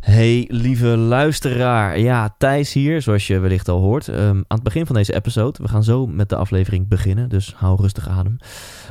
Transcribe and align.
Hey, 0.00 0.44
lieve 0.48 0.86
luisteraar. 0.86 1.98
Ja, 1.98 2.34
Thijs 2.38 2.72
hier, 2.72 3.02
zoals 3.02 3.26
je 3.26 3.38
wellicht 3.38 3.68
al 3.68 3.80
hoort. 3.80 4.08
Ehm, 4.08 4.20
aan 4.20 4.44
het 4.48 4.62
begin 4.62 4.86
van 4.86 4.94
deze 4.94 5.14
episode. 5.14 5.62
We 5.62 5.68
gaan 5.68 5.84
zo 5.84 6.06
met 6.06 6.28
de 6.28 6.36
aflevering 6.36 6.88
beginnen, 6.88 7.28
dus 7.28 7.54
hou 7.56 7.80
rustig 7.80 8.08
adem. 8.08 8.36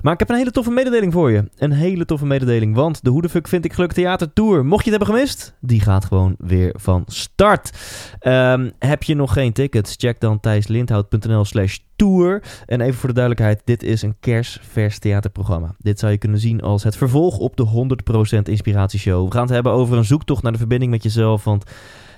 Maar 0.02 0.14
ik 0.14 0.20
heb 0.20 0.30
een 0.30 0.36
hele 0.36 0.52
toffe 0.52 0.72
mededeling 0.72 1.14
voor 1.14 1.32
je. 1.32 1.50
Een 1.58 1.72
hele 1.72 2.06
toffe 2.06 2.26
mededeling, 2.26 2.76
want 2.76 3.04
de 3.04 3.10
Hoe 3.10 3.22
de 3.22 3.30
Vind 3.30 3.66
Ik 3.66 3.74
Geluk 3.74 3.94
Theater 3.94 4.34
Tour, 4.34 4.66
mocht 4.66 4.86
je 4.86 4.92
het 4.92 5.00
hebben 5.00 5.16
gemist, 5.16 5.56
die 5.62 5.82
gaat 5.82 6.06
gewoon 6.06 6.36
weer 6.38 6.74
van 6.78 7.04
start. 7.08 7.72
Ehm, 8.20 8.70
heb 8.80 9.04
je 9.04 9.16
nog 9.16 9.34
geen 9.34 9.54
tickets? 9.54 9.96
Check 9.98 10.20
dan 10.20 10.40
thijslindhout.nl 10.40 11.46
slash 11.46 11.78
tour. 12.00 12.44
En 12.66 12.82
even 12.82 13.00
voor 13.00 13.10
de 13.10 13.16
duidelijkheid, 13.16 13.62
dit 13.66 13.84
is 13.84 14.02
een 14.02 14.16
kerstvers 14.20 15.00
theaterprogramma. 15.00 15.76
Dit 15.78 16.00
zou 16.00 16.12
je 16.12 16.18
kunnen 16.18 16.40
zien 16.40 16.62
als 16.62 16.84
het 16.84 16.96
vervolg 16.96 17.38
op 17.38 17.58
de 17.58 17.66
100% 18.38 18.42
inspiratieshow. 18.44 19.26
We 19.26 19.32
gaan 19.32 19.42
het 19.42 19.54
hebben 19.54 19.72
over 19.72 19.98
een 19.98 20.06
zoektocht 20.06 20.44
naar 20.44 20.52
de 20.52 20.58
verbinding 20.58 20.92
met 20.92 21.04
jezelf, 21.04 21.44
want... 21.44 21.64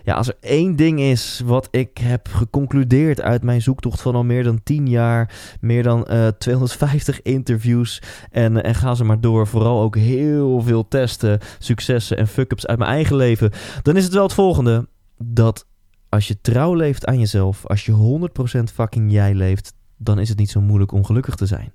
Ja, 0.04 0.14
als 0.16 0.28
er 0.28 0.38
één 0.40 0.76
ding 0.76 1.00
is 1.00 1.42
wat 1.46 1.68
ik 1.72 1.98
heb 1.98 2.28
geconcludeerd 2.28 3.22
uit 3.22 3.44
mijn 3.44 3.62
zoektocht 3.62 4.02
van 4.02 4.16
al 4.16 4.24
meer 4.24 4.44
dan 4.44 4.64
10 4.64 4.88
jaar, 4.88 5.34
meer 5.60 5.84
dan 5.84 6.08
uh, 6.12 6.28
250 6.28 7.22
interviews 7.22 8.02
en, 8.32 8.64
en 8.64 8.76
ga 8.76 8.96
ze 8.96 9.04
maar 9.04 9.22
door. 9.22 9.48
Vooral 9.48 9.82
ook 9.82 9.96
heel 9.96 10.62
veel 10.62 10.88
testen, 10.88 11.40
successen 11.60 12.18
en 12.18 12.28
fuck-ups 12.28 12.68
uit 12.68 12.78
mijn 12.78 12.92
eigen 12.92 13.16
leven. 13.16 13.52
Dan 13.82 13.98
is 13.98 14.04
het 14.04 14.14
wel 14.14 14.24
het 14.24 14.34
volgende: 14.34 14.88
dat 15.18 15.66
als 16.12 16.28
je 16.28 16.42
trouw 16.42 16.74
leeft 16.74 17.06
aan 17.06 17.20
jezelf, 17.20 17.66
als 17.66 17.86
je 17.86 18.20
100% 18.60 18.64
fucking 18.74 19.12
jij 19.12 19.34
leeft, 19.34 19.74
dan 20.04 20.20
is 20.20 20.30
het 20.30 20.38
niet 20.38 20.50
zo 20.50 20.62
moeilijk 20.62 20.92
om 20.92 21.06
gelukkig 21.06 21.36
te 21.36 21.46
zijn. 21.46 21.72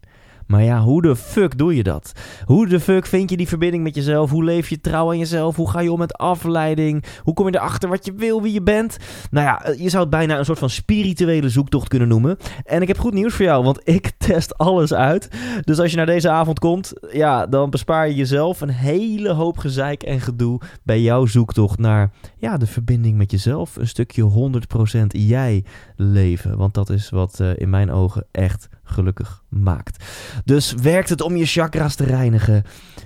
Maar 0.47 0.63
ja, 0.63 0.81
hoe 0.81 1.03
de 1.03 1.17
fuck 1.17 1.59
doe 1.59 1.77
je 1.77 1.83
dat? 1.83 2.13
Hoe 2.45 2.67
de 2.67 2.81
fuck 2.81 3.07
vind 3.07 3.31
je 3.31 3.37
die 3.37 3.49
verbinding 3.49 3.83
met 3.83 3.95
jezelf? 3.95 4.31
Hoe 4.31 4.45
leef 4.45 4.69
je 4.69 4.81
trouw 4.81 5.09
aan 5.09 5.19
jezelf? 5.19 5.57
Hoe 5.57 5.71
ga 5.71 5.81
je 5.81 5.93
om 5.93 5.99
met 5.99 6.15
afleiding? 6.15 7.05
Hoe 7.23 7.35
kom 7.35 7.47
je 7.47 7.55
erachter 7.55 7.89
wat 7.89 8.07
je 8.07 8.13
wil, 8.13 8.43
wie 8.43 8.53
je 8.53 8.63
bent? 8.63 8.97
Nou 9.31 9.47
ja, 9.47 9.75
je 9.77 9.89
zou 9.89 10.03
het 10.03 10.11
bijna 10.11 10.39
een 10.39 10.45
soort 10.45 10.59
van 10.59 10.71
spirituele 10.71 11.49
zoektocht 11.49 11.89
kunnen 11.89 12.09
noemen. 12.09 12.37
En 12.65 12.83
ik 12.83 12.89
heb 12.89 12.99
goed 12.99 13.13
nieuws 13.13 13.35
voor 13.35 13.45
jou, 13.45 13.65
want 13.65 13.81
ik 13.97 14.13
test 14.19 14.59
alles 14.59 14.95
uit. 14.95 15.29
Dus 15.65 15.79
als 15.79 15.91
je 15.91 15.97
naar 15.97 16.07
deze 16.07 16.31
avond 16.31 16.59
komt, 16.59 16.93
ja, 17.13 17.47
dan 17.47 17.71
bespaar 17.71 18.09
je 18.09 18.15
jezelf 18.15 18.61
een 18.61 18.71
hele 18.71 19.33
hoop 19.33 19.59
gezeik 19.59 20.03
en 20.03 20.21
gedoe 20.21 20.61
bij 20.83 21.01
jouw 21.01 21.27
zoektocht 21.27 21.79
naar 21.79 22.11
ja, 22.39 22.57
de 22.57 22.67
verbinding 22.67 23.17
met 23.17 23.31
jezelf. 23.31 23.77
Een 23.77 23.89
stukje 23.89 24.51
100% 24.95 25.07
jij 25.07 25.65
leven. 25.97 26.57
Want 26.57 26.75
dat 26.75 26.91
is 26.91 27.11
wat 27.11 27.39
uh, 27.41 27.51
in 27.57 27.71
mijn 27.71 27.91
ogen 27.91 28.27
echt 28.31 28.69
gelukkig 28.87 29.43
maakt. 29.49 30.05
Dus 30.45 30.73
werkt 30.73 31.09
het 31.09 31.21
om 31.21 31.37
je 31.37 31.47
chakra's 31.47 31.95
te 31.95 32.05
reinigen? 32.05 32.63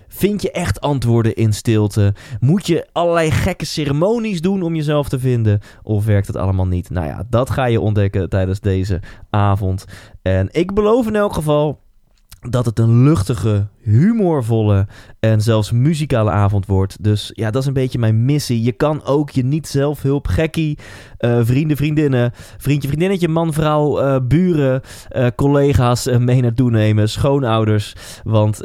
Vind 0.09 0.43
je 0.43 0.51
echt 0.51 0.81
antwoorden 0.81 1.35
in 1.35 1.53
stilte? 1.53 2.15
Moet 2.41 2.67
je 2.67 2.89
allerlei 2.93 3.31
gekke 3.31 3.65
ceremonies 3.65 4.41
doen 4.41 4.63
om 4.63 4.75
jezelf 4.75 5.09
te 5.09 5.19
vinden? 5.19 5.61
Of 5.83 6.05
werkt 6.05 6.27
het 6.27 6.37
allemaal 6.37 6.67
niet? 6.67 6.91
Nou 6.91 7.07
ja, 7.07 7.27
dat 7.31 7.51
ga 7.51 7.65
je 7.65 7.81
ontdekken 7.81 8.29
tijdens 8.29 8.61
deze 8.61 9.01
avond. 9.31 9.85
En 10.23 10.49
ik 10.51 10.75
beloof 10.75 11.07
in 11.07 11.17
elk 11.17 11.33
geval 11.35 11.81
dat 12.49 12.65
het 12.65 12.79
een 12.79 13.03
luchtige, 13.03 13.67
humorvolle 13.83 14.87
en 15.21 15.41
zelfs 15.41 15.71
muzikale 15.71 16.31
avond 16.31 16.67
wordt. 16.67 17.03
Dus 17.03 17.31
ja, 17.35 17.51
dat 17.51 17.63
is 17.63 17.69
een 17.69 17.75
beetje 17.75 17.99
mijn 17.99 18.25
missie. 18.25 18.63
Je 18.63 18.73
kan 18.73 19.05
ook 19.05 19.31
je 19.31 19.45
niet-zelfhulp, 19.45 20.27
gekkie, 20.27 20.79
uh, 21.19 21.41
vrienden, 21.43 21.77
vriendinnen, 21.77 22.33
vriendje, 22.59 22.89
vriendinnetje, 22.89 23.29
man, 23.29 23.53
vrouw, 23.53 24.03
uh, 24.03 24.17
buren, 24.23 24.81
uh, 25.13 25.27
collega's 25.37 26.19
mee 26.19 26.41
naartoe 26.41 26.71
nemen, 26.71 27.09
schoonouders. 27.09 27.95
Want 28.25 28.59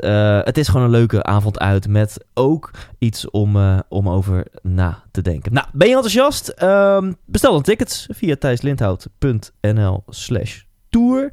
het 0.46 0.58
is 0.58 0.68
gewoon 0.68 0.86
een 0.86 0.92
leuke 0.92 1.24
avond 1.24 1.60
uit 1.60 1.88
met 1.88 2.26
ook 2.34 2.72
iets 3.00 3.30
om, 3.30 3.58
om 3.90 4.10
over 4.10 4.46
na 4.62 5.04
te 5.12 5.22
denken. 5.22 5.54
Nou, 5.54 5.68
ben 5.74 5.88
je 5.88 5.94
enthousiast? 5.94 6.48
Ehm, 6.48 7.14
bestel 7.26 7.52
dan 7.52 7.62
tickets 7.62 8.08
via 8.12 8.36
thijslindhout.nl 8.36 10.04
slash 10.08 10.62
tour. 10.90 11.32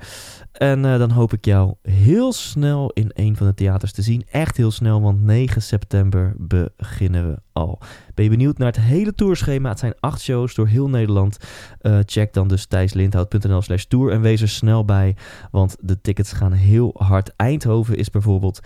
En 0.53 0.84
uh, 0.84 0.98
dan 0.98 1.11
hoop 1.11 1.33
ik 1.33 1.45
jou 1.45 1.75
heel 1.82 2.32
snel 2.32 2.91
in 2.91 3.10
een 3.15 3.37
van 3.37 3.47
de 3.47 3.54
theaters 3.54 3.93
te 3.93 4.03
zien. 4.03 4.25
Echt 4.31 4.56
heel 4.56 4.71
snel, 4.71 5.03
want 5.03 5.22
9 5.22 5.62
september 5.62 6.34
beginnen 6.38 7.28
we 7.28 7.38
al. 7.53 7.78
Ben 8.15 8.25
je 8.25 8.31
benieuwd 8.31 8.59
naar 8.59 8.66
het 8.66 8.81
hele 8.81 9.15
tourschema? 9.15 9.69
Het 9.69 9.78
zijn 9.78 9.94
acht 10.00 10.21
shows 10.21 10.54
door 10.54 10.66
heel 10.66 10.88
Nederland. 10.88 11.37
Uh, 11.82 11.99
check 12.06 12.32
dan 12.32 12.49
dus 12.49 12.66
thijslindhout.nl 12.66 13.62
slash 13.62 13.84
tour 13.84 14.12
en 14.12 14.21
wees 14.21 14.41
er 14.41 14.49
snel 14.49 14.84
bij, 14.84 15.16
want 15.50 15.77
de 15.81 16.00
tickets 16.00 16.32
gaan 16.32 16.53
heel 16.53 16.94
hard. 16.98 17.37
Eindhoven 17.37 17.97
is 17.97 18.10
bijvoorbeeld 18.10 18.60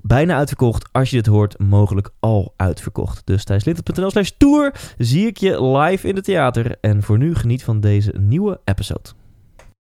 bijna 0.00 0.36
uitverkocht. 0.36 0.88
Als 0.92 1.10
je 1.10 1.16
dit 1.16 1.26
hoort, 1.26 1.58
mogelijk 1.58 2.10
al 2.20 2.54
uitverkocht. 2.56 3.26
Dus 3.26 3.44
thijslindhout.nl 3.44 4.10
slash 4.10 4.30
tour 4.38 4.74
zie 4.98 5.26
ik 5.26 5.36
je 5.36 5.64
live 5.64 6.08
in 6.08 6.14
het 6.14 6.24
theater. 6.24 6.76
En 6.80 7.02
voor 7.02 7.18
nu 7.18 7.34
geniet 7.34 7.64
van 7.64 7.80
deze 7.80 8.14
nieuwe 8.18 8.60
episode. 8.64 9.21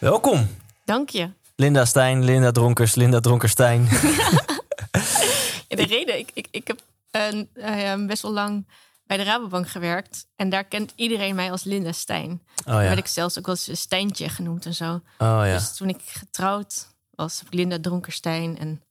Welkom. 0.00 0.48
Dank 0.84 1.08
je. 1.08 1.30
Linda 1.56 1.84
Stijn, 1.84 2.24
Linda 2.24 2.50
Dronkers, 2.50 2.94
Linda 2.94 3.20
Dronkerstein. 3.20 3.84
de 5.68 5.84
reden, 5.88 6.18
ik, 6.18 6.30
ik, 6.34 6.46
ik 6.50 6.66
heb 6.66 6.80
uh, 7.54 8.06
best 8.06 8.22
wel 8.22 8.32
lang 8.32 8.66
bij 9.06 9.16
de 9.16 9.22
Rabobank 9.22 9.68
gewerkt. 9.68 10.26
En 10.36 10.48
daar 10.48 10.64
kent 10.64 10.92
iedereen 10.96 11.34
mij 11.34 11.50
als 11.50 11.64
Linda 11.64 11.92
Stijn. 11.92 12.30
Oh, 12.56 12.64
ja. 12.64 12.78
werd 12.78 12.98
ik 12.98 13.06
zelfs 13.06 13.38
ook 13.38 13.46
wel 13.46 13.56
eens 13.66 13.80
Stijntje 13.80 14.28
genoemd 14.28 14.66
en 14.66 14.74
zo. 14.74 14.92
Oh, 14.92 15.00
ja. 15.18 15.52
Dus 15.52 15.76
toen 15.76 15.88
ik 15.88 16.00
getrouwd 16.04 16.88
was, 17.10 17.42
Linda 17.50 17.78
Dronkerstein. 17.80 18.58
En 18.58 18.82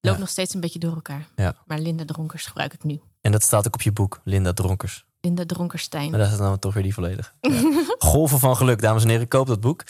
loop 0.00 0.18
nog 0.18 0.28
steeds 0.28 0.54
een 0.54 0.60
beetje 0.60 0.78
door 0.78 0.94
elkaar. 0.94 1.26
Ja. 1.36 1.54
Maar 1.66 1.78
Linda 1.78 2.04
Dronkers 2.04 2.46
gebruik 2.46 2.72
ik 2.72 2.84
nu. 2.84 3.00
En 3.20 3.32
dat 3.32 3.42
staat 3.42 3.66
ook 3.66 3.74
op 3.74 3.82
je 3.82 3.92
boek, 3.92 4.20
Linda 4.24 4.52
Dronkers. 4.52 5.04
Linda 5.24 5.46
Dronkerstein. 5.46 6.10
Maar 6.10 6.18
dat 6.18 6.30
is 6.30 6.36
dan 6.36 6.58
toch 6.58 6.74
weer 6.74 6.82
die 6.82 6.94
volledig. 6.94 7.34
Ja. 7.40 7.94
Golven 7.98 8.38
van 8.38 8.56
geluk, 8.56 8.80
dames 8.80 9.02
en 9.02 9.08
heren. 9.08 9.28
Koop 9.28 9.46
dat 9.46 9.60
boek. 9.60 9.84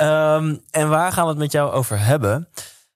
Um, 0.00 0.60
en 0.70 0.88
waar 0.88 1.12
gaan 1.12 1.24
we 1.24 1.30
het 1.30 1.38
met 1.38 1.52
jou 1.52 1.72
over 1.72 2.00
hebben? 2.04 2.48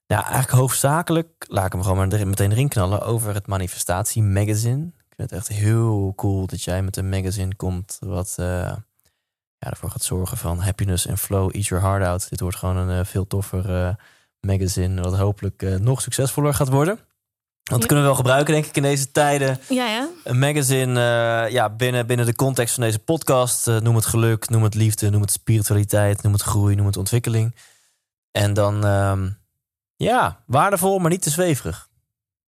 Nou, 0.06 0.22
eigenlijk 0.22 0.52
hoofdzakelijk, 0.52 1.46
laat 1.48 1.66
ik 1.66 1.72
hem 1.72 1.82
gewoon 1.82 1.96
maar 1.96 2.26
meteen 2.26 2.52
erin 2.52 2.68
knallen, 2.68 3.02
over 3.02 3.34
het 3.34 3.46
Manifestatie 3.46 4.22
Magazine. 4.22 4.82
Ik 4.86 5.14
vind 5.16 5.30
het 5.30 5.32
echt 5.32 5.48
heel 5.48 6.12
cool 6.16 6.46
dat 6.46 6.62
jij 6.62 6.82
met 6.82 6.96
een 6.96 7.08
magazine 7.08 7.54
komt 7.54 7.96
wat 8.00 8.36
uh, 8.40 8.46
ja, 8.46 9.70
ervoor 9.70 9.90
gaat 9.90 10.02
zorgen 10.02 10.36
van 10.36 10.58
happiness 10.58 11.06
en 11.06 11.18
flow, 11.18 11.50
eat 11.52 11.66
your 11.66 11.84
heart 11.84 12.04
out. 12.04 12.30
Dit 12.30 12.40
wordt 12.40 12.56
gewoon 12.56 12.76
een 12.76 12.98
uh, 12.98 13.04
veel 13.04 13.26
toffer 13.26 13.70
uh, 13.70 13.94
magazine, 14.40 15.02
wat 15.02 15.16
hopelijk 15.16 15.78
nog 15.80 16.00
succesvoller 16.00 16.54
gaat 16.54 16.68
worden. 16.68 16.98
Want 17.64 17.80
dat 17.80 17.86
kunnen 17.86 17.98
we 17.98 18.10
wel 18.10 18.20
gebruiken, 18.20 18.54
denk 18.54 18.66
ik, 18.66 18.76
in 18.76 18.82
deze 18.82 19.10
tijden. 19.10 19.60
Ja, 19.68 19.86
ja. 19.86 20.08
Een 20.24 20.38
magazine 20.38 20.92
uh, 20.92 21.52
ja, 21.52 21.70
binnen, 21.70 22.06
binnen 22.06 22.26
de 22.26 22.34
context 22.34 22.74
van 22.74 22.82
deze 22.82 22.98
podcast. 22.98 23.68
Uh, 23.68 23.76
noem 23.76 23.94
het 23.94 24.06
geluk, 24.06 24.48
noem 24.48 24.62
het 24.62 24.74
liefde, 24.74 25.10
noem 25.10 25.20
het 25.20 25.30
spiritualiteit, 25.30 26.22
noem 26.22 26.32
het 26.32 26.42
groei, 26.42 26.74
noem 26.74 26.86
het 26.86 26.96
ontwikkeling. 26.96 27.54
En 28.30 28.54
dan, 28.54 28.84
um, 28.84 29.38
ja, 29.96 30.42
waardevol, 30.46 30.98
maar 30.98 31.10
niet 31.10 31.22
te 31.22 31.30
zweverig. 31.30 31.88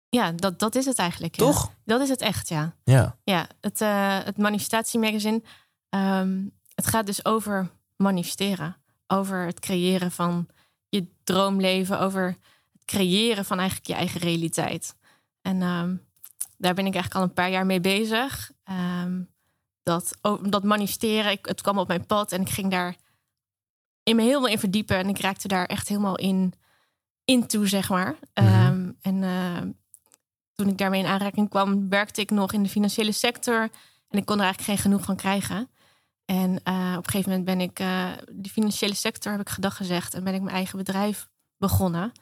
Ja, 0.09 0.33
dat, 0.33 0.59
dat 0.59 0.75
is 0.75 0.85
het 0.85 0.99
eigenlijk. 0.99 1.37
Toch? 1.37 1.70
Dat 1.85 2.00
is 2.00 2.09
het 2.09 2.20
echt, 2.20 2.49
ja. 2.49 2.75
Ja, 2.85 3.17
ja 3.25 3.47
het, 3.61 3.81
uh, 3.81 4.19
het 4.25 4.37
manifestatiemagazine. 4.37 5.43
Um, 5.91 6.53
het 6.75 6.87
gaat 6.87 7.06
dus 7.06 7.25
over 7.25 7.70
manifesteren. 7.97 8.76
Over 9.06 9.47
het 9.47 9.61
creëren 9.61 10.11
van 10.11 10.47
je 10.88 11.06
droomleven. 11.25 12.00
Over 12.00 12.26
het 12.73 12.85
creëren 12.85 13.44
van 13.44 13.59
eigenlijk 13.59 13.88
je 13.88 13.94
eigen 13.94 14.20
realiteit. 14.20 14.94
En 15.43 15.62
um, 15.62 16.06
daar 16.56 16.75
ben 16.75 16.87
ik 16.87 16.94
eigenlijk 16.94 17.15
al 17.15 17.23
een 17.23 17.35
paar 17.35 17.50
jaar 17.50 17.67
mee 17.67 17.81
bezig. 17.81 18.50
Um, 19.05 19.31
dat, 19.83 20.19
dat 20.43 20.65
manifesteren, 20.65 21.31
ik, 21.31 21.47
het 21.47 21.61
kwam 21.61 21.79
op 21.79 21.89
mijn 21.89 22.06
pad 22.06 22.33
en 22.33 22.41
ik 22.41 22.50
ging 22.50 22.71
daar 22.71 22.97
in 24.03 24.17
me 24.17 24.23
helemaal 24.23 24.49
in 24.49 24.59
verdiepen. 24.59 24.97
En 24.97 25.09
ik 25.09 25.21
raakte 25.21 25.49
daar 25.49 25.67
echt 25.67 25.89
helemaal 25.89 26.17
in, 26.17 26.55
in 27.25 27.47
toe, 27.47 27.69
zeg 27.69 27.89
maar. 27.89 28.17
Mm 28.35 28.47
-hmm. 28.47 28.67
um, 28.67 28.97
en 29.00 29.23
uh, 29.23 29.71
toen 30.55 30.69
ik 30.69 30.79
daarmee 30.79 31.00
in 31.00 31.06
aanraking 31.06 31.49
kwam, 31.49 31.88
werkte 31.88 32.21
ik 32.21 32.31
nog 32.31 32.53
in 32.53 32.62
de 32.62 32.69
financiële 32.69 33.12
sector. 33.12 33.71
En 34.09 34.19
ik 34.19 34.25
kon 34.25 34.37
er 34.37 34.45
eigenlijk 34.45 34.71
geen 34.71 34.91
genoeg 34.91 35.05
van 35.05 35.17
krijgen. 35.17 35.71
En 36.25 36.50
uh, 36.50 36.95
op 36.97 37.05
een 37.05 37.11
gegeven 37.11 37.31
moment 37.31 37.45
ben 37.45 37.61
ik 37.61 37.81
uh, 37.81 38.11
de 38.33 38.49
financiële 38.49 38.95
sector, 38.95 39.33
heb 39.33 39.41
ik 39.41 39.49
gedag 39.49 39.77
gezegd. 39.77 40.15
En 40.15 40.25
ben 40.25 40.35
ik 40.35 40.43
mijn 40.43 40.56
eigen 40.56 40.79
bedrijf 40.79 41.29
begonnen. 41.56 42.12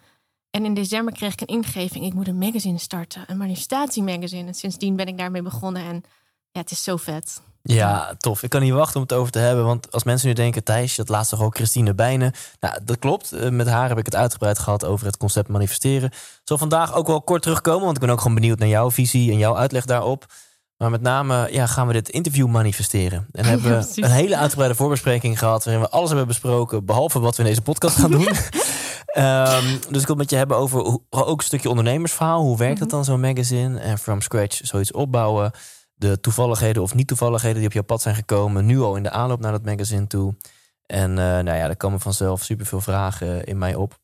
En 0.50 0.64
in 0.64 0.74
december 0.74 1.14
kreeg 1.14 1.32
ik 1.32 1.40
een 1.40 1.46
ingeving. 1.46 2.04
Ik 2.04 2.14
moet 2.14 2.28
een 2.28 2.38
magazine 2.38 2.78
starten, 2.78 3.24
een 3.26 3.36
manifestatiemagazine. 3.36 4.46
En 4.46 4.54
sindsdien 4.54 4.96
ben 4.96 5.06
ik 5.06 5.18
daarmee 5.18 5.42
begonnen. 5.42 5.82
En 5.84 6.04
ja, 6.50 6.60
het 6.60 6.70
is 6.70 6.82
zo 6.82 6.96
vet. 6.96 7.40
Ja, 7.62 8.14
tof. 8.18 8.42
Ik 8.42 8.50
kan 8.50 8.62
niet 8.62 8.72
wachten 8.72 8.96
om 8.96 9.02
het 9.02 9.12
over 9.12 9.32
te 9.32 9.38
hebben. 9.38 9.64
Want 9.64 9.92
als 9.92 10.04
mensen 10.04 10.28
nu 10.28 10.34
denken, 10.34 10.64
Thijs, 10.64 10.94
dat 10.94 11.08
laatst 11.08 11.30
toch 11.30 11.42
ook 11.42 11.54
Christine 11.54 11.94
Bijnen. 11.94 12.32
Nou, 12.60 12.78
dat 12.84 12.98
klopt. 12.98 13.32
Eh, 13.32 13.48
Met 13.50 13.68
haar 13.68 13.88
heb 13.88 13.98
ik 13.98 14.04
het 14.04 14.14
uitgebreid 14.16 14.58
gehad 14.58 14.84
over 14.84 15.06
het 15.06 15.16
concept 15.16 15.48
manifesteren. 15.48 16.10
Zal 16.44 16.58
vandaag 16.58 16.94
ook 16.94 17.06
wel 17.06 17.22
kort 17.22 17.42
terugkomen, 17.42 17.84
want 17.84 17.96
ik 17.96 18.02
ben 18.02 18.10
ook 18.10 18.20
gewoon 18.20 18.34
benieuwd 18.34 18.58
naar 18.58 18.68
jouw 18.68 18.90
visie 18.90 19.30
en 19.30 19.38
jouw 19.38 19.56
uitleg 19.56 19.84
daarop. 19.84 20.26
Maar 20.76 20.90
met 20.90 21.02
name 21.02 21.48
ja, 21.52 21.66
gaan 21.66 21.86
we 21.86 21.92
dit 21.92 22.08
interview 22.08 22.46
manifesteren. 22.46 23.26
En 23.32 23.44
hebben 23.50 23.78
we 23.78 24.02
een 24.02 24.10
hele 24.10 24.36
uitgebreide 24.36 24.76
voorbespreking 24.76 25.38
gehad... 25.38 25.64
waarin 25.64 25.82
we 25.82 25.90
alles 25.90 26.08
hebben 26.08 26.26
besproken, 26.26 26.84
behalve 26.84 27.20
wat 27.20 27.36
we 27.36 27.42
in 27.42 27.48
deze 27.48 27.62
podcast 27.62 27.96
gaan 27.96 28.10
doen. 28.10 28.28
Ehm, 29.10 29.66
dus 29.66 30.00
ik 30.00 30.06
wil 30.06 30.06
het 30.06 30.16
met 30.16 30.30
je 30.30 30.36
hebben 30.36 30.56
over 30.56 30.80
hoe- 30.80 31.02
ook 31.10 31.38
een 31.38 31.44
stukje 31.44 31.68
ondernemersverhaal. 31.68 32.40
Hoe 32.42 32.56
werkt 32.56 32.78
dat 32.78 32.90
dan, 32.90 33.04
zo'n 33.04 33.20
magazine? 33.20 33.80
En 33.80 33.98
from 33.98 34.20
scratch 34.20 34.60
zoiets 34.62 34.92
opbouwen. 34.92 35.50
De 35.94 36.20
toevalligheden 36.20 36.82
of 36.82 36.94
niet-toevalligheden 36.94 37.56
die 37.58 37.66
op 37.66 37.72
jouw 37.72 37.82
pad 37.82 38.02
zijn 38.02 38.14
gekomen... 38.14 38.66
nu 38.66 38.80
al 38.80 38.96
in 38.96 39.02
de 39.02 39.10
aanloop 39.10 39.40
naar 39.40 39.52
dat 39.52 39.64
magazine 39.64 40.06
toe. 40.06 40.34
En 40.86 41.10
eh, 41.10 41.24
nou 41.24 41.44
ja, 41.44 41.68
er 41.68 41.76
komen 41.76 42.00
vanzelf 42.00 42.42
superveel 42.44 42.80
vragen 42.80 43.44
in 43.44 43.58
mij 43.58 43.74
op. 43.74 43.98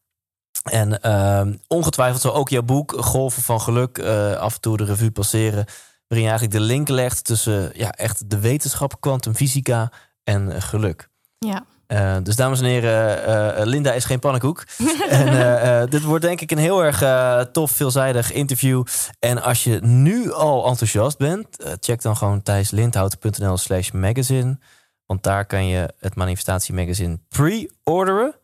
En 0.63 1.03
ehm, 1.03 1.55
ongetwijfeld 1.69 2.21
zal 2.23 2.35
ook 2.35 2.49
jouw 2.49 2.63
boek 2.63 2.93
Golven 2.99 3.43
van 3.43 3.61
Geluk 3.61 3.99
eh, 3.99 4.33
af 4.37 4.55
en 4.55 4.61
toe 4.61 4.77
de 4.77 4.85
revue 4.85 5.11
passeren. 5.11 5.65
Waarin 6.09 6.27
je 6.27 6.33
eigenlijk 6.33 6.53
de 6.61 6.67
link 6.67 6.89
legt 6.89 7.25
tussen 7.25 7.71
ja, 7.75 7.91
echt 7.93 8.31
de 8.31 8.39
wetenschap, 8.39 9.01
kwantumfysica 9.01 9.93
en 10.25 10.53
eh, 10.53 10.61
geluk. 10.63 11.09
Ja. 11.39 11.65
Eh, 11.87 12.17
dus 12.23 12.37
dames 12.37 12.61
en 12.61 12.67
heren, 12.67 13.25
eh, 13.25 13.61
eh, 13.61 13.67
Linda 13.67 13.93
is 13.93 14.05
geen 14.05 14.19
pannenkoek. 14.19 14.65
en 15.09 15.89
dit 15.91 16.03
wordt 16.03 16.25
denk 16.25 16.41
ik 16.41 16.51
een 16.51 16.59
heel 16.59 16.85
erg 16.85 16.99
tof, 17.53 17.71
veelzijdig 17.71 18.33
interview. 18.33 18.85
En 19.19 19.43
als 19.43 19.65
je 19.65 19.81
nu 19.83 20.33
al 20.33 20.67
enthousiast 20.67 21.19
bent, 21.19 21.47
check 21.81 22.03
dan 22.03 22.17
gewoon 22.17 22.43
thijslindhouten.nl 22.43 23.57
slash 23.57 23.91
magazine. 23.91 24.59
Want 25.07 25.23
daar 25.23 25.47
kan 25.47 25.67
je 25.67 25.95
het 26.01 26.15
manifestatiemagazine 26.15 27.19
pre-orderen. 27.29 28.35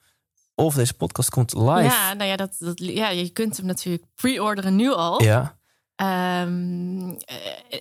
Of 0.55 0.75
deze 0.75 0.95
podcast 0.95 1.31
komt 1.31 1.55
live. 1.55 1.83
Ja, 1.83 2.13
nou 2.13 2.31
ja, 2.31 2.37
dat, 2.37 2.57
dat, 2.59 2.79
ja, 2.79 3.09
je 3.09 3.31
kunt 3.31 3.57
hem 3.57 3.67
natuurlijk 3.67 4.05
pre-orderen 4.15 4.77
nu 4.77 4.93
al. 4.93 5.23
Ja. 5.23 5.59
Ehm, 6.03 7.09
eh, 7.11 7.37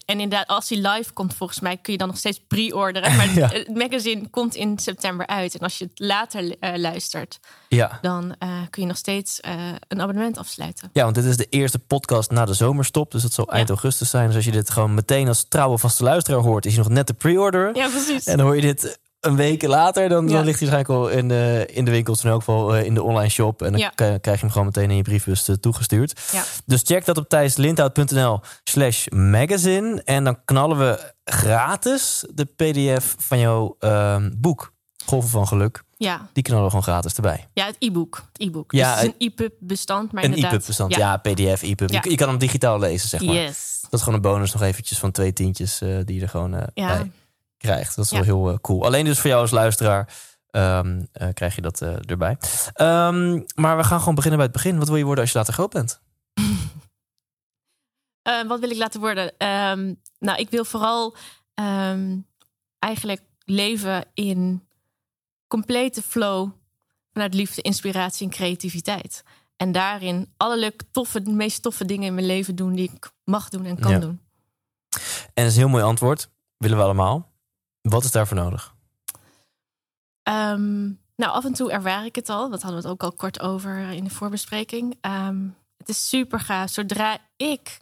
en 0.06 0.20
inderdaad, 0.20 0.48
als 0.48 0.70
hij 0.70 0.78
live 0.78 1.14
komt, 1.14 1.34
volgens 1.34 1.60
mij 1.60 1.78
kun 1.78 1.92
je 1.94 2.00
dan 2.00 2.08
nog 2.08 2.18
steeds 2.18 2.42
pre-orderen. 2.48 3.16
Maar 3.16 3.34
Ja. 3.40 3.48
het 3.48 3.76
magazine 3.76 4.28
komt 4.30 4.56
in 4.56 4.80
september 4.80 5.28
uit. 5.28 5.54
En 5.56 5.60
als 5.60 5.78
je 5.78 5.84
het 5.86 6.00
later 6.00 6.56
eh, 6.60 6.78
luistert, 6.78 7.40
Ja. 7.70 7.98
dan 8.02 8.36
eh, 8.40 8.50
kun 8.70 8.82
je 8.82 8.88
nog 8.88 8.98
steeds 8.98 9.40
een 9.88 10.02
abonnement 10.02 10.38
afsluiten. 10.38 10.90
ja, 10.94 11.04
want 11.04 11.16
dit 11.16 11.26
is 11.26 11.38
de 11.38 11.48
eerste 11.50 11.80
podcast 11.80 12.32
na 12.32 12.46
de 12.46 12.54
zomerstop. 12.54 13.12
Dus 13.12 13.22
dat 13.22 13.34
zal 13.34 13.48
eind 13.48 13.68
Ja. 13.68 13.74
augustus 13.74 14.10
zijn. 14.10 14.28
Dus 14.28 14.36
als 14.36 14.46
je 14.46 14.52
dit 14.52 14.70
gewoon 14.70 14.94
meteen 14.94 15.28
als 15.28 15.46
trouwe 15.50 15.78
vaste 15.78 16.04
luisteraar 16.04 16.40
hoort... 16.42 16.66
is 16.66 16.72
je 16.72 16.78
nog 16.80 16.90
net 16.90 17.06
te 17.06 17.14
pre-orderen. 17.14 17.76
Ja, 17.76 17.88
precies. 17.90 18.26
En 18.26 18.38
dan 18.38 18.46
hoor 18.46 18.56
je 18.56 18.62
dit 18.62 19.00
een 19.22 19.36
week 19.36 19.62
later, 19.64 20.10
dan, 20.10 20.28
dan 20.28 20.44
ligt 20.46 20.60
hij 20.60 20.70
waarschijnlijk 20.70 20.90
al 21.14 21.18
in 21.20 21.28
de, 21.28 21.66
in 21.74 21.86
de 21.86 21.92
winkels, 21.92 22.24
in 22.24 22.30
elk 22.30 22.40
geval 22.40 22.76
eh, 22.76 22.86
in 22.86 22.94
de 22.94 23.04
online 23.04 23.30
shop. 23.30 23.62
En 23.62 23.72
dan 23.72 23.80
Ja. 23.80 23.90
krijg 23.96 24.22
je 24.24 24.32
hem 24.46 24.50
gewoon 24.50 24.66
meteen 24.66 24.90
in 24.90 24.96
je 24.96 25.02
briefbus 25.02 25.48
eh, 25.48 25.56
toegestuurd. 25.56 26.20
Ja. 26.32 26.44
Dus 26.66 26.82
check 26.84 27.06
dat 27.06 27.18
op 27.18 27.30
thijslindhout.nl 27.30 28.40
slash 28.64 29.08
magazine. 29.08 30.02
En 30.04 30.24
dan 30.24 30.38
knallen 30.46 30.78
we 30.78 31.14
gratis 31.26 32.26
de 32.34 32.46
pdf 32.46 33.16
van 33.18 33.40
jouw 33.40 33.76
ehm, 33.80 34.32
boek, 34.38 34.74
Golven 35.06 35.30
van 35.30 35.48
Geluk. 35.48 35.84
Ja, 35.98 36.30
Die 36.34 36.44
knallen 36.44 36.64
we 36.64 36.70
gewoon 36.70 36.86
gratis 36.86 37.14
erbij. 37.16 37.48
ja 37.54 37.66
het 37.66 37.76
e-book. 37.80 38.16
Het 38.34 38.42
e-book. 38.48 38.72
Ja, 38.72 38.94
dus 38.94 39.02
het 39.02 39.14
is 39.18 39.26
een 39.28 39.32
e-pub 39.32 39.54
bestand, 39.60 40.12
maar 40.12 40.24
Een 40.24 40.34
e-pub 40.44 40.64
bestand. 40.66 40.96
Ja, 40.96 41.18
pdf, 41.18 41.62
e-pub. 41.62 41.90
Ja. 41.90 42.00
Je, 42.04 42.10
je 42.10 42.16
kan 42.16 42.28
hem 42.30 42.38
digitaal 42.38 42.80
lezen, 42.80 43.10
zeg 43.10 43.22
maar. 43.22 43.36
Yes. 43.36 43.78
Dat 43.82 43.94
is 44.00 44.00
gewoon 44.00 44.16
een 44.16 44.32
bonus 44.32 44.54
nog 44.54 44.62
eventjes 44.62 44.98
van 45.00 45.12
twee 45.12 45.34
tientjes 45.34 45.82
eh, 45.82 45.98
die 46.06 46.16
je 46.16 46.22
er 46.22 46.30
gewoon 46.30 46.52
Ja. 46.74 46.88
bij 46.88 47.12
krijgt. 47.62 47.96
Dat 47.96 48.06
is 48.06 48.12
wel 48.12 48.24
heel 48.24 48.50
eh, 48.50 48.56
cool. 48.62 48.86
Alleen 48.86 49.06
dus 49.06 49.20
voor 49.20 49.30
jou 49.30 49.42
als 49.42 49.52
luisteraar 49.52 50.14
ehm, 50.50 51.04
eh, 51.12 51.28
krijg 51.34 51.56
je 51.56 51.62
dat 51.62 51.82
eh, 51.82 52.10
erbij. 52.10 52.38
Ehm, 52.74 53.42
maar 53.56 53.78
we 53.78 53.84
gaan 53.84 54.00
gewoon 54.00 54.16
beginnen 54.16 54.40
bij 54.40 54.48
het 54.48 54.56
begin. 54.56 54.78
Wat 54.78 54.88
wil 54.88 54.98
je 54.98 55.04
worden 55.04 55.24
als 55.24 55.32
je 55.34 55.38
later 55.38 55.54
groot 55.54 55.74
bent? 55.74 56.02
Wat 58.48 58.60
wil 58.60 58.70
ik 58.70 58.78
laten 58.78 59.00
worden? 59.00 59.38
Ehm, 59.38 59.94
nou, 60.20 60.40
ik 60.40 60.50
wil 60.50 60.66
vooral 60.66 61.16
eigenlijk 62.80 63.22
leven 63.46 64.06
in 64.14 64.68
complete 65.48 66.02
flow 66.02 66.50
vanuit 67.14 67.34
liefde, 67.34 67.62
inspiratie 67.62 68.28
en 68.28 68.34
creativiteit. 68.34 69.24
En 69.58 69.72
daarin 69.72 70.34
alle 70.38 70.74
toffe, 70.92 71.22
de 71.22 71.32
meest 71.32 71.62
toffe 71.62 71.86
dingen 71.86 72.08
in 72.08 72.14
mijn 72.14 72.26
leven 72.26 72.56
doen 72.56 72.74
die 72.74 72.92
ik 72.94 73.12
mag 73.24 73.50
doen 73.50 73.66
en 73.66 73.80
kan 73.80 73.92
Ja. 73.92 74.00
doen. 74.00 74.22
En 75.34 75.36
dat 75.44 75.46
is 75.46 75.54
een 75.54 75.60
heel 75.60 75.70
mooi 75.70 75.84
antwoord. 75.84 76.30
Willen 76.58 76.78
we 76.78 76.84
allemaal. 76.84 77.31
Wat 77.82 78.04
is 78.04 78.12
daarvoor 78.12 78.38
nodig? 78.38 78.76
Ehm, 80.24 80.82
nou, 81.16 81.32
af 81.32 81.46
en 81.46 81.54
toe 81.54 81.72
ervaar 81.72 82.06
ik 82.06 82.16
het 82.16 82.30
al. 82.30 82.50
Dat 82.50 82.62
hadden 82.62 82.82
we 82.82 82.88
het 82.88 82.94
ook 82.96 83.04
al 83.04 83.18
kort 83.18 83.40
over 83.40 83.90
in 83.90 84.04
de 84.04 84.10
voorbespreking. 84.10 84.98
Ehm, 85.02 85.48
het 85.78 85.90
is 85.90 86.10
super 86.10 86.40
gaaf. 86.40 86.70
Zodra 86.70 87.18
ik 87.36 87.80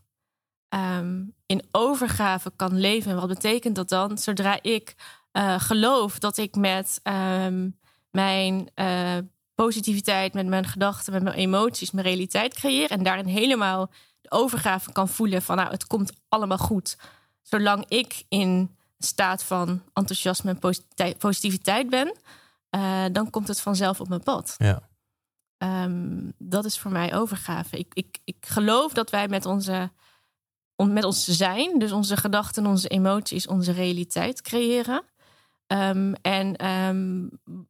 ehm, 0.70 1.24
in 1.46 1.68
overgave 1.72 2.52
kan 2.56 2.80
leven. 2.80 3.12
En 3.12 3.18
wat 3.18 3.28
betekent 3.28 3.76
dat 3.76 3.90
dan? 3.90 4.18
Zodra 4.18 4.62
ik 4.62 4.96
eh, 5.32 5.60
geloof 5.60 6.20
dat 6.20 6.38
ik 6.38 6.56
met 6.56 7.02
mijn 8.12 8.70
eh, 8.74 9.18
positiviteit, 9.56 10.34
met 10.34 10.48
mijn 10.48 10.66
gedachten, 10.66 11.14
met 11.14 11.24
mijn 11.24 11.36
emoties, 11.36 11.92
mijn 11.92 12.06
realiteit 12.06 12.54
creëer. 12.54 12.92
En 12.92 13.04
daarin 13.04 13.26
helemaal 13.26 13.92
de 14.22 14.32
overgave 14.32 14.92
kan 14.92 15.10
voelen 15.10 15.42
van 15.42 15.56
nou, 15.56 15.70
het 15.70 15.88
komt 15.88 16.12
allemaal 16.30 16.58
goed. 16.58 16.98
Zolang 17.42 17.86
ik 17.88 18.24
in 18.30 18.78
staat 19.00 19.44
van 19.44 19.82
enthousiasme 19.94 20.50
en 20.50 20.60
positi- 20.60 21.16
positiviteit 21.18 21.90
ben, 21.90 22.18
eh, 22.70 23.06
dan 23.12 23.30
komt 23.30 23.48
het 23.48 23.62
vanzelf 23.62 24.00
op 24.00 24.08
mijn 24.10 24.24
pad. 24.24 24.56
Ja. 24.58 24.90
Ehm, 25.58 26.32
dat 26.38 26.66
is 26.66 26.80
voor 26.80 26.92
mij 26.92 27.16
overgave. 27.16 27.78
Ik, 27.78 27.94
ik, 27.94 28.20
ik 28.24 28.46
geloof 28.46 28.94
dat 28.94 29.10
wij 29.10 29.28
met 29.28 29.46
onze 29.46 29.92
om, 30.76 30.94
met 30.94 31.04
ons 31.04 31.28
zijn, 31.28 31.80
dus 31.80 31.92
onze 31.92 32.18
gedachten, 32.18 32.66
onze 32.66 32.88
emoties, 32.88 33.48
onze 33.48 33.72
realiteit 33.72 34.42
creëren. 34.42 35.04
Ehm, 35.68 36.14
en 36.22 36.56
ehm, 36.56 37.28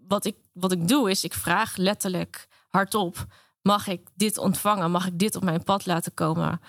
wat, 0.08 0.26
ik, 0.26 0.36
wat 0.54 0.72
ik 0.72 0.88
doe 0.88 1.10
is, 1.10 1.24
ik 1.24 1.34
vraag 1.34 1.76
letterlijk 1.76 2.48
hardop: 2.68 3.26
mag 3.62 3.88
ik 3.88 4.10
dit 4.16 4.38
ontvangen? 4.38 4.92
Mag 4.92 5.08
ik 5.08 5.20
dit 5.20 5.36
op 5.36 5.44
mijn 5.44 5.64
pad 5.64 5.86
laten 5.86 6.14
komen? 6.14 6.62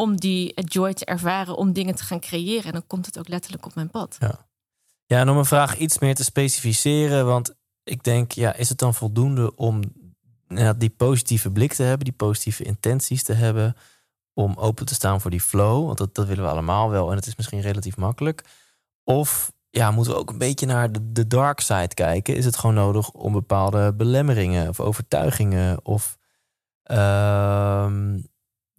Om 0.00 0.16
die 0.16 0.54
joy 0.64 0.92
te 0.92 1.04
ervaren, 1.04 1.56
om 1.56 1.72
dingen 1.72 1.94
te 1.94 2.04
gaan 2.04 2.20
creëren. 2.20 2.64
En 2.64 2.72
dan 2.72 2.86
komt 2.86 3.06
het 3.06 3.18
ook 3.18 3.28
letterlijk 3.28 3.66
op 3.66 3.74
mijn 3.74 3.90
pad. 3.90 4.16
Ja, 5.06 5.18
en 5.20 5.28
om 5.28 5.36
een 5.36 5.44
vraag 5.44 5.76
iets 5.76 5.98
meer 5.98 6.14
te 6.14 6.24
specificeren. 6.24 7.26
Want 7.26 7.54
ik 7.84 8.02
denk, 8.02 8.32
ja, 8.32 8.54
is 8.54 8.68
het 8.68 8.78
dan 8.78 8.94
voldoende 8.94 9.56
om 9.56 9.80
ja, 10.48 10.72
die 10.72 10.90
positieve 10.90 11.50
blik 11.50 11.72
te 11.72 11.82
hebben, 11.82 12.04
die 12.04 12.14
positieve 12.14 12.64
intenties 12.64 13.22
te 13.22 13.32
hebben, 13.32 13.76
om 14.34 14.54
open 14.56 14.86
te 14.86 14.94
staan 14.94 15.20
voor 15.20 15.30
die 15.30 15.40
flow? 15.40 15.86
Want 15.86 15.98
dat, 16.14 16.26
willen 16.26 16.44
we 16.44 16.50
allemaal 16.50 16.90
wel 16.90 17.10
en 17.10 17.16
het 17.16 17.26
is 17.26 17.36
misschien 17.36 17.60
relatief 17.60 17.96
makkelijk. 17.96 18.44
Of 19.04 19.52
ja, 19.70 19.90
moeten 19.90 20.12
we 20.12 20.18
ook 20.18 20.30
een 20.30 20.38
beetje 20.38 20.66
naar 20.66 20.92
de, 20.92 21.12
de 21.12 21.26
dark 21.26 21.60
side 21.60 21.94
kijken? 21.94 22.36
Is 22.36 22.44
het 22.44 22.56
gewoon 22.56 22.74
nodig 22.74 23.10
om 23.10 23.32
bepaalde 23.32 23.94
belemmeringen 23.94 24.68
of 24.68 24.80
overtuigingen 24.80 25.84
of 25.84 26.18
ehm, 26.82 28.18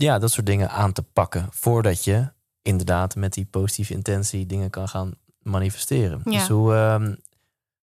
ja, 0.01 0.19
dat 0.19 0.31
soort 0.31 0.45
dingen 0.45 0.69
aan 0.69 0.91
te 0.91 1.03
pakken 1.03 1.47
voordat 1.49 2.03
je 2.03 2.27
inderdaad 2.61 3.15
met 3.15 3.33
die 3.33 3.45
positieve 3.45 3.93
intentie 3.93 4.45
dingen 4.45 4.69
kan 4.69 4.87
gaan 4.87 5.13
manifesteren. 5.41 6.21
Ja. 6.23 6.31
Dus 6.31 6.47
hoe, 6.47 6.73
ehm, 6.73 7.15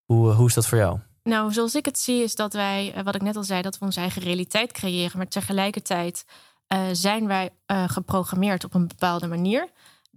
hoe, 0.04 0.32
hoe 0.32 0.46
is 0.46 0.54
dat 0.54 0.66
voor 0.66 0.78
jou? 0.78 0.98
Nou, 1.22 1.52
zoals 1.52 1.75
ik 1.75 1.84
het 1.84 1.98
zie, 1.98 2.22
is 2.22 2.34
dat 2.34 2.52
wij, 2.52 2.92
eh, 2.94 3.04
wat 3.04 3.14
ik 3.14 3.22
net 3.22 3.37
al 3.37 3.44
zei, 3.44 3.62
dat 3.62 3.78
we 3.78 3.84
onze 3.84 4.00
eigen 4.00 4.22
realiteit 4.22 4.72
creëren. 4.72 5.16
Maar 5.16 5.28
tegelijkertijd 5.28 6.25
eh, 6.66 6.80
zijn 6.92 7.26
wij 7.26 7.50
eh, 7.66 7.84
geprogrammeerd 7.87 8.64
op 8.64 8.75
een 8.75 8.88
bepaalde 8.88 9.26
manier. 9.26 9.68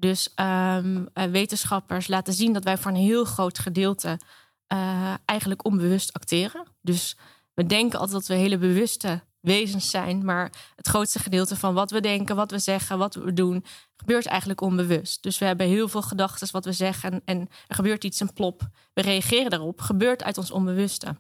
Dus 0.02 0.34
ehm, 0.36 1.06
eh, 1.14 1.24
wetenschappers 1.24 2.08
laten 2.08 2.34
zien 2.34 2.54
dat 2.54 2.64
wij 2.64 2.78
voor 2.78 2.92
een 2.92 2.98
heel 2.98 3.26
groot 3.26 3.60
gedeelte 3.60 4.20
eh, 4.68 5.14
eigenlijk 5.26 5.66
onbewust 5.66 6.14
acteren. 6.14 6.66
Dus 6.82 7.18
we 7.54 7.66
denken 7.66 8.00
altijd 8.00 8.18
dat 8.18 8.28
we 8.28 8.44
hele 8.44 8.58
bewuste 8.58 9.24
wezens 9.42 9.90
zijn. 9.90 10.26
Maar 10.26 10.52
het 10.76 10.88
grootste 10.88 11.20
gedeelte 11.20 11.56
van 11.56 11.74
wat 11.74 11.92
we 11.92 12.00
denken, 12.00 12.36
wat 12.36 12.52
we 12.52 12.60
zeggen, 12.60 12.98
wat 12.98 13.16
we 13.16 13.34
doen, 13.34 13.66
gebeurt 13.96 14.26
eigenlijk 14.26 14.62
onbewust. 14.62 15.24
Dus 15.24 15.38
we 15.38 15.46
hebben 15.46 15.68
heel 15.68 15.88
veel 15.88 16.02
gedachten 16.02 16.48
wat 16.52 16.66
we 16.66 16.72
zeggen. 16.72 17.12
En, 17.12 17.22
en 17.26 17.50
er 17.68 17.76
gebeurt 17.76 18.04
iets, 18.04 18.20
een 18.20 18.34
plop. 18.34 18.70
We 18.94 19.02
reageren 19.02 19.50
daarop. 19.50 19.82
Gebeurt 19.82 20.24
uit 20.24 20.38
ons 20.38 20.52
onbewuste. 20.52 21.16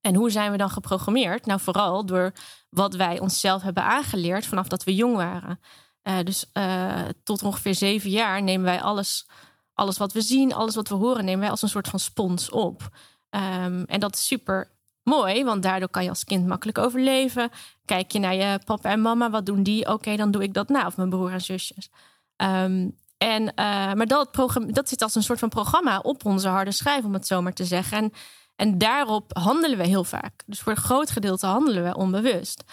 En 0.00 0.14
hoe 0.14 0.30
zijn 0.30 0.50
we 0.50 0.56
dan 0.56 0.70
geprogrammeerd? 0.70 1.46
Nou, 1.46 1.60
vooral 1.60 2.06
door 2.06 2.32
wat 2.70 2.94
wij 2.94 3.20
onszelf 3.20 3.62
hebben 3.62 3.82
aangeleerd 3.82 4.46
vanaf 4.46 4.68
dat 4.68 4.84
we 4.84 4.94
jong 4.94 5.16
waren. 5.16 5.60
Eh, 6.02 6.18
dus 6.24 6.50
eh, 6.52 7.04
tot 7.22 7.42
ongeveer 7.42 7.74
zeven 7.74 8.10
jaar 8.10 8.42
nemen 8.42 8.64
wij 8.64 8.80
alles, 8.80 9.28
alles 9.74 9.98
wat 9.98 10.12
we 10.12 10.20
zien, 10.20 10.54
alles 10.54 10.74
wat 10.74 10.88
we 10.88 10.94
horen, 10.94 11.24
nemen 11.24 11.40
wij 11.40 11.50
als 11.50 11.62
een 11.62 11.68
soort 11.68 11.88
van 11.88 11.98
spons 11.98 12.50
op. 12.50 12.88
Ehm, 13.30 13.82
en 13.86 14.00
dat 14.00 14.14
is 14.14 14.26
super 14.26 14.77
mooi, 15.08 15.44
want 15.44 15.62
daardoor 15.62 15.88
kan 15.88 16.02
je 16.02 16.08
als 16.08 16.24
kind 16.24 16.46
makkelijk 16.46 16.78
overleven. 16.78 17.50
Kijk 17.84 18.12
je 18.12 18.18
naar 18.18 18.34
je 18.34 18.60
papa 18.64 18.90
en 18.90 19.00
mama, 19.00 19.30
wat 19.30 19.46
doen 19.46 19.62
die? 19.62 19.92
Oké, 19.92 20.16
dan 20.16 20.30
doe 20.30 20.42
ik 20.42 20.54
dat 20.54 20.68
na. 20.68 20.86
Of 20.86 20.96
mijn 20.96 21.08
broer 21.08 21.32
en 21.32 21.40
zusjes. 21.40 21.90
Ehm, 22.36 22.88
en, 23.18 23.54
eh, 23.54 23.92
maar 23.92 24.06
dat, 24.06 24.28
dat 24.66 24.88
zit 24.88 25.02
als 25.02 25.14
een 25.14 25.22
soort 25.22 25.38
van 25.38 25.48
programma 25.48 25.98
op 25.98 26.24
onze 26.24 26.48
harde 26.48 26.72
schijf, 26.72 27.04
om 27.04 27.12
het 27.12 27.26
zo 27.26 27.42
maar 27.42 27.52
te 27.52 27.64
zeggen. 27.64 27.98
En, 27.98 28.12
en 28.56 28.78
daarop 28.78 29.36
handelen 29.36 29.78
we 29.78 29.86
heel 29.86 30.04
vaak. 30.04 30.42
Dus 30.46 30.60
voor 30.60 30.72
een 30.72 30.78
groot 30.78 31.10
gedeelte 31.10 31.46
handelen 31.46 31.84
we 31.84 31.96
onbewust. 31.96 32.64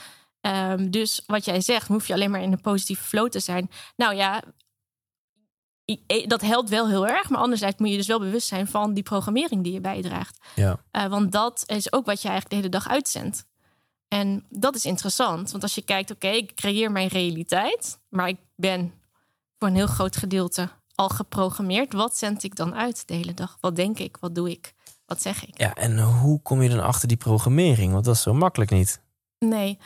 Ehm, 0.41 0.89
dus 0.89 1.23
wat 1.25 1.45
jij 1.45 1.61
zegt, 1.61 1.87
hoef 1.87 2.07
je 2.07 2.13
alleen 2.13 2.31
maar 2.31 2.41
in 2.41 2.51
een 2.51 2.61
positieve 2.61 3.03
flow 3.03 3.29
te 3.29 3.39
zijn. 3.39 3.69
Nou 3.95 4.15
ja, 4.15 4.43
dat 6.27 6.41
helpt 6.41 6.69
wel 6.69 6.89
heel 6.89 7.07
erg. 7.07 7.29
Maar 7.29 7.39
anderzijds 7.39 7.77
moet 7.77 7.89
je 7.89 7.97
dus 7.97 8.07
wel 8.07 8.19
bewust 8.19 8.47
zijn 8.47 8.67
van 8.67 8.93
die 8.93 9.03
programmering 9.03 9.63
die 9.63 9.73
je 9.73 9.81
bijdraagt. 9.81 10.37
Ja. 10.55 10.79
Uh, 10.91 11.05
want 11.05 11.31
dat 11.31 11.63
is 11.65 11.91
ook 11.91 12.05
wat 12.05 12.21
je 12.21 12.27
eigenlijk 12.27 12.49
de 12.49 12.55
hele 12.55 12.69
dag 12.69 12.87
uitzendt. 12.87 13.45
En 14.07 14.45
dat 14.49 14.75
is 14.75 14.85
interessant. 14.85 15.51
Want 15.51 15.63
als 15.63 15.75
je 15.75 15.81
kijkt, 15.81 16.11
oké, 16.11 16.27
ik 16.27 16.55
creëer 16.55 16.91
mijn 16.91 17.07
realiteit. 17.07 17.99
Maar 18.09 18.27
ik 18.27 18.37
ben 18.55 18.93
voor 19.57 19.67
een 19.67 19.75
heel 19.75 19.87
groot 19.87 20.15
gedeelte 20.15 20.69
al 20.95 21.09
geprogrammeerd. 21.09 21.93
Wat 21.93 22.17
zend 22.17 22.43
ik 22.43 22.55
dan 22.55 22.75
uit 22.75 23.07
de 23.07 23.13
hele 23.13 23.33
dag? 23.33 23.57
Wat 23.59 23.75
denk 23.75 23.99
ik? 23.99 24.17
Wat 24.19 24.35
doe 24.35 24.49
ik? 24.49 24.73
Wat 25.05 25.21
zeg 25.21 25.45
ik? 25.45 25.59
Ja, 25.59 25.73
en 25.73 25.99
hoe 25.99 26.41
kom 26.41 26.61
je 26.61 26.69
dan 26.69 26.83
achter 26.83 27.07
die 27.07 27.17
programmering? 27.17 27.93
Want 27.93 28.05
dat 28.05 28.15
is 28.15 28.21
zo 28.21 28.33
makkelijk 28.33 28.71
niet. 28.71 29.01
Nee. 29.39 29.77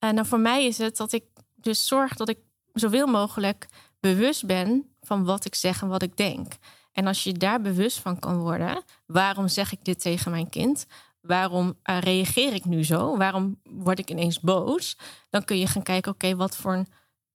Uh, 0.00 0.10
nou, 0.10 0.26
voor 0.26 0.40
mij 0.40 0.66
is 0.66 0.78
het 0.78 0.96
dat 0.96 1.12
ik 1.12 1.24
dus 1.54 1.86
zorg 1.86 2.14
dat 2.14 2.28
ik 2.28 2.38
zoveel 2.72 3.06
mogelijk 3.06 3.66
bewust 4.14 4.46
ben 4.46 4.96
van 5.00 5.24
wat 5.24 5.44
ik 5.44 5.54
zeg 5.54 5.82
en 5.82 5.88
wat 5.88 6.02
ik 6.02 6.16
denk. 6.16 6.52
En 6.92 7.06
als 7.06 7.24
je 7.24 7.32
daar 7.32 7.60
bewust 7.60 7.98
van 7.98 8.18
kan 8.18 8.38
worden, 8.38 8.82
waarom 9.06 9.48
zeg 9.48 9.72
ik 9.72 9.84
dit 9.84 10.00
tegen 10.00 10.30
mijn 10.30 10.48
kind? 10.48 10.86
Waarom 11.20 11.66
uh, 11.66 11.98
reageer 12.00 12.54
ik 12.54 12.64
nu 12.64 12.84
zo? 12.84 13.16
Waarom 13.16 13.60
word 13.62 13.98
ik 13.98 14.10
ineens 14.10 14.40
boos? 14.40 14.98
Dan 15.30 15.44
kun 15.44 15.58
je 15.58 15.66
gaan 15.66 15.82
kijken, 15.82 16.12
oké, 16.12 16.36
wat 16.36 16.56
voor 16.56 16.74
een 16.74 16.86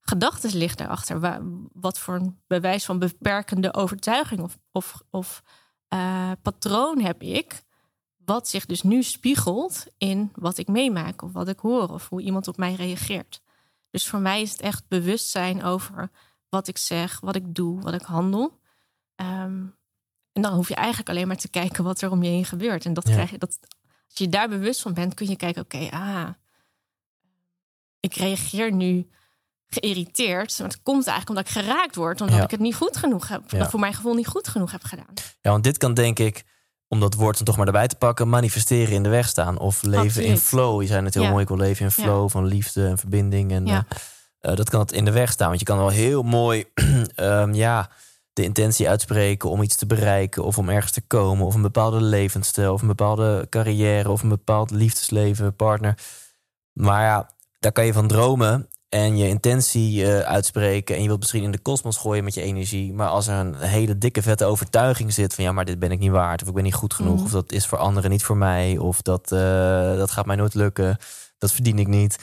gedachten 0.01 0.57
ligt 0.57 0.77
daarachter? 0.77 1.41
Wat 1.73 1.99
voor 1.99 2.15
een 2.15 2.41
bewijs 2.47 2.85
van 2.85 2.99
beperkende 2.99 3.73
overtuiging 3.73 4.41
of, 4.41 4.57
of, 4.71 5.01
of 5.09 5.43
uh, 5.93 6.31
patroon 6.41 6.99
heb 7.01 7.21
ik? 7.21 7.63
Wat 8.25 8.47
zich 8.47 8.65
dus 8.65 8.81
nu 8.81 9.03
spiegelt 9.03 9.85
in 9.97 10.31
wat 10.33 10.57
ik 10.57 10.67
meemaak 10.67 11.21
of 11.21 11.31
wat 11.31 11.47
ik 11.47 11.59
hoor 11.59 11.89
of 11.89 12.09
hoe 12.09 12.21
iemand 12.21 12.47
op 12.47 12.57
mij 12.57 12.73
reageert. 12.73 13.41
Dus 13.89 14.07
voor 14.07 14.19
mij 14.19 14.41
is 14.41 14.51
het 14.51 14.61
echt 14.61 14.87
bewustzijn 14.87 15.63
over 15.63 16.11
wat 16.51 16.67
ik 16.67 16.77
zeg, 16.77 17.19
wat 17.19 17.35
ik 17.35 17.55
doe, 17.55 17.81
wat 17.81 17.93
ik 17.93 18.01
handel. 18.01 18.59
Ehm, 19.15 19.65
en 20.31 20.41
dan 20.41 20.53
hoef 20.53 20.67
je 20.67 20.75
eigenlijk 20.75 21.09
alleen 21.09 21.27
maar 21.27 21.37
te 21.37 21.49
kijken 21.59 21.83
wat 21.83 22.01
er 22.01 22.11
om 22.11 22.23
je 22.23 22.29
heen 22.29 22.45
gebeurt. 22.45 22.85
En 22.85 22.93
dat 22.93 23.03
krijg 23.03 23.31
je, 23.31 23.37
dat, 23.37 23.57
als 24.09 24.17
je 24.17 24.29
daar 24.29 24.49
bewust 24.49 24.81
van 24.81 24.93
bent, 24.93 25.13
kun 25.13 25.29
je 25.29 25.35
kijken: 25.35 25.61
oké, 25.61 25.89
ah, 25.91 26.29
ik 27.99 28.13
reageer 28.13 28.71
nu 28.71 29.09
geïrriteerd. 29.67 30.59
Maar 30.59 30.67
het 30.67 30.81
komt 30.81 31.07
eigenlijk 31.07 31.29
omdat 31.29 31.45
ik 31.45 31.63
geraakt 31.63 31.95
word, 31.95 32.21
omdat 32.21 32.43
ik 32.43 32.51
het 32.51 32.59
niet 32.59 32.75
goed 32.75 32.97
genoeg 32.97 33.27
heb, 33.27 33.51
ja. 33.51 33.69
voor 33.69 33.79
mijn 33.79 33.93
gevoel 33.93 34.13
niet 34.13 34.27
goed 34.27 34.47
genoeg 34.47 34.71
heb 34.71 34.83
gedaan. 34.83 35.13
Ja, 35.41 35.51
want 35.51 35.63
dit 35.63 35.77
kan 35.77 35.93
denk 35.93 36.19
ik, 36.19 36.43
om 36.87 36.99
dat 36.99 37.13
woord 37.13 37.35
dan 37.35 37.45
toch 37.45 37.57
maar 37.57 37.65
erbij 37.65 37.87
te 37.87 37.95
pakken, 37.95 38.29
manifesteren 38.29 38.93
in 38.93 39.03
de 39.03 39.09
weg 39.09 39.27
staan 39.27 39.59
of 39.59 39.83
leven 39.83 40.23
in 40.23 40.37
flow. 40.37 40.81
Je 40.81 40.87
zei 40.87 41.05
het 41.05 41.13
heel 41.13 41.29
mooi, 41.29 41.41
ik 41.41 41.47
wil 41.47 41.57
leven 41.57 41.85
in 41.85 41.91
flow 41.91 42.29
van 42.29 42.45
liefde 42.45 42.87
en 42.87 42.97
verbinding 42.97 43.51
en. 43.51 43.67
Uh, 43.67 43.79
uh, 44.41 44.55
dat 44.55 44.69
kan 44.69 44.79
het 44.79 44.91
in 44.91 45.05
de 45.05 45.11
weg 45.11 45.31
staan. 45.31 45.47
Want 45.47 45.59
je 45.59 45.65
kan 45.65 45.77
wel 45.77 45.89
heel 45.89 46.23
mooi 46.23 46.65
um, 47.15 47.53
ja, 47.65 47.89
de 48.33 48.43
intentie 48.43 48.89
uitspreken 48.89 49.49
om 49.49 49.61
iets 49.61 49.75
te 49.75 49.85
bereiken 49.85 50.43
of 50.43 50.57
om 50.57 50.69
ergens 50.69 50.91
te 50.91 51.01
komen. 51.01 51.45
Of 51.45 51.55
een 51.55 51.61
bepaalde 51.61 52.01
levensstijl 52.01 52.73
of 52.73 52.81
een 52.81 52.87
bepaalde 52.87 53.47
carrière 53.49 54.09
of 54.09 54.23
een 54.23 54.29
bepaald 54.29 54.71
liefdesleven, 54.71 55.55
partner. 55.55 55.97
Maar 56.73 57.03
ja, 57.03 57.29
daar 57.59 57.71
kan 57.71 57.85
je 57.85 57.93
van 57.93 58.07
dromen 58.07 58.67
en 58.89 59.17
je 59.17 59.27
intentie 59.27 60.03
uh, 60.03 60.19
uitspreken. 60.19 60.95
En 60.95 61.01
je 61.01 61.07
wilt 61.07 61.19
misschien 61.19 61.43
in 61.43 61.51
de 61.51 61.59
kosmos 61.59 61.97
gooien 61.97 62.23
met 62.23 62.33
je 62.33 62.41
energie. 62.41 62.93
Maar 62.93 63.07
als 63.07 63.27
er 63.27 63.35
een 63.35 63.55
hele 63.55 63.97
dikke 63.97 64.21
vette 64.21 64.45
overtuiging 64.45 65.13
zit 65.13 65.33
van 65.33 65.43
ja, 65.43 65.51
maar 65.51 65.65
dit 65.65 65.79
ben 65.79 65.91
ik 65.91 65.99
niet 65.99 66.11
waard. 66.11 66.41
Of 66.41 66.47
ik 66.47 66.53
ben 66.53 66.63
niet 66.63 66.73
goed 66.73 66.93
genoeg. 66.93 67.17
Mm. 67.17 67.23
Of 67.23 67.31
dat 67.31 67.51
is 67.51 67.67
voor 67.67 67.77
anderen 67.77 68.09
niet 68.09 68.23
voor 68.23 68.37
mij. 68.37 68.77
Of 68.77 69.01
dat, 69.01 69.31
uh, 69.31 69.39
dat 69.95 70.11
gaat 70.11 70.25
mij 70.25 70.35
nooit 70.35 70.53
lukken. 70.53 70.97
Dat 71.37 71.51
verdien 71.51 71.79
ik 71.79 71.87
niet 71.87 72.17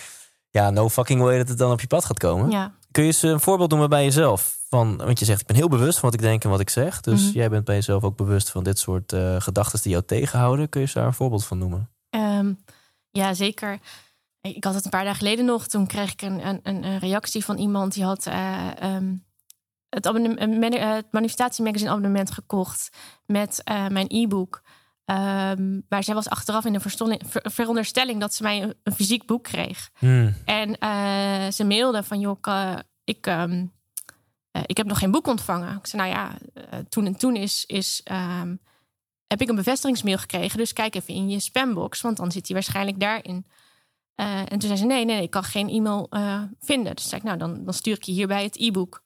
ja, 0.50 0.70
no 0.70 0.88
fucking 0.88 1.20
way 1.20 1.38
dat 1.38 1.48
het 1.48 1.58
dan 1.58 1.72
op 1.72 1.80
je 1.80 1.86
pad 1.86 2.04
gaat 2.04 2.18
komen. 2.18 2.50
Ja. 2.50 2.72
Kun 2.90 3.02
je 3.02 3.08
eens 3.08 3.22
een 3.22 3.40
voorbeeld 3.40 3.70
noemen 3.70 3.88
bij 3.88 4.04
jezelf? 4.04 4.56
Van, 4.68 4.96
want 4.96 5.18
je 5.18 5.24
zegt, 5.24 5.40
ik 5.40 5.46
ben 5.46 5.56
heel 5.56 5.68
bewust 5.68 5.98
van 5.98 6.10
wat 6.10 6.18
ik 6.18 6.26
denk 6.26 6.44
en 6.44 6.50
wat 6.50 6.60
ik 6.60 6.70
zeg. 6.70 7.00
Dus 7.00 7.22
mhm. 7.24 7.38
jij 7.38 7.50
bent 7.50 7.64
bij 7.64 7.74
jezelf 7.74 8.02
ook 8.02 8.16
bewust 8.16 8.50
van 8.50 8.64
dit 8.64 8.78
soort 8.78 9.12
uh, 9.12 9.40
gedachten 9.40 9.82
die 9.82 9.90
jou 9.90 10.04
tegenhouden. 10.04 10.68
Kun 10.68 10.80
je 10.80 10.90
daar 10.92 11.06
een 11.06 11.14
voorbeeld 11.14 11.44
van 11.44 11.58
noemen? 11.58 11.90
Um, 12.10 12.58
ja, 13.10 13.34
zeker. 13.34 13.78
Ik 14.40 14.64
had 14.64 14.74
het 14.74 14.84
een 14.84 14.90
paar 14.90 15.04
dagen 15.04 15.18
geleden 15.18 15.44
nog. 15.44 15.66
Toen 15.66 15.86
kreeg 15.86 16.12
ik 16.12 16.22
een, 16.22 16.46
een, 16.46 16.60
een 16.62 16.98
reactie 16.98 17.44
van 17.44 17.56
iemand 17.56 17.92
die 17.92 18.04
had 18.04 18.26
uh, 18.26 18.70
um, 18.82 19.24
het, 19.88 20.04
het 20.04 21.12
manifestatiemagazine 21.12 21.90
abonnement 21.90 22.30
gekocht 22.30 22.88
met 23.26 23.62
uh, 23.70 23.88
mijn 23.88 24.06
e-book. 24.08 24.62
Um, 25.10 25.84
maar 25.88 26.04
zij 26.04 26.14
was 26.14 26.28
achteraf 26.28 26.64
in 26.64 26.72
de 26.72 26.80
veronderstelling 27.42 28.20
dat 28.20 28.34
ze 28.34 28.42
mij 28.42 28.74
een, 28.82 28.94
fysiek 28.94 29.26
boek 29.26 29.42
kreeg. 29.42 29.90
Hmm. 29.98 30.34
En 30.44 30.76
uh, 30.80 31.50
ze 31.50 31.64
mailde 31.64 32.02
van, 32.02 32.20
joh, 32.20 32.76
ik, 33.04 33.26
um, 33.26 33.72
uh, 34.52 34.62
ik 34.66 34.76
heb 34.76 34.86
nog 34.86 34.98
geen 34.98 35.10
boek 35.10 35.26
ontvangen. 35.26 35.76
Ik 35.76 35.86
zei, 35.86 36.02
nou 36.02 36.14
ja, 36.14 36.38
toen 36.88 37.06
en 37.06 37.16
toen 37.16 37.36
is, 37.36 37.64
is 37.66 38.02
um, 38.12 38.60
heb 39.26 39.40
ik 39.40 39.48
een 39.48 39.56
bevestigingsmail 39.56 40.18
gekregen. 40.18 40.58
Dus 40.58 40.72
kijk 40.72 40.94
even 40.94 41.14
in 41.14 41.30
je 41.30 41.40
spambox, 41.40 42.00
want 42.00 42.16
dan 42.16 42.32
zit 42.32 42.46
hij 42.46 42.54
waarschijnlijk 42.56 43.00
daarin. 43.00 43.46
en 44.14 44.58
toen 44.58 44.60
zei 44.60 44.76
ze, 44.76 44.84
nee, 44.84 45.04
nee, 45.04 45.14
nee 45.14 45.24
ik 45.24 45.30
kan 45.30 45.44
geen 45.44 45.68
e-mail 45.68 46.08
vinden. 46.60 46.96
Dus 46.96 47.08
zei 47.08 47.20
ik, 47.20 47.26
nou, 47.26 47.38
dan, 47.38 47.64
dan 47.64 47.74
stuur 47.74 47.94
ik 47.94 48.02
je 48.02 48.12
hierbij 48.12 48.42
het 48.42 48.56
e-book. 48.56 49.02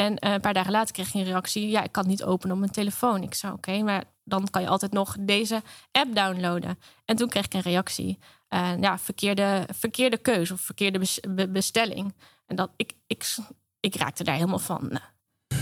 En 0.00 0.26
een 0.26 0.40
paar 0.40 0.54
dagen 0.54 0.72
later 0.72 0.94
kreeg 0.94 1.08
ik 1.08 1.14
een 1.14 1.24
reactie, 1.24 1.68
ja, 1.68 1.82
ik 1.82 1.92
kan 1.92 2.02
het 2.02 2.12
niet 2.12 2.24
openen 2.24 2.54
op 2.54 2.60
mijn 2.60 2.72
telefoon. 2.72 3.22
Ik 3.22 3.34
zei, 3.34 3.52
oké, 3.52 3.82
maar 3.82 4.04
dan 4.24 4.50
kan 4.50 4.62
je 4.62 4.68
altijd 4.68 4.92
nog 4.92 5.16
deze 5.20 5.62
app 5.92 6.14
downloaden. 6.14 6.78
En 7.04 7.16
toen 7.16 7.28
kreeg 7.28 7.44
ik 7.44 7.54
een 7.54 7.60
reactie. 7.60 8.18
Uh, 8.48 8.72
ja, 8.80 8.98
verkeerde, 8.98 9.66
verkeerde 9.74 10.18
keuze 10.18 10.52
of 10.52 10.60
verkeerde 10.60 11.00
bestelling. 11.48 12.14
En 12.46 12.56
dat, 12.56 12.70
ik, 12.76 12.92
ik, 13.06 13.36
ik 13.80 13.94
raakte 13.94 14.24
daar 14.24 14.34
helemaal 14.34 14.58
van. 14.58 15.00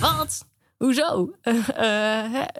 Wat? 0.00 0.46
Hoezo? 0.76 1.30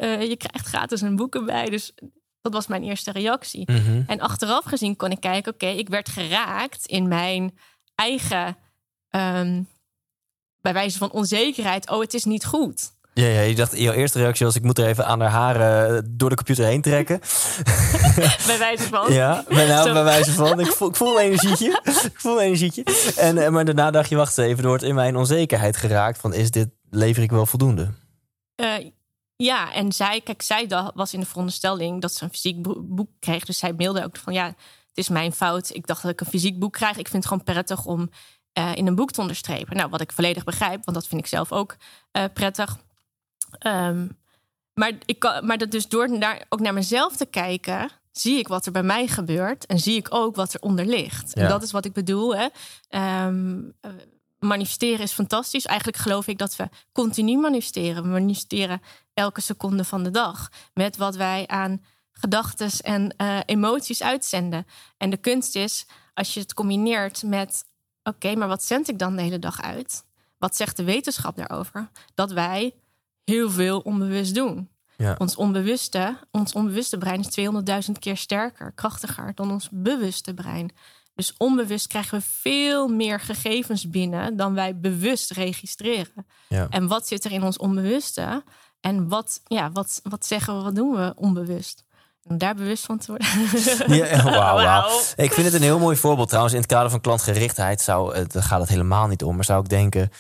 Uh, 0.01 0.29
je 0.29 0.37
krijgt 0.37 0.67
gratis 0.67 1.01
een 1.01 1.17
boek 1.17 1.35
erbij. 1.35 1.71
Dus 1.71 1.93
dat 2.41 2.53
was 2.53 2.67
mijn 2.67 2.83
eerste 2.83 3.11
reactie. 3.11 3.73
Mhm. 3.73 4.03
En 4.07 4.21
achteraf 4.21 4.65
gezien 4.65 4.97
kon 4.97 5.11
ik 5.11 5.21
kijken: 5.21 5.53
oké, 5.53 5.67
ik 5.67 5.89
werd 5.89 6.09
geraakt 6.09 6.87
in 6.87 7.09
mijn 7.09 7.59
eigen. 7.95 8.57
Um, 9.11 9.69
bij 10.73 10.81
wijze 10.81 10.99
van 10.99 11.11
onzekerheid. 11.11 11.91
Oh, 11.91 12.01
het 12.01 12.15
is 12.15 12.25
niet 12.25 12.45
goed. 12.45 12.93
Ja, 13.15 13.27
ja, 13.27 13.41
je 13.41 13.55
dacht, 13.55 13.79
jouw 13.79 13.93
eerste 13.93 14.19
reactie 14.19 14.47
was: 14.47 14.57
ik 14.57 14.63
moet 14.63 14.79
er 14.79 14.87
even 14.87 15.07
aan 15.07 15.21
haar 15.21 15.31
haren 15.31 15.97
eh, 15.97 16.03
door 16.11 16.29
de 16.29 16.37
computer 16.37 16.65
heen 16.65 16.83
trekken. 16.83 17.21
bij 18.47 18.59
wijze 18.59 18.83
van. 18.83 19.13
Ja, 19.13 19.45
bij, 19.49 19.67
nou, 19.67 19.93
bij 19.93 20.05
wijze 20.05 20.33
van. 20.33 20.61
Ik 20.61 20.67
voel, 20.67 20.89
ik 20.89 20.97
voel 20.97 21.21
een 21.21 21.25
energietje. 21.25 21.81
ik 22.13 22.21
voel 22.21 22.41
een 22.41 22.45
energietje. 22.45 22.85
En, 23.17 23.39
eh, 23.39 23.51
maar 23.51 23.65
daarna 23.65 23.91
dacht 23.91 24.09
je: 24.09 24.17
wacht 24.17 24.39
even, 24.39 24.63
er 24.63 24.69
wordt 24.69 24.83
in 24.83 24.95
mijn 24.95 25.17
onzekerheid 25.17 25.77
geraakt. 25.77 26.19
Van 26.19 26.35
is 26.35 26.51
dit, 26.51 26.69
lever 26.91 27.23
ik 27.23 27.31
wel 27.31 27.47
voldoende? 27.47 27.89
Uh, 28.57 28.75
ja, 29.37 29.73
en 29.73 29.93
zij, 29.93 30.21
kijk, 30.21 30.43
zij 30.43 30.69
was 30.95 31.13
in 31.13 31.21
de 31.21 31.27
veronderstelling 31.27 32.01
dat 32.01 32.15
ze 32.15 32.25
een 32.25 32.31
fysiek 32.31 32.57
boek 32.89 33.11
kreeg. 33.19 33.45
Dus 33.45 33.59
zij 33.59 33.73
mailde 33.73 34.05
ook 34.05 34.17
van: 34.17 34.33
ja, 34.33 34.47
het 34.47 34.57
is 34.95 35.09
mijn 35.09 35.33
fout. 35.33 35.75
Ik 35.75 35.87
dacht 35.87 36.03
dat 36.03 36.11
ik 36.11 36.21
een 36.21 36.27
fysiek 36.27 36.59
boek 36.59 36.73
krijg. 36.73 36.97
Ik 36.97 37.09
vind 37.09 37.25
het 37.25 37.27
gewoon 37.27 37.45
prettig 37.45 37.85
om 37.85 38.11
in 38.75 38.87
een 38.87 38.95
boek 38.95 39.11
te 39.11 39.21
onderstrepen. 39.21 39.77
Nou, 39.77 39.91
wat 39.91 40.01
ik 40.01 40.13
volledig 40.13 40.45
begrijp, 40.45 40.85
want 40.85 40.97
dat 40.97 41.07
vind 41.07 41.21
ik 41.21 41.27
zelf 41.27 41.53
ook 41.53 41.77
prettig. 42.33 42.77
Um, 43.67 44.19
maar, 44.75 44.93
ik 45.05 45.19
kan, 45.19 45.47
maar 45.47 45.59
dat 45.59 45.71
dus 45.71 45.89
door 45.89 46.19
naar, 46.19 46.45
ook 46.49 46.61
naar 46.61 46.75
mezelf 46.75 47.17
te 47.17 47.27
kijken, 47.27 47.91
zie 48.13 48.39
ik 48.39 48.49
wat 48.49 48.67
er 48.67 48.73
bij 48.73 48.83
mij 48.83 49.07
gebeurt 49.07 49.67
en 49.67 49.79
zie 49.79 49.97
ik 49.97 50.15
ook 50.15 50.37
wat 50.37 50.55
er 50.55 50.61
onder 50.61 50.87
ligt. 50.87 51.35
En 51.35 51.49
dat 51.49 51.63
is 51.63 51.71
wat 51.71 51.85
ik 51.85 51.93
bedoel. 51.93 52.37
Hè. 52.37 52.47
Um, 53.27 53.75
manifesteren 54.39 55.01
is 55.01 55.13
fantastisch. 55.13 55.67
Eigenlijk 55.67 55.99
geloof 55.99 56.27
ik 56.27 56.39
dat 56.39 56.57
we 56.57 56.69
continu 56.93 57.39
manifesteren. 57.39 58.03
We 58.03 58.09
manifesteren 58.09 58.83
elke 59.15 59.41
seconde 59.41 59.85
van 59.85 60.03
de 60.03 60.11
dag 60.11 60.49
met 60.75 60.97
wat 60.97 61.17
wij 61.17 61.47
aan 61.47 61.85
gedachten 62.13 62.71
en 62.81 63.15
uh, 63.17 63.39
emoties 63.47 64.03
uitzenden. 64.03 64.67
En 64.97 65.11
de 65.11 65.17
kunst 65.17 65.57
is, 65.57 65.87
als 66.15 66.35
je 66.35 66.41
het 66.41 66.55
combineert 66.55 67.23
met: 67.23 67.65
oké, 68.09 68.35
maar 68.35 68.49
wat 68.49 68.65
zend 68.65 68.89
ik 68.89 68.99
dan 68.99 69.17
de 69.17 69.23
hele 69.23 69.39
dag 69.39 69.63
uit? 69.63 70.05
Wat 70.39 70.57
zegt 70.57 70.77
de 70.77 70.85
wetenschap 70.85 71.37
daarover? 71.37 71.91
Dat 72.15 72.31
wij 72.33 72.75
heel 73.25 73.51
veel 73.51 73.81
onbewust 73.81 74.35
doen. 74.35 74.69
Ja. 74.97 75.15
Ons, 75.19 75.37
onbewuste, 75.37 76.17
ons 76.31 76.53
onbewuste 76.53 76.99
brein 76.99 77.21
is 77.21 77.39
200.000 77.87 77.93
keer 77.99 78.17
sterker, 78.17 78.73
krachtiger 78.73 79.35
dan 79.35 79.51
ons 79.51 79.69
bewuste 79.73 80.35
brein. 80.35 80.71
Dus 81.15 81.35
onbewust 81.37 81.87
krijgen 81.87 82.19
we 82.19 82.25
veel 82.25 82.89
meer 82.89 83.21
gegevens 83.21 83.91
binnen 83.91 84.37
dan 84.37 84.55
wij 84.55 84.79
bewust 84.79 85.31
registreren. 85.31 86.27
Ja. 86.49 86.67
En 86.69 86.87
wat 86.87 87.07
zit 87.07 87.25
er 87.25 87.33
in 87.33 87.43
ons 87.43 87.57
onbewuste? 87.57 88.43
En 88.81 89.09
wat, 89.09 89.41
ja, 89.45 89.73
wat, 89.73 90.01
wat 90.03 90.27
zeggen 90.27 90.57
we, 90.57 90.63
wat 90.63 90.75
doen 90.75 90.95
we 90.95 91.13
onbewust? 91.17 91.85
Om 92.29 92.39
daar 92.39 92.55
bewust 92.55 92.85
van 92.85 92.99
te 92.99 93.07
worden. 93.07 93.27
Ja, 93.97 94.23
wauw, 94.23 94.35
wauw. 94.35 94.65
Wauw. 94.65 95.01
Ik 95.17 95.33
vind 95.33 95.47
het 95.47 95.55
een 95.55 95.63
heel 95.63 95.79
mooi 95.79 95.97
voorbeeld 95.97 96.29
trouwens. 96.29 96.55
In 96.55 96.61
het 96.61 96.71
kader 96.71 96.91
van 96.91 97.01
klantgerichtheid 97.01 97.81
zou, 97.81 98.17
het, 98.17 98.33
daar 98.33 98.43
gaat 98.43 98.61
het 98.61 98.69
helemaal 98.69 99.07
niet 99.07 99.23
om. 99.23 99.35
Maar 99.35 99.45
zou 99.45 99.61
ik 99.61 99.69
denken, 99.69 100.11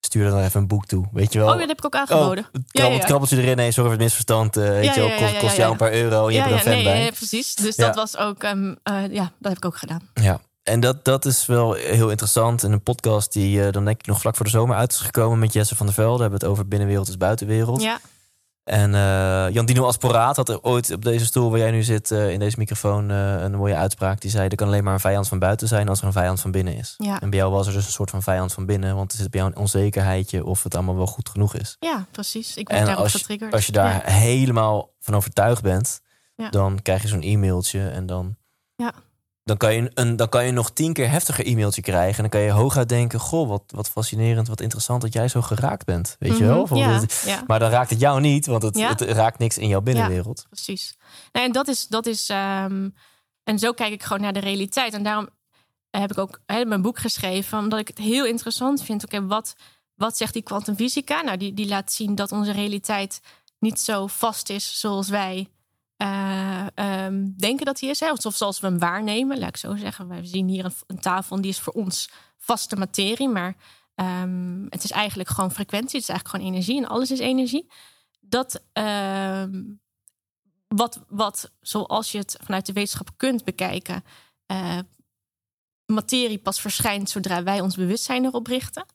stuur 0.00 0.24
er 0.24 0.30
dan 0.30 0.40
even 0.40 0.60
een 0.60 0.66
boek 0.66 0.86
toe. 0.86 1.08
Weet 1.12 1.32
je 1.32 1.38
wel? 1.38 1.48
Oh, 1.48 1.54
ja, 1.54 1.60
dat 1.60 1.68
heb 1.68 1.78
ik 1.78 1.84
ook 1.84 1.94
aangeboden. 1.94 2.44
Oh, 2.44 2.50
krabbelt, 2.52 2.94
ja, 2.94 3.00
ja. 3.00 3.04
krabbeltje 3.04 3.36
erin. 3.36 3.56
Nee, 3.56 3.72
sorry 3.72 3.82
voor 3.90 3.98
het 3.98 4.00
misverstand. 4.00 4.56
eh, 4.56 4.68
weet 4.68 4.94
je 4.94 5.00
wel, 5.00 5.40
kost, 5.40 5.56
jou 5.56 5.70
een 5.70 5.76
paar 5.76 5.92
euro. 5.92 6.30
Je 6.30 6.36
ja, 6.36 6.48
hebt 6.48 6.50
er 6.50 6.56
een 6.56 6.62
fan 6.62 6.72
nee, 6.72 6.84
bij. 6.84 7.04
ja, 7.04 7.10
precies. 7.10 7.54
Dus 7.54 7.76
dat 7.76 7.94
was 7.94 8.16
ook, 8.16 8.42
ehm, 8.42 8.74
eh, 8.82 8.94
ja, 9.10 9.32
dat 9.38 9.48
heb 9.48 9.56
ik 9.56 9.64
ook 9.64 9.76
gedaan. 9.76 10.08
Ja, 10.14 10.40
en 10.62 10.80
dat, 10.80 11.04
dat 11.04 11.24
is 11.24 11.46
wel 11.46 11.72
heel 11.72 12.10
interessant. 12.10 12.62
En 12.62 12.72
een 12.72 12.82
podcast 12.82 13.32
die 13.32 13.64
eh, 13.64 13.72
dan 13.72 13.84
denk 13.84 13.98
ik 14.00 14.06
nog 14.06 14.20
vlak 14.20 14.36
voor 14.36 14.44
de 14.44 14.50
zomer 14.50 14.76
uit 14.76 14.92
is 14.92 14.98
gekomen 14.98 15.38
met 15.38 15.52
Jesse 15.52 15.76
van 15.76 15.86
der 15.86 15.94
Velde. 15.94 16.16
We 16.16 16.20
hebben 16.22 16.40
het 16.40 16.48
over 16.48 16.68
binnenwereld 16.68 17.08
is 17.08 17.16
buitenwereld. 17.16 17.82
Ja, 17.82 18.00
En 18.68 18.94
eh 18.94 19.46
Jan 19.54 19.66
Dino 19.66 19.86
Asporaat 19.86 20.36
had 20.36 20.48
er 20.48 20.60
ooit 20.62 20.92
op 20.92 21.02
deze 21.04 21.24
stoel 21.26 21.50
waar 21.50 21.58
jij 21.58 21.70
nu 21.70 21.82
zit, 21.82 22.10
eh, 22.10 22.30
in 22.30 22.38
deze 22.38 22.58
microfoon, 22.58 23.10
eh, 23.10 23.34
een 23.40 23.54
mooie 23.54 23.74
uitspraak. 23.76 24.20
Die 24.20 24.30
zei, 24.30 24.48
er 24.48 24.56
kan 24.56 24.66
alleen 24.66 24.84
maar 24.84 24.92
een 24.94 25.00
vijand 25.00 25.28
van 25.28 25.38
buiten 25.38 25.68
zijn 25.68 25.88
als 25.88 26.00
er 26.00 26.06
een 26.06 26.12
vijand 26.12 26.40
van 26.40 26.50
binnen 26.50 26.74
is. 26.76 26.94
ja. 26.96 27.20
En 27.20 27.30
bij 27.30 27.38
jou 27.38 27.52
was 27.52 27.66
er 27.66 27.72
dus 27.72 27.86
een 27.86 27.92
soort 27.92 28.10
van 28.10 28.22
vijand 28.22 28.52
van 28.52 28.66
binnen. 28.66 28.96
Want 28.96 29.12
er 29.12 29.18
zit 29.18 29.30
bij 29.30 29.40
jou 29.40 29.52
een 29.52 29.58
onzekerheidje 29.60 30.44
of 30.44 30.62
het 30.62 30.74
allemaal 30.74 30.96
wel 30.96 31.06
goed 31.06 31.28
genoeg 31.28 31.54
is. 31.54 31.76
ja, 31.80 32.06
precies. 32.10 32.56
Ik 32.56 32.68
ben 32.68 32.76
En 32.76 32.84
daarop 32.84 33.02
als 33.04 33.12
getriggerd. 33.12 33.52
als 33.52 33.66
je 33.66 33.72
daar 33.72 33.92
Ja. 34.06 34.12
helemaal 34.12 34.90
van 35.00 35.14
overtuigd 35.14 35.62
bent, 35.62 36.00
Ja. 36.36 36.48
dan 36.50 36.78
krijg 36.82 37.02
je 37.02 37.08
zo'n 37.08 37.22
e-mailtje 37.22 37.88
en 37.88 38.06
dan, 38.06 38.36
Ja. 38.76 38.92
Dan, 39.48 39.56
kan 39.56 39.74
je 39.74 39.90
een, 39.94 40.16
dan 40.16 40.28
kan 40.28 40.46
je 40.46 40.52
nog 40.52 40.70
tien 40.70 40.92
keer 40.92 41.10
heftiger 41.10 41.46
e-mailtje 41.46 41.80
krijgen. 41.82 42.14
En 42.16 42.20
dan 42.20 42.30
kan 42.30 42.40
je 42.40 42.50
hooguit 42.50 42.88
denken, 42.88 43.20
goh, 43.20 43.48
wat, 43.48 43.62
wat 43.66 43.88
fascinerend, 43.90 44.48
wat 44.48 44.60
interessant 44.60 45.02
dat 45.02 45.12
jij 45.12 45.28
zo 45.28 45.42
geraakt 45.42 45.84
bent. 45.84 46.16
Weet 46.18 46.36
je 46.36 46.44
Mhm, 46.44 46.52
wel? 46.54 46.66
Van, 46.66 46.76
Ja, 46.78 46.98
dit- 47.00 47.22
ja. 47.26 47.42
Maar 47.46 47.58
dan 47.58 47.70
raakt 47.70 47.90
het 47.90 48.00
jou 48.00 48.20
niet, 48.20 48.46
want 48.46 48.62
het, 48.62 48.76
Ja. 48.78 48.88
het 48.88 49.00
raakt 49.00 49.38
niks 49.38 49.58
in 49.58 49.68
jouw 49.68 49.80
binnenwereld. 49.80 50.46
precies. 50.50 50.96
En 51.32 51.52
dat 51.52 51.68
is, 51.68 51.86
dat 51.86 52.06
is 52.06 52.28
ehm, 52.28 52.88
en 53.44 53.58
zo 53.58 53.72
kijk 53.72 53.92
ik 53.92 54.02
gewoon 54.02 54.22
naar 54.22 54.32
de 54.32 54.40
realiteit. 54.40 54.94
En 54.94 55.02
daarom 55.02 55.28
heb 55.90 56.10
ik 56.10 56.18
ook 56.18 56.40
mijn 56.46 56.82
boek 56.82 56.98
geschreven, 56.98 57.58
omdat 57.58 57.78
ik 57.78 57.88
het 57.88 57.98
heel 57.98 58.26
interessant 58.26 58.82
vind. 58.82 59.04
Oké, 59.04 59.26
wat, 59.26 59.54
wat 59.94 60.16
zegt 60.16 60.32
die 60.32 60.42
kwantumfysica? 60.42 61.22
Nou, 61.22 61.36
die, 61.36 61.54
die 61.54 61.68
laat 61.68 61.92
zien 61.92 62.14
dat 62.14 62.32
onze 62.32 62.52
realiteit 62.52 63.20
niet 63.58 63.80
zo 63.80 64.06
vast 64.06 64.50
is 64.50 64.80
zoals 64.80 65.08
wij 65.08 65.48
eh, 65.98 66.66
ehm, 66.74 67.26
denken 67.36 67.66
dat 67.66 67.78
die 67.78 67.90
is. 67.90 68.00
Hè? 68.00 68.12
Of 68.12 68.36
zoals 68.36 68.60
we 68.60 68.66
hem 68.66 68.78
waarnemen, 68.78 69.38
laat 69.38 69.48
ik 69.48 69.56
zo 69.56 69.76
zeggen. 69.76 70.08
We 70.08 70.26
zien 70.26 70.48
hier 70.48 70.64
een, 70.64 70.72
een 70.86 71.00
tafel 71.00 71.36
en 71.36 71.42
die 71.42 71.50
is 71.50 71.60
voor 71.60 71.72
ons 71.72 72.10
vaste 72.36 72.76
materie, 72.76 73.28
maar 73.28 73.56
ehm, 73.94 74.66
het 74.68 74.84
is 74.84 74.90
eigenlijk 74.90 75.28
gewoon 75.28 75.52
frequentie. 75.52 76.00
Het 76.00 76.08
is 76.08 76.14
eigenlijk 76.14 76.28
gewoon 76.28 76.54
energie 76.54 76.76
en 76.76 76.88
alles 76.88 77.10
is 77.10 77.18
energie. 77.18 77.70
Dat 78.20 78.62
ehm, 78.72 79.62
wat, 80.68 81.00
wat, 81.08 81.50
zoals 81.60 82.12
je 82.12 82.18
het 82.18 82.36
vanuit 82.42 82.66
de 82.66 82.72
wetenschap 82.72 83.10
kunt 83.16 83.44
bekijken, 83.44 84.04
eh, 84.46 84.78
materie 85.86 86.38
pas 86.38 86.60
verschijnt 86.60 87.10
zodra 87.10 87.42
wij 87.42 87.60
ons 87.60 87.76
bewustzijn 87.76 88.24
erop 88.24 88.46
richten. 88.46 88.86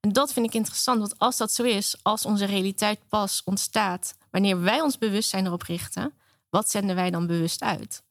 En 0.00 0.12
dat 0.12 0.32
vind 0.32 0.46
ik 0.46 0.54
interessant, 0.54 0.98
want 0.98 1.18
als 1.18 1.36
dat 1.36 1.52
zo 1.52 1.62
is, 1.62 1.96
als 2.02 2.24
onze 2.24 2.44
realiteit 2.44 3.08
pas 3.08 3.42
ontstaat 3.44 4.14
wanneer 4.30 4.60
wij 4.60 4.80
ons 4.80 4.98
bewustzijn 4.98 5.46
erop 5.46 5.62
richten, 5.62 6.14
wat 6.50 6.70
zenden 6.70 6.96
wij 6.96 7.10
dan 7.10 7.26
bewust 7.26 7.62
uit? 7.62 8.02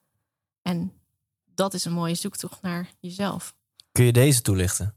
En 0.61 0.93
dat 1.55 1.73
is 1.73 1.85
een 1.85 1.91
mooie 1.91 2.15
zoektocht 2.15 2.61
naar 2.61 2.89
jezelf. 2.99 3.53
Kun 3.91 4.05
je 4.05 4.11
deze 4.11 4.41
toelichten? 4.41 4.93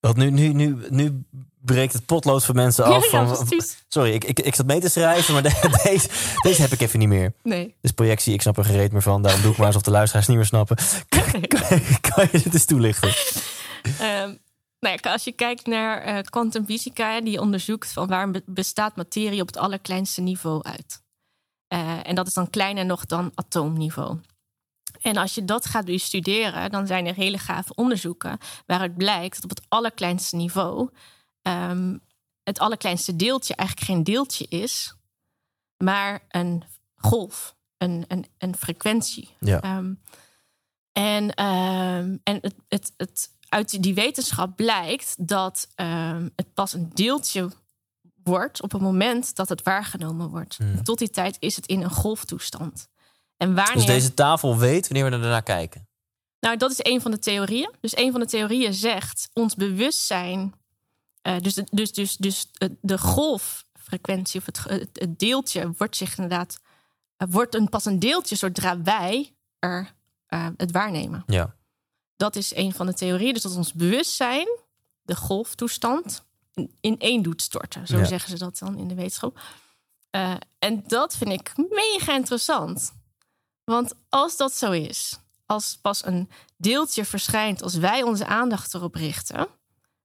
Want 0.00 0.16
nu, 0.16 0.30
nu, 0.30 0.52
nu, 0.52 0.76
nu 0.88 1.24
breekt 1.60 1.92
het 1.92 2.06
potlood 2.06 2.44
voor 2.44 2.54
mensen 2.54 2.84
af. 2.94 3.10
Ja, 3.10 3.26
van, 3.26 3.46
precies. 3.46 3.84
sorry, 3.88 4.12
ik, 4.12 4.24
ik, 4.24 4.40
ik 4.40 4.54
zat 4.54 4.66
mee 4.66 4.80
te 4.80 4.88
schrijven, 4.88 5.32
maar 5.34 5.42
de- 5.50 5.80
deze, 5.84 6.08
deze 6.42 6.60
heb 6.62 6.72
ik 6.72 6.80
even 6.80 6.98
niet 6.98 7.08
meer. 7.08 7.32
Nee. 7.42 7.74
Dus 7.80 7.90
projectie, 7.90 8.32
ik 8.34 8.42
snap 8.42 8.56
er 8.58 8.64
gereed 8.64 8.92
meer 8.92 9.02
van. 9.02 9.22
Daarom 9.22 9.42
doe 9.42 9.50
ik 9.52 9.56
maar 9.58 9.66
alsof 9.66 9.82
de 9.82 9.90
luisteraars 9.90 10.26
niet 10.26 10.36
meer 10.36 10.46
snappen. 10.46 10.76
Kan, 11.08 11.80
kan 12.00 12.28
je 12.32 12.40
dit 12.42 12.52
eens 12.54 12.64
toelichten? 12.64 13.08
Ehm, 13.98 14.34
nou 14.80 14.98
ja, 15.00 15.10
als 15.12 15.24
je 15.24 15.32
kijkt 15.32 15.66
naar 15.66 16.02
eh 16.02 16.22
kwantumfysica, 16.22 17.20
die 17.20 17.40
onderzoekt 17.40 17.92
van 17.92 18.06
waar 18.08 18.30
be- 18.30 18.42
bestaat 18.46 18.96
materie 18.96 19.40
op 19.40 19.46
het 19.46 19.56
allerkleinste 19.56 20.20
niveau 20.20 20.62
uit. 20.62 21.02
Eh, 21.72 21.98
en 22.02 22.14
dat 22.14 22.26
is 22.26 22.34
dan 22.34 22.50
kleiner 22.50 22.86
nog 22.86 23.06
dan 23.06 23.32
atoomniveau. 23.34 24.20
En 25.00 25.16
als 25.16 25.34
je 25.34 25.44
dat 25.44 25.64
gaat 25.64 25.84
bestuderen, 25.84 26.70
dan 26.70 26.86
zijn 26.86 27.06
er 27.06 27.14
hele 27.14 27.38
gave 27.38 27.74
onderzoeken 27.74 28.38
waaruit 28.66 28.96
blijkt 28.96 29.34
dat 29.34 29.44
op 29.44 29.50
het 29.50 29.66
allerkleinste 29.68 30.36
niveau 30.36 30.90
ehm, 31.42 31.98
het 32.42 32.58
allerkleinste 32.58 33.16
deeltje 33.16 33.54
eigenlijk 33.54 33.88
geen 33.88 34.04
deeltje 34.04 34.46
is, 34.48 34.94
maar 35.76 36.24
een 36.28 36.64
golf, 36.94 37.56
een, 37.78 38.04
een, 38.08 38.26
een 38.38 38.56
frequentie. 38.56 39.28
Ja. 39.40 39.60
Ehm, 39.60 39.94
en 40.92 41.34
ehm, 41.34 42.16
en 42.22 42.38
het, 42.40 42.54
het, 42.68 42.92
het, 42.96 43.30
uit 43.48 43.82
die 43.82 43.94
wetenschap 43.94 44.56
blijkt 44.56 45.28
dat 45.28 45.68
het 46.36 46.54
pas 46.54 46.72
een 46.72 46.90
deeltje 46.94 47.50
wordt 48.24 48.62
op 48.62 48.72
het 48.72 48.80
moment 48.80 49.34
dat 49.36 49.48
het 49.48 49.62
waargenomen 49.62 50.28
wordt. 50.28 50.56
Hmm. 50.56 50.82
Tot 50.84 50.98
die 50.98 51.10
tijd 51.10 51.36
is 51.38 51.56
het 51.56 51.66
in 51.66 51.82
een 51.82 51.90
golftoestand. 51.90 52.88
En 53.36 53.54
wanneer... 53.54 53.74
Dus 53.74 53.84
deze 53.84 54.14
tafel 54.14 54.56
weet 54.58 54.88
wanneer 54.88 55.10
we 55.10 55.16
er 55.16 55.18
naar 55.30 55.42
kijken. 55.42 55.86
Nou, 56.40 56.56
dat 56.56 56.70
is 56.70 56.78
een 56.82 57.00
van 57.00 57.10
de 57.10 57.18
theorieën. 57.18 57.70
Dus 57.80 57.96
een 57.96 58.10
van 58.12 58.20
de 58.20 58.26
theorieën 58.26 58.74
zegt 58.74 59.28
ons 59.32 59.54
bewustzijn. 59.54 60.54
eh, 61.22 61.38
dus, 61.38 61.54
de- 61.54 61.66
dus, 61.70 61.92
dus, 61.92 62.16
dus 62.16 62.46
de- 62.52 62.76
de 62.80 62.98
golffrequentie 62.98 64.40
of 64.40 64.46
het, 64.46 64.88
deeltje 65.18 65.72
wordt 65.76 65.96
zich 65.96 66.16
inderdaad. 66.18 66.58
eh, 67.16 67.28
wordt 67.30 67.54
een, 67.54 67.68
pas 67.68 67.84
een 67.84 67.98
deeltje 67.98 68.36
zodra 68.36 68.82
wij 68.82 69.34
er 69.58 69.92
eh, 70.26 70.46
het 70.56 70.70
waarnemen. 70.72 71.22
Ja. 71.26 71.54
Dat 72.16 72.36
is 72.36 72.54
een 72.54 72.72
van 72.72 72.86
de 72.86 72.94
theorieën. 72.94 73.32
Dus 73.32 73.42
dat 73.42 73.56
ons 73.56 73.72
bewustzijn, 73.72 74.48
de 75.02 75.16
golftoestand, 75.16 76.24
in, 76.80 76.98
één 76.98 77.22
doet 77.22 77.42
storten. 77.42 77.86
Zo 77.86 77.98
Ja. 77.98 78.04
zeggen 78.04 78.30
ze 78.30 78.38
dat 78.38 78.58
dan 78.58 78.78
in 78.78 78.88
de 78.88 78.94
wetenschap. 78.94 79.40
Eh, 80.10 80.34
en 80.58 80.84
dat 80.86 81.16
vind 81.16 81.30
ik 81.32 81.52
mega 81.56 82.14
interessant. 82.14 82.92
Want 83.64 83.94
als 84.08 84.36
dat 84.36 84.52
zo 84.52 84.70
is, 84.70 85.18
als 85.46 85.78
pas 85.82 86.04
een 86.06 86.30
deeltje 86.56 87.04
verschijnt 87.04 87.62
als 87.62 87.74
wij 87.74 88.02
onze 88.02 88.26
aandacht 88.26 88.74
erop 88.74 88.94
richten, 88.94 89.46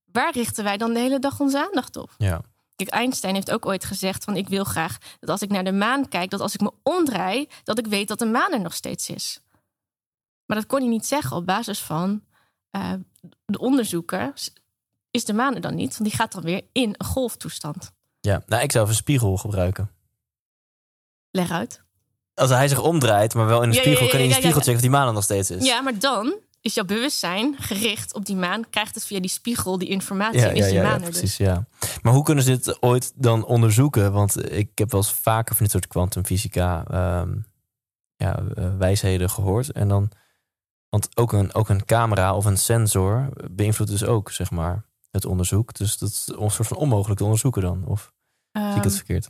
waar 0.05 0.33
richten 0.33 0.63
wij 0.63 0.77
dan 0.77 0.93
de 0.93 0.99
hele 0.99 1.19
dag 1.19 1.39
onze 1.39 1.65
aandacht 1.65 1.95
op? 1.95 2.13
Ja. 2.17 2.41
Kijk, 2.75 2.89
Einstein 2.89 3.35
heeft 3.35 3.51
ook 3.51 3.65
ooit 3.65 3.85
gezegd 3.85 4.23
van 4.23 4.35
ik 4.35 4.47
wil 4.49 4.63
graag 4.63 4.97
dat 5.19 5.29
als 5.29 5.41
ik 5.41 5.49
naar 5.49 5.63
de 5.63 5.71
maan 5.71 6.07
kijk, 6.07 6.29
dat 6.29 6.39
als 6.41 6.53
ik 6.53 6.61
me 6.61 6.71
omdraai, 6.83 7.47
dat 7.63 7.77
ik 7.79 7.87
weet 7.87 8.07
dat 8.07 8.19
de 8.19 8.25
maan 8.25 8.53
er 8.53 8.61
nog 8.61 8.73
steeds 8.73 9.09
is. 9.09 9.39
Maar 10.45 10.57
dat 10.57 10.65
kon 10.65 10.79
hij 10.79 10.87
niet 10.89 11.05
zeggen 11.05 11.37
op 11.37 11.45
basis 11.45 11.79
van 11.79 12.23
eh, 12.69 12.93
de 13.45 13.59
onderzoeken. 13.59 14.33
Is 15.17 15.25
de 15.25 15.33
maan 15.33 15.55
er 15.55 15.61
dan 15.61 15.75
niet? 15.75 15.97
Want 15.97 16.09
die 16.09 16.19
gaat 16.19 16.31
dan 16.31 16.43
weer 16.43 16.61
in 16.71 16.95
een 16.97 17.05
golftoestand. 17.05 17.91
ja. 18.19 18.43
Nou, 18.45 18.63
ik 18.63 18.71
zou 18.71 18.83
even 18.83 18.95
een 18.95 19.01
spiegel 19.03 19.37
gebruiken. 19.37 19.91
Leg 21.31 21.51
uit. 21.51 21.81
Als 22.33 22.49
hij 22.49 22.67
zich 22.67 22.81
omdraait, 22.81 23.33
maar 23.33 23.45
wel 23.45 23.61
in 23.63 23.69
de 23.69 23.75
Ja, 23.75 23.81
ja, 23.81 23.87
spiegel, 23.87 24.05
ja, 24.05 24.11
kan 24.11 24.19
je 24.19 24.25
in 24.25 24.31
de 24.31 24.37
spiegel 24.37 24.59
checken 24.59 24.75
of 24.75 24.81
die 24.81 24.89
maan 24.89 25.07
er 25.07 25.13
nog 25.13 25.23
steeds 25.23 25.51
is. 25.51 25.65
Ja, 25.65 25.81
maar 25.81 25.99
dan 25.99 26.35
is 26.61 26.73
jouw 26.73 26.85
bewustzijn 26.85 27.55
gericht 27.57 28.13
op 28.13 28.25
die 28.25 28.35
maan. 28.35 28.69
Krijgt 28.69 28.95
het 28.95 29.05
via 29.05 29.19
die 29.19 29.29
spiegel 29.29 29.77
die 29.77 29.89
informatie 29.89 30.41
en 30.41 30.55
is 30.55 30.65
ja, 30.65 30.71
die 30.71 30.81
maan 30.81 31.01
er 31.01 31.11
dus. 31.11 31.17
precies, 31.19 31.37
ja. 31.37 31.65
Maar 32.01 32.13
hoe 32.13 32.23
kunnen 32.23 32.43
ze 32.43 32.49
dit 32.49 32.81
ooit 32.81 33.11
dan 33.15 33.45
onderzoeken? 33.45 34.11
Want 34.11 34.51
ik 34.51 34.69
heb 34.75 34.91
wel 34.91 35.01
eens 35.01 35.11
vaker 35.11 35.55
van 35.55 35.63
dit 35.63 35.71
soort 35.73 35.87
kwantumfysica 35.87 36.83
ehm, 36.89 37.35
ja, 38.15 38.43
eh, 38.55 38.77
wijsheden 38.77 39.29
gehoord. 39.29 39.71
En 39.71 39.87
dan, 39.87 40.09
want 40.89 41.09
ook 41.17 41.33
een, 41.33 41.53
ook 41.53 41.69
een 41.69 41.85
camera 41.85 42.35
of 42.35 42.45
een 42.45 42.57
sensor 42.57 43.29
beïnvloedt 43.51 43.91
dus 43.91 44.03
ook, 44.03 44.31
zeg 44.31 44.51
maar, 44.51 44.85
het 45.11 45.25
onderzoek. 45.25 45.73
Dus 45.73 45.97
dat 45.97 46.09
is 46.09 46.31
een 46.35 46.51
soort 46.51 46.67
van 46.67 46.77
onmogelijk 46.77 47.17
te 47.17 47.23
onderzoeken 47.23 47.61
dan. 47.61 47.85
Of 47.85 48.13
zie 48.51 48.63
ik 48.63 48.75
het 48.75 48.85
Ehm, 48.85 48.95
verkeerd? 48.95 49.29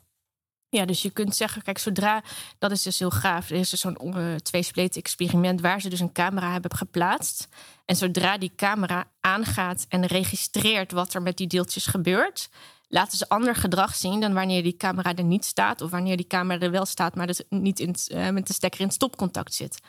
Ja, 0.69 0.85
dus 0.85 1.01
je 1.01 1.09
kunt 1.09 1.35
zeggen, 1.35 1.61
kijk, 1.61 1.77
zodra, 1.77 2.23
dat 2.57 2.71
is 2.71 2.81
dus 2.81 2.99
heel 2.99 3.09
gaaf. 3.09 3.49
Er 3.49 3.55
is 3.55 3.69
dus 3.69 3.79
zo'n 3.79 3.97
uh, 4.03 4.35
tweespleten 4.35 5.01
experiment 5.01 5.61
waar 5.61 5.81
ze 5.81 5.89
dus 5.89 5.99
een 5.99 6.11
camera 6.11 6.51
hebben 6.51 6.75
geplaatst. 6.75 7.47
En 7.85 7.95
zodra 7.95 8.37
die 8.37 8.51
camera 8.55 9.07
aangaat 9.19 9.85
en 9.89 10.05
registreert 10.05 10.91
wat 10.91 11.13
er 11.13 11.21
met 11.21 11.37
die 11.37 11.47
deeltjes 11.47 11.85
gebeurt, 11.85 12.49
laten 12.87 13.17
ze 13.17 13.29
ander 13.29 13.55
gedrag 13.55 13.95
zien 13.95 14.19
dan 14.19 14.33
wanneer 14.33 14.63
die 14.63 14.77
camera 14.77 15.15
er 15.15 15.23
niet 15.23 15.45
staat. 15.45 15.81
Of 15.81 15.91
wanneer 15.91 16.17
die 16.17 16.27
camera 16.27 16.59
er 16.59 16.71
wel 16.71 16.85
staat, 16.85 17.15
maar 17.15 17.27
dus 17.27 17.41
niet 17.49 17.79
in 17.79 17.95
eh, 18.07 18.29
met 18.29 18.47
de 18.47 18.53
stekker 18.53 18.81
in 18.81 18.91
stopcontact 18.91 19.53
zit. 19.53 19.79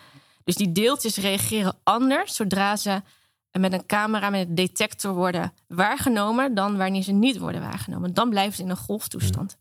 Dus 0.44 0.54
die 0.54 0.72
deeltjes 0.72 1.16
reageren 1.16 1.76
anders 1.82 2.34
zodra 2.34 2.76
ze 2.76 3.02
met 3.52 3.72
een 3.72 3.86
camera, 3.86 4.30
met 4.30 4.48
een 4.48 4.54
detector 4.54 5.14
worden 5.14 5.52
waargenomen, 5.66 6.54
dan 6.54 6.76
wanneer 6.76 7.02
ze 7.02 7.12
niet 7.12 7.38
worden 7.38 7.60
waargenomen. 7.60 8.14
Dan 8.14 8.30
blijven 8.30 8.54
ze 8.56 8.62
in 8.62 8.70
een 8.70 8.76
golftoestand. 8.76 9.56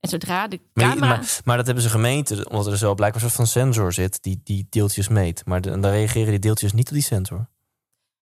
En 0.00 0.08
zodra 0.08 0.48
de 0.48 0.60
camera... 0.74 1.06
maar, 1.06 1.40
maar 1.44 1.56
dat 1.56 1.66
hebben 1.66 1.84
ze 1.84 1.90
gemeten, 1.90 2.50
omdat 2.50 2.64
er 2.66 2.70
dus 2.72 2.80
wel 2.80 2.94
blijkbaar 2.94 3.22
een 3.22 3.30
soort 3.30 3.48
van 3.48 3.62
sensor 3.62 3.92
zit 3.92 4.22
die 4.22 4.40
die 4.44 4.66
deeltjes 4.70 5.08
meet. 5.08 5.42
Maar 5.46 5.60
de- 5.60 5.70
en 5.70 5.80
dan 5.80 5.90
reageren 5.90 6.30
die 6.30 6.38
deeltjes 6.38 6.72
niet 6.72 6.88
op 6.88 6.94
die 6.94 7.02
sensor. 7.02 7.48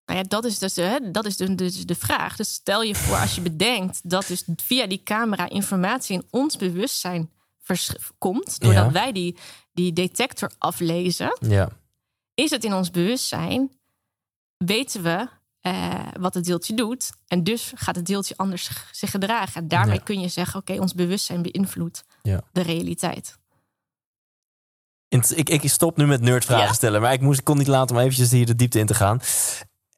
Nou 0.07 0.19
ja, 0.19 0.25
dat 0.29 0.45
is 0.45 0.59
dus, 0.59 0.77
hè, 0.77 1.11
dat 1.11 1.25
is 1.27 1.37
de, 1.37 1.55
dus 1.55 1.87
de 1.87 1.95
vraag. 1.95 2.37
Dus 2.37 2.53
stel 2.53 2.83
je 2.83 2.95
voor 2.95 3.17
als 3.17 3.35
je 3.35 3.41
bedenkt 3.41 4.01
dat 4.11 4.27
dus 4.27 4.45
via 4.57 4.87
die 4.87 5.03
camera 5.03 5.49
informatie 5.49 6.15
in 6.17 6.27
ons 6.31 6.57
bewustzijn 6.57 7.31
komt, 8.19 8.61
doordat 8.61 8.85
Ja. 8.85 8.93
wij 8.93 9.13
die, 9.13 9.37
die 9.73 9.93
detector 9.93 10.51
aflezen, 10.59 11.39
Ja. 11.41 11.69
is 12.35 12.51
het 12.51 12.65
in 12.65 12.75
ons 12.75 12.91
bewustzijn, 12.91 13.71
weten 14.57 15.03
we 15.03 15.29
eh, 15.61 15.95
wat 16.21 16.35
het 16.35 16.45
deeltje 16.45 16.75
doet. 16.75 17.11
En 17.27 17.45
dus 17.45 17.73
gaat 17.75 17.97
het 17.97 18.07
deeltje 18.07 18.35
anders 18.37 18.71
zich 18.93 19.11
gedragen. 19.11 19.63
En 19.63 19.69
daarmee 19.69 19.95
Ja. 19.97 20.03
kun 20.03 20.21
je 20.21 20.29
zeggen, 20.29 20.61
oké, 20.61 20.81
ons 20.81 20.95
bewustzijn 20.95 21.43
beïnvloedt 21.43 22.05
Ja. 22.23 22.41
de 22.53 22.61
realiteit. 22.63 23.39
Ik, 25.09 25.49
ik 25.49 25.69
stop 25.71 25.97
nu 25.97 26.07
met 26.07 26.21
nerdvragen 26.21 26.67
Ja. 26.67 26.73
stellen, 26.73 27.01
maar 27.01 27.13
ik, 27.13 27.21
moest, 27.21 27.39
ik 27.39 27.45
kon 27.45 27.59
niet 27.59 27.67
laten 27.67 27.97
om 27.97 28.03
eventjes 28.03 28.31
hier 28.31 28.47
de 28.47 28.55
diepte 28.55 28.79
in 28.79 28.87
te 28.87 28.95
gaan. 28.95 29.21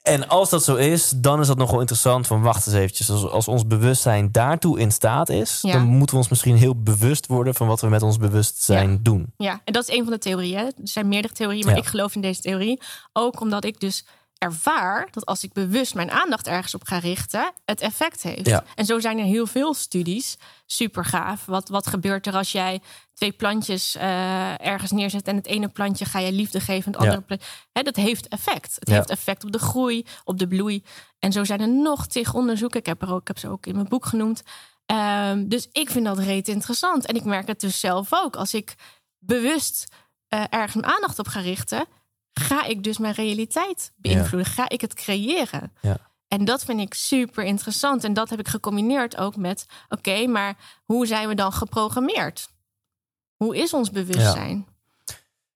En 0.02 0.28
als 0.28 0.50
dat 0.50 0.64
zo 0.64 0.74
is, 0.74 1.10
dan 1.16 1.40
is 1.40 1.46
dat 1.46 1.56
nog 1.56 1.70
wel 1.70 1.80
interessant 1.80 2.26
van 2.26 2.42
wacht 2.42 2.66
eens 2.66 2.76
eventjes. 2.76 3.10
Als, 3.10 3.24
als 3.24 3.48
ons 3.48 3.66
bewustzijn 3.66 4.32
daartoe 4.32 4.78
in 4.78 4.92
staat 4.92 5.28
is, 5.28 5.58
Ja. 5.62 5.72
dan 5.72 5.82
moeten 5.86 6.14
we 6.16 6.20
ons 6.20 6.28
misschien 6.30 6.56
heel 6.56 6.82
bewust 6.82 7.26
worden 7.26 7.54
van 7.54 7.66
wat 7.66 7.80
we 7.80 7.88
met 7.88 8.02
ons 8.02 8.16
bewustzijn 8.16 8.90
Ja. 8.90 8.98
doen. 9.00 9.32
Ja, 9.36 9.60
en 9.64 9.72
dat 9.72 9.88
is 9.88 9.96
een 9.96 10.02
van 10.04 10.12
de 10.12 10.18
theorieën. 10.18 10.58
Er 10.58 10.72
zijn 10.82 11.08
meerdere 11.08 11.34
theorieën, 11.34 11.64
maar 11.64 11.74
Ja. 11.74 11.80
ik 11.80 11.86
geloof 11.86 12.14
in 12.14 12.20
deze 12.20 12.40
theorie. 12.40 12.80
Ook 13.12 13.40
omdat 13.40 13.64
ik 13.64 13.80
dus 13.80 14.04
ervaar 14.38 15.08
dat 15.10 15.26
als 15.26 15.42
ik 15.44 15.52
bewust 15.52 15.94
mijn 15.94 16.10
aandacht 16.10 16.46
ergens 16.46 16.74
op 16.74 16.84
ga 16.84 16.98
richten, 16.98 17.52
het 17.64 17.80
effect 17.80 18.22
heeft. 18.22 18.46
Ja. 18.46 18.64
En 18.74 18.84
zo 18.84 19.00
zijn 19.00 19.18
er 19.18 19.24
heel 19.24 19.46
veel 19.46 19.74
studies. 19.74 20.36
Super 20.66 21.04
gaaf. 21.04 21.44
Wat, 21.46 21.68
wat 21.68 21.86
gebeurt 21.86 22.26
er 22.26 22.34
als 22.34 22.52
jij 22.52 22.80
twee 23.14 23.32
plantjes 23.32 23.94
eh, 23.96 24.66
ergens 24.66 24.90
neerzet 24.90 25.26
en 25.28 25.36
het 25.36 25.46
ene 25.46 25.68
plantje 25.68 26.04
ga 26.04 26.18
je 26.18 26.32
liefde 26.32 26.60
geven 26.60 26.84
en 26.92 26.92
het 26.92 27.00
Ja. 27.02 27.06
andere 27.08 27.22
plantje. 27.26 27.48
Dat 27.82 27.96
heeft 27.96 28.28
effect. 28.28 28.74
Het 28.78 28.88
Ja. 28.88 28.94
heeft 28.94 29.10
effect 29.10 29.44
op 29.44 29.52
de 29.52 29.58
groei, 29.58 30.06
op 30.24 30.38
de 30.38 30.48
bloei. 30.48 30.84
En 31.18 31.32
zo 31.32 31.44
zijn 31.44 31.60
er 31.60 31.68
nog 31.68 32.06
tig 32.06 32.34
onderzoeken. 32.34 32.80
Ik 32.80 32.86
heb, 32.86 33.02
er 33.02 33.12
ook, 33.12 33.20
ik 33.20 33.26
heb 33.28 33.38
ze 33.38 33.48
ook 33.48 33.66
in 33.66 33.74
mijn 33.74 33.88
boek 33.88 34.06
genoemd. 34.06 34.42
Ehm, 34.86 35.48
dus 35.48 35.68
ik 35.72 35.90
vind 35.90 36.04
dat 36.04 36.18
reet 36.18 36.48
interessant. 36.48 37.06
En 37.06 37.14
ik 37.14 37.24
merk 37.24 37.46
het 37.46 37.60
dus 37.60 37.80
zelf 37.80 38.08
ook. 38.10 38.36
Als 38.36 38.54
ik 38.54 38.74
bewust 39.18 39.86
eh, 40.28 40.44
ergens 40.50 40.74
mijn 40.74 40.92
aandacht 40.94 41.18
op 41.18 41.28
ga 41.28 41.40
richten, 41.40 41.86
ga 42.38 42.64
ik 42.64 42.84
dus 42.84 42.98
mijn 42.98 43.14
realiteit 43.14 43.92
beïnvloeden. 43.96 44.52
Ga 44.52 44.68
ik 44.68 44.80
het 44.80 44.94
creëren. 44.94 45.72
Ja. 45.80 45.96
En 46.28 46.44
dat 46.44 46.64
vind 46.64 46.80
ik 46.80 46.94
super 46.94 47.44
interessant. 47.44 48.04
En 48.04 48.12
dat 48.12 48.30
heb 48.30 48.38
ik 48.38 48.48
gecombineerd 48.48 49.16
ook 49.16 49.36
met: 49.36 49.66
oké, 49.88 50.26
maar 50.26 50.56
hoe 50.84 51.06
zijn 51.06 51.28
we 51.28 51.34
dan 51.34 51.52
geprogrammeerd? 51.52 52.48
Hoe 53.36 53.56
is 53.56 53.72
ons 53.72 53.90
bewustzijn? 53.90 54.66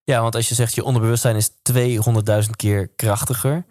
Ja, 0.03 0.21
want 0.21 0.35
als 0.35 0.49
je 0.49 0.55
zegt 0.55 0.75
je 0.75 0.83
onderbewustzijn 0.83 1.35
is 1.35 1.49
200.000 1.49 2.49
keer 2.55 2.87
krachtiger. 2.87 3.65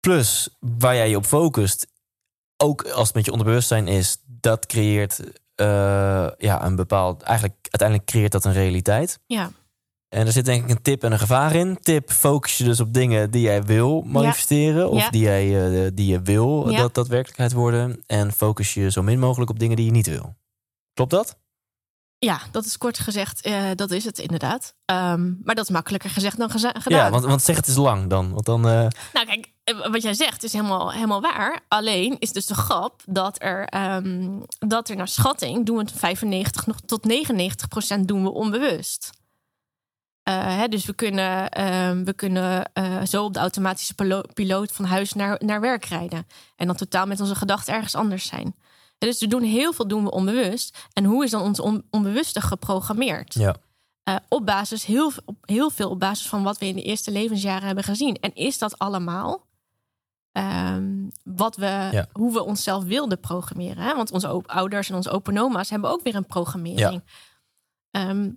Plus 0.00 0.48
waar 0.60 0.94
jij 0.94 1.08
je 1.08 1.16
op 1.16 1.24
focust, 1.24 1.86
ook 2.56 2.82
als 2.82 3.06
het 3.06 3.16
met 3.16 3.24
je 3.24 3.30
onderbewustzijn 3.30 3.88
is, 3.88 4.16
dat 4.26 4.66
creëert 4.66 5.20
eh, 5.54 6.28
ja, 6.38 6.64
een 6.64 6.76
bepaald. 6.76 7.22
Eigenlijk, 7.22 7.58
uiteindelijk 7.62 8.10
creëert 8.10 8.32
dat 8.32 8.44
een 8.44 8.52
realiteit. 8.52 9.18
Ja. 9.26 9.50
En 10.12 10.26
er 10.26 10.32
zit 10.32 10.44
denk 10.44 10.64
ik 10.64 10.70
een 10.70 10.82
tip 10.82 11.04
en 11.04 11.12
een 11.12 11.18
gevaar 11.18 11.54
in. 11.54 11.78
Tip, 11.82 12.10
focus 12.10 12.58
je 12.58 12.64
dus 12.64 12.80
op 12.80 12.92
dingen 12.94 13.30
die 13.30 13.42
jij 13.42 13.62
wil 13.62 14.02
manifesteren. 14.06 14.90
Of 14.90 15.00
Ja. 15.02 15.10
die, 15.10 15.22
jij, 15.22 15.72
eh, 15.84 15.90
die 15.94 16.06
je 16.06 16.22
wil 16.22 16.68
Ja. 16.70 16.76
dat 16.78 16.94
dat 16.94 17.08
werkelijkheid 17.08 17.52
worden. 17.52 18.02
En 18.06 18.32
focus 18.32 18.74
je 18.74 18.90
zo 18.90 19.02
min 19.02 19.18
mogelijk 19.18 19.50
op 19.50 19.58
dingen 19.58 19.76
die 19.76 19.84
je 19.84 19.90
niet 19.92 20.06
wil. 20.06 20.34
Klopt 20.94 21.10
dat? 21.10 21.36
Ja, 22.18 22.40
dat 22.50 22.64
is 22.64 22.78
kort 22.78 22.98
gezegd, 22.98 23.40
eh, 23.40 23.64
dat 23.74 23.90
is 23.90 24.04
het 24.04 24.18
inderdaad. 24.18 24.74
Ehm, 24.84 25.32
maar 25.44 25.54
dat 25.54 25.64
is 25.64 25.70
makkelijker 25.70 26.10
gezegd 26.10 26.38
dan 26.38 26.50
geza- 26.50 26.74
gedaan. 26.78 26.98
Ja, 27.04 27.10
want, 27.10 27.24
want 27.24 27.42
zeg 27.42 27.56
het 27.56 27.66
is 27.66 27.76
lang 27.76 28.06
dan. 28.10 28.32
Want 28.32 28.44
dan 28.46 28.68
eh, 28.68 28.86
Nou, 29.12 29.26
kijk, 29.26 29.52
wat 29.90 30.02
jij 30.02 30.14
zegt 30.14 30.44
is 30.44 30.52
helemaal, 30.52 30.92
helemaal 30.92 31.20
waar. 31.20 31.60
Alleen 31.68 32.16
is 32.18 32.32
dus 32.32 32.46
de 32.46 32.54
grap 32.54 33.02
dat 33.06 33.36
er, 33.42 33.64
ehm, 33.64 34.28
dat 34.58 34.88
er 34.88 34.96
naar 34.96 35.08
schatting 35.08 35.66
doen 35.66 35.76
we 35.76 35.82
het 35.82 35.92
95 35.96 36.66
nog 36.66 36.80
tot 36.86 37.04
99 37.04 37.68
procent 37.68 38.08
doen 38.08 38.22
we 38.22 38.30
onbewust. 38.30 39.10
Eh, 40.22 40.56
hè, 40.56 40.68
dus 40.68 40.84
we 40.86 40.94
kunnen, 40.94 41.48
ehm, 41.50 42.04
we 42.04 42.12
kunnen 42.12 42.72
eh, 42.72 43.02
zo 43.04 43.24
op 43.24 43.32
de 43.32 43.38
automatische 43.38 43.94
pilo- 43.94 44.22
piloot 44.34 44.72
van 44.72 44.84
huis 44.84 45.12
naar, 45.12 45.40
naar 45.44 45.60
werk 45.60 45.84
rijden. 45.84 46.26
En 46.56 46.66
dan 46.66 46.76
totaal 46.76 47.06
met 47.06 47.20
onze 47.20 47.34
gedachten 47.34 47.74
ergens 47.74 47.94
anders 47.94 48.26
zijn. 48.26 48.44
En 48.98 49.08
dus 49.08 49.20
we 49.20 49.26
doen 49.26 49.42
heel 49.42 49.72
veel 49.72 49.88
doen 49.88 50.04
we 50.04 50.10
onbewust. 50.10 50.78
En 50.92 51.04
hoe 51.04 51.24
is 51.24 51.30
dan 51.30 51.42
ons 51.42 51.60
on- 51.60 51.84
onbewuste 51.90 52.40
geprogrammeerd? 52.40 53.34
ja. 53.34 53.54
Eh, 54.02 54.16
op 54.28 54.46
basis, 54.46 54.84
heel, 54.84 55.12
op, 55.24 55.36
heel 55.40 55.70
veel 55.70 55.90
op 55.90 55.98
basis 56.00 56.28
van 56.28 56.42
wat 56.42 56.58
we 56.58 56.66
in 56.66 56.74
de 56.74 56.82
eerste 56.82 57.10
levensjaren 57.10 57.66
hebben 57.66 57.84
gezien. 57.84 58.14
En 58.16 58.34
is 58.34 58.58
dat 58.58 58.78
allemaal 58.78 59.46
ehm, 60.32 61.08
wat 61.24 61.56
we, 61.56 61.88
Ja. 61.92 62.06
hoe 62.12 62.32
we 62.32 62.42
onszelf 62.44 62.84
wilden 62.84 63.20
programmeren? 63.20 63.84
Hè? 63.84 63.94
Want 63.94 64.10
onze 64.12 64.28
ouders 64.46 64.88
en 64.90 64.94
onze 64.94 65.10
opa 65.10 65.30
en 65.30 65.40
oma's 65.40 65.70
hebben 65.70 65.90
ook 65.90 66.02
weer 66.02 66.14
een 66.14 66.26
programmering. 66.26 67.02
Ehm, 67.90 68.30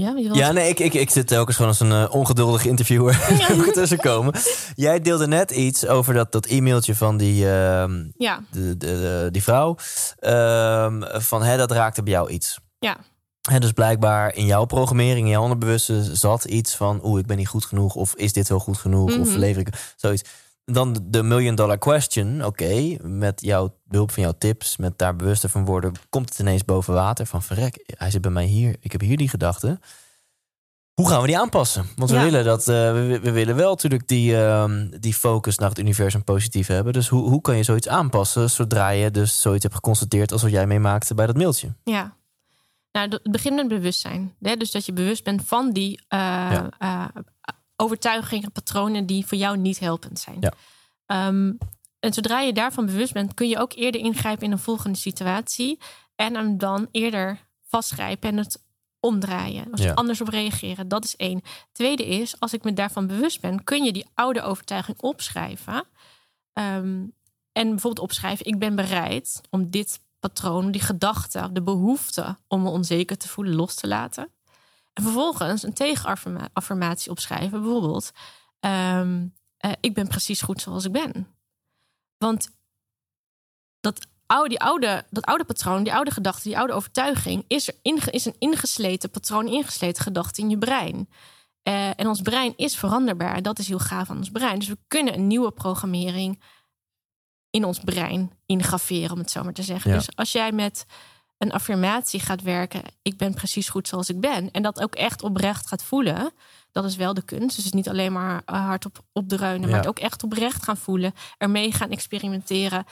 ja, 0.00 0.14
Ja, 0.32 0.52
nee, 0.52 0.68
ik, 0.68 0.78
ik, 0.78 0.94
ik 0.94 1.10
zit 1.10 1.26
telkens 1.26 1.56
gewoon 1.56 1.70
als 1.70 1.80
een 1.80 1.92
eh, 1.92 2.14
ongeduldige 2.14 2.68
interviewer 2.68 3.26
Ja. 3.48 3.72
tussenkomen. 3.72 4.34
Jij 4.74 5.00
deelde 5.00 5.26
net 5.26 5.50
iets 5.50 5.86
over 5.86 6.14
dat, 6.14 6.32
dat 6.32 6.46
e-mailtje 6.46 6.94
van 6.94 7.16
die, 7.16 7.50
ehm, 7.50 8.04
ja, 8.16 8.40
de, 8.50 8.76
de, 8.76 8.76
de- 8.86 9.28
die 9.30 9.42
vrouw. 9.42 9.76
ehm, 10.18 11.02
van 11.20 11.42
hè, 11.42 11.56
dat 11.56 11.70
raakte 11.70 12.02
bij 12.02 12.12
jou 12.12 12.30
iets. 12.30 12.58
ja, 12.78 12.96
Hè, 13.50 13.58
dus 13.58 13.72
blijkbaar 13.72 14.34
in 14.34 14.46
jouw 14.46 14.64
programmering, 14.64 15.24
in 15.24 15.32
jouw 15.32 15.42
onderbewuste 15.42 16.16
zat 16.16 16.44
iets 16.44 16.74
van... 16.74 17.00
oeh, 17.04 17.20
ik 17.20 17.26
ben 17.26 17.36
niet 17.36 17.48
goed 17.48 17.64
genoeg, 17.64 17.94
of 17.94 18.14
is 18.14 18.32
dit 18.32 18.48
wel 18.48 18.58
goed 18.58 18.78
genoeg, 18.78 19.18
of 19.18 19.28
Mhm. 19.28 19.38
lever 19.38 19.60
ik 19.66 19.92
zoiets. 19.96 20.22
Dan 20.72 20.96
de- 21.02 21.22
million 21.22 21.54
dollar 21.54 21.78
question, 21.78 22.44
oké, 22.44 22.96
met 23.02 23.40
jouw 23.40 23.76
behulp 23.84 24.10
van 24.10 24.22
jouw 24.22 24.34
tips, 24.38 24.76
met 24.76 24.98
daar 24.98 25.16
bewuster 25.16 25.48
van 25.48 25.64
worden, 25.64 25.92
komt 26.10 26.28
het 26.28 26.38
ineens 26.38 26.64
boven 26.64 26.94
water 26.94 27.26
van 27.26 27.42
verrek, 27.42 27.92
hij 27.96 28.10
zit 28.10 28.20
bij 28.20 28.30
mij 28.30 28.44
hier, 28.44 28.76
ik 28.80 28.92
heb 28.92 29.00
hier 29.00 29.16
die 29.16 29.28
gedachte. 29.28 29.78
Hoe 30.94 31.08
gaan 31.08 31.20
we 31.20 31.26
die 31.26 31.38
aanpassen? 31.38 31.86
Want 31.96 32.10
we 32.10 32.16
Ja. 32.16 32.22
willen 32.22 32.44
dat, 32.44 32.60
eh, 32.60 32.92
we, 32.92 33.18
we 33.22 33.30
willen 33.30 33.56
wel 33.56 33.68
natuurlijk 33.70 34.08
die, 34.08 34.36
ehm, 34.42 34.88
die 35.00 35.14
focus 35.14 35.58
naar 35.58 35.68
het 35.68 35.78
universum 35.78 36.24
positief 36.24 36.66
hebben. 36.66 36.92
Dus 36.92 37.08
hoe, 37.08 37.28
hoe 37.28 37.40
kan 37.40 37.56
je 37.56 37.62
zoiets 37.62 37.88
aanpassen 37.88 38.50
zodra 38.50 38.88
je 38.88 39.10
dus 39.10 39.40
zoiets 39.40 39.62
hebt 39.62 39.74
geconstateerd 39.74 40.32
als 40.32 40.42
wat 40.42 40.50
jij 40.50 40.66
meemaakte 40.66 41.14
bij 41.14 41.26
dat 41.26 41.36
mailtje? 41.36 41.74
ja. 41.84 42.18
Nou, 42.92 43.08
het 43.10 43.32
begint 43.32 43.54
met 43.54 43.68
bewustzijn. 43.68 44.34
Hè? 44.40 44.56
Dus 44.56 44.70
dat 44.70 44.86
je 44.86 44.92
bewust 44.92 45.24
bent 45.24 45.42
van 45.46 45.70
die 45.72 46.04
eh, 46.08 46.18
Ja. 46.78 47.12
Overtuigingen, 47.80 48.52
patronen 48.52 49.06
die 49.06 49.26
voor 49.26 49.38
jou 49.38 49.56
niet 49.56 49.78
helpend 49.78 50.18
zijn. 50.18 50.36
Ja. 50.40 50.52
Ehm, 51.06 51.52
en 51.98 52.12
zodra 52.12 52.40
je 52.40 52.52
daarvan 52.52 52.86
bewust 52.86 53.12
bent, 53.12 53.34
kun 53.34 53.48
je 53.48 53.58
ook 53.58 53.72
eerder 53.72 54.00
ingrijpen 54.00 54.44
in 54.46 54.52
een 54.52 54.58
volgende 54.58 54.98
situatie. 54.98 55.78
En 56.14 56.34
hem 56.34 56.58
dan 56.58 56.88
eerder 56.90 57.46
vastgrijpen 57.68 58.28
en 58.30 58.36
het 58.36 58.62
omdraaien. 59.00 59.70
Dus 59.70 59.84
Ja. 59.84 59.92
anders 59.92 60.20
op 60.20 60.28
reageren. 60.28 60.88
Dat 60.88 61.04
is 61.04 61.16
één. 61.16 61.42
Tweede 61.72 62.06
is, 62.06 62.40
als 62.40 62.52
ik 62.52 62.64
me 62.64 62.72
daarvan 62.72 63.06
bewust 63.06 63.40
ben, 63.40 63.64
kun 63.64 63.84
je 63.84 63.92
die 63.92 64.06
oude 64.14 64.42
overtuiging 64.42 65.00
opschrijven. 65.00 65.84
Ehm, 66.52 67.04
en 67.52 67.68
bijvoorbeeld 67.68 67.98
opschrijven: 67.98 68.46
ik 68.46 68.58
ben 68.58 68.74
bereid 68.76 69.40
om 69.50 69.70
dit 69.70 70.00
patroon, 70.18 70.70
die 70.70 70.80
gedachte, 70.80 71.48
de 71.52 71.62
behoefte 71.62 72.36
om 72.48 72.62
me 72.62 72.68
onzeker 72.68 73.16
te 73.18 73.28
voelen, 73.28 73.54
los 73.54 73.74
te 73.74 73.88
laten. 73.88 74.28
En 74.92 75.02
vervolgens 75.02 75.62
een 75.62 75.72
tegenaffirmatie 75.72 77.10
opschrijven, 77.10 77.62
bijvoorbeeld: 77.62 78.10
ehm, 78.60 79.26
eh, 79.56 79.72
ik 79.80 79.94
ben 79.94 80.08
precies 80.08 80.40
goed 80.40 80.60
zoals 80.60 80.84
ik 80.84 80.92
ben. 80.92 81.26
Want 82.18 82.50
dat 83.80 84.06
oude, 84.26 84.48
die 84.48 84.60
oude, 84.60 85.04
dat 85.10 85.24
oude 85.24 85.44
patroon, 85.44 85.82
die 85.82 85.94
oude 85.94 86.10
gedachte, 86.10 86.48
die 86.48 86.58
oude 86.58 86.72
overtuiging, 86.72 87.44
is, 87.48 87.68
er 87.68 87.74
inge, 87.82 88.10
is 88.10 88.24
een 88.24 88.36
ingesleten 88.38 89.10
patroon, 89.10 89.48
ingesleten 89.48 90.02
gedachte 90.02 90.40
in 90.40 90.50
je 90.50 90.58
brein. 90.58 91.08
Eh, 91.62 92.00
en 92.00 92.06
ons 92.06 92.20
brein 92.20 92.52
is 92.56 92.76
veranderbaar. 92.76 93.42
Dat 93.42 93.58
is 93.58 93.68
heel 93.68 93.78
gaaf 93.78 94.10
aan 94.10 94.16
ons 94.16 94.30
brein. 94.30 94.58
Dus 94.58 94.68
we 94.68 94.78
kunnen 94.88 95.14
een 95.14 95.26
nieuwe 95.26 95.50
programmering 95.50 96.42
in 97.50 97.64
ons 97.64 97.78
brein 97.78 98.32
ingraveren, 98.46 99.12
om 99.12 99.18
het 99.18 99.30
zo 99.30 99.42
maar 99.42 99.52
te 99.52 99.62
zeggen. 99.62 99.90
Ja. 99.90 99.96
Dus 99.96 100.16
als 100.16 100.32
jij 100.32 100.52
met 100.52 100.86
een 101.40 101.52
affirmatie 101.52 102.20
gaat 102.20 102.42
werken, 102.42 102.82
ik 103.02 103.16
ben 103.16 103.34
precies 103.34 103.68
goed 103.68 103.88
zoals 103.88 104.08
ik 104.08 104.20
ben, 104.20 104.50
en 104.50 104.62
dat 104.62 104.80
ook 104.82 104.94
echt 104.94 105.22
oprecht 105.22 105.66
gaat 105.66 105.82
voelen, 105.82 106.32
dat 106.72 106.84
is 106.84 106.96
wel 106.96 107.14
de 107.14 107.22
kunst. 107.22 107.56
Dus 107.56 107.72
niet 107.72 107.88
alleen 107.88 108.12
maar 108.12 108.42
eh, 108.44 108.64
hardop 108.64 109.04
opdreunen, 109.12 109.60
Ja. 109.60 109.66
maar 109.66 109.76
het 109.76 109.88
ook 109.88 109.98
echt 109.98 110.22
oprecht 110.22 110.62
gaan 110.62 110.76
voelen, 110.76 111.14
ermee 111.38 111.72
gaan 111.72 111.90
experimenteren, 111.90 112.84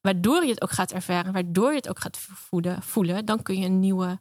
waardoor 0.00 0.44
je 0.44 0.50
het 0.50 0.62
ook 0.62 0.70
gaat 0.70 0.92
ervaren, 0.92 1.32
waardoor 1.32 1.70
je 1.70 1.76
het 1.76 1.88
ook 1.88 2.00
gaat 2.00 2.18
voelen, 2.18 2.82
voelen 2.82 3.24
dan 3.24 3.42
kun 3.42 3.58
je 3.58 3.66
een 3.66 3.80
nieuwe 3.80 4.18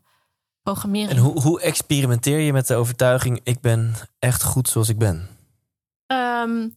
programmering. 0.61 1.11
En 1.11 1.17
hoe, 1.17 1.41
hoe 1.41 1.61
experimenteer 1.61 2.39
je 2.39 2.53
met 2.53 2.67
de 2.67 2.75
overtuiging: 2.75 3.39
ik 3.43 3.61
ben 3.61 3.93
echt 4.19 4.43
goed 4.43 4.69
zoals 4.69 4.89
ik 4.89 4.97
ben? 4.97 5.27
Ehm, 6.05 6.67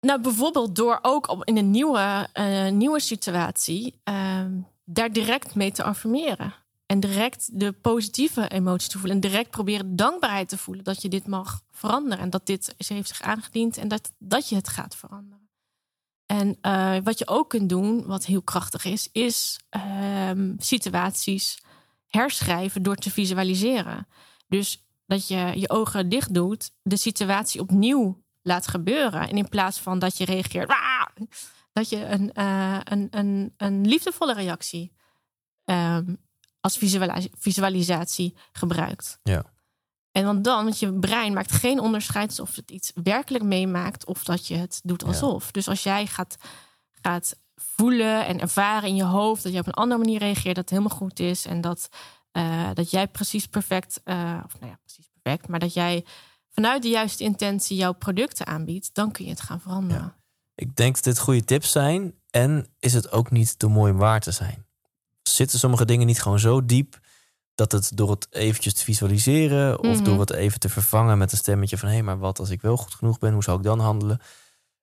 nou, 0.00 0.20
bijvoorbeeld 0.20 0.76
door 0.76 0.98
ook 1.02 1.42
in 1.44 1.56
een 1.56 1.70
nieuwe, 1.70 2.28
eh, 2.32 2.68
nieuwe 2.68 3.00
situatie 3.00 4.00
ehm, 4.04 4.52
daar 4.92 5.12
direct 5.12 5.54
mee 5.54 5.72
te 5.72 5.82
affirmeren. 5.82 6.54
En 6.86 7.00
direct 7.00 7.58
de 7.60 7.72
positieve 7.72 8.48
emoties 8.48 8.88
te 8.88 8.98
voelen. 8.98 9.14
En 9.14 9.20
direct 9.28 9.50
proberen 9.50 9.96
dankbaarheid 9.96 10.48
te 10.48 10.58
voelen 10.58 10.84
dat 10.84 11.02
je 11.02 11.08
dit 11.08 11.26
mag 11.26 11.62
veranderen. 11.70 12.18
En 12.18 12.30
dat 12.30 12.46
dit 12.46 12.74
is- 12.76 12.88
heeft 12.88 13.08
zich 13.08 13.22
aangediend 13.22 13.76
en 13.76 13.88
dat, 13.88 14.12
dat 14.18 14.48
je 14.48 14.54
het 14.54 14.68
gaat 14.68 14.96
veranderen. 14.96 15.40
En 16.26 16.58
eh, 16.60 16.96
wat 17.02 17.18
je 17.18 17.28
ook 17.28 17.48
kunt 17.48 17.68
doen, 17.68 18.06
wat 18.06 18.24
heel 18.24 18.42
krachtig 18.42 18.84
is, 18.84 19.08
is 19.12 19.60
ehm, 19.68 20.54
situaties 20.58 21.62
herschrijven 22.06 22.82
door 22.82 22.96
te 22.96 23.10
visualiseren. 23.10 24.06
Dus 24.48 24.84
dat 25.06 25.28
je 25.28 25.52
je 25.54 25.70
ogen 25.70 26.08
dicht 26.08 26.34
doet, 26.34 26.70
de 26.82 26.96
situatie 26.96 27.60
opnieuw 27.60 28.22
laat 28.42 28.66
gebeuren. 28.66 29.28
En 29.28 29.36
in 29.36 29.48
plaats 29.48 29.78
van 29.78 29.98
dat 29.98 30.16
je 30.18 30.24
reageert! 30.24 30.68
Dat 31.72 31.88
je 31.88 32.04
een, 32.04 32.32
eh, 32.32 32.78
een, 32.84 33.08
een, 33.10 33.54
een 33.56 33.86
liefdevolle 33.86 34.34
reactie 34.34 34.92
ehm, 35.64 36.14
als 36.60 36.76
visualis- 36.76 37.28
visualisatie 37.38 38.34
gebruikt. 38.52 39.18
Ja. 39.22 39.44
En 40.12 40.24
want 40.24 40.44
dan, 40.44 40.64
want 40.64 40.78
je 40.78 40.92
brein 40.92 41.32
maakt 41.32 41.52
geen 41.52 41.80
onderscheid 41.80 42.40
of 42.40 42.56
het 42.56 42.70
iets 42.70 42.92
werkelijk 43.02 43.44
meemaakt 43.44 44.06
of 44.06 44.24
dat 44.24 44.46
je 44.46 44.56
het 44.56 44.80
doet 44.82 45.04
alsof. 45.04 45.50
Dus 45.50 45.68
als 45.68 45.82
jij 45.82 46.06
gaat, 46.06 46.36
gaat 47.02 47.36
voelen 47.54 48.26
en 48.26 48.40
ervaren 48.40 48.88
in 48.88 48.96
je 48.96 49.04
hoofd 49.04 49.42
dat 49.42 49.52
je 49.52 49.58
op 49.58 49.66
een 49.66 49.72
andere 49.72 50.00
manier 50.00 50.18
reageert, 50.18 50.54
dat 50.54 50.70
het 50.70 50.70
helemaal 50.70 50.98
goed 50.98 51.20
is 51.20 51.46
en 51.46 51.60
dat, 51.60 51.88
eh, 52.32 52.70
dat 52.74 52.90
jij 52.90 53.08
precies 53.08 53.46
perfect, 53.46 54.00
eh, 54.04 54.40
of 54.44 54.60
nou 54.60 54.72
ja, 54.72 54.78
precies 54.84 55.08
perfect, 55.22 55.48
maar 55.48 55.60
dat 55.60 55.74
jij 55.74 56.04
vanuit 56.48 56.82
de 56.82 56.88
juiste 56.88 57.24
intentie 57.24 57.76
jouw 57.76 57.92
producten 57.92 58.46
aanbiedt, 58.46 58.94
dan 58.94 59.10
kun 59.10 59.24
je 59.24 59.30
het 59.30 59.40
gaan 59.40 59.60
veranderen. 59.60 60.21
Ik 60.54 60.76
denk 60.76 60.94
dat 60.94 61.04
dit 61.04 61.18
goede 61.18 61.44
tips 61.44 61.70
zijn. 61.72 62.14
En 62.30 62.66
is 62.78 62.92
het 62.94 63.12
ook 63.12 63.30
niet 63.30 63.58
te 63.58 63.66
mooi 63.66 63.92
om 63.92 63.98
waar 63.98 64.20
te 64.20 64.30
zijn? 64.30 64.66
Zitten 65.22 65.58
sommige 65.58 65.84
dingen 65.84 66.06
niet 66.06 66.22
gewoon 66.22 66.38
zo 66.38 66.64
diep 66.66 67.00
dat 67.54 67.72
het 67.72 67.90
door 67.96 68.10
het 68.10 68.26
eventjes 68.30 68.74
te 68.74 68.84
visualiseren 68.84 69.78
of 69.78 69.94
Mhm. 69.96 70.04
door 70.04 70.20
het 70.20 70.30
even 70.32 70.60
te 70.60 70.68
vervangen 70.68 71.18
met 71.18 71.32
een 71.32 71.38
stemmetje 71.38 71.78
van 71.78 71.88
hé, 71.88 72.02
maar 72.02 72.18
wat 72.18 72.38
als 72.38 72.50
ik 72.50 72.60
wel 72.60 72.76
goed 72.76 72.94
genoeg 72.94 73.18
ben, 73.18 73.32
hoe 73.32 73.42
zou 73.42 73.58
ik 73.58 73.64
dan 73.64 73.78
handelen? 73.80 74.20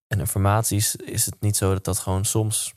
En 0.07 0.19
informaties 0.19 0.95
is 0.95 1.25
het 1.25 1.35
niet 1.39 1.57
zo 1.57 1.73
dat 1.73 1.83
dat 1.83 1.99
gewoon 1.99 2.25
soms 2.25 2.73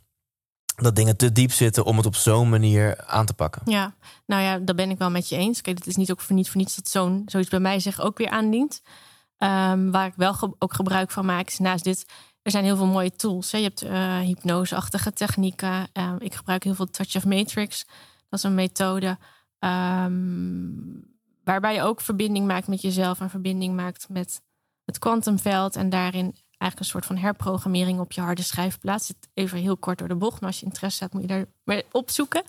dat 0.77 0.97
dingen 0.97 1.17
te 1.17 1.33
diep 1.33 1.53
zitten 1.53 1.85
om 1.85 1.97
het 1.97 2.07
op 2.07 2.15
zo'n 2.15 2.49
manier 2.49 3.05
aan 3.07 3.27
te 3.27 3.35
pakken. 3.35 3.63
Ja, 3.65 3.95
nou 4.27 4.43
ja, 4.43 4.59
daar 4.59 4.75
ben 4.75 4.91
ik 4.91 4.99
wel 4.99 5.11
met 5.11 5.29
je 5.29 5.37
eens. 5.37 5.61
Kijk, 5.61 5.79
het 5.79 5.87
is 5.87 5.97
niet 5.97 6.11
ook 6.11 6.21
voor 6.21 6.37
niet 6.37 6.49
voor 6.51 6.61
niets 6.61 6.77
dat 6.77 6.89
zo'n 6.89 7.23
zoiets 7.27 7.51
bij 7.51 7.61
mij 7.61 7.81
zich 7.81 8.01
ook 8.01 8.19
weer 8.19 8.29
aandient. 8.31 8.83
Ehm, 9.37 9.91
waar 9.91 10.07
ik 10.07 10.15
wel 10.17 10.35
ge- 10.35 10.55
ook 10.59 10.75
gebruik 10.75 11.11
van 11.11 11.25
maak, 11.27 11.47
is 11.49 11.59
naast 11.59 11.85
dit, 11.85 12.07
er 12.43 12.51
zijn 12.51 12.65
heel 12.65 12.77
veel 12.77 12.87
mooie 12.87 13.17
tools. 13.17 13.53
Hè. 13.53 13.59
Je 13.59 13.65
hebt 13.65 13.83
eh 13.83 14.19
hypnoseachtige 14.19 15.13
technieken. 15.13 15.89
Ehm, 15.93 16.17
ik 16.19 16.35
gebruik 16.35 16.65
heel 16.65 16.75
veel 16.75 16.91
Touch 16.91 17.17
of 17.17 17.25
Matrix. 17.25 17.85
Dat 18.29 18.39
is 18.39 18.43
een 18.43 18.55
methode 18.55 19.19
ehm, 19.59 20.71
waarbij 21.45 21.75
je 21.75 21.83
ook 21.83 22.01
verbinding 22.01 22.47
maakt 22.47 22.67
met 22.67 22.83
jezelf 22.83 23.21
en 23.21 23.31
verbinding 23.31 23.75
maakt 23.75 24.09
met 24.09 24.43
het 24.85 24.99
kwantumveld 24.99 25.77
en 25.77 25.91
daarin 25.91 26.35
eigenlijk 26.63 26.79
een 26.79 26.85
soort 26.85 27.07
van 27.07 27.17
herprogrammering 27.17 28.01
op 28.01 28.13
je 28.13 28.21
harde 28.21 28.43
schijf 28.43 28.79
plaatst. 28.79 29.15
Even 29.35 29.59
heel 29.59 29.77
kort 29.77 29.99
door 29.99 30.09
de 30.09 30.15
bocht, 30.15 30.41
maar 30.41 30.51
als 30.51 30.61
je 30.61 30.67
interesse 30.67 31.03
hebt, 31.03 31.15
moet 31.15 31.23
je 31.23 31.29
daar 31.65 31.83
opzoeken. 31.93 32.43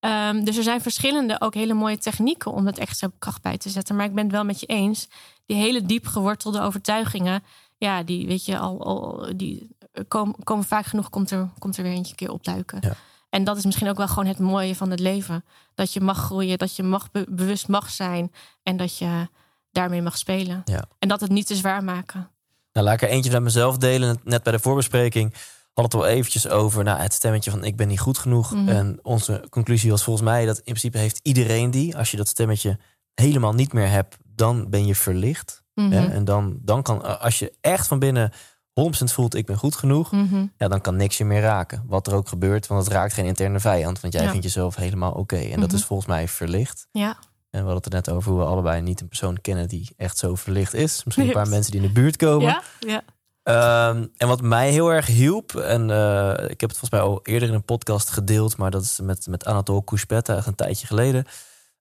Ehm, 0.00 0.44
dus 0.44 0.56
er 0.56 0.62
zijn 0.62 0.80
verschillende, 0.80 1.40
ook 1.40 1.54
hele 1.54 1.74
mooie 1.74 1.98
technieken 1.98 2.52
om 2.52 2.66
het 2.66 2.78
extra 2.78 3.10
kracht 3.18 3.42
bij 3.42 3.58
te 3.58 3.68
zetten. 3.68 3.96
Maar 3.96 4.06
ik 4.06 4.14
ben 4.14 4.24
het 4.24 4.32
wel 4.32 4.44
met 4.44 4.60
je 4.60 4.66
eens. 4.66 5.08
Die 5.46 5.56
hele 5.56 5.82
diep 5.82 6.06
gewortelde 6.06 6.60
overtuigingen, 6.60 7.42
ja, 7.80 8.02
die 8.02 8.26
weet 8.26 8.44
je 8.44 8.58
al, 8.58 8.84
al 8.84 9.32
die 9.36 9.76
komen, 10.08 10.34
komen 10.44 10.64
vaak 10.64 10.86
genoeg, 10.86 11.10
komt 11.10 11.30
er, 11.30 11.48
komt 11.58 11.76
er 11.76 11.82
weer 11.82 11.92
eentje 11.92 12.14
keer 12.14 12.30
opduiken. 12.30 12.78
Ja. 12.80 12.94
En 13.30 13.44
dat 13.44 13.56
is 13.56 13.64
misschien 13.64 13.88
ook 13.88 13.96
wel 13.96 14.08
gewoon 14.08 14.26
het 14.26 14.38
mooie 14.38 14.76
van 14.76 14.90
het 14.90 15.00
leven. 15.00 15.44
Dat 15.74 15.92
je 15.92 16.00
mag 16.00 16.18
groeien, 16.18 16.58
dat 16.58 16.76
je 16.76 16.82
mag 16.82 17.10
be- 17.10 17.26
bewust 17.28 17.68
mag 17.68 17.90
zijn 17.90 18.32
en 18.62 18.76
dat 18.76 18.98
je 18.98 19.28
daarmee 19.72 20.02
mag 20.02 20.18
spelen. 20.18 20.62
Ja. 20.64 20.84
En 20.98 21.08
dat 21.08 21.20
het 21.20 21.30
niet 21.30 21.46
te 21.46 21.54
zwaar 21.54 21.84
maken. 21.84 22.30
Nou, 22.72 22.86
laat 22.86 22.94
ik 22.94 23.02
er 23.02 23.08
eentje 23.08 23.30
met 23.30 23.42
mezelf 23.42 23.76
delen. 23.76 24.20
Net 24.24 24.42
bij 24.42 24.52
de 24.52 24.58
voorbespreking 24.58 25.34
had 25.72 25.84
het 25.84 25.94
al 25.94 26.06
eventjes 26.06 26.48
over 26.48 26.84
nou, 26.84 26.98
het 26.98 27.12
stemmetje 27.12 27.50
van 27.50 27.64
ik 27.64 27.76
ben 27.76 27.88
niet 27.88 28.00
goed 28.00 28.18
genoeg. 28.18 28.54
Mhm. 28.54 28.68
En 28.68 28.98
onze 29.02 29.46
conclusie 29.50 29.90
was 29.90 30.04
volgens 30.04 30.26
mij 30.26 30.46
dat 30.46 30.56
in 30.56 30.62
principe 30.64 30.98
heeft 30.98 31.20
iedereen 31.22 31.70
die. 31.70 31.96
Als 31.96 32.10
je 32.10 32.16
dat 32.16 32.28
stemmetje 32.28 32.78
helemaal 33.14 33.52
niet 33.52 33.72
meer 33.72 33.88
hebt, 33.88 34.16
dan 34.24 34.70
ben 34.70 34.86
je 34.86 34.94
verlicht. 34.94 35.62
Mhm. 35.88 35.92
En 36.10 36.24
dan, 36.24 36.58
dan 36.62 36.82
kan, 36.82 37.20
als 37.20 37.38
je 37.38 37.52
echt 37.60 37.86
van 37.86 37.98
binnen 37.98 38.32
100% 38.72 39.12
voelt 39.12 39.34
ik 39.34 39.46
ben 39.46 39.56
goed 39.56 39.76
genoeg, 39.76 40.12
Mhm. 40.12 40.46
ja, 40.56 40.68
dan 40.68 40.80
kan 40.80 40.96
niks 40.96 41.18
je 41.18 41.24
meer 41.24 41.40
raken. 41.40 41.82
Wat 41.86 42.06
er 42.06 42.14
ook 42.14 42.28
gebeurt, 42.28 42.66
want 42.66 42.84
het 42.84 42.92
raakt 42.92 43.12
geen 43.12 43.24
interne 43.26 43.60
vijand. 43.60 44.00
Want 44.00 44.12
jij 44.12 44.22
Ja. 44.22 44.28
vindt 44.30 44.44
jezelf 44.44 44.74
helemaal 44.76 45.12
oké. 45.12 45.36
En 45.36 45.60
dat 45.60 45.68
Mhm. 45.68 45.76
is 45.76 45.84
volgens 45.84 46.08
mij 46.08 46.28
verlicht. 46.28 46.86
Ja, 46.92 47.16
En 47.50 47.58
we 47.64 47.70
hadden 47.70 47.74
het 47.84 47.92
er 48.06 48.10
net 48.10 48.16
over 48.16 48.30
hoe 48.32 48.40
we 48.40 48.46
allebei 48.46 48.80
niet 48.80 49.00
een 49.00 49.08
persoon 49.08 49.40
kennen 49.40 49.68
die 49.68 49.90
echt 49.96 50.18
zo 50.18 50.34
verlicht 50.34 50.74
is. 50.74 51.04
Misschien 51.04 51.26
een 51.26 51.32
paar 51.40 51.42
Yes. 51.44 51.52
mensen 51.52 51.72
die 51.72 51.80
in 51.80 51.86
de 51.86 51.92
buurt 51.92 52.16
komen. 52.16 52.48
ja, 52.48 52.62
ja. 52.80 53.02
Ehm, 53.42 54.06
en 54.16 54.28
wat 54.28 54.40
mij 54.42 54.70
heel 54.70 54.88
erg 54.92 55.06
hielp, 55.06 55.54
en 55.54 55.90
eh, 55.90 56.30
ik 56.50 56.60
heb 56.60 56.70
het 56.70 56.78
volgens 56.78 56.90
mij 56.90 57.00
al 57.00 57.20
eerder 57.22 57.48
in 57.48 57.54
een 57.54 57.64
podcast 57.64 58.10
gedeeld, 58.10 58.56
maar 58.56 58.70
dat 58.70 58.82
is 58.82 59.00
met, 59.02 59.26
met 59.26 59.52
Kouspetta, 59.84 60.36
echt 60.36 60.46
een 60.46 60.54
tijdje 60.54 60.86
geleden. 60.86 61.24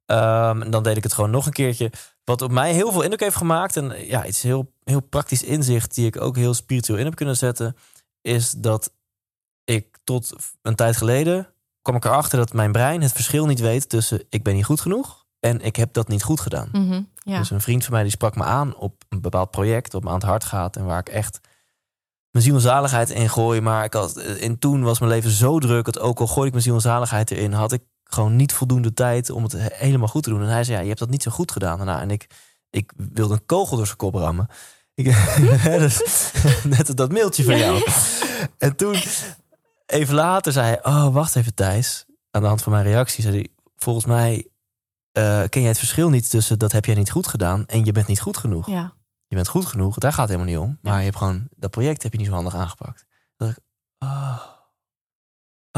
Ehm, 0.10 0.62
en 0.62 0.72
dan 0.72 0.84
deed 0.84 0.98
ik 0.98 1.04
het 1.04 1.14
gewoon 1.14 1.30
nog 1.30 1.46
een 1.46 1.52
keertje. 1.52 1.92
Wat 2.24 2.42
op 2.42 2.52
mij 2.52 2.74
heel 2.74 2.92
veel 2.92 3.02
indruk 3.02 3.20
heeft 3.20 3.36
gemaakt, 3.36 3.78
en 3.78 3.92
eh, 3.92 4.10
ja, 4.10 4.26
iets 4.26 4.42
heel, 4.42 4.74
heel 4.84 5.00
praktisch 5.00 5.44
inzicht, 5.44 5.96
die 5.96 6.06
ik 6.06 6.22
ook 6.22 6.36
heel 6.36 6.54
spiritueel 6.54 7.00
in 7.00 7.06
heb 7.06 7.16
kunnen 7.16 7.38
zetten, 7.38 7.76
is 8.22 8.52
dat 8.52 8.92
ik 9.64 9.98
tot 10.04 10.34
een 10.62 10.76
tijd 10.76 10.98
geleden 10.98 11.48
kwam 11.82 11.96
ik 11.96 12.06
erachter 12.06 12.38
dat 12.38 12.54
mijn 12.54 12.72
brein 12.72 13.02
het 13.02 13.12
verschil 13.12 13.46
niet 13.46 13.60
weet 13.60 13.90
tussen 13.90 14.24
ik 14.30 14.44
ben 14.44 14.56
niet 14.56 14.66
goed 14.66 14.82
genoeg 14.82 15.26
en 15.40 15.62
ik 15.62 15.76
heb 15.76 15.94
dat 15.94 16.08
niet 16.08 16.24
goed 16.24 16.40
gedaan. 16.40 16.70
Mhm. 16.72 17.02
ja. 17.16 17.38
Dus 17.38 17.50
een 17.50 17.62
vriend 17.62 17.84
van 17.84 17.94
mij 17.94 18.04
die 18.04 18.12
sprak 18.12 18.36
me 18.36 18.44
aan 18.44 18.76
op 18.76 19.04
een 19.10 19.22
bepaald 19.22 19.52
project 19.52 19.94
wat 19.94 20.04
me 20.04 20.10
aan 20.10 20.16
het 20.16 20.24
hart 20.24 20.44
gaat 20.44 20.76
en 20.76 20.86
waar 20.86 21.00
ik 21.00 21.10
echt 21.10 21.40
mijn 22.32 22.46
ziel 22.46 22.56
en 22.56 22.62
zaligheid 22.62 23.10
in 23.10 23.30
gooi. 23.30 23.62
Maar 23.62 23.84
ik 23.84 23.94
had, 23.94 24.18
in 24.18 24.60
toen 24.60 24.84
was 24.84 25.00
mijn 25.00 25.12
leven 25.12 25.32
zo 25.32 25.60
druk 25.60 25.86
dat 25.86 26.00
ook 26.00 26.20
al 26.20 26.28
gooide 26.28 26.46
ik 26.46 26.52
mijn 26.52 26.64
ziel 26.64 26.76
en 26.76 26.82
zaligheid 26.82 27.32
erin, 27.32 27.54
had 27.54 27.72
ik 27.72 27.82
gewoon 28.14 28.36
niet 28.36 28.54
voldoende 28.54 28.94
tijd 28.94 29.30
om 29.30 29.44
het 29.44 29.52
he- 29.52 29.68
helemaal 29.72 30.08
goed 30.08 30.24
te 30.24 30.30
doen. 30.30 30.42
En 30.42 30.48
hij 30.48 30.64
zei, 30.64 30.76
ja, 30.76 30.82
je 30.82 30.88
hebt 30.88 31.00
dat 31.00 31.10
niet 31.10 31.24
zo 31.24 31.32
goed 31.32 31.52
gedaan. 31.52 31.90
En 31.90 32.12
ik, 32.12 32.28
ik 32.70 32.92
wilde 32.96 33.34
een 33.34 33.46
kogel 33.46 33.76
door 33.78 33.86
zijn 33.86 33.98
kop 33.98 34.14
rammen. 34.14 34.48
Ik, 34.94 35.06
dus, 35.64 36.32
net 36.78 36.98
dat 36.98 37.12
mailtje 37.12 37.44
van 37.44 37.58
jou. 37.58 37.84
En 38.58 38.76
toen, 38.76 38.96
even 39.86 40.16
later, 40.16 40.52
zei 40.52 40.66
hij, 40.66 40.86
oh, 40.86 41.14
wacht 41.14 41.36
even 41.36 41.54
Thijs. 41.54 42.06
Aan 42.32 42.42
de 42.42 42.48
hand 42.48 42.62
van 42.62 42.72
mijn 42.72 42.84
reactie 42.84 43.24
zei 43.24 43.36
hij, 43.36 43.48
volgens 43.76 44.06
mij 44.06 44.48
eh, 45.12 45.44
ken 45.50 45.62
jij 45.62 45.70
het 45.70 45.78
verschil 45.78 46.10
niet 46.10 46.30
tussen 46.30 46.60
dat 46.60 46.72
heb 46.72 46.86
jij 46.86 46.96
niet 46.96 47.12
goed 47.12 47.28
gedaan 47.28 47.66
en 47.66 47.86
je 47.86 47.92
bent 47.92 48.08
niet 48.08 48.22
goed 48.22 48.38
genoeg. 48.38 48.68
ja. 48.70 48.98
Je 49.28 49.36
bent 49.36 49.48
goed 49.48 49.66
genoeg, 49.66 49.98
daar 49.98 50.14
gaat 50.14 50.30
het 50.30 50.38
helemaal 50.38 50.54
niet 50.54 50.70
om. 50.70 50.78
Maar 50.82 50.98
je 50.98 51.04
hebt 51.04 51.18
gewoon, 51.18 51.48
dat 51.56 51.72
project 51.72 52.04
heb 52.04 52.12
je 52.12 52.18
niet 52.18 52.28
zo 52.28 52.34
handig 52.34 52.56
aangepakt. 52.56 53.06
Ik, 53.38 53.58
oh, 54.00 54.40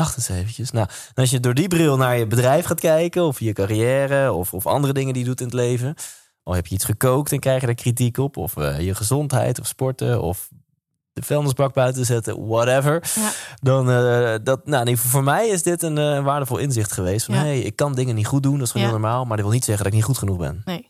wacht 0.02 0.18
eens 0.18 0.30
eventjes. 0.30 0.72
Nou, 0.72 0.88
als 1.14 1.30
je 1.30 1.40
door 1.40 1.54
die 1.54 1.68
bril 1.68 1.98
naar 1.98 2.18
je 2.18 2.28
bedrijf 2.28 2.66
gaat 2.66 2.80
kijken, 2.80 3.24
of 3.24 3.40
je 3.40 3.54
carrière, 3.54 4.32
of, 4.34 4.54
of 4.54 4.66
andere 4.66 4.94
dingen 4.94 5.14
die 5.14 5.22
je 5.24 5.28
doet 5.30 5.40
in 5.40 5.46
het 5.46 5.56
leven. 5.56 5.96
Of 6.44 6.56
heb 6.56 6.68
je 6.68 6.76
iets 6.76 6.86
gekookt 6.86 7.32
en 7.32 7.40
krijg 7.40 7.60
je 7.60 7.66
daar 7.66 7.76
kritiek 7.76 8.18
op. 8.18 8.38
Of 8.38 8.58
eh, 8.58 8.80
je 8.80 8.96
gezondheid, 8.96 9.60
of 9.60 9.68
sporten, 9.68 10.22
of 10.22 10.50
de 11.14 11.22
vuilnisbak 11.24 11.74
buiten 11.74 12.06
zetten, 12.06 12.48
whatever. 12.48 13.12
Ja. 13.16 13.32
Dan, 13.60 13.90
eh, 13.92 14.36
dat, 14.44 14.66
nou, 14.66 14.84
nee, 14.84 14.98
voor 14.98 15.24
mij 15.24 15.48
is 15.48 15.64
dit 15.64 15.84
een 15.84 15.98
eh, 15.98 16.24
waardevol 16.24 16.58
inzicht 16.58 16.92
geweest. 16.92 17.26
Van, 17.26 17.36
Ja. 17.36 17.42
hey, 17.42 17.60
ik 17.60 17.76
kan 17.76 17.96
dingen 17.96 18.16
niet 18.16 18.28
goed 18.28 18.44
doen, 18.44 18.58
dat 18.58 18.62
is 18.66 18.72
gewoon 18.72 18.88
Ja. 18.88 18.94
heel 18.94 19.02
normaal. 19.02 19.26
Maar 19.26 19.38
dat 19.38 19.46
wil 19.46 19.56
niet 19.56 19.66
zeggen 19.66 19.84
dat 19.84 19.94
ik 19.94 20.00
niet 20.00 20.08
goed 20.08 20.18
genoeg 20.18 20.38
ben. 20.38 20.62
Nee. 20.66 20.90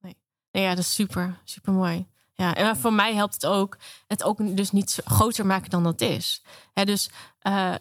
nee. 0.00 0.16
Nee, 0.52 0.62
ja, 0.62 0.70
dat 0.70 0.78
is 0.78 0.94
super, 0.94 1.40
super 1.44 1.72
mooi. 1.72 2.06
Ja, 2.36 2.54
en 2.54 2.76
voor 2.76 2.92
mij 2.92 3.14
helpt 3.14 3.34
het 3.34 3.46
ook 3.46 3.76
het 4.06 4.22
ook 4.22 4.56
dus 4.56 4.70
niet 4.72 5.00
groter 5.04 5.46
maken 5.46 5.70
dan 5.70 5.82
dat 5.82 6.00
is. 6.00 6.42
Dus 6.74 7.10
eh, 7.38 7.74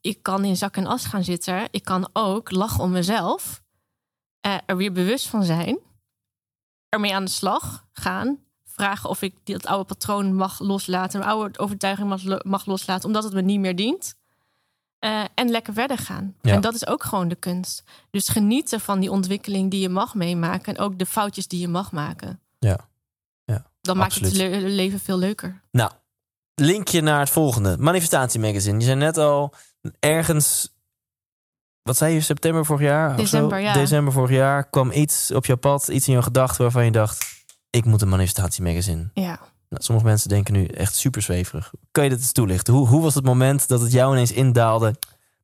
ik 0.00 0.22
kan 0.22 0.44
in 0.44 0.56
zak 0.56 0.76
en 0.76 0.86
as 0.86 1.04
gaan 1.04 1.24
zitten. 1.24 1.68
Ik 1.70 1.84
kan 1.84 2.08
ook 2.12 2.50
lachen 2.50 2.82
om 2.82 2.90
mezelf. 2.90 3.62
eh, 4.40 4.56
er 4.66 4.76
weer 4.76 4.92
bewust 4.92 5.26
van 5.28 5.44
zijn. 5.44 5.78
Ermee 6.88 7.14
aan 7.14 7.24
de 7.24 7.30
slag 7.30 7.86
gaan. 7.92 8.38
Vragen 8.64 9.10
of 9.10 9.22
ik 9.22 9.34
dat 9.46 9.66
oude 9.66 9.84
patroon 9.84 10.34
mag 10.34 10.60
loslaten. 10.60 11.20
Een 11.20 11.26
oude 11.26 11.58
overtuiging 11.58 12.08
mag, 12.08 12.22
lo- 12.22 12.38
mag 12.42 12.66
loslaten. 12.66 13.04
Omdat 13.06 13.24
het 13.24 13.32
me 13.32 13.40
niet 13.40 13.60
meer 13.60 13.76
dient. 13.76 14.14
Eh, 14.98 15.24
en 15.34 15.48
lekker 15.50 15.72
verder 15.72 15.98
gaan. 15.98 16.34
Ja. 16.42 16.52
En 16.54 16.60
dat 16.60 16.74
is 16.74 16.86
ook 16.86 17.02
gewoon 17.04 17.28
de 17.28 17.34
kunst. 17.34 17.82
Dus 18.10 18.28
genieten 18.28 18.80
van 18.80 19.00
die 19.00 19.10
ontwikkeling 19.10 19.70
die 19.70 19.80
je 19.80 19.88
mag 19.88 20.14
meemaken. 20.14 20.74
En 20.76 20.82
ook 20.82 20.98
de 20.98 21.06
foutjes 21.06 21.48
die 21.48 21.60
je 21.60 21.68
mag 21.68 21.92
maken. 21.92 22.40
Ja. 22.58 22.87
Dan 23.80 23.96
maakt 23.96 24.14
het 24.14 24.24
absoluut. 24.24 24.62
le- 24.62 24.68
leven 24.68 25.00
veel 25.00 25.18
leuker. 25.18 25.62
Nou, 25.70 25.90
linkje 26.54 27.00
naar 27.00 27.20
het 27.20 27.30
volgende. 27.30 27.76
Manifestatie 27.78 28.40
Magazine. 28.40 28.78
Je 28.78 28.84
zei 28.84 28.96
net 28.96 29.16
al 29.16 29.54
ergens... 30.00 30.76
Wat 31.82 31.96
zei 31.96 32.14
je, 32.14 32.20
september 32.20 32.64
vorig 32.64 32.82
jaar? 32.82 33.16
December, 33.16 33.58
ja. 33.60 33.72
December 33.72 34.12
vorig 34.12 34.30
jaar 34.30 34.68
kwam 34.70 34.90
iets 34.90 35.30
op 35.30 35.46
je 35.46 35.56
pad, 35.56 35.88
iets 35.88 36.08
in 36.08 36.14
je 36.14 36.22
gedachten 36.22 36.62
waarvan 36.62 36.84
je 36.84 36.90
dacht... 36.90 37.44
ik 37.70 37.84
moet 37.84 38.02
een 38.02 38.08
Manifestatie 38.08 38.62
Magazine. 38.62 39.10
Ja. 39.14 39.38
Nou, 39.68 39.82
sommige 39.82 40.06
mensen 40.06 40.28
denken 40.28 40.52
nu 40.52 40.66
echt 40.66 40.94
super 40.94 41.22
zweverig. 41.22 41.72
Kun 41.90 42.02
je 42.02 42.08
dit 42.08 42.18
eens 42.18 42.32
toelichten? 42.32 42.74
Hoe, 42.74 42.88
hoe 42.88 43.02
was 43.02 43.14
het 43.14 43.24
moment 43.24 43.68
dat 43.68 43.80
het 43.80 43.92
jou 43.92 44.12
ineens 44.12 44.32
indaalde? 44.32 44.94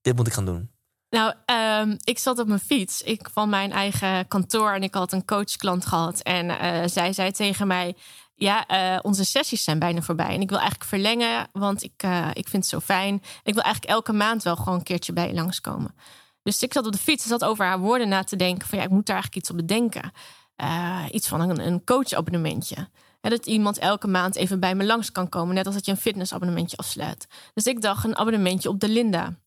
Dit 0.02 0.16
moet 0.16 0.26
ik 0.26 0.32
gaan 0.32 0.44
doen. 0.44 0.70
Nou, 1.10 1.34
ehm, 1.44 1.96
ik 2.04 2.18
zat 2.18 2.38
op 2.38 2.46
mijn 2.46 2.60
fiets. 2.60 3.02
Ik 3.02 3.28
van 3.32 3.48
mijn 3.48 3.72
eigen 3.72 4.28
kantoor 4.28 4.72
en 4.72 4.82
ik 4.82 4.94
had 4.94 5.12
een 5.12 5.24
coachklant 5.24 5.86
gehad. 5.86 6.20
En 6.20 6.58
eh, 6.58 6.88
zij 6.88 7.12
zei 7.12 7.30
tegen 7.32 7.66
mij: 7.66 7.96
ja, 8.34 8.66
eh, 8.66 8.98
onze 9.02 9.24
sessies 9.24 9.64
zijn 9.64 9.78
bijna 9.78 10.00
voorbij. 10.00 10.34
En 10.34 10.40
ik 10.40 10.48
wil 10.48 10.58
eigenlijk 10.58 10.88
verlengen, 10.88 11.48
want 11.52 11.82
ik, 11.82 11.92
eh, 11.96 12.28
ik 12.32 12.48
vind 12.48 12.62
het 12.62 12.72
zo 12.72 12.80
fijn. 12.80 13.14
Ik 13.42 13.54
wil 13.54 13.62
eigenlijk 13.62 13.92
elke 13.92 14.12
maand 14.12 14.42
wel 14.42 14.56
gewoon 14.56 14.74
een 14.74 14.82
keertje 14.82 15.12
bij 15.12 15.26
je 15.26 15.34
langskomen. 15.34 15.94
Dus 16.42 16.62
ik 16.62 16.72
zat 16.72 16.86
op 16.86 16.92
de 16.92 16.98
fiets 16.98 17.22
en 17.22 17.28
zat 17.28 17.44
over 17.44 17.64
haar 17.64 17.78
woorden 17.78 18.08
na 18.08 18.24
te 18.24 18.36
denken. 18.36 18.68
Van 18.68 18.78
ja, 18.78 18.84
ik 18.84 18.90
moet 18.90 19.06
daar 19.06 19.16
eigenlijk 19.16 19.44
iets 19.44 19.50
op 19.50 19.56
bedenken. 19.56 20.12
Eh, 20.56 21.04
iets 21.10 21.28
van 21.28 21.40
een, 21.40 21.66
een 21.66 21.84
coachabonnementje. 21.84 22.88
En 23.20 23.30
dat 23.30 23.46
iemand 23.46 23.78
elke 23.78 24.06
maand 24.06 24.36
even 24.36 24.60
bij 24.60 24.74
me 24.74 24.84
langs 24.84 25.12
kan 25.12 25.28
komen. 25.28 25.54
Net 25.54 25.66
als 25.66 25.74
dat 25.74 25.84
je 25.84 25.90
een 25.90 25.96
fitnessabonnementje 25.96 26.76
afsluit. 26.76 27.26
Dus 27.54 27.64
ik 27.64 27.80
dacht 27.80 28.04
een 28.04 28.16
abonnementje 28.16 28.68
op 28.68 28.80
de 28.80 28.88
Linda. 28.88 29.38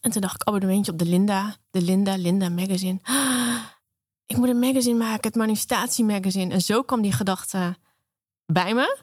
En 0.00 0.10
toen 0.10 0.20
dacht 0.20 0.34
ik 0.34 0.48
abonnementje 0.48 0.92
op 0.92 0.98
de 0.98 1.04
Linda. 1.04 1.56
De 1.70 1.82
Linda, 1.82 2.16
Linda 2.16 2.48
Magazine. 2.48 2.98
ik 4.26 4.36
moet 4.36 4.48
een 4.48 4.58
magazine 4.58 4.98
maken, 4.98 5.26
het 5.28 5.36
manifestatie 5.36 6.04
magazine. 6.04 6.52
En 6.52 6.60
zo 6.60 6.82
kwam 6.82 7.02
die 7.02 7.12
gedachte 7.12 7.76
bij 8.52 8.74
me. 8.74 8.98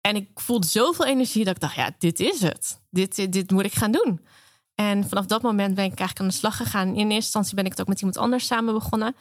En 0.00 0.16
ik 0.16 0.28
voelde 0.34 0.66
zoveel 0.66 1.06
energie 1.06 1.44
dat 1.44 1.54
ik 1.54 1.60
dacht, 1.60 1.74
ja, 1.74 1.90
dit 1.98 2.20
is 2.20 2.40
het. 2.40 2.80
Dit, 2.90 3.32
dit, 3.32 3.50
moet 3.50 3.64
ik 3.64 3.74
gaan 3.74 3.92
doen. 3.92 4.20
En 4.74 5.08
vanaf 5.08 5.26
dat 5.26 5.42
moment 5.42 5.74
ben 5.74 5.84
ik 5.84 5.98
eigenlijk 5.98 6.20
aan 6.20 6.26
de 6.26 6.32
slag 6.32 6.56
gegaan. 6.56 6.88
In 6.88 6.94
eerste 6.94 7.14
instantie 7.14 7.54
ben 7.54 7.64
ik 7.64 7.70
het 7.70 7.80
ook 7.80 7.86
met 7.86 7.98
iemand 7.98 8.18
anders 8.18 8.46
samen 8.46 8.74
begonnen. 8.74 9.16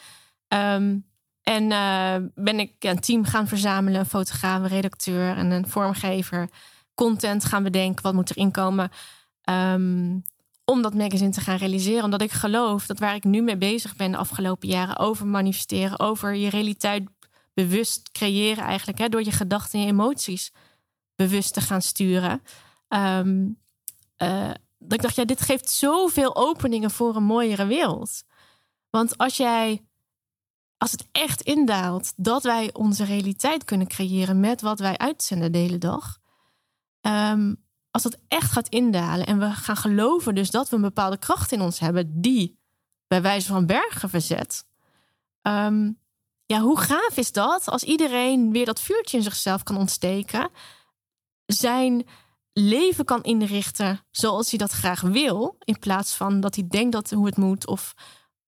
Ehm, 0.47 0.97
en 1.41 1.63
uh, 1.63 2.15
ben 2.35 2.59
ik 2.59 2.73
een 2.79 2.99
team 2.99 3.23
gaan 3.23 3.47
verzamelen, 3.47 3.99
een 3.99 4.05
fotograaf, 4.05 4.61
een 4.61 4.67
redacteur 4.67 5.37
en 5.37 5.51
een 5.51 5.67
vormgever. 5.67 6.49
Content 6.93 7.45
gaan 7.45 7.63
bedenken, 7.63 8.03
wat 8.03 8.13
moet 8.13 8.29
erin 8.29 8.51
komen. 8.51 8.91
Um, 9.49 10.23
om 10.65 10.81
dat 10.81 10.93
magazine 10.93 11.31
te 11.31 11.41
gaan 11.41 11.57
realiseren. 11.57 12.03
Omdat 12.03 12.21
ik 12.21 12.31
geloof 12.31 12.85
dat 12.85 12.99
waar 12.99 13.15
ik 13.15 13.23
nu 13.23 13.41
mee 13.41 13.57
bezig 13.57 13.95
ben 13.95 14.11
de 14.11 14.17
afgelopen 14.17 14.67
jaren 14.67 14.97
over 14.97 15.27
manifesteren, 15.27 15.99
over 15.99 16.35
je 16.35 16.49
realiteit 16.49 17.03
bewust 17.53 18.11
creëren 18.11 18.63
eigenlijk, 18.63 18.97
hè, 18.97 19.09
door 19.09 19.23
je 19.23 19.31
gedachten 19.31 19.79
en 19.79 19.85
je 19.85 19.91
emoties 19.91 20.51
bewust 21.15 21.53
te 21.53 21.61
gaan 21.61 21.81
sturen. 21.81 22.41
Um, 22.87 23.59
uh, 24.17 24.51
dat 24.77 24.93
ik 24.93 25.01
dacht, 25.01 25.15
ja, 25.15 25.25
dit 25.25 25.41
geeft 25.41 25.69
zoveel 25.69 26.35
openingen 26.35 26.91
voor 26.91 27.15
een 27.15 27.23
mooiere 27.23 27.65
wereld. 27.65 28.23
Want 28.89 29.17
als 29.17 29.37
jij, 29.37 29.85
als 30.77 30.91
het 30.91 31.07
echt 31.11 31.41
indaalt 31.41 32.13
dat 32.15 32.43
wij 32.43 32.73
onze 32.73 33.03
realiteit 33.03 33.63
kunnen 33.63 33.87
creëren 33.87 34.39
met 34.39 34.61
wat 34.61 34.79
wij 34.79 34.97
uitzenden 34.97 35.51
de 35.51 35.57
hele 35.57 35.77
dag. 35.77 36.19
Um, 37.01 37.63
als 37.91 38.03
dat 38.03 38.17
echt 38.27 38.51
gaat 38.51 38.69
indalen 38.69 39.25
en 39.25 39.39
we 39.39 39.51
gaan 39.51 39.77
geloven 39.77 40.35
dus 40.35 40.51
dat 40.51 40.69
we 40.69 40.75
een 40.75 40.81
bepaalde 40.81 41.17
kracht 41.17 41.51
in 41.51 41.61
ons 41.61 41.79
hebben 41.79 42.21
die 42.21 42.59
bij 43.07 43.21
wijze 43.21 43.47
van 43.47 43.65
bergen 43.65 44.09
verzet. 44.09 44.65
Um, 45.41 45.99
ja, 46.51 46.59
hoe 46.61 46.79
gaaf 46.79 47.17
is 47.17 47.31
dat 47.31 47.65
als 47.65 47.83
iedereen 47.83 48.51
weer 48.51 48.65
dat 48.65 48.81
vuurtje 48.81 49.17
in 49.17 49.23
zichzelf 49.23 49.63
kan 49.63 49.77
ontsteken, 49.77 50.49
zijn 51.45 52.07
leven 52.53 53.05
kan 53.05 53.23
inrichten 53.23 53.99
zoals 54.11 54.49
hij 54.49 54.59
dat 54.59 54.71
graag 54.71 55.01
wil, 55.01 55.55
in 55.59 55.79
plaats 55.79 56.15
van 56.15 56.39
dat 56.39 56.55
hij 56.55 56.67
denkt 56.67 56.91
dat 56.91 57.09
hoe 57.09 57.25
het 57.25 57.37
moet 57.37 57.67
of 57.67 57.93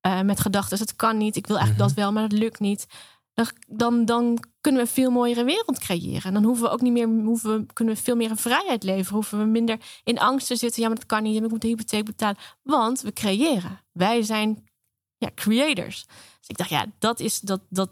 uh, 0.07 0.21
met 0.21 0.39
gedachten 0.39 0.79
het 0.79 0.95
kan 0.95 1.17
niet, 1.17 1.35
ik 1.35 1.47
wil 1.47 1.57
eigenlijk 1.57 1.87
Mhm. 1.87 1.95
dat 1.95 2.03
wel, 2.03 2.13
maar 2.13 2.29
dat 2.29 2.39
lukt 2.39 2.59
niet. 2.59 2.85
Dan, 3.65 4.05
dan, 4.05 4.39
kunnen 4.61 4.81
we 4.81 4.87
een 4.87 4.93
veel 4.93 5.11
mooiere 5.11 5.43
wereld 5.43 5.79
creëren. 5.79 6.23
En 6.23 6.33
dan 6.33 6.43
hoeven 6.43 6.63
we 6.63 6.69
ook 6.69 6.81
niet 6.81 6.93
meer, 6.93 7.07
hoeven 7.07 7.57
we, 7.57 7.73
kunnen 7.73 7.95
we 7.95 8.01
veel 8.01 8.15
meer 8.15 8.29
in 8.29 8.37
vrijheid 8.37 8.83
leven. 8.83 9.13
Hoeven 9.13 9.39
we 9.39 9.45
minder 9.45 9.77
in 10.03 10.19
angst 10.19 10.47
te 10.47 10.55
zitten. 10.55 10.81
Ja, 10.81 10.87
maar 10.87 10.97
dat 10.97 11.05
kan 11.05 11.23
niet. 11.23 11.43
Ik 11.43 11.49
moet 11.49 11.61
de 11.61 11.67
hypotheek 11.67 12.05
betalen. 12.05 12.37
Want 12.63 13.01
we 13.01 13.13
creëren. 13.13 13.79
Wij 13.91 14.21
zijn 14.21 14.63
ja, 15.23 15.31
creators. 15.35 16.05
Dus 16.39 16.47
ik 16.47 16.57
dacht, 16.57 16.69
ja, 16.69 16.85
dat 16.99 17.19
is 17.19 17.39
dat, 17.39 17.61
dat, 17.69 17.89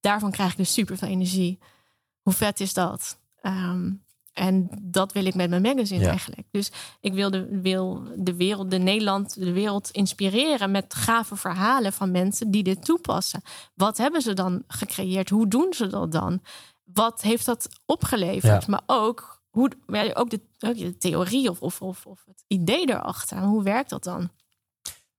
daarvan 0.00 0.30
krijg 0.30 0.50
ik 0.50 0.56
dus 0.56 0.72
super 0.72 0.96
veel 0.98 1.08
energie. 1.08 1.58
Hoe 2.20 2.32
vet 2.32 2.60
is 2.60 2.74
dat? 2.74 3.18
Ehm, 3.42 3.92
en 4.32 4.68
dat 4.82 5.12
wil 5.12 5.24
ik 5.24 5.34
met 5.34 5.50
mijn 5.50 5.62
magazine 5.62 6.04
Ja. 6.04 6.10
eigenlijk. 6.10 6.48
Dus 6.50 6.70
ik 7.00 7.12
wil 7.12 7.30
de, 7.30 7.60
wil 7.60 8.02
de 8.16 8.34
wereld, 8.34 8.70
de 8.70 8.78
Nederland, 8.78 9.34
de 9.34 9.52
wereld 9.52 9.90
inspireren 9.90 10.70
met 10.70 10.94
gave 10.94 11.36
verhalen 11.36 11.92
van 11.92 12.10
mensen 12.10 12.50
die 12.50 12.62
dit 12.62 12.84
toepassen. 12.84 13.42
Wat 13.74 13.96
hebben 13.96 14.22
ze 14.22 14.32
dan 14.32 14.62
gecreëerd? 14.66 15.28
Hoe 15.30 15.48
doen 15.48 15.72
ze 15.72 15.86
dat 15.86 16.12
dan? 16.12 16.42
Wat 16.84 17.20
heeft 17.20 17.46
dat 17.46 17.68
opgeleverd? 17.86 18.64
Ja. 18.64 18.70
Maar 18.70 18.82
ook, 18.86 19.42
hoe, 19.50 19.70
ja, 19.86 20.12
ook, 20.12 20.30
de, 20.30 20.40
ook 20.58 20.78
de 20.78 20.96
theorie 20.96 21.50
of, 21.50 21.62
of, 21.62 21.82
of, 21.82 22.06
of 22.06 22.22
het 22.26 22.44
idee 22.46 22.88
erachter. 22.90 23.38
Hoe 23.38 23.62
werkt 23.62 23.90
dat 23.90 24.04
dan? 24.04 24.30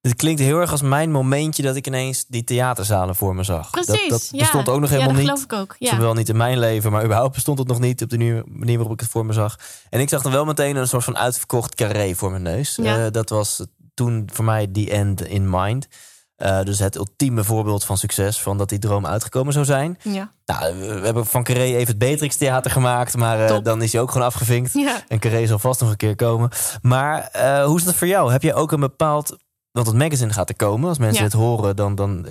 Dit 0.02 0.16
klinkt 0.16 0.42
heel 0.42 0.60
erg 0.60 0.72
als 0.72 0.82
mijn 0.82 1.12
momentje 1.12 1.64
dat 1.64 1.76
ik 1.76 1.88
ineens 1.88 2.26
die 2.28 2.44
theaterzalen 2.44 3.16
voor 3.16 3.36
me 3.36 3.44
zag. 3.44 3.70
Precies. 3.70 4.10
Dat, 4.10 4.10
dat 4.10 4.30
ja. 4.32 4.40
bestond 4.40 4.70
ook 4.70 4.80
nog 4.80 4.90
ja, 4.90 4.96
helemaal 4.96 5.16
dat 5.16 5.24
niet. 5.24 5.32
geloof 5.32 5.44
ik 5.44 5.54
ook. 5.54 5.76
Ja. 5.80 5.90
Zowel 5.90 6.14
niet 6.14 6.30
in 6.30 6.38
mijn 6.38 6.60
leven, 6.60 6.92
maar 6.92 7.04
überhaupt 7.04 7.34
bestond 7.34 7.60
het 7.60 7.68
nog 7.68 7.80
niet 7.80 8.02
op 8.02 8.10
de 8.10 8.44
manier 8.48 8.78
waarop 8.78 8.94
ik 8.94 9.00
het 9.00 9.10
voor 9.10 9.26
me 9.26 9.34
zag. 9.34 9.60
En 9.90 10.00
ik 10.00 10.10
zag 10.10 10.22
dan 10.22 10.32
wel 10.32 10.46
meteen 10.46 10.76
een 10.76 10.88
soort 10.88 11.04
van 11.04 11.18
uitverkocht 11.18 11.76
carré 11.76 12.16
voor 12.16 12.32
mijn 12.32 12.42
neus. 12.42 12.76
Ja. 12.82 13.06
Eh, 13.06 13.12
dat 13.12 13.30
was 13.30 13.66
toen 13.94 14.30
voor 14.34 14.46
mij 14.46 14.68
the 14.68 14.92
end 14.92 15.26
in 15.26 15.50
mind. 15.50 15.88
Eh, 16.36 16.64
dus 16.64 16.80
het 16.80 16.96
ultieme 16.96 17.44
voorbeeld 17.44 17.84
van 17.84 17.98
succes, 17.98 18.42
van 18.42 18.58
dat 18.58 18.70
die 18.70 18.80
droom 18.80 19.06
uitgekomen 19.06 19.54
zou 19.54 19.66
zijn. 19.66 19.98
Ja. 20.02 20.32
Nou, 20.46 20.76
we 20.76 21.06
hebben 21.06 21.26
van 21.26 21.44
Carré 21.44 21.64
even 21.64 21.88
het 21.88 21.98
Beatrix 21.98 22.36
Theater 22.36 22.72
gemaakt, 22.72 23.18
maar 23.18 23.46
eh, 23.46 23.58
dan 23.64 23.82
is 23.82 23.92
hij 23.92 24.02
ook 24.02 24.12
gewoon 24.12 24.28
afgevinkt. 24.28 24.74
Ja. 24.74 25.02
En 25.08 25.20
Carré 25.20 25.48
zal 25.48 25.60
vast 25.60 25.82
nog 25.82 25.90
een 25.90 25.98
keer 25.98 26.16
komen. 26.16 26.50
Maar 26.82 27.30
hoe 27.66 27.78
is 27.78 27.84
dat 27.84 27.96
voor 27.96 28.08
jou? 28.08 28.32
Heb 28.32 28.42
je 28.42 28.54
ook 28.54 28.72
een 28.72 28.80
bepaald... 28.80 29.38
Want 29.72 29.88
het 29.88 29.96
magazine 29.96 30.34
gaat 30.34 30.50
er 30.50 30.56
komen. 30.56 30.90
Als 30.90 30.98
mensen 30.98 31.18
Ja. 31.20 31.24
het 31.24 31.34
horen, 31.34 31.76
dan, 31.76 31.96
dan 31.96 32.28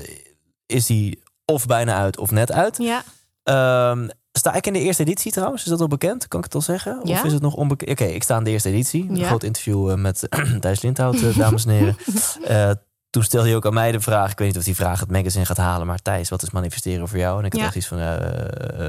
is 0.66 0.86
die 0.86 1.22
of 1.44 1.66
bijna 1.66 1.94
uit 1.96 2.18
of 2.18 2.30
net 2.30 2.52
uit. 2.52 2.76
ja. 2.78 3.02
Ehm, 3.42 4.08
sta 4.32 4.54
ik 4.54 4.66
in 4.66 4.72
de 4.72 4.78
eerste 4.80 5.02
editie 5.02 5.32
trouwens? 5.32 5.62
Is 5.62 5.68
dat 5.70 5.80
al 5.80 5.88
bekend? 5.88 6.28
Kan 6.28 6.38
ik 6.38 6.44
het 6.44 6.54
al 6.54 6.60
zeggen? 6.60 7.02
Of 7.02 7.24
is 7.24 7.32
het 7.32 7.42
nog 7.42 7.54
onbekend? 7.54 7.90
Oké, 7.90 8.04
ik 8.04 8.22
sta 8.22 8.36
in 8.38 8.44
de 8.44 8.50
eerste 8.50 8.68
editie. 8.68 9.06
Een 9.08 9.16
Ja. 9.16 9.26
groot 9.26 9.42
interview 9.42 9.90
eh, 9.90 9.96
met 9.96 10.28
Thijs 10.60 10.80
Lindhout, 10.82 11.22
eh, 11.22 11.36
dames 11.36 11.64
en 11.64 11.70
heren. 11.70 11.96
Eh, 12.44 12.70
toen 13.10 13.22
stelde 13.22 13.46
hij 13.46 13.56
ook 13.56 13.66
aan 13.66 13.74
mij 13.74 13.92
de 13.92 14.00
vraag. 14.00 14.30
Ik 14.30 14.38
weet 14.38 14.48
niet 14.48 14.56
of 14.56 14.64
die 14.64 14.74
vraag 14.74 15.00
het 15.00 15.10
magazine 15.10 15.44
gaat 15.46 15.56
halen. 15.56 15.86
Maar 15.86 16.02
Thijs, 16.02 16.28
wat 16.28 16.42
is 16.42 16.50
manifesteren 16.50 17.08
voor 17.08 17.18
jou? 17.18 17.38
En 17.38 17.44
ik 17.44 17.52
had 17.52 17.60
Ja. 17.60 17.66
echt 17.66 17.76
iets 17.76 17.86
van, 17.86 17.98
eh, 17.98 18.14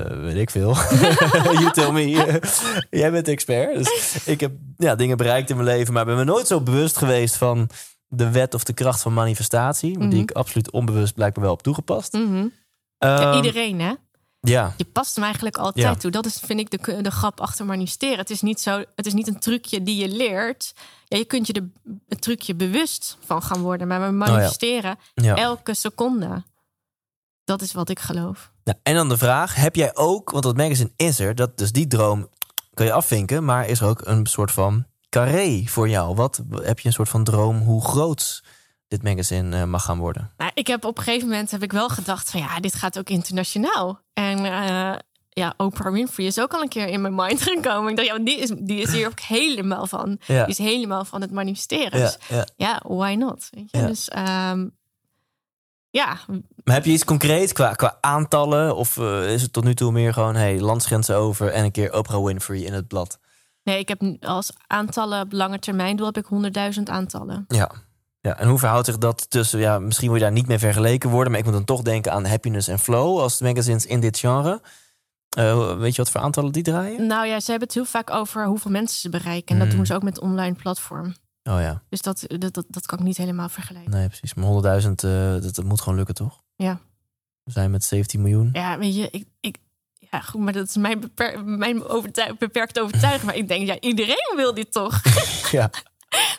eh, 0.02 0.20
weet 0.20 0.36
ik 0.36 0.50
veel. 0.50 0.74
you 1.62 1.72
tell 1.72 1.92
me. 1.92 2.40
Jij 2.90 3.12
bent 3.12 3.26
de 3.26 3.32
expert. 3.32 3.78
Dus 3.78 4.16
ik 4.26 4.40
heb 4.40 4.52
ja, 4.78 4.96
dingen 4.96 5.18
bereikt 5.18 5.50
in 5.50 5.56
mijn 5.56 5.68
leven. 5.68 5.94
Maar 5.94 6.06
ben 6.06 6.16
me 6.16 6.24
nooit 6.24 6.48
zo 6.48 6.62
bewust 6.62 6.98
geweest 6.98 7.36
van 7.36 7.70
de 8.14 8.32
wet 8.32 8.54
of 8.54 8.64
de 8.64 8.74
kracht 8.74 9.02
van 9.02 9.14
manifestatie. 9.14 9.98
Die 9.98 10.08
Mhm. 10.08 10.18
ik 10.18 10.32
absoluut 10.32 10.72
onbewust 10.72 11.14
blijkbaar 11.14 11.44
wel 11.44 11.54
heb 11.54 11.62
toegepast. 11.62 12.14
Mhm. 12.14 12.48
Ja, 12.98 13.20
Ehm, 13.32 13.36
iedereen, 13.36 13.80
hè? 13.80 13.94
Ja, 14.40 14.74
Je 14.78 14.86
past 14.86 15.16
hem 15.16 15.24
eigenlijk 15.24 15.58
altijd 15.58 15.86
Ja. 15.86 15.96
toe. 15.96 16.12
Dat 16.12 16.26
is, 16.26 16.40
vind 16.46 16.60
ik, 16.60 16.70
de, 16.86 17.02
de 17.02 17.12
grap 17.12 17.40
achter 17.42 17.66
manifesteren. 17.66 18.18
Het 18.18 18.30
is, 18.30 18.42
niet 18.42 18.60
zo, 18.60 18.84
het 18.96 19.06
is 19.06 19.14
niet 19.14 19.28
een 19.28 19.40
trucje 19.40 19.84
die 19.84 19.96
je 19.96 20.08
leert. 20.16 20.74
Ja, 21.06 21.18
je 21.18 21.26
kunt 21.26 21.48
je 21.48 21.54
er 21.54 21.70
het 22.08 22.22
trucje 22.22 22.56
bewust 22.56 23.18
van 23.26 23.42
gaan 23.44 23.62
worden. 23.62 23.88
Maar 23.88 24.06
we 24.06 24.12
manifesteren 24.12 24.98
ja. 25.14 25.36
elke 25.36 25.74
seconde. 25.74 26.44
Dat 27.44 27.62
is 27.62 27.72
wat 27.74 27.90
ik 27.90 28.00
geloof. 28.00 28.52
Nou, 28.64 28.78
en 28.84 28.96
dan 28.96 29.10
de 29.10 29.18
vraag, 29.18 29.56
heb 29.56 29.76
jij 29.76 29.96
ook, 29.96 30.30
want 30.32 30.44
dat 30.44 30.58
magazine 30.58 30.92
is 30.96 31.20
er, 31.20 31.36
dat, 31.36 31.58
dus 31.58 31.72
die 31.72 31.88
droom 31.88 32.28
kan 32.74 32.86
je 32.86 32.92
afvinken, 32.94 33.46
maar 33.46 33.68
is 33.68 33.80
er 33.82 33.88
ook 33.88 34.02
een 34.06 34.26
soort 34.26 34.52
van 34.52 34.86
carré 35.12 35.64
voor 35.66 35.90
jou? 35.90 36.16
Wat 36.16 36.42
heb 36.52 36.80
je 36.80 36.88
een 36.88 36.94
soort 36.94 37.10
van 37.10 37.24
droom 37.24 37.58
hoe 37.60 37.84
groot 37.84 38.44
dit 38.88 39.04
magazine 39.04 39.58
eh, 39.58 39.64
mag 39.64 39.84
gaan 39.84 39.98
worden? 39.98 40.32
Nou, 40.38 40.52
ik 40.54 40.68
heb 40.68 40.86
op 40.86 40.98
een 40.98 41.04
gegeven 41.04 41.28
moment 41.28 41.52
heb 41.52 41.64
ik 41.64 41.72
wel 41.72 41.90
gedacht 41.90 42.32
van 42.32 42.40
ja, 42.40 42.60
dit 42.60 42.74
gaat 42.76 42.98
ook 43.00 43.10
internationaal. 43.10 44.00
En 44.14 44.38
eh, 44.46 44.94
ja, 45.30 45.54
Oprah 45.58 45.92
Winfrey 45.94 46.26
is 46.26 46.40
ook 46.40 46.54
al 46.54 46.62
een 46.62 46.70
keer 46.70 46.88
in 46.88 47.02
mijn 47.02 47.16
mind 47.16 47.42
gekomen. 47.52 47.90
Ik 47.90 47.96
dacht, 47.96 48.08
ja, 48.08 48.20
die 48.20 48.38
is, 48.38 48.52
die 48.60 48.82
is 48.82 48.92
hier 48.92 49.08
ook 49.08 49.20
helemaal 49.38 49.88
van. 49.88 50.20
Ja, 50.26 50.46
Die 50.46 50.52
is 50.52 50.58
helemaal 50.72 51.06
van 51.06 51.22
het 51.22 51.32
manifesteren. 51.32 52.00
ja, 52.00 52.06
Dus 52.06 52.18
ja. 52.30 52.46
ja, 52.56 52.82
why 52.88 53.16
not? 53.18 53.48
Weet 53.52 53.72
je? 53.72 53.86
Dus 53.86 54.10
ehm, 54.10 54.68
ja, 55.90 56.18
Maar 56.64 56.76
heb 56.76 56.86
je 56.86 56.92
iets 56.92 57.06
concreets 57.06 57.54
qua, 57.54 57.74
qua 57.74 57.98
aantallen? 58.02 58.76
Of 58.76 58.98
eh, 58.98 59.34
is 59.34 59.42
het 59.42 59.54
tot 59.54 59.64
nu 59.64 59.74
toe 59.74 59.92
meer 59.92 60.14
gewoon, 60.14 60.36
hey, 60.36 60.60
landsgrenzen 60.60 61.16
over 61.16 61.48
en 61.52 61.64
een 61.64 61.72
keer 61.72 61.94
Oprah 61.94 62.24
Winfrey 62.26 62.60
in 62.60 62.74
het 62.74 62.88
blad? 62.88 63.20
Nee, 63.64 63.80
ik 63.80 63.88
heb 63.88 64.02
als 64.22 64.52
aantallen 64.68 65.22
op 65.22 65.32
lange 65.32 65.60
termijn 65.60 65.96
doel 65.96 66.06
heb 66.06 66.18
ik 66.18 66.26
100.000 66.78 66.84
aantallen. 66.84 67.46
Ja. 67.48 67.72
ja. 68.22 68.38
En 68.38 68.48
hoe 68.48 68.60
verhoudt 68.60 68.86
zich 68.86 68.98
dat 68.98 69.30
tussen, 69.30 69.60
ja, 69.60 69.80
misschien 69.80 70.08
wil 70.08 70.16
je 70.18 70.24
daar 70.24 70.32
niet 70.32 70.48
mee 70.48 70.60
vergeleken 70.60 71.10
worden, 71.10 71.30
maar 71.32 71.40
ik 71.40 71.46
moet 71.46 71.56
dan 71.56 71.66
toch 71.66 71.82
denken 71.82 72.12
aan 72.12 72.26
Happiness 72.26 72.68
en 72.68 72.80
Flow 72.80 73.20
als 73.20 73.42
magazines 73.42 73.86
in 73.86 74.00
dit 74.00 74.18
genre. 74.20 74.62
Eh, 75.38 75.78
weet 75.78 75.96
je 75.96 76.02
wat 76.02 76.12
voor 76.12 76.22
aantallen 76.22 76.52
die 76.52 76.64
draaien? 76.64 77.08
Nou 77.08 77.28
ja, 77.28 77.40
ze 77.40 77.50
hebben 77.50 77.68
het 77.68 77.78
heel 77.78 77.86
vaak 77.86 78.10
over 78.10 78.46
hoeveel 78.46 78.72
mensen 78.72 79.00
ze 79.00 79.10
bereiken. 79.10 79.54
En 79.56 79.60
dat 79.62 79.70
Mm. 79.72 79.76
doen 79.76 79.86
ze 79.86 79.94
ook 79.96 80.04
met 80.04 80.20
online 80.20 80.56
platform. 80.56 81.16
Oh 81.44 81.60
ja. 81.60 81.82
Dus 81.90 82.02
dat, 82.02 82.24
dat, 82.28 82.54
dat, 82.54 82.66
dat 82.68 82.86
kan 82.86 82.98
ik 83.00 83.04
niet 83.04 83.18
helemaal 83.18 83.50
vergelijken. 83.50 83.92
Nee, 83.92 84.08
precies. 84.08 84.34
Maar 84.34 84.46
100.000, 84.82 85.04
eh, 85.04 85.32
dat, 85.42 85.56
dat 85.56 85.66
moet 85.66 85.82
gewoon 85.82 85.98
lukken, 85.98 86.16
toch? 86.16 86.42
Ja. 86.56 86.80
We 87.44 87.52
zijn 87.52 87.72
met 87.72 87.84
17 87.84 88.22
miljoen. 88.22 88.50
Ja, 88.54 88.78
weet 88.78 88.96
je, 88.96 89.08
ik, 89.12 89.26
ik, 89.40 89.58
ja, 90.12 90.20
goed, 90.20 90.42
maar 90.42 90.54
dat 90.54 90.68
is 90.68 90.76
mijn, 90.76 91.00
beper, 91.00 91.46
mijn 91.46 91.84
overtuig, 91.88 92.38
beperkte 92.38 92.82
overtuiging. 92.82 93.24
Maar 93.24 93.36
ik 93.36 93.48
denk, 93.48 93.68
ja, 93.68 93.80
iedereen 93.80 94.34
wil 94.36 94.54
dit 94.54 94.72
toch? 94.72 95.02
Ja. 95.52 95.70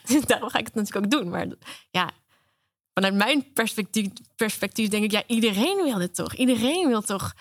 Dus 0.06 0.24
Daarom 0.30 0.50
ga 0.50 0.58
ik 0.58 0.64
het 0.66 0.74
natuurlijk 0.74 1.04
ook 1.04 1.10
doen. 1.20 1.28
Maar 1.28 1.46
ja, 1.90 2.10
vanuit 2.94 3.14
mijn 3.14 3.52
perspectief, 3.52 4.08
perspectief 4.36 4.88
denk 4.88 5.04
ik, 5.04 5.10
ja, 5.10 5.22
iedereen 5.26 5.80
wil 5.84 5.98
dit 5.98 6.14
toch? 6.14 6.34
Iedereen 6.34 6.88
wil 6.88 7.00
toch 7.02 7.32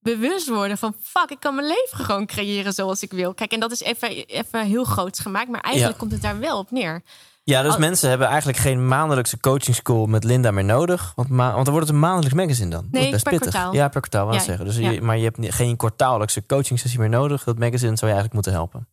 bewust 0.00 0.48
worden 0.48 0.78
van 0.78 0.94
fuck, 1.02 1.30
ik 1.30 1.40
kan 1.40 1.54
mijn 1.54 1.66
leven 1.66 2.04
gewoon 2.04 2.26
creëren 2.26 2.72
zoals 2.72 3.02
ik 3.02 3.12
wil. 3.12 3.34
Kijk, 3.34 3.52
en 3.52 3.60
dat 3.60 3.70
is 3.72 3.80
even, 3.80 4.26
even 4.26 4.64
heel 4.64 4.84
groots 4.84 5.18
gemaakt, 5.20 5.48
maar 5.48 5.60
eigenlijk 5.60 5.94
Ja. 5.94 6.00
komt 6.00 6.12
het 6.12 6.22
daar 6.22 6.38
wel 6.38 6.58
op 6.58 6.70
neer. 6.70 7.02
Ja, 7.50 7.62
dus 7.62 7.72
Al- 7.72 7.78
mensen 7.78 8.08
hebben 8.08 8.26
eigenlijk 8.26 8.58
geen 8.58 8.88
maandelijkse 8.88 9.40
coaching 9.40 9.76
school 9.76 10.06
met 10.06 10.24
Linda 10.24 10.50
meer 10.50 10.64
nodig. 10.64 11.12
Want, 11.14 11.28
ma 11.28 11.52
want 11.52 11.64
dan 11.64 11.72
wordt 11.74 11.86
het 11.88 11.96
een 11.96 12.02
maandelijks 12.02 12.34
magazine 12.36 12.70
dan. 12.70 12.82
Dat 12.90 12.92
is 12.94 13.00
Nee, 13.00 13.10
best 13.10 13.22
per 13.22 13.32
pittig. 13.32 13.50
kwartaal. 13.50 13.72
Ja, 13.74 13.88
per 13.88 14.00
kwartaal, 14.00 14.32
Ja, 14.32 14.38
zeggen. 14.38 14.64
Dus 14.64 14.76
ja. 14.76 14.90
je, 14.90 15.00
maar 15.00 15.16
je 15.16 15.24
hebt 15.24 15.54
geen 15.54 15.76
kwartaallijkse 15.76 16.46
coaching 16.46 16.78
sessie 16.78 16.98
meer 17.00 17.08
nodig. 17.08 17.44
Dat 17.44 17.58
magazine 17.58 17.96
zou 17.96 18.10
je 18.10 18.16
eigenlijk 18.16 18.32
moeten 18.32 18.52
helpen. 18.52 18.88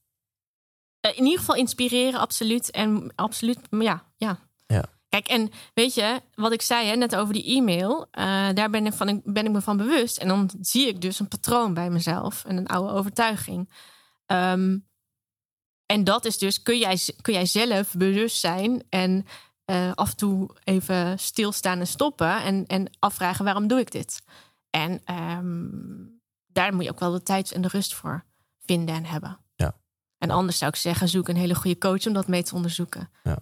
Eh, 0.99 1.18
in 1.18 1.24
ieder 1.24 1.39
geval 1.39 1.56
inspireren, 1.56 2.20
absoluut. 2.20 2.72
En 2.72 3.12
absoluut, 3.16 3.60
ja, 3.70 4.04
ja. 4.18 4.38
Ja. 4.68 4.84
Kijk, 5.10 5.28
en 5.28 5.49
weet 5.74 5.93
je, 5.93 6.22
wat 6.36 6.51
ik 6.54 6.62
zei 6.62 6.88
hè, 6.88 6.95
net 6.95 7.16
over 7.16 7.34
die 7.34 7.56
e-mail, 7.58 8.08
eh, 8.12 8.26
daar 8.54 8.70
ben 8.70 8.86
ik, 8.86 8.93
van, 8.93 9.22
ben 9.24 9.45
ik 9.45 9.51
me 9.51 9.62
van 9.62 9.78
bewust. 9.78 10.18
En 10.18 10.28
dan 10.28 10.49
zie 10.62 10.88
ik 10.88 11.01
dus 11.01 11.20
een 11.20 11.28
patroon 11.28 11.74
bij 11.74 11.89
mezelf 11.89 12.43
en 12.45 12.58
een 12.58 12.68
oude 12.68 12.93
overtuiging. 12.93 13.70
Ehm, 14.26 14.78
en 15.86 16.03
dat 16.03 16.25
is 16.25 16.38
dus, 16.38 16.61
kun 16.61 16.77
jij, 16.77 16.99
kun 17.21 17.34
jij 17.34 17.45
zelf 17.45 17.93
bewust 17.93 18.39
zijn 18.39 18.84
en 18.89 19.25
eh, 19.65 19.91
af 19.93 20.09
en 20.09 20.17
toe 20.17 20.49
even 20.63 21.19
stilstaan 21.19 21.79
en 21.79 21.88
stoppen 21.88 22.43
en, 22.43 22.65
en 22.67 22.89
afvragen 22.99 23.45
waarom 23.45 23.67
doe 23.67 23.79
ik 23.79 23.91
dit? 23.91 24.21
En 24.69 25.01
ehm, 25.05 25.67
daar 26.47 26.73
moet 26.73 26.84
je 26.84 26.89
ook 26.91 26.99
wel 26.99 27.11
de 27.11 27.23
tijd 27.23 27.51
en 27.51 27.61
de 27.61 27.67
rust 27.67 27.93
voor 27.93 28.23
vinden 28.65 28.95
en 28.95 29.05
hebben. 29.05 29.39
Ja. 29.55 29.75
En 30.17 30.29
anders 30.29 30.57
zou 30.57 30.71
ik 30.71 30.77
zeggen, 30.77 31.07
zoek 31.09 31.27
een 31.27 31.36
hele 31.36 31.55
goede 31.55 31.77
coach 31.77 32.05
om 32.07 32.13
dat 32.13 32.27
mee 32.27 32.43
te 32.43 32.55
onderzoeken. 32.55 33.09
Ja. 33.23 33.38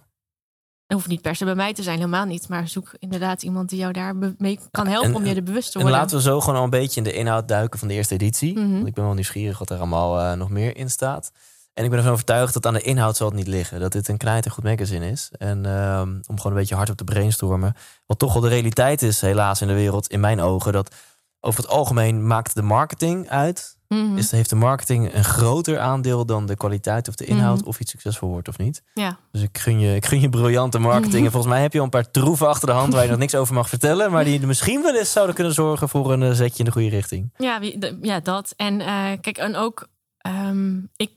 Het 0.86 1.00
hoeft 1.00 1.08
niet 1.08 1.22
per 1.22 1.36
se 1.36 1.44
bij 1.44 1.54
mij 1.54 1.74
te 1.74 1.82
zijn, 1.82 1.96
helemaal 1.98 2.24
niet. 2.24 2.48
Maar 2.48 2.68
zoek 2.68 2.94
inderdaad 2.98 3.42
iemand 3.42 3.68
die 3.68 3.78
jou 3.78 3.92
daar 3.92 4.16
mee 4.38 4.58
kan 4.70 4.86
helpen 4.86 5.08
En- 5.10 5.16
om 5.16 5.24
je 5.24 5.34
er 5.34 5.42
bewust 5.42 5.72
te 5.72 5.78
En 5.78 5.82
worden. 5.84 6.00
laten 6.00 6.16
we 6.16 6.22
zo 6.22 6.40
gewoon 6.40 6.56
al 6.56 6.64
een 6.64 6.70
beetje 6.70 6.96
in 6.96 7.04
de 7.04 7.12
inhoud 7.12 7.48
duiken 7.48 7.78
van 7.78 7.88
de 7.88 7.94
eerste 7.94 8.14
editie. 8.14 8.58
Mhm. 8.58 8.72
Want 8.72 8.86
ik 8.86 8.94
ben 8.94 9.04
wel 9.04 9.14
nieuwsgierig 9.14 9.58
wat 9.58 9.70
er 9.70 9.78
allemaal 9.78 10.20
eh, 10.20 10.32
nog 10.32 10.50
meer 10.50 10.76
in 10.76 10.90
staat. 10.90 11.32
En 11.74 11.84
ik 11.84 11.90
ben 11.90 11.98
ervan 11.98 12.12
overtuigd 12.12 12.54
dat 12.54 12.66
aan 12.66 12.72
de 12.74 12.80
inhoud 12.82 13.16
zal 13.16 13.26
het 13.26 13.36
niet 13.36 13.46
liggen. 13.46 13.80
Dat 13.80 13.92
dit 13.92 14.08
een 14.08 14.16
knijtergoed 14.16 14.64
magazine 14.64 15.10
is. 15.10 15.30
En 15.38 15.66
ehm, 15.66 16.08
om 16.08 16.36
gewoon 16.36 16.52
een 16.52 16.58
beetje 16.58 16.74
hard 16.74 16.90
op 16.90 16.96
te 16.96 17.04
brainstormen. 17.04 17.74
Wat 18.06 18.18
toch 18.18 18.32
wel 18.32 18.42
de 18.42 18.48
realiteit 18.48 19.02
is 19.02 19.20
helaas 19.20 19.60
in 19.60 19.66
de 19.68 19.74
wereld, 19.74 20.06
in 20.06 20.20
mijn 20.20 20.40
ogen. 20.40 20.72
Dat 20.72 20.94
over 21.40 21.62
het 21.62 21.70
algemeen 21.72 22.26
maakt 22.26 22.54
de 22.54 22.62
marketing 22.62 23.28
uit. 23.28 23.76
Mhm. 23.88 24.16
Is, 24.16 24.30
heeft 24.30 24.50
de 24.50 24.56
marketing 24.56 25.14
een 25.14 25.24
groter 25.24 25.78
aandeel 25.78 26.26
dan 26.26 26.46
de 26.46 26.56
kwaliteit 26.56 27.08
of 27.08 27.14
de 27.14 27.24
inhoud 27.24 27.58
Mhm. 27.58 27.68
of 27.68 27.80
iets 27.80 27.90
succesvol 27.90 28.28
wordt 28.28 28.48
of 28.48 28.58
niet. 28.58 28.82
Ja. 28.94 29.16
Dus 29.32 29.42
ik 29.42 29.58
gun 29.58 29.78
je, 29.80 29.94
ik 29.94 30.06
gun 30.06 30.20
je 30.20 30.28
briljante 30.28 30.78
marketing. 30.78 31.24
En 31.24 31.30
volgens 31.32 31.52
mij 31.52 31.62
heb 31.62 31.72
je 31.72 31.78
al 31.78 31.84
een 31.84 31.90
paar 31.90 32.10
troeven 32.10 32.48
achter 32.48 32.68
de 32.68 32.74
hand 32.74 32.92
waar 32.92 33.02
je 33.04 33.08
nog 33.10 33.18
niks 33.26 33.34
over 33.34 33.54
mag 33.54 33.68
vertellen. 33.68 34.10
Maar 34.10 34.24
die 34.24 34.46
misschien 34.46 34.82
wel 34.82 34.96
eens 34.96 35.12
zouden 35.12 35.34
kunnen 35.34 35.54
zorgen 35.54 35.88
voor 35.88 36.12
een 36.12 36.22
eh, 36.22 36.30
zetje 36.30 36.58
in 36.58 36.64
de 36.64 36.70
goede 36.70 36.88
richting. 36.88 37.30
Ja, 37.36 37.60
ja, 38.02 38.20
dat. 38.20 38.52
En 38.56 38.80
eh, 38.80 39.10
kijk, 39.20 39.38
en 39.38 39.56
ook, 39.56 39.88
ehm, 40.18 40.76
ik 40.96 41.10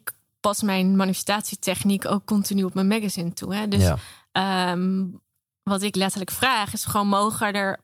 pas 0.46 0.62
mijn 0.62 0.96
manifestatietechniek 0.96 2.06
ook 2.06 2.26
continu 2.26 2.64
op 2.64 2.74
mijn 2.74 2.88
magazine 2.88 3.34
toe. 3.34 3.56
Hè? 3.56 3.68
Dus 3.68 3.82
ja. 3.82 3.98
ehm, 4.32 5.04
wat 5.64 5.82
ik 5.82 5.96
letterlijk 5.96 6.32
vraag 6.32 6.74
is 6.74 6.86
gewoon, 6.86 7.08
mogen 7.08 7.54
er 7.54 7.80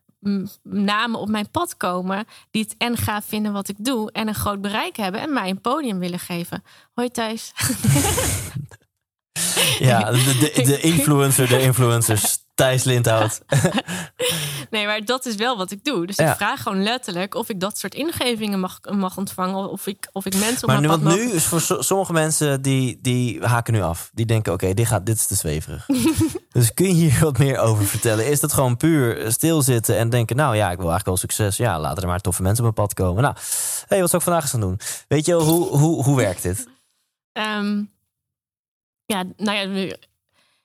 namen 0.62 1.20
op 1.20 1.28
mijn 1.28 1.50
pad 1.50 1.76
komen 1.76 2.24
die 2.50 2.62
het 2.62 2.74
en 2.78 2.96
gaaf 2.96 3.24
vinden 3.24 3.52
wat 3.52 3.68
ik 3.68 3.76
doe 3.78 4.12
en 4.12 4.28
een 4.28 4.34
groot 4.34 4.60
bereik 4.60 4.96
hebben 4.96 5.20
en 5.20 5.32
mij 5.32 5.50
een 5.50 5.60
podium 5.60 5.98
willen 5.98 6.18
geven. 6.18 6.62
Hoi 6.94 7.10
Thijs. 7.10 7.52
ja, 9.78 10.04
de, 10.10 10.52
de, 10.54 10.62
de 10.62 10.80
influencer, 10.80 11.48
de 11.48 11.62
influencers. 11.62 12.38
Thijs 12.54 12.84
Lindhout. 12.84 13.40
Nee, 14.70 14.86
maar 14.86 15.04
dat 15.04 15.26
is 15.26 15.34
wel 15.34 15.56
wat 15.56 15.70
ik 15.70 15.84
doe. 15.84 16.06
Dus 16.06 16.16
Ja. 16.16 16.30
ik 16.30 16.36
vraag 16.36 16.62
gewoon 16.62 16.82
letterlijk 16.82 17.34
of 17.34 17.48
ik 17.48 17.60
dat 17.60 17.78
soort 17.78 17.94
ingevingen 17.94 18.60
mag, 18.60 18.78
mag 18.90 19.16
ontvangen. 19.16 19.70
Of 19.70 19.86
ik, 19.86 20.08
of 20.12 20.26
ik 20.26 20.34
mensen 20.34 20.62
op 20.62 20.68
Maar 20.68 20.80
nu, 20.80 20.88
want 20.88 21.02
mag- 21.02 21.14
nu 21.14 21.30
is 21.30 21.44
voor 21.44 21.60
so- 21.60 21.82
sommige 21.82 22.12
mensen 22.12 22.62
die, 22.62 22.98
die 23.02 23.44
haken 23.46 23.72
nu 23.72 23.82
af. 23.82 24.10
Die 24.14 24.26
denken, 24.26 24.52
oké, 24.52 24.74
dit 24.74 24.86
gaat 24.86 25.06
dit 25.06 25.16
is 25.16 25.26
te 25.26 25.34
zweverig. 25.34 25.86
dus 26.52 26.74
kun 26.74 26.86
je 26.86 26.92
hier 26.92 27.18
wat 27.20 27.38
meer 27.38 27.58
over 27.58 27.84
vertellen? 27.84 28.26
Is 28.26 28.40
dat 28.40 28.52
gewoon 28.52 28.76
puur 28.76 29.32
stilzitten 29.32 29.96
en 29.98 30.10
denken... 30.10 30.36
nou 30.36 30.56
ja, 30.56 30.70
ik 30.70 30.78
wil 30.78 30.90
eigenlijk 30.90 31.06
wel 31.06 31.16
succes. 31.16 31.56
Ja, 31.56 31.80
laten 31.80 32.02
er 32.02 32.08
maar 32.08 32.20
toffe 32.20 32.42
mensen 32.42 32.64
op 32.66 32.74
mijn 32.76 32.86
pad 32.88 32.96
komen. 32.96 33.22
Nou, 33.22 33.34
hey, 33.86 34.00
wat 34.00 34.10
zou 34.10 34.22
ik 34.22 34.28
vandaag 34.28 34.42
eens 34.42 34.50
gaan 34.52 34.60
doen? 34.60 34.80
Weet 35.08 35.26
je 35.26 35.34
hoe, 35.34 35.66
hoe, 35.78 36.04
hoe 36.04 36.16
werkt 36.16 36.42
dit? 36.42 36.68
Ehm, 37.32 37.82
ja, 39.04 39.24
nou 39.36 39.58
ja, 39.78 39.94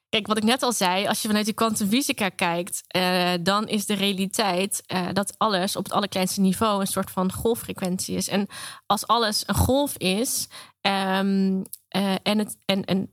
kijk, 0.09 0.27
wat 0.27 0.37
ik 0.37 0.43
net 0.43 0.63
al 0.63 0.73
zei, 0.73 1.07
als 1.07 1.21
je 1.21 1.27
vanuit 1.27 1.45
die 1.45 1.53
kwantumfysica 1.53 2.29
kijkt, 2.29 2.83
eh, 2.87 3.33
dan 3.41 3.67
is 3.67 3.85
de 3.85 3.93
realiteit 3.93 4.83
eh, 4.85 5.07
dat 5.13 5.33
alles 5.37 5.75
op 5.75 5.83
het 5.83 5.93
allerkleinste 5.93 6.41
niveau 6.41 6.81
een 6.81 6.87
soort 6.87 7.11
van 7.11 7.33
golffrequentie 7.33 8.15
is. 8.15 8.27
En 8.27 8.47
als 8.85 9.07
alles 9.07 9.43
een 9.47 9.55
golf 9.55 9.97
is, 9.97 10.47
ehm, 10.81 11.63
eh, 11.87 12.15
en, 12.23 12.37
het, 12.37 12.57
en, 12.65 12.85
en 12.85 13.09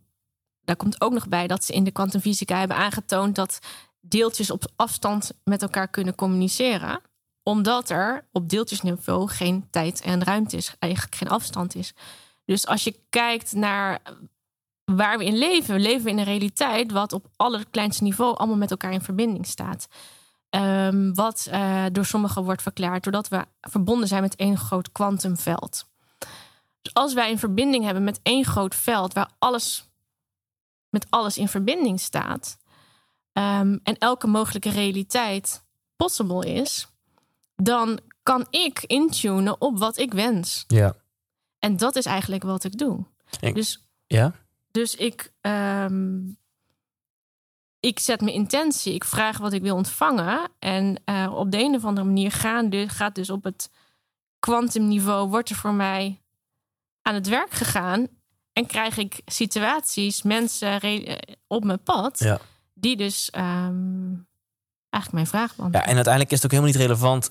daar 0.61 0.76
komt 0.76 1.01
ook 1.01 1.12
nog 1.12 1.28
bij 1.28 1.47
dat 1.47 1.64
ze 1.64 1.72
in 1.72 1.84
de 1.84 1.90
kwantumfysica 1.90 2.59
hebben 2.59 2.76
aangetoond 2.76 3.34
dat 3.34 3.59
deeltjes 4.01 4.51
op 4.51 4.64
afstand 4.76 5.32
met 5.45 5.62
elkaar 5.62 5.88
kunnen 5.88 6.14
communiceren 6.14 7.01
omdat 7.45 7.90
er 7.90 8.28
op 8.32 8.49
deeltjesniveau 8.49 9.28
geen 9.28 9.68
tijd 9.70 10.01
en 10.01 10.24
ruimte 10.24 10.57
is, 10.57 10.74
eigenlijk 10.78 11.14
geen 11.14 11.28
afstand 11.28 11.74
is. 11.74 11.95
Dus 12.45 12.66
als 12.66 12.84
je 12.84 13.01
kijkt 13.11 13.53
naar 13.53 14.03
waar 14.85 15.18
we 15.18 15.24
in 15.24 15.37
leven, 15.39 15.74
we 15.74 15.80
leven 15.80 16.11
in 16.11 16.18
een 16.18 16.24
realiteit 16.24 16.93
wat 16.93 17.12
op 17.12 17.26
allerkleinste 17.37 18.03
niveau 18.03 18.37
allemaal 18.37 18.57
met 18.57 18.70
elkaar 18.70 18.93
in 18.93 19.01
verbinding 19.01 19.47
staat. 19.47 19.87
Ehm, 20.51 21.12
wat 21.12 21.47
eh, 21.51 21.85
door 21.93 22.05
sommigen 22.05 22.45
wordt 22.45 22.62
verklaard 22.62 23.03
doordat 23.05 23.28
we 23.28 23.45
verbonden 23.61 24.09
zijn 24.09 24.22
met 24.22 24.37
één 24.37 24.57
groot 24.59 24.93
kwantumveld. 24.93 25.87
Dus 26.82 26.95
als 26.95 27.14
wij 27.14 27.30
een 27.30 27.39
verbinding 27.39 27.85
hebben 27.85 28.05
met 28.05 28.20
één 28.22 28.45
groot 28.45 28.74
veld 28.74 29.12
waar 29.12 29.30
alles 29.39 29.89
met 30.89 31.07
alles 31.11 31.39
in 31.39 31.49
verbinding 31.49 32.01
staat 32.01 32.59
ehm, 33.32 33.78
en 33.82 33.99
elke 33.99 34.26
mogelijke 34.26 34.70
realiteit 34.70 35.64
possible 35.97 36.53
is, 36.53 36.89
dan 37.57 37.99
kan 38.22 38.47
ik 38.51 38.82
intunen 38.87 39.61
op 39.61 39.78
wat 39.78 39.99
ik 39.99 40.12
wens. 40.12 40.64
Ja. 40.68 40.95
En 41.59 41.76
dat 41.76 41.97
is 41.97 42.05
eigenlijk 42.07 42.43
wat 42.43 42.64
ik 42.64 42.78
doe. 42.78 43.05
Ik- 43.41 43.55
Dus, 43.55 43.87
Ja? 44.07 44.32
Dus 44.74 44.94
ik, 44.94 45.32
ehm, 45.40 46.18
ik 47.80 47.98
zet 47.98 48.20
mijn 48.20 48.34
intentie, 48.34 48.94
ik 48.94 49.04
vraag 49.04 49.38
wat 49.38 49.52
ik 49.52 49.62
wil 49.62 49.76
ontvangen. 49.76 50.50
En 50.58 51.00
eh, 51.04 51.32
op 51.34 51.50
de 51.50 51.58
een 51.58 51.74
of 51.74 51.84
andere 51.84 52.06
manier 52.06 52.32
gaan, 52.32 52.88
gaat 52.88 53.14
dus 53.14 53.30
op 53.30 53.44
het 53.44 53.70
kwantumniveau, 54.38 55.28
wordt 55.28 55.50
er 55.50 55.56
voor 55.56 55.74
mij 55.74 56.20
aan 57.02 57.14
het 57.14 57.28
werk 57.28 57.50
gegaan. 57.50 58.06
En 58.52 58.66
krijg 58.66 58.96
ik 58.96 59.20
situaties, 59.26 60.22
mensen 60.22 60.80
eh, 60.80 61.16
op 61.46 61.64
mijn 61.64 61.82
pad, 61.82 62.18
Ja. 62.18 62.38
die 62.74 62.96
dus 62.96 63.30
ehm, 63.30 64.14
eigenlijk 64.90 65.12
mijn 65.12 65.26
vraag 65.26 65.50
ja, 65.50 65.56
beantwoorden. 65.56 65.88
en 65.90 65.94
uiteindelijk 65.94 66.32
is 66.32 66.42
het 66.42 66.44
ook 66.44 66.58
helemaal 66.58 66.72
niet 66.72 66.82
relevant 66.82 67.30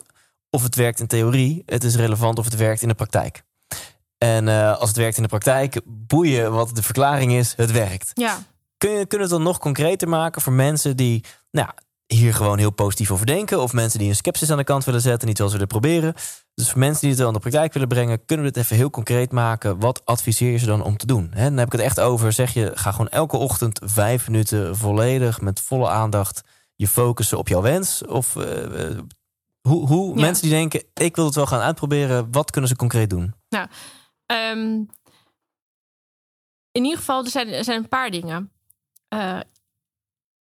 of 0.49 0.63
het 0.63 0.75
werkt 0.75 0.99
in 0.99 1.07
theorie. 1.07 1.63
Het 1.65 1.83
is 1.83 1.95
relevant 1.95 2.39
of 2.39 2.45
het 2.45 2.55
werkt 2.55 2.81
in 2.81 2.87
de 2.87 2.93
praktijk. 2.93 3.43
En 4.24 4.47
eh, 4.47 4.78
als 4.80 4.89
het 4.89 4.97
werkt 4.97 5.17
in 5.17 5.24
de 5.24 5.30
praktijk, 5.30 5.82
boeien 5.86 6.51
wat 6.51 6.76
de 6.76 6.84
verklaring 6.84 7.32
is, 7.34 7.53
het 7.55 7.71
werkt. 7.71 8.11
Ja, 8.13 8.38
Kun 8.78 8.89
je, 8.91 9.05
kunnen 9.05 9.28
we 9.28 9.34
het 9.34 9.43
dan 9.43 9.51
nog 9.53 9.57
concreter 9.59 10.09
maken 10.09 10.41
voor 10.41 10.53
mensen 10.53 10.97
die 10.97 11.24
nou, 11.51 11.69
hier 12.07 12.34
gewoon 12.34 12.57
heel 12.57 12.71
positief 12.71 13.11
over 13.11 13.26
denken? 13.26 13.61
Of 13.61 13.74
mensen 13.74 13.99
die 13.99 14.09
een 14.09 14.15
sceptisch 14.15 14.51
aan 14.51 14.57
de 14.57 14.63
kant 14.63 14.86
willen 14.86 15.01
zetten 15.01 15.21
en 15.21 15.28
niet 15.28 15.38
wel 15.38 15.51
willen 15.51 15.67
proberen? 15.67 16.13
Dus 16.53 16.69
voor 16.69 16.80
mensen 16.80 16.99
die 17.01 17.09
het 17.09 17.17
wel 17.19 17.28
in 17.28 17.34
de 17.34 17.39
praktijk 17.39 17.74
willen 17.74 17.88
brengen, 17.88 18.26
kunnen 18.26 18.45
we 18.45 18.51
het 18.51 18.61
even 18.61 18.76
heel 18.76 18.89
concreet 18.89 19.32
maken. 19.32 19.80
Wat 19.80 20.05
adviseer 20.05 20.51
je 20.51 20.57
ze 20.57 20.65
dan 20.65 20.84
om 20.84 20.97
te 20.97 21.05
doen? 21.05 21.32
Hè, 21.34 21.43
dan 21.49 21.57
heb 21.57 21.65
ik 21.65 21.71
het 21.71 21.82
echt 21.82 21.99
over, 21.99 22.34
zeg 22.34 22.53
je, 22.53 22.71
ga 22.74 22.91
gewoon 22.91 23.09
elke 23.09 23.38
ochtend 23.38 23.80
vijf 23.86 24.28
minuten 24.28 24.78
volledig 24.78 25.41
met 25.41 25.59
volle 25.59 25.89
aandacht 25.89 26.41
je 26.76 26.88
focussen 26.88 27.38
op 27.38 27.47
jouw 27.47 27.61
wens? 27.61 28.05
Of 28.05 28.36
eh, 28.36 28.88
eh, 28.89 28.97
hoe, 29.61 29.88
hoe 29.88 30.15
Ja. 30.15 30.21
mensen 30.21 30.43
die 30.43 30.51
denken, 30.51 30.84
ik 30.93 31.15
wil 31.15 31.26
het 31.26 31.36
wel 31.36 31.45
gaan 31.45 31.61
uitproberen, 31.61 32.28
wat 32.32 32.51
kunnen 32.51 32.69
ze 32.69 32.76
concreet 32.76 33.09
doen? 33.09 33.34
Ehm, 34.34 34.84
in 36.71 36.84
ieder 36.84 36.97
geval, 36.97 37.23
er 37.23 37.29
zijn, 37.29 37.47
er 37.47 37.63
zijn 37.63 37.77
een 37.84 37.88
paar 37.89 38.11
dingen. 38.11 38.51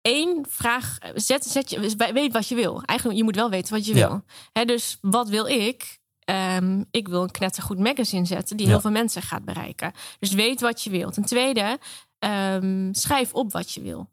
Eén, 0.01 0.45
vraag, 0.49 0.97
zet, 1.15 1.45
zet 1.45 1.69
je, 1.69 1.95
weet 2.13 2.33
wat 2.33 2.47
je 2.47 2.55
wil. 2.55 2.81
Eigenlijk, 2.83 3.17
je 3.19 3.23
moet 3.23 3.35
wel 3.35 3.49
weten 3.49 3.73
wat 3.73 3.85
je 3.85 3.95
Ja. 3.95 4.07
wil. 4.07 4.21
Hè, 4.51 4.65
dus 4.65 4.97
wat 5.01 5.29
wil 5.29 5.45
ik? 5.45 5.99
Ehm, 6.19 6.83
ik 6.91 7.07
wil 7.07 7.23
een 7.23 7.31
knettergoed 7.31 7.79
magazine 7.79 8.25
zetten 8.25 8.57
die 8.57 8.65
Ja. 8.65 8.71
heel 8.71 8.81
veel 8.81 8.91
mensen 8.91 9.21
gaat 9.21 9.45
bereiken. 9.45 9.91
Dus 10.19 10.31
weet 10.31 10.61
wat 10.61 10.81
je 10.81 10.89
wilt. 10.89 11.13
Ten 11.13 11.25
tweede, 11.25 11.79
ehm, 12.19 12.93
schrijf 12.93 13.33
op 13.33 13.51
wat 13.51 13.71
je 13.71 13.81
wil. 13.81 14.09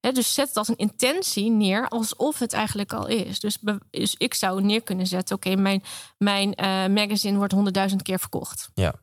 Dus 0.00 0.34
zet 0.34 0.48
het 0.48 0.56
als 0.56 0.68
een 0.68 0.76
intentie 0.76 1.50
neer, 1.50 1.88
alsof 1.88 2.38
het 2.38 2.52
eigenlijk 2.52 2.92
al 2.92 3.06
is. 3.06 3.40
Dus, 3.40 3.58
dus 3.90 4.14
ik 4.18 4.34
zou 4.34 4.62
neer 4.62 4.82
kunnen 4.82 5.06
zetten: 5.06 5.36
oké, 5.36 5.54
mijn, 5.56 5.82
mijn 6.18 6.54
eh, 6.54 6.86
magazine 6.86 7.36
wordt 7.38 7.52
honderdduizend 7.52 8.02
keer 8.02 8.18
verkocht. 8.18 8.70
Ja. 8.74 8.94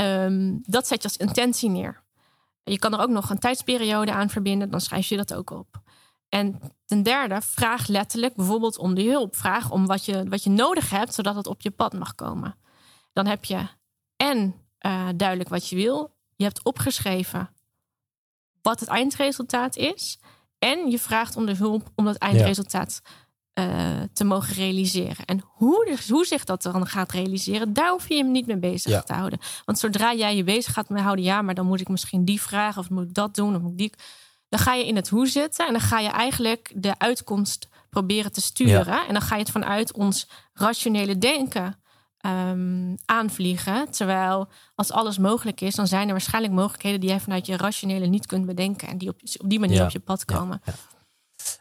Ehm, 0.00 0.56
dat 0.62 0.86
zet 0.86 1.02
je 1.02 1.08
als 1.08 1.16
intentie 1.16 1.70
neer. 1.70 2.02
Je 2.64 2.78
kan 2.78 2.92
er 2.92 3.00
ook 3.00 3.08
nog 3.08 3.30
een 3.30 3.38
tijdsperiode 3.38 4.12
aan 4.12 4.30
verbinden, 4.30 4.70
dan 4.70 4.80
schrijf 4.80 5.08
je 5.08 5.16
dat 5.16 5.34
ook 5.34 5.50
op. 5.50 5.82
En 6.28 6.60
ten 6.84 7.02
derde, 7.02 7.40
vraag 7.40 7.86
letterlijk 7.86 8.34
bijvoorbeeld 8.34 8.78
om 8.78 8.94
die 8.94 9.10
hulp. 9.10 9.36
Vraag 9.36 9.70
om 9.70 9.86
wat 9.86 10.04
je, 10.04 10.28
wat 10.28 10.44
je 10.44 10.50
nodig 10.50 10.90
hebt, 10.90 11.14
zodat 11.14 11.34
het 11.34 11.46
op 11.46 11.60
je 11.60 11.70
pad 11.70 11.92
mag 11.92 12.14
komen. 12.14 12.56
Dan 13.12 13.26
heb 13.26 13.44
je 13.44 13.66
en 14.16 14.54
eh, 14.78 15.08
duidelijk 15.16 15.48
wat 15.48 15.68
je 15.68 15.76
wil. 15.76 16.16
Je 16.36 16.44
hebt 16.44 16.64
opgeschreven 16.64 17.50
wat 18.62 18.80
het 18.80 18.88
eindresultaat 18.88 19.76
is. 19.76 20.18
En 20.58 20.90
je 20.90 20.98
vraagt 20.98 21.36
om 21.36 21.46
de 21.46 21.56
hulp 21.56 21.90
om 21.94 22.04
dat 22.04 22.16
eindresultaat 22.16 23.02
eh, 23.68 24.02
te 24.12 24.24
mogen 24.24 24.54
realiseren. 24.54 25.24
En 25.24 25.42
hoe, 25.46 25.84
dus, 25.84 26.08
hoe 26.08 26.24
zich 26.26 26.44
dat 26.44 26.62
dan 26.62 26.86
gaat 26.86 27.12
realiseren, 27.12 27.72
daar 27.72 27.90
hoef 27.90 28.08
je 28.08 28.14
hem 28.16 28.30
niet 28.30 28.46
mee 28.46 28.58
bezig 28.58 28.92
Ja. 28.92 29.00
te 29.00 29.12
houden. 29.12 29.38
Want 29.64 29.78
zodra 29.78 30.14
jij 30.14 30.36
je 30.36 30.44
bezig 30.44 30.72
gaat 30.72 30.88
mee 30.88 31.02
houden, 31.02 31.24
ja, 31.24 31.42
maar 31.42 31.54
dan 31.54 31.66
moet 31.66 31.80
ik 31.80 31.88
misschien 31.88 32.24
die 32.24 32.40
vragen, 32.40 32.80
of 32.82 32.90
moet 32.90 33.02
ik 33.04 33.14
dat 33.14 33.34
doen, 33.34 33.54
of 33.56 33.60
moet 33.62 33.70
ik 33.72 33.78
die. 33.78 33.92
Dan 34.48 34.60
ga 34.60 34.74
je 34.74 34.86
in 34.86 34.96
het 34.96 35.08
hoe 35.08 35.26
zitten 35.26 35.66
en 35.66 35.72
dan 35.72 35.80
ga 35.82 35.98
je 35.98 36.08
eigenlijk 36.08 36.72
de 36.74 36.98
uitkomst 36.98 37.68
proberen 37.90 38.32
te 38.32 38.40
sturen. 38.40 39.06
En 39.06 39.12
dan 39.12 39.22
ga 39.22 39.34
je 39.34 39.40
het 39.42 39.50
vanuit 39.50 39.92
ons 39.92 40.28
rationele 40.52 41.18
denken 41.18 41.78
ehm, 42.18 42.94
aanvliegen. 43.04 43.90
Terwijl 43.90 44.48
als 44.74 44.92
alles 44.92 45.18
mogelijk 45.18 45.60
is, 45.60 45.74
dan 45.74 45.86
zijn 45.86 46.06
er 46.06 46.12
waarschijnlijk 46.12 46.54
mogelijkheden 46.54 47.00
die 47.00 47.08
jij 47.08 47.20
vanuit 47.20 47.46
je 47.46 47.56
rationele 47.56 48.06
niet 48.06 48.26
kunt 48.26 48.46
bedenken. 48.46 48.88
En 48.88 48.98
die 48.98 49.08
op, 49.08 49.20
op 49.40 49.50
die 49.50 49.60
manier 49.60 49.76
Ja. 49.76 49.84
op 49.84 49.90
je 49.90 49.98
pad 50.00 50.24
komen. 50.24 50.60
ja. 50.64 50.72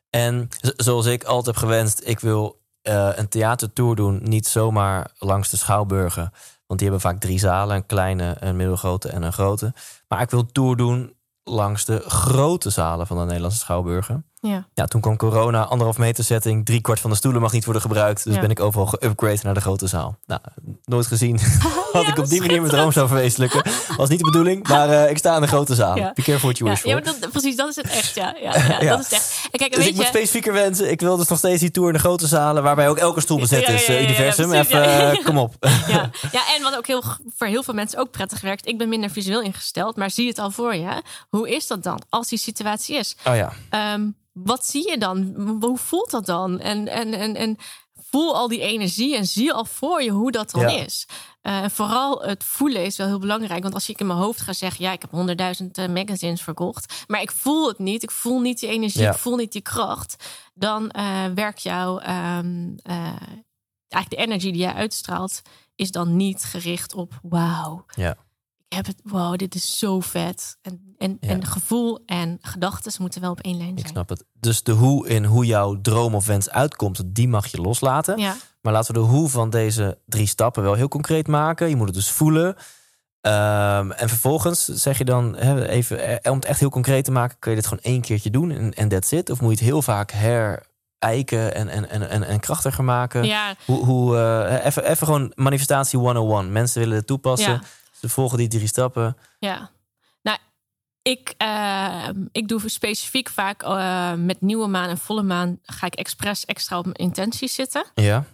En 0.09 0.47
zoals 0.59 1.05
ik 1.05 1.23
altijd 1.23 1.55
heb 1.55 1.65
gewenst, 1.65 2.01
ik 2.03 2.19
wil 2.19 2.61
eh, 2.82 3.09
een 3.15 3.30
theatertour 3.30 3.95
doen, 3.95 4.19
niet 4.23 4.47
zomaar 4.47 5.11
langs 5.17 5.49
de 5.49 5.57
schouwburgen. 5.57 6.32
Want 6.67 6.80
die 6.80 6.89
hebben 6.89 7.09
vaak 7.09 7.19
drie 7.19 7.39
zalen, 7.39 7.75
een 7.75 7.86
kleine, 7.86 8.36
een 8.39 8.55
middelgrote 8.55 9.09
en 9.09 9.21
een 9.21 9.34
grote. 9.34 9.73
Maar 10.07 10.21
ik 10.21 10.30
wil 10.30 10.45
tour 10.45 10.75
doen 10.75 11.13
langs 11.43 11.86
de 11.86 11.99
grote 11.99 12.69
zalen 12.69 13.07
van 13.07 13.17
de 13.17 13.23
Nederlandse 13.23 13.59
schouwburgen. 13.59 14.28
Ja. 14.41 14.67
Ja, 14.73 14.85
toen 14.85 15.01
kwam 15.01 15.17
corona, 15.17 15.63
anderhalf 15.63 15.97
meter 15.97 16.23
setting, 16.23 16.65
drie 16.65 16.81
kwart 16.81 16.99
van 16.99 17.09
de 17.09 17.15
stoelen 17.15 17.41
mag 17.41 17.51
niet 17.51 17.63
worden 17.63 17.81
gebruikt. 17.81 18.23
Dus 18.23 18.33
Ja. 18.35 18.41
ben 18.41 18.49
ik 18.49 18.59
overal 18.59 18.85
geupgrade 18.85 19.39
naar 19.43 19.53
de 19.53 19.61
grote 19.61 19.87
zaal. 19.87 20.17
Nou, 20.25 20.41
nooit 20.83 21.07
gezien. 21.07 21.39
Had 21.91 22.07
ik 22.07 22.17
op 22.17 22.27
die 22.27 22.39
manier 22.41 22.61
mijn 22.61 22.73
droom 22.73 22.91
zou 22.91 23.07
verwezenlijken. 23.07 23.63
Was 23.97 24.09
niet 24.09 24.19
de 24.19 24.25
bedoeling, 24.25 24.67
maar 24.67 24.89
eh, 24.89 25.09
ik 25.09 25.17
sta 25.17 25.35
in 25.35 25.41
de 25.41 25.47
grote 25.47 25.75
zaal. 25.75 25.95
Ja. 25.97 26.11
Be 26.13 26.21
careful 26.21 26.47
what 26.49 26.57
you 26.57 26.69
Ja, 26.69 26.75
wish 26.75 26.85
ja, 26.85 26.95
for. 26.97 27.03
maar 27.05 27.19
dat, 27.19 27.31
precies, 27.31 27.55
dat 27.55 27.69
is 27.69 27.75
het 27.75 27.89
echt. 27.89 28.15
Ja, 28.15 28.35
ja, 28.41 28.51
dat 28.95 28.99
is 28.99 29.11
echt. 29.11 29.47
En 29.51 29.59
kijk, 29.59 29.75
Dus 29.75 29.87
ik 29.87 29.95
moet 29.95 30.05
specifieker 30.05 30.53
wensen. 30.53 30.91
Ik 30.91 30.99
wil 31.01 31.17
dus 31.17 31.27
nog 31.27 31.37
steeds 31.37 31.59
die 31.59 31.71
tour 31.71 31.87
in 31.87 31.93
de 31.93 31.99
grote 31.99 32.27
zalen... 32.27 32.63
waarbij 32.63 32.89
ook 32.89 32.97
elke 32.97 33.21
stoel 33.21 33.39
bezet 33.39 33.67
is, 33.69 33.89
universum. 33.89 34.53
Even, 34.53 35.23
kom 35.23 35.37
op. 35.37 35.55
ja. 35.87 36.09
ja, 36.31 36.41
en 36.55 36.61
wat 36.63 36.75
ook 36.77 36.87
heel, 36.87 37.03
voor 37.35 37.47
heel 37.47 37.63
veel 37.63 37.73
mensen 37.73 37.99
ook 37.99 38.11
prettig 38.11 38.41
werkt. 38.41 38.67
Ik 38.67 38.77
ben 38.77 38.89
minder 38.89 39.09
visueel 39.09 39.41
ingesteld, 39.41 39.95
maar 39.95 40.11
zie 40.11 40.27
het 40.27 40.39
al 40.39 40.51
voor 40.51 40.75
je. 40.75 41.01
Hoe 41.29 41.49
is 41.55 41.67
dat 41.67 41.83
dan 41.83 42.01
als 42.09 42.27
die 42.27 42.39
situatie 42.39 42.97
is? 42.97 43.15
Oh 43.27 43.35
ja, 43.35 43.51
Ehm, 43.69 44.01
wat 44.43 44.65
zie 44.65 44.89
je 44.89 44.97
dan? 44.97 45.33
Hoe 45.61 45.77
voelt 45.77 46.11
dat 46.11 46.25
dan? 46.25 46.59
En, 46.59 46.87
en, 46.87 47.13
en, 47.13 47.35
en 47.35 47.57
voel 48.09 48.35
al 48.35 48.47
die 48.47 48.61
energie 48.61 49.15
en 49.15 49.25
zie 49.25 49.53
al 49.53 49.65
voor 49.65 50.01
je 50.03 50.11
hoe 50.11 50.31
dat 50.31 50.51
dan 50.51 50.61
Ja. 50.61 50.83
is. 50.83 51.07
Eh, 51.41 51.65
vooral 51.69 52.21
het 52.21 52.43
voelen 52.43 52.85
is 52.85 52.97
wel 52.97 53.07
heel 53.07 53.19
belangrijk. 53.19 53.61
Want 53.61 53.73
als 53.73 53.89
ik 53.89 53.99
in 53.99 54.07
mijn 54.07 54.19
hoofd 54.19 54.41
ga 54.41 54.53
zeggen... 54.53 54.85
ja, 54.85 54.91
ik 54.91 55.01
heb 55.01 55.11
honderdduizend 55.11 55.77
eh, 55.77 55.87
magazines 55.87 56.41
verkocht... 56.41 57.03
maar 57.07 57.21
ik 57.21 57.31
voel 57.31 57.67
het 57.67 57.79
niet, 57.79 58.03
ik 58.03 58.11
voel 58.11 58.39
niet 58.39 58.59
die 58.59 58.69
energie... 58.69 59.01
Ja. 59.01 59.11
ik 59.11 59.17
voel 59.17 59.35
niet 59.35 59.51
die 59.51 59.61
kracht... 59.61 60.15
dan 60.53 60.89
eh 60.91 61.25
werkt 61.35 61.61
jouw... 61.61 61.99
ehm, 61.99 62.77
eh, 62.83 62.95
eigenlijk 63.87 64.09
de 64.09 64.15
energie 64.15 64.51
die 64.51 64.61
jij 64.61 64.73
uitstraalt... 64.73 65.41
is 65.75 65.91
dan 65.91 66.15
niet 66.15 66.43
gericht 66.43 66.93
op 66.93 67.19
wauw. 67.21 67.85
Ja. 67.95 68.17
Ik 68.70 68.76
heb 68.76 68.86
het, 68.86 69.01
wow, 69.03 69.36
dit 69.38 69.55
is 69.55 69.78
zo 69.80 69.99
vet. 69.99 70.57
En, 70.61 70.95
en, 70.97 71.17
Ja. 71.22 71.30
en 71.30 71.45
gevoel 71.45 71.99
en 72.05 72.38
gedachten 72.41 72.91
moeten 72.99 73.22
wel 73.22 73.32
op 73.32 73.39
één 73.39 73.57
lijn 73.57 73.72
ik 73.72 73.80
zijn. 73.80 73.91
snap 73.91 74.09
het. 74.09 74.24
Dus 74.34 74.63
de 74.63 74.72
hoe 74.72 75.07
in 75.07 75.26
hoe 75.26 75.45
jouw 75.45 75.82
droom 75.82 76.15
of 76.15 76.26
wens 76.26 76.49
uitkomt... 76.49 77.01
die 77.05 77.28
mag 77.28 77.47
je 77.47 77.61
loslaten. 77.61 78.17
Ja. 78.17 78.36
Maar 78.61 78.74
laten 78.74 78.93
we 78.93 78.99
de 78.99 79.05
hoe 79.05 79.30
van 79.30 79.49
deze 79.49 79.97
drie 80.05 80.28
stappen 80.28 80.63
wel 80.63 80.74
heel 80.74 80.88
concreet 80.88 81.28
maken. 81.28 81.70
Je 81.70 81.76
moet 81.76 81.86
het 81.88 81.95
dus 81.95 82.09
voelen. 82.11 82.55
Ehm, 83.22 83.91
en 83.91 84.09
vervolgens 84.09 84.65
zeg 84.65 84.97
je 84.97 85.05
dan, 85.05 85.36
even, 85.36 86.22
eh, 86.24 86.32
om 86.32 86.38
het 86.38 86.45
echt 86.45 86.59
heel 86.59 86.70
concreet 86.70 87.05
te 87.05 87.11
maken... 87.11 87.39
kun 87.39 87.51
je 87.51 87.57
dit 87.57 87.67
gewoon 87.67 87.84
één 87.84 88.01
keertje 88.01 88.30
doen 88.30 88.51
en, 88.51 88.74
en 88.74 88.89
that's 88.89 89.11
it? 89.11 89.30
Of 89.30 89.41
moet 89.41 89.49
je 89.51 89.55
het 89.57 89.65
heel 89.74 89.82
vaak 89.82 90.11
herijken 90.11 91.53
en, 91.55 91.67
en, 91.70 91.89
en, 91.89 92.09
en, 92.09 92.24
en 92.24 92.39
krachtiger 92.39 92.84
maken? 92.84 93.26
Ja, 93.26 93.55
Hoe, 93.65 93.86
hoe, 93.86 94.17
eh, 94.17 94.65
even, 94.65 94.84
even 94.84 95.07
gewoon 95.07 95.32
manifestatie 95.36 95.99
101. 95.99 96.51
Mensen 96.51 96.80
willen 96.82 96.97
het 96.97 97.07
toepassen. 97.07 97.51
Ja. 97.51 97.61
Ze 97.99 98.09
volgen 98.09 98.37
die 98.37 98.47
drie 98.47 98.67
stappen. 98.67 99.17
ja. 99.39 99.69
Nou, 100.21 100.37
ik, 101.01 101.33
eh, 101.37 102.09
ik 102.31 102.47
doe 102.47 102.61
specifiek 102.65 103.29
vaak 103.29 103.63
eh, 103.63 104.13
met 104.13 104.41
nieuwe 104.41 104.67
maan 104.67 104.89
en 104.89 104.97
volle 104.97 105.23
maan... 105.23 105.59
ga 105.63 105.85
ik 105.85 105.95
expres 105.95 106.45
extra 106.45 106.77
op 106.77 106.83
mijn 106.83 106.95
intenties 106.95 107.53
zitten. 107.53 107.85
Ja, 107.93 108.25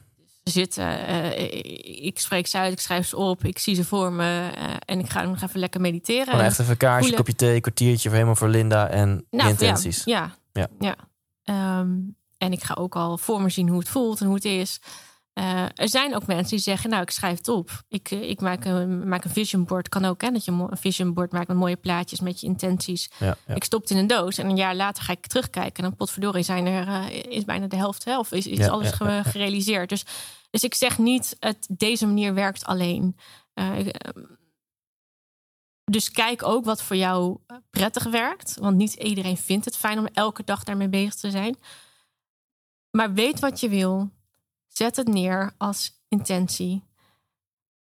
Zitten, 0.43 1.07
eh, 1.07 2.05
ik 2.05 2.20
spreek 2.20 2.47
ze 2.47 2.57
uit, 2.57 2.72
ik 2.74 2.80
schrijf 2.80 3.07
ze 3.07 3.18
op, 3.18 3.43
ik 3.43 3.57
zie 3.57 3.76
ze 3.76 3.84
voor 3.84 4.11
me... 4.11 4.49
eh, 4.55 4.63
en 4.86 4.99
ik 4.99 5.09
ga 5.09 5.24
nog 5.24 5.41
even 5.41 5.59
lekker 5.59 5.82
mediteren. 5.82 6.26
gewoon 6.26 6.41
echt 6.45 6.59
even 6.59 6.72
een 6.72 6.78
kaarsje, 6.78 6.99
voelen. 6.99 7.18
kopje 7.18 7.36
thee, 7.36 7.61
kwartiertje... 7.61 8.01
voor 8.03 8.11
helemaal 8.13 8.36
voor 8.36 8.47
Linda 8.47 8.88
en 8.88 9.26
Nou, 9.30 9.49
intenties. 9.49 10.03
Ja, 10.03 10.36
ja. 10.53 10.68
Ja. 10.80 10.95
ja. 10.95 10.95
Ehm, 11.80 11.93
en 12.38 12.51
ik 12.51 12.63
ga 12.63 12.74
ook 12.74 12.95
al 12.95 13.18
voor 13.18 13.41
me 13.41 13.49
zien 13.49 13.70
hoe 13.70 13.80
het 13.80 13.89
voelt 13.89 14.20
en 14.20 14.26
hoe 14.26 14.36
het 14.36 14.45
is. 14.45 14.80
Eh, 15.36 15.64
er 15.74 15.90
zijn 15.90 16.16
ook 16.16 16.26
mensen 16.26 16.50
die 16.50 16.60
zeggen, 16.60 16.90
nou, 16.90 17.02
ik 17.02 17.10
schrijf 17.10 17.38
het 17.38 17.48
op. 17.48 17.84
Ik, 17.88 18.12
eh, 18.12 18.30
ik 18.30 18.42
maak, 18.42 18.66
een, 18.66 19.08
maak 19.08 19.24
een 19.24 19.30
vision 19.30 19.66
board. 19.66 19.90
Kan 19.90 20.06
ook, 20.06 20.22
hè, 20.22 20.32
dat 20.32 20.46
je 20.46 20.52
een 20.52 20.78
vision 20.78 21.14
board 21.14 21.32
maakt 21.32 21.48
met 21.48 21.58
mooie 21.58 21.76
plaatjes, 21.76 22.20
met 22.20 22.40
je 22.40 22.48
intenties. 22.48 23.10
Ja, 23.18 23.38
ja. 23.48 23.56
Ik 23.56 23.64
stop 23.64 23.82
het 23.82 23.90
in 23.90 23.98
een 23.98 24.08
doos 24.08 24.38
en 24.38 24.50
een 24.50 24.56
jaar 24.56 24.76
later 24.76 25.04
ga 25.04 25.12
ik 25.12 25.28
terugkijken. 25.28 25.76
En 25.76 25.84
dan 25.84 25.96
potverdorie 25.96 26.44
zijn 26.44 26.66
er, 26.66 26.88
eh, 26.88 27.24
is 27.32 27.46
bijna 27.46 27.68
de 27.68 27.76
helft, 27.76 28.06
hè, 28.06 28.20
of 28.20 28.32
is, 28.32 28.48
is 28.48 28.58
Ja, 28.58 28.68
alles 28.68 28.92
gerealiseerd. 29.24 29.90
Dus, 29.90 30.06
dus 30.50 30.64
ik 30.64 30.74
zeg 30.74 30.98
niet, 30.98 31.36
het, 31.40 31.68
deze 31.72 32.06
manier 32.06 32.34
werkt 32.34 32.66
alleen. 32.66 33.16
Eh, 33.54 33.80
ik, 33.80 33.88
eh, 33.88 34.24
dus 35.84 36.12
kijk 36.12 36.44
ook 36.44 36.66
wat 36.66 36.82
voor 36.82 36.96
jou 36.96 37.38
prettig 37.70 38.04
werkt. 38.04 38.58
Want 38.60 38.78
niet 38.78 38.94
iedereen 38.94 39.38
vindt 39.38 39.66
het 39.66 39.78
fijn 39.78 40.00
om 40.00 40.08
elke 40.14 40.44
dag 40.44 40.64
daarmee 40.64 40.90
bezig 40.90 41.16
te 41.16 41.32
zijn. 41.32 41.58
Maar 42.92 43.14
weet 43.14 43.40
wat 43.40 43.60
je 43.60 43.70
wil. 43.70 44.10
Zet 44.78 44.96
het 44.96 45.08
neer 45.08 45.54
als 45.58 46.02
intentie. 46.08 46.84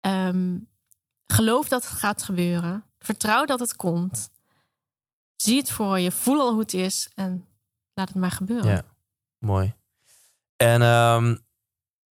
Ehm, 0.01 0.57
geloof 1.25 1.67
dat 1.67 1.83
het 1.83 1.91
gaat 1.91 2.23
gebeuren. 2.23 2.85
Vertrouw 2.99 3.45
dat 3.45 3.59
het 3.59 3.75
komt. 3.75 4.31
Zie 5.35 5.57
het 5.57 5.71
voor 5.71 5.99
je. 5.99 6.11
Voel 6.11 6.39
al 6.39 6.51
hoe 6.51 6.59
het 6.59 6.73
is. 6.73 7.09
En 7.15 7.47
laat 7.93 8.07
het 8.07 8.17
maar 8.17 8.31
gebeuren. 8.31 8.71
Ja. 8.71 8.83
Mooi. 9.37 9.73
En 10.55 10.81
ehm, 10.81 11.37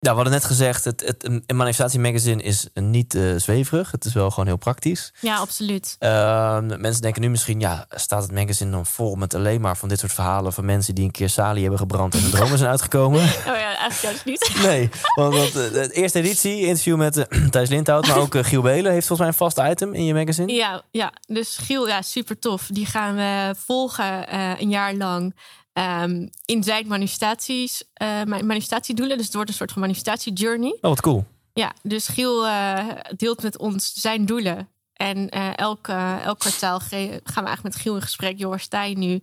ja, 0.05 0.11
we 0.11 0.16
hadden 0.16 0.32
net 0.32 0.44
gezegd, 0.44 0.84
het, 0.84 1.02
het, 1.07 1.24
een 1.24 1.57
manifestatie 1.57 2.00
magazine 2.00 2.42
is 2.42 2.68
niet 2.74 3.14
eh, 3.14 3.22
zweverig. 3.36 3.90
Het 3.90 4.05
is 4.05 4.12
wel 4.12 4.30
gewoon 4.30 4.46
heel 4.46 4.57
praktisch. 4.57 5.12
Ja, 5.20 5.36
absoluut. 5.36 5.96
Ehm, 5.98 6.66
mensen 6.80 7.02
denken 7.02 7.22
nu 7.22 7.30
misschien, 7.30 7.61
ja, 7.61 7.86
staat 7.90 8.22
het 8.22 8.32
magazine 8.32 8.70
dan 8.70 8.86
vol 8.86 9.14
met 9.14 9.34
alleen 9.34 9.61
maar 9.61 9.76
van 9.76 9.88
dit 9.88 9.98
soort 9.98 10.12
verhalen 10.12 10.52
van 10.52 10.64
mensen 10.64 10.94
die 10.94 11.05
een 11.05 11.11
keer 11.11 11.28
salie 11.28 11.61
hebben 11.61 11.78
gebrand 11.78 12.14
en 12.14 12.20
hun 12.20 12.30
dromen 12.38 12.59
zijn 12.59 12.70
uitgekomen? 12.70 13.20
Oh 13.20 13.44
ja, 13.44 13.76
eigenlijk 13.76 14.00
juist 14.00 14.24
niet. 14.24 14.52
Nee, 14.64 14.90
want, 15.14 15.34
want 15.34 15.57
eh, 15.57 15.72
de 15.72 15.92
eerste 15.92 16.18
editie, 16.18 16.61
interview 16.61 16.96
met 16.96 17.16
eh, 17.16 17.44
Thijs 17.50 17.68
Lindhout, 17.68 18.07
maar 18.07 18.18
ook 18.18 18.36
Giel 18.46 18.62
Belen 18.62 18.92
heeft 18.92 19.07
volgens 19.07 19.18
mij 19.18 19.28
een 19.28 19.52
vast 19.52 19.70
item 19.72 19.94
in 19.94 20.05
je 20.05 20.14
magazine. 20.14 20.52
Ja, 20.52 20.82
ja, 20.90 21.12
dus 21.26 21.57
Giel, 21.57 21.88
ja, 21.88 22.02
super 22.02 22.38
tof. 22.38 22.66
Die 22.72 22.86
gaan 22.86 23.14
we 23.14 23.55
volgen 23.59 24.34
een 24.61 24.70
jaar 24.70 24.94
lang. 24.94 25.34
Ehm, 25.75 26.29
in 26.45 26.62
zijn 26.62 26.87
manifestaties, 26.87 27.83
mijn 27.99 28.47
manifestatiedoelen. 28.47 29.16
Dus 29.16 29.27
het 29.27 29.35
wordt 29.35 29.51
een 29.51 29.57
soort 29.57 29.72
van 29.72 29.81
manifestatie-journey. 29.81 30.70
Oh, 30.72 30.81
wat 30.81 31.01
cool. 31.01 31.25
Ja, 31.53 31.72
dus 31.83 32.09
Giel 32.09 32.47
eh, 32.47 32.89
deelt 33.16 33.43
met 33.43 33.59
ons 33.59 33.93
zijn 33.93 34.27
doelen. 34.27 34.68
En 34.93 35.29
eh, 35.29 35.57
elk, 35.57 35.89
elk 36.25 36.39
kwartaal 36.39 36.81
gaan 36.81 36.99
we 37.22 37.33
eigenlijk 37.35 37.62
met 37.62 37.77
Giel 37.77 37.95
in 37.95 38.03
gesprek. 38.03 38.39
Joh, 38.39 38.51
waar 38.51 38.61
sta 38.61 38.83
je 38.85 38.99
nu? 38.99 39.20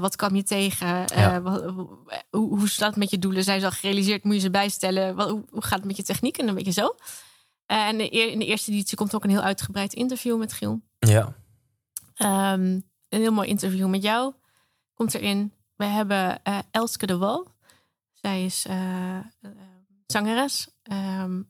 Wat 0.00 0.16
kwam 0.16 0.34
je 0.34 0.42
tegen? 0.42 1.04
Ja. 1.16 1.40
wat- 1.42 1.62
hoe, 2.30 2.58
hoe 2.58 2.68
staat 2.68 2.88
het 2.88 2.96
met 2.98 3.10
je 3.10 3.18
doelen? 3.18 3.44
Zijn 3.44 3.60
ze 3.60 3.66
al 3.66 3.72
gerealiseerd? 3.72 4.24
Moet 4.24 4.34
je 4.34 4.40
ze 4.40 4.50
bijstellen? 4.50 5.14
Wat, 5.14 5.30
hoe, 5.30 5.44
hoe 5.50 5.62
gaat 5.62 5.78
het 5.78 5.84
met 5.84 5.96
je 5.96 6.02
techniek? 6.02 6.38
En 6.38 6.48
een 6.48 6.54
beetje 6.54 6.72
zo. 6.72 6.94
En 7.66 8.10
in 8.10 8.38
de 8.38 8.44
eerste 8.46 8.70
editie 8.72 8.96
komt 8.96 9.14
ook 9.14 9.24
een 9.24 9.30
heel 9.30 9.40
uitgebreid 9.42 9.92
interview 9.94 10.38
met 10.38 10.52
Giel. 10.52 10.80
Ja, 10.98 11.34
Ehm, 12.14 12.60
een 13.08 13.20
heel 13.20 13.32
mooi 13.32 13.48
interview 13.48 13.88
met 13.88 14.02
jou 14.02 14.32
komt 14.94 15.14
erin. 15.14 15.52
We 15.76 15.84
hebben 15.84 16.42
eh, 16.42 16.58
Elske 16.70 17.06
de 17.06 17.16
Wal. 17.16 17.54
Zij 18.12 18.44
is 18.44 18.66
eh, 18.66 19.16
eh, 19.16 19.22
zangeres, 20.06 20.68
ehm 20.82 21.42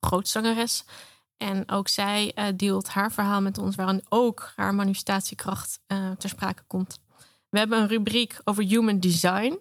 grootzangeres. 0.00 0.84
En 1.36 1.70
ook 1.70 1.88
zij 1.88 2.32
eh, 2.34 2.46
deelt 2.56 2.88
haar 2.88 3.12
verhaal 3.12 3.40
met 3.40 3.58
ons, 3.58 3.76
waarin 3.76 4.04
ook 4.08 4.52
haar 4.56 4.74
manifestatiekracht 4.74 5.80
ter 6.18 6.28
sprake 6.28 6.62
komt. 6.66 7.00
We 7.48 7.58
hebben 7.58 7.78
een 7.78 7.88
rubriek 7.88 8.40
over 8.44 8.64
human 8.64 9.00
design. 9.00 9.58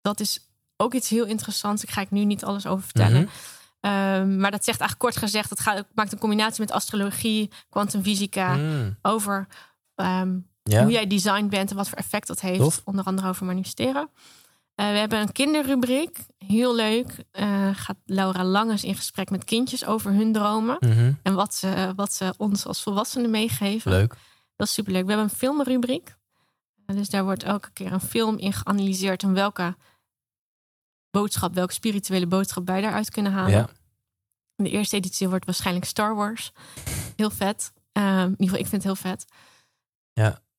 Dat 0.00 0.20
is 0.20 0.48
ook 0.76 0.94
iets 0.94 1.08
heel 1.08 1.24
interessants. 1.24 1.82
Ik 1.82 1.90
ga 1.90 2.00
ik 2.00 2.10
nu 2.10 2.24
niet 2.24 2.44
alles 2.44 2.66
over 2.66 2.84
vertellen. 2.84 3.22
Mhm. 3.22 3.30
Ehm, 3.80 4.38
maar 4.40 4.50
dat 4.50 4.64
zegt 4.64 4.80
eigenlijk 4.80 4.98
kort 4.98 5.16
gezegd, 5.16 5.60
gaat, 5.60 5.76
het 5.76 5.86
maakt 5.94 6.12
een 6.12 6.18
combinatie 6.18 6.60
met 6.60 6.70
astrologie, 6.70 7.50
kwantumfysica 7.68 8.56
Mm. 8.56 8.98
over 9.02 9.46
ehm, 9.94 10.38
Ja? 10.62 10.82
hoe 10.82 10.92
jij 10.92 11.06
designed 11.06 11.50
bent 11.50 11.70
en 11.70 11.76
wat 11.76 11.88
voor 11.88 11.98
effect 11.98 12.26
dat 12.26 12.40
heeft. 12.40 12.58
Tof. 12.58 12.82
Onder 12.84 13.04
andere 13.04 13.28
over 13.28 13.46
manifesteren. 13.46 14.10
Eh, 14.74 14.90
we 14.90 14.96
hebben 14.98 15.20
een 15.20 15.32
kinderrubriek. 15.32 16.18
Heel 16.38 16.74
leuk. 16.74 17.24
Eh, 17.30 17.70
gaat 17.72 17.96
Laura 18.04 18.44
Langes 18.44 18.84
in 18.84 18.94
gesprek 18.94 19.30
met 19.30 19.44
kindjes 19.44 19.84
over 19.84 20.12
hun 20.12 20.32
dromen. 20.32 20.76
Mhm. 20.80 21.12
En 21.22 21.34
wat 21.34 21.54
ze, 21.54 21.92
wat 21.96 22.12
ze 22.12 22.34
ons 22.36 22.66
als 22.66 22.82
volwassenen 22.82 23.30
meegeven. 23.30 23.90
Leuk. 23.90 24.16
Dat 24.56 24.66
is 24.66 24.72
superleuk. 24.72 25.02
We 25.02 25.08
hebben 25.12 25.28
een 25.30 25.36
filmrubriek. 25.36 26.16
Eh, 26.86 26.96
Dus 26.96 27.08
daar 27.10 27.24
wordt 27.24 27.42
elke 27.42 27.70
keer 27.72 27.92
een 27.92 28.00
film 28.00 28.38
in 28.38 28.52
geanalyseerd. 28.52 29.22
En 29.22 29.32
welke 29.34 29.76
boodschap, 31.10 31.54
welke 31.54 31.72
spirituele 31.72 32.26
boodschap 32.26 32.66
wij 32.66 32.80
daaruit 32.80 33.10
kunnen 33.10 33.32
halen. 33.32 33.52
Ja. 33.52 33.68
De 34.54 34.70
eerste 34.70 34.96
editie 34.96 35.28
wordt 35.28 35.44
waarschijnlijk 35.44 35.86
Star 35.86 36.14
Wars. 36.14 36.52
Heel 37.16 37.30
vet. 37.30 37.72
Ehm, 37.92 38.06
in 38.24 38.30
ieder 38.30 38.44
geval, 38.46 38.58
ik 38.58 38.66
vind 38.66 38.82
het 38.82 38.92
heel 38.92 39.10
vet. 39.10 39.24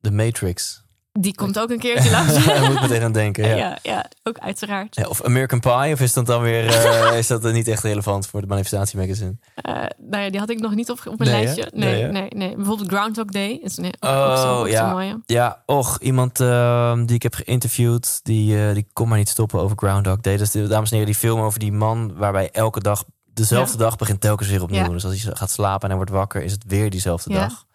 De 0.01 0.11
Matrix. 0.11 0.83
Die 1.19 1.35
komt 1.35 1.59
ook 1.59 1.69
een 1.69 1.79
keertje 1.87 2.11
langs. 2.11 2.45
Daar 2.45 2.61
moet 2.61 2.75
ik 2.75 2.81
meteen 2.81 3.01
aan 3.03 3.11
denken. 3.11 3.47
Ja. 3.47 3.55
ja. 3.55 3.77
Ja, 3.81 4.05
ook 4.23 4.37
uiteraard. 4.37 4.95
Ja, 4.95 5.07
of 5.07 5.23
American 5.23 5.59
Pie, 5.59 5.93
of 5.93 5.99
is 5.99 6.13
dat 6.13 6.25
dan 6.25 6.41
weer 6.41 6.67
eh, 6.67 7.17
is 7.17 7.27
dat 7.27 7.51
niet 7.53 7.67
echt 7.67 7.83
relevant 7.83 8.27
voor 8.27 8.41
de 8.41 8.47
manifestatie 8.47 8.99
magazine? 8.99 9.37
Eh, 9.55 9.73
nou 9.97 10.23
ja, 10.23 10.29
die 10.29 10.39
had 10.39 10.49
ik 10.49 10.59
nog 10.59 10.75
niet 10.75 10.89
op, 10.89 11.01
op 11.05 11.17
mijn 11.17 11.31
Nee, 11.31 11.43
lijstje. 11.43 11.71
Nee, 11.73 12.01
Nee, 12.03 12.11
nee, 12.11 12.29
nee, 12.29 12.55
Bijvoorbeeld 12.55 12.89
Groundhog 12.91 13.25
Day. 13.25 13.59
Is 13.63 13.77
een, 13.77 13.93
Oh, 13.99 14.41
zo, 14.41 14.67
ja. 14.67 14.91
mooie. 14.91 15.21
Ja, 15.25 15.63
och, 15.65 15.99
iemand 15.99 16.39
ehm, 16.39 17.05
die 17.05 17.15
ik 17.15 17.23
heb 17.23 17.33
geïnterviewd, 17.33 18.19
die, 18.23 18.67
eh, 18.67 18.73
die 18.73 18.87
kon 18.93 19.07
maar 19.07 19.17
niet 19.17 19.29
stoppen 19.29 19.59
over 19.59 19.77
Groundhog 19.77 20.17
Day. 20.19 20.37
Dat 20.37 20.45
is, 20.45 20.51
de, 20.51 20.67
dames 20.67 20.89
en 20.91 20.97
heren, 20.97 21.11
die 21.11 21.21
film 21.21 21.39
over 21.41 21.59
die 21.59 21.71
man 21.71 22.13
waarbij 22.15 22.49
elke 22.51 22.79
dag, 22.79 23.03
dezelfde 23.33 23.77
dag 23.77 23.95
begint 23.95 24.21
telkens 24.21 24.49
weer 24.49 24.61
opnieuw. 24.63 24.91
Dus 24.91 25.05
als 25.05 25.21
hij 25.23 25.35
gaat 25.35 25.51
slapen 25.51 25.81
en 25.81 25.87
hij 25.87 25.95
wordt 25.95 26.11
wakker, 26.11 26.43
is 26.43 26.51
het 26.51 26.63
weer 26.67 26.89
diezelfde 26.89 27.33
dag. 27.33 27.65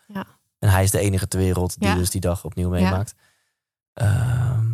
En 0.58 0.68
hij 0.70 0.82
is 0.82 0.90
de 0.90 0.98
enige 0.98 1.28
ter 1.28 1.38
wereld 1.38 1.78
die 1.78 1.88
Ja. 1.88 1.94
dus 1.94 2.10
die 2.10 2.20
dag 2.20 2.44
opnieuw 2.44 2.68
meemaakt. 2.68 3.14
Ehm, 3.92 4.70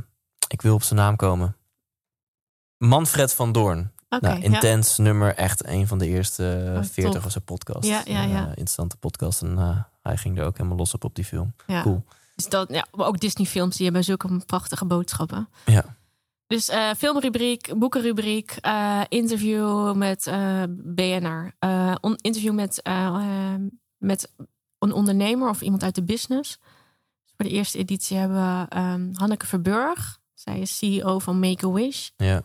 ik 0.49 0.63
wil 0.63 0.75
op 0.75 0.83
zijn 0.83 0.99
naam 0.99 1.17
komen. 1.17 1.57
Manfred 2.77 3.35
van 3.35 3.53
Doorn. 3.53 3.93
Nou, 4.21 4.41
intens 4.43 4.99
nummer, 4.99 5.35
echt 5.35 5.67
een 5.67 5.87
van 5.87 5.99
de 5.99 6.07
eerste 6.07 6.65
Oh, 6.77 6.83
40 6.85 7.13
tof. 7.15 7.25
of 7.25 7.31
zijn 7.33 7.45
podcast. 7.45 7.89
Ja, 7.89 8.03
ja, 8.05 8.23
ja. 8.23 8.41
Eh, 8.43 8.49
interessante 8.49 8.97
podcast. 8.97 9.43
En 9.43 9.59
eh, 9.59 9.79
hij 10.03 10.17
ging 10.17 10.39
er 10.39 10.45
ook 10.45 10.57
helemaal 10.57 10.79
los 10.79 10.95
op 10.95 11.05
op 11.05 11.15
die 11.15 11.25
film. 11.25 11.55
Ja. 11.67 11.83
Cool. 11.83 12.05
Dus 12.35 12.49
dat, 12.49 12.69
ja, 12.73 12.87
maar 12.95 13.07
ook 13.07 13.21
Disney-films 13.21 13.77
die 13.77 13.85
hebben 13.85 14.05
zulke 14.05 14.39
prachtige 14.47 14.85
boodschappen. 14.85 15.49
Ja. 15.67 15.97
Dus 16.47 16.69
eh, 16.69 16.91
filmrubriek, 16.99 17.79
boekenrubriek, 17.79 18.59
interview 19.09 19.95
met 19.95 20.31
BNR, 20.69 21.53
on- 22.01 22.17
interview 22.21 22.55
met, 22.55 22.83
met 23.99 24.33
een 24.83 24.93
ondernemer 24.93 25.49
of 25.49 25.61
iemand 25.61 25.83
uit 25.83 25.95
de 25.95 26.03
business. 26.03 26.59
Dus 27.23 27.33
voor 27.37 27.45
de 27.47 27.51
eerste 27.51 27.79
editie 27.79 28.17
hebben 28.17 28.37
we 28.37 28.67
ehm, 28.69 29.09
Hanneke 29.13 29.47
Verburg. 29.47 30.19
Zij 30.35 30.59
is 30.61 30.77
CEO 30.79 31.19
van 31.19 31.39
Make-A-Wish. 31.39 32.09
Ja. 32.17 32.43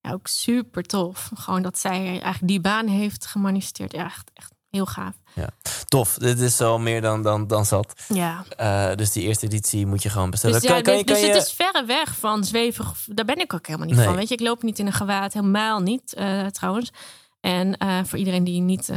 Ja, 0.00 0.12
ook 0.12 0.26
super 0.26 0.82
tof. 0.82 1.30
Gewoon 1.34 1.62
dat 1.62 1.78
zij 1.78 2.06
eigenlijk 2.06 2.46
die 2.46 2.60
baan 2.60 2.86
heeft 2.86 3.26
gemanifesteerd. 3.26 3.92
Ja, 3.92 4.04
echt, 4.04 4.30
echt 4.34 4.52
heel 4.70 4.86
gaaf. 4.86 5.14
Tof, 5.88 6.14
dit 6.14 6.38
is 6.40 6.60
al 6.60 6.78
meer 6.78 7.00
dan, 7.00 7.22
dan, 7.22 7.46
dan 7.46 7.64
zat. 7.66 8.02
Ja, 8.08 8.44
Eh, 8.56 8.94
dus 8.96 9.12
die 9.12 9.22
eerste 9.22 9.46
editie 9.46 9.86
moet 9.86 10.02
je 10.02 10.10
gewoon 10.10 10.30
bestellen. 10.30 10.60
Dus, 10.60 10.68
ja, 10.68 10.74
kan, 10.74 10.82
kan 10.82 10.96
je, 10.98 11.04
dus 11.04 11.16
kan 11.20 11.24
het 11.26 11.34
je... 11.36 11.42
is 11.42 11.52
verre 11.52 11.84
weg 11.84 12.16
van 12.18 12.44
zweverig. 12.44 13.04
Daar 13.06 13.24
ben 13.24 13.38
ik 13.40 13.54
ook 13.54 13.66
helemaal 13.66 13.86
niet 13.88 13.96
Nee. 13.96 14.06
van. 14.06 14.16
Weet 14.16 14.28
je, 14.28 14.34
ik 14.34 14.40
loop 14.40 14.62
niet 14.62 14.78
in 14.78 14.86
een 14.86 14.92
gewaad, 14.92 15.32
helemaal 15.32 15.80
niet 15.80 16.14
eh, 16.14 16.46
trouwens. 16.46 16.90
En 17.40 17.76
eh, 17.76 17.98
voor 18.04 18.18
iedereen 18.18 18.44
die 18.44 18.60
niet 18.60 18.88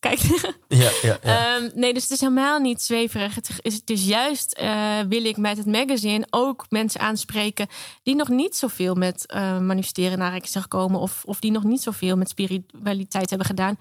kijkt. 0.00 0.28
Ja, 0.68 0.90
ja, 1.02 1.18
ja. 1.22 1.54
Ehm, 1.56 1.70
nee, 1.74 1.94
dus 1.94 2.02
het 2.02 2.12
is 2.12 2.20
helemaal 2.20 2.58
niet 2.58 2.82
zweverig. 2.82 3.34
Het 3.34 3.50
is, 3.62 3.74
het 3.74 3.90
is 3.90 4.04
juist, 4.04 4.52
eh, 4.52 5.00
wil 5.08 5.24
ik 5.24 5.36
met 5.36 5.56
het 5.56 5.66
magazine 5.66 6.26
ook 6.30 6.66
mensen 6.68 7.00
aanspreken 7.00 7.66
die 8.02 8.14
nog 8.14 8.28
niet 8.28 8.56
zoveel 8.56 8.94
met 8.94 9.26
eh, 9.26 9.58
manifesteren 9.58 10.18
naar 10.18 10.34
ik 10.34 10.46
zeg 10.46 10.68
komen. 10.68 11.00
Of, 11.00 11.22
of 11.24 11.40
die 11.40 11.50
nog 11.50 11.64
niet 11.64 11.82
zoveel 11.82 12.16
met 12.16 12.28
spiritualiteit 12.28 13.28
hebben 13.28 13.46
gedaan. 13.46 13.78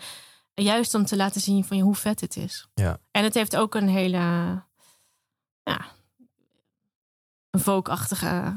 Juist 0.54 0.94
om 0.94 1.06
te 1.06 1.16
laten 1.16 1.42
zien 1.42 1.66
van 1.66 1.78
je 1.78 1.84
hoe 1.84 1.96
vet 1.96 2.22
het 2.22 2.38
is. 2.38 2.68
Ja. 2.74 3.00
En 3.12 3.24
het 3.24 3.34
heeft 3.34 3.56
ook 3.56 3.76
een 3.76 3.90
hele, 3.90 4.18
ja, 5.64 5.86
een 7.50 7.60
volkachtige 7.60 8.56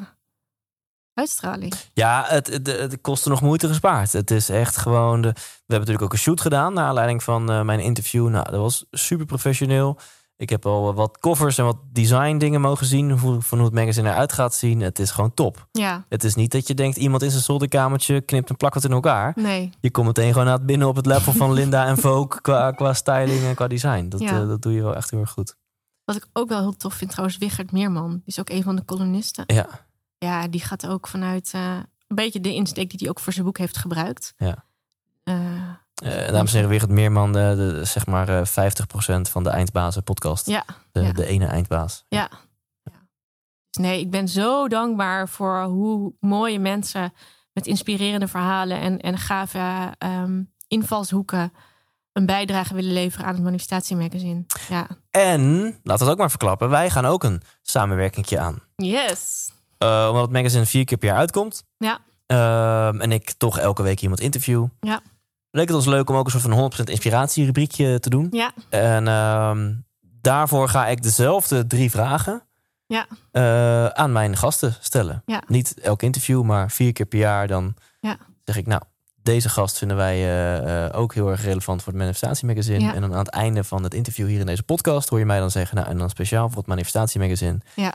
uitstraling. 1.14 1.74
Ja, 1.92 2.24
het, 2.28 2.46
het, 2.46 2.66
het 2.66 3.00
kostte 3.00 3.28
nog 3.28 3.40
moeite 3.42 3.68
gespaard. 3.68 4.12
Het 4.12 4.30
is 4.30 4.48
echt 4.48 4.76
gewoon... 4.76 5.20
De, 5.22 5.28
we 5.32 5.40
hebben 5.74 5.78
natuurlijk 5.78 6.02
ook 6.04 6.12
een 6.12 6.18
shoot 6.18 6.40
gedaan... 6.40 6.72
naar 6.74 6.84
aanleiding 6.86 7.22
van 7.22 7.50
eh, 7.50 7.62
mijn 7.62 7.80
interview. 7.80 8.28
Nou, 8.28 8.50
dat 8.50 8.60
was 8.60 8.84
super 8.90 9.26
professioneel. 9.26 9.98
Ik 10.36 10.50
heb 10.50 10.66
al 10.66 10.94
wat 10.94 11.18
covers 11.18 11.58
en 11.58 11.64
wat 11.64 11.76
design 11.92 12.36
dingen 12.38 12.60
mogen 12.60 12.86
zien... 12.86 13.18
Hoe, 13.18 13.42
van 13.42 13.58
hoe 13.58 13.66
het 13.66 13.76
magazine 13.76 14.10
eruit 14.10 14.32
gaat 14.32 14.54
zien. 14.54 14.80
Het 14.80 14.98
is 14.98 15.10
gewoon 15.10 15.34
top. 15.34 15.66
Ja, 15.72 16.04
Het 16.08 16.24
is 16.24 16.34
niet 16.34 16.52
dat 16.52 16.66
je 16.66 16.74
denkt... 16.74 16.96
iemand 16.96 17.22
in 17.22 17.30
zijn 17.30 17.42
zolderkamertje 17.42 18.20
knipt 18.20 18.48
en 18.50 18.56
plakt 18.56 18.74
het 18.74 18.84
in 18.84 18.92
elkaar. 18.92 19.32
nee. 19.36 19.70
Je 19.80 19.90
komt 19.90 20.06
meteen 20.06 20.32
gewoon 20.32 20.46
naar 20.46 20.64
binnen 20.64 20.88
op 20.88 20.96
het 20.96 21.06
level 21.06 21.32
van 21.32 21.52
Linda 21.58 21.86
en 21.86 21.98
Vogue... 21.98 22.40
qua, 22.40 22.70
qua 22.70 22.92
styling 22.94 23.42
en 23.44 23.54
qua 23.54 23.66
design. 23.66 24.08
Dat, 24.08 24.20
Ja. 24.20 24.40
eh, 24.40 24.48
dat 24.48 24.62
doe 24.62 24.72
je 24.72 24.82
wel 24.82 24.96
echt 24.96 25.10
heel 25.10 25.20
erg 25.20 25.30
goed. 25.30 25.56
Wat 26.04 26.16
ik 26.16 26.26
ook 26.32 26.48
wel 26.48 26.60
heel 26.60 26.76
tof 26.76 26.94
vind 26.94 27.10
trouwens, 27.10 27.38
Wichert 27.38 27.72
Meerman. 27.72 28.10
Die 28.10 28.22
is 28.24 28.40
ook 28.40 28.50
een 28.50 28.62
van 28.62 28.76
de 28.76 28.82
kolonisten. 28.82 29.44
Ja, 29.46 29.66
Ja, 30.22 30.48
die 30.48 30.60
gaat 30.60 30.86
ook 30.86 31.08
vanuit 31.08 31.50
eh, 31.54 31.76
een 32.06 32.16
beetje 32.16 32.40
de 32.40 32.54
insteek 32.54 32.90
die 32.90 32.98
hij 32.98 33.08
ook 33.08 33.20
voor 33.20 33.32
zijn 33.32 33.44
boek 33.44 33.58
heeft 33.58 33.76
gebruikt. 33.76 34.34
Ja. 34.36 34.64
Eh, 35.24 36.28
dames 36.28 36.50
en 36.50 36.56
heren, 36.56 36.68
Wigert 36.68 36.90
Meerman, 36.90 37.32
de, 37.32 37.54
de, 37.56 37.84
zeg 37.84 38.06
maar 38.06 38.28
eh 38.28 38.46
50% 38.46 39.20
van 39.20 39.42
de 39.42 39.50
Eindbazen 39.50 40.02
podcast. 40.02 40.46
ja, 40.46 40.64
De, 40.92 41.00
ja. 41.00 41.12
de 41.12 41.26
ene 41.26 41.46
Eindbaas. 41.46 42.04
ja. 42.08 42.28
ja. 42.82 42.92
Dus 43.70 43.84
nee, 43.84 44.00
ik 44.00 44.10
ben 44.10 44.28
zo 44.28 44.68
dankbaar 44.68 45.28
voor 45.28 45.62
hoe 45.62 46.12
mooie 46.20 46.58
mensen 46.58 47.12
met 47.52 47.66
inspirerende 47.66 48.28
verhalen 48.28 48.80
en, 48.80 48.98
en 48.98 49.18
gave 49.18 49.94
ehm, 49.98 50.42
invalshoeken 50.68 51.52
een 52.12 52.26
bijdrage 52.26 52.74
willen 52.74 52.92
leveren 52.92 53.26
aan 53.26 53.34
het 53.34 53.42
manifestatiemagazine. 53.42 54.44
Ja. 54.68 54.86
En, 55.10 55.62
laten 55.62 55.82
we 55.82 55.92
het 55.92 56.08
ook 56.08 56.18
maar 56.18 56.30
verklappen, 56.30 56.68
wij 56.68 56.90
gaan 56.90 57.04
ook 57.04 57.24
een 57.24 57.42
samenwerkingje 57.62 58.38
aan. 58.38 58.62
Yes. 58.76 59.50
Eh, 59.82 60.06
omdat 60.08 60.22
het 60.22 60.30
magazine 60.32 60.66
vier 60.66 60.84
keer 60.84 60.98
per 60.98 61.08
jaar 61.08 61.16
uitkomt. 61.18 61.64
Ja. 61.78 61.98
Ehm, 62.26 63.00
en 63.00 63.12
ik 63.12 63.32
toch 63.32 63.58
elke 63.58 63.82
week 63.82 64.00
iemand 64.00 64.20
interview. 64.20 64.66
Ja. 64.80 65.00
Leek 65.50 65.66
het 65.66 65.76
ons 65.76 65.86
leuk 65.86 66.10
om 66.10 66.16
ook 66.16 66.24
een 66.24 66.30
soort 66.30 66.42
van 66.42 66.52
100% 66.52 66.88
inspiratierubriekje 66.90 68.00
te 68.00 68.10
doen. 68.10 68.26
Ja. 68.30 68.52
En 68.68 69.08
ehm, 69.08 69.72
daarvoor 70.00 70.68
ga 70.68 70.86
ik 70.86 71.02
dezelfde 71.02 71.66
drie 71.66 71.90
vragen 71.90 72.42
Ja. 72.86 73.06
eh, 73.30 73.86
aan 73.86 74.12
mijn 74.12 74.36
gasten 74.36 74.76
stellen. 74.80 75.22
Ja. 75.26 75.42
Niet 75.46 75.80
elk 75.80 76.02
interview, 76.02 76.42
maar 76.42 76.70
vier 76.70 76.92
keer 76.92 77.06
per 77.06 77.18
jaar. 77.18 77.46
Dan 77.48 77.74
Ja. 78.00 78.16
zeg 78.44 78.56
ik, 78.56 78.66
nou, 78.66 78.82
deze 79.22 79.48
gast 79.48 79.78
vinden 79.78 79.96
wij 79.96 80.18
eh, 80.90 81.00
ook 81.00 81.14
heel 81.14 81.30
erg 81.30 81.42
relevant 81.44 81.82
voor 81.82 81.92
het 81.92 82.00
Manifestatiemagazine. 82.02 82.80
Ja. 82.80 82.94
En 82.94 83.00
dan 83.00 83.12
aan 83.12 83.18
het 83.18 83.28
einde 83.28 83.64
van 83.64 83.82
het 83.82 83.94
interview 83.94 84.26
hier 84.26 84.40
in 84.40 84.46
deze 84.46 84.62
podcast 84.62 85.08
hoor 85.08 85.18
je 85.18 85.26
mij 85.26 85.38
dan 85.38 85.50
zeggen, 85.50 85.76
nou, 85.76 85.88
en 85.88 85.98
dan 85.98 86.10
speciaal 86.10 86.48
voor 86.48 86.58
het 86.58 86.66
Manifestatiemagazine. 86.66 87.58
Ja. 87.76 87.92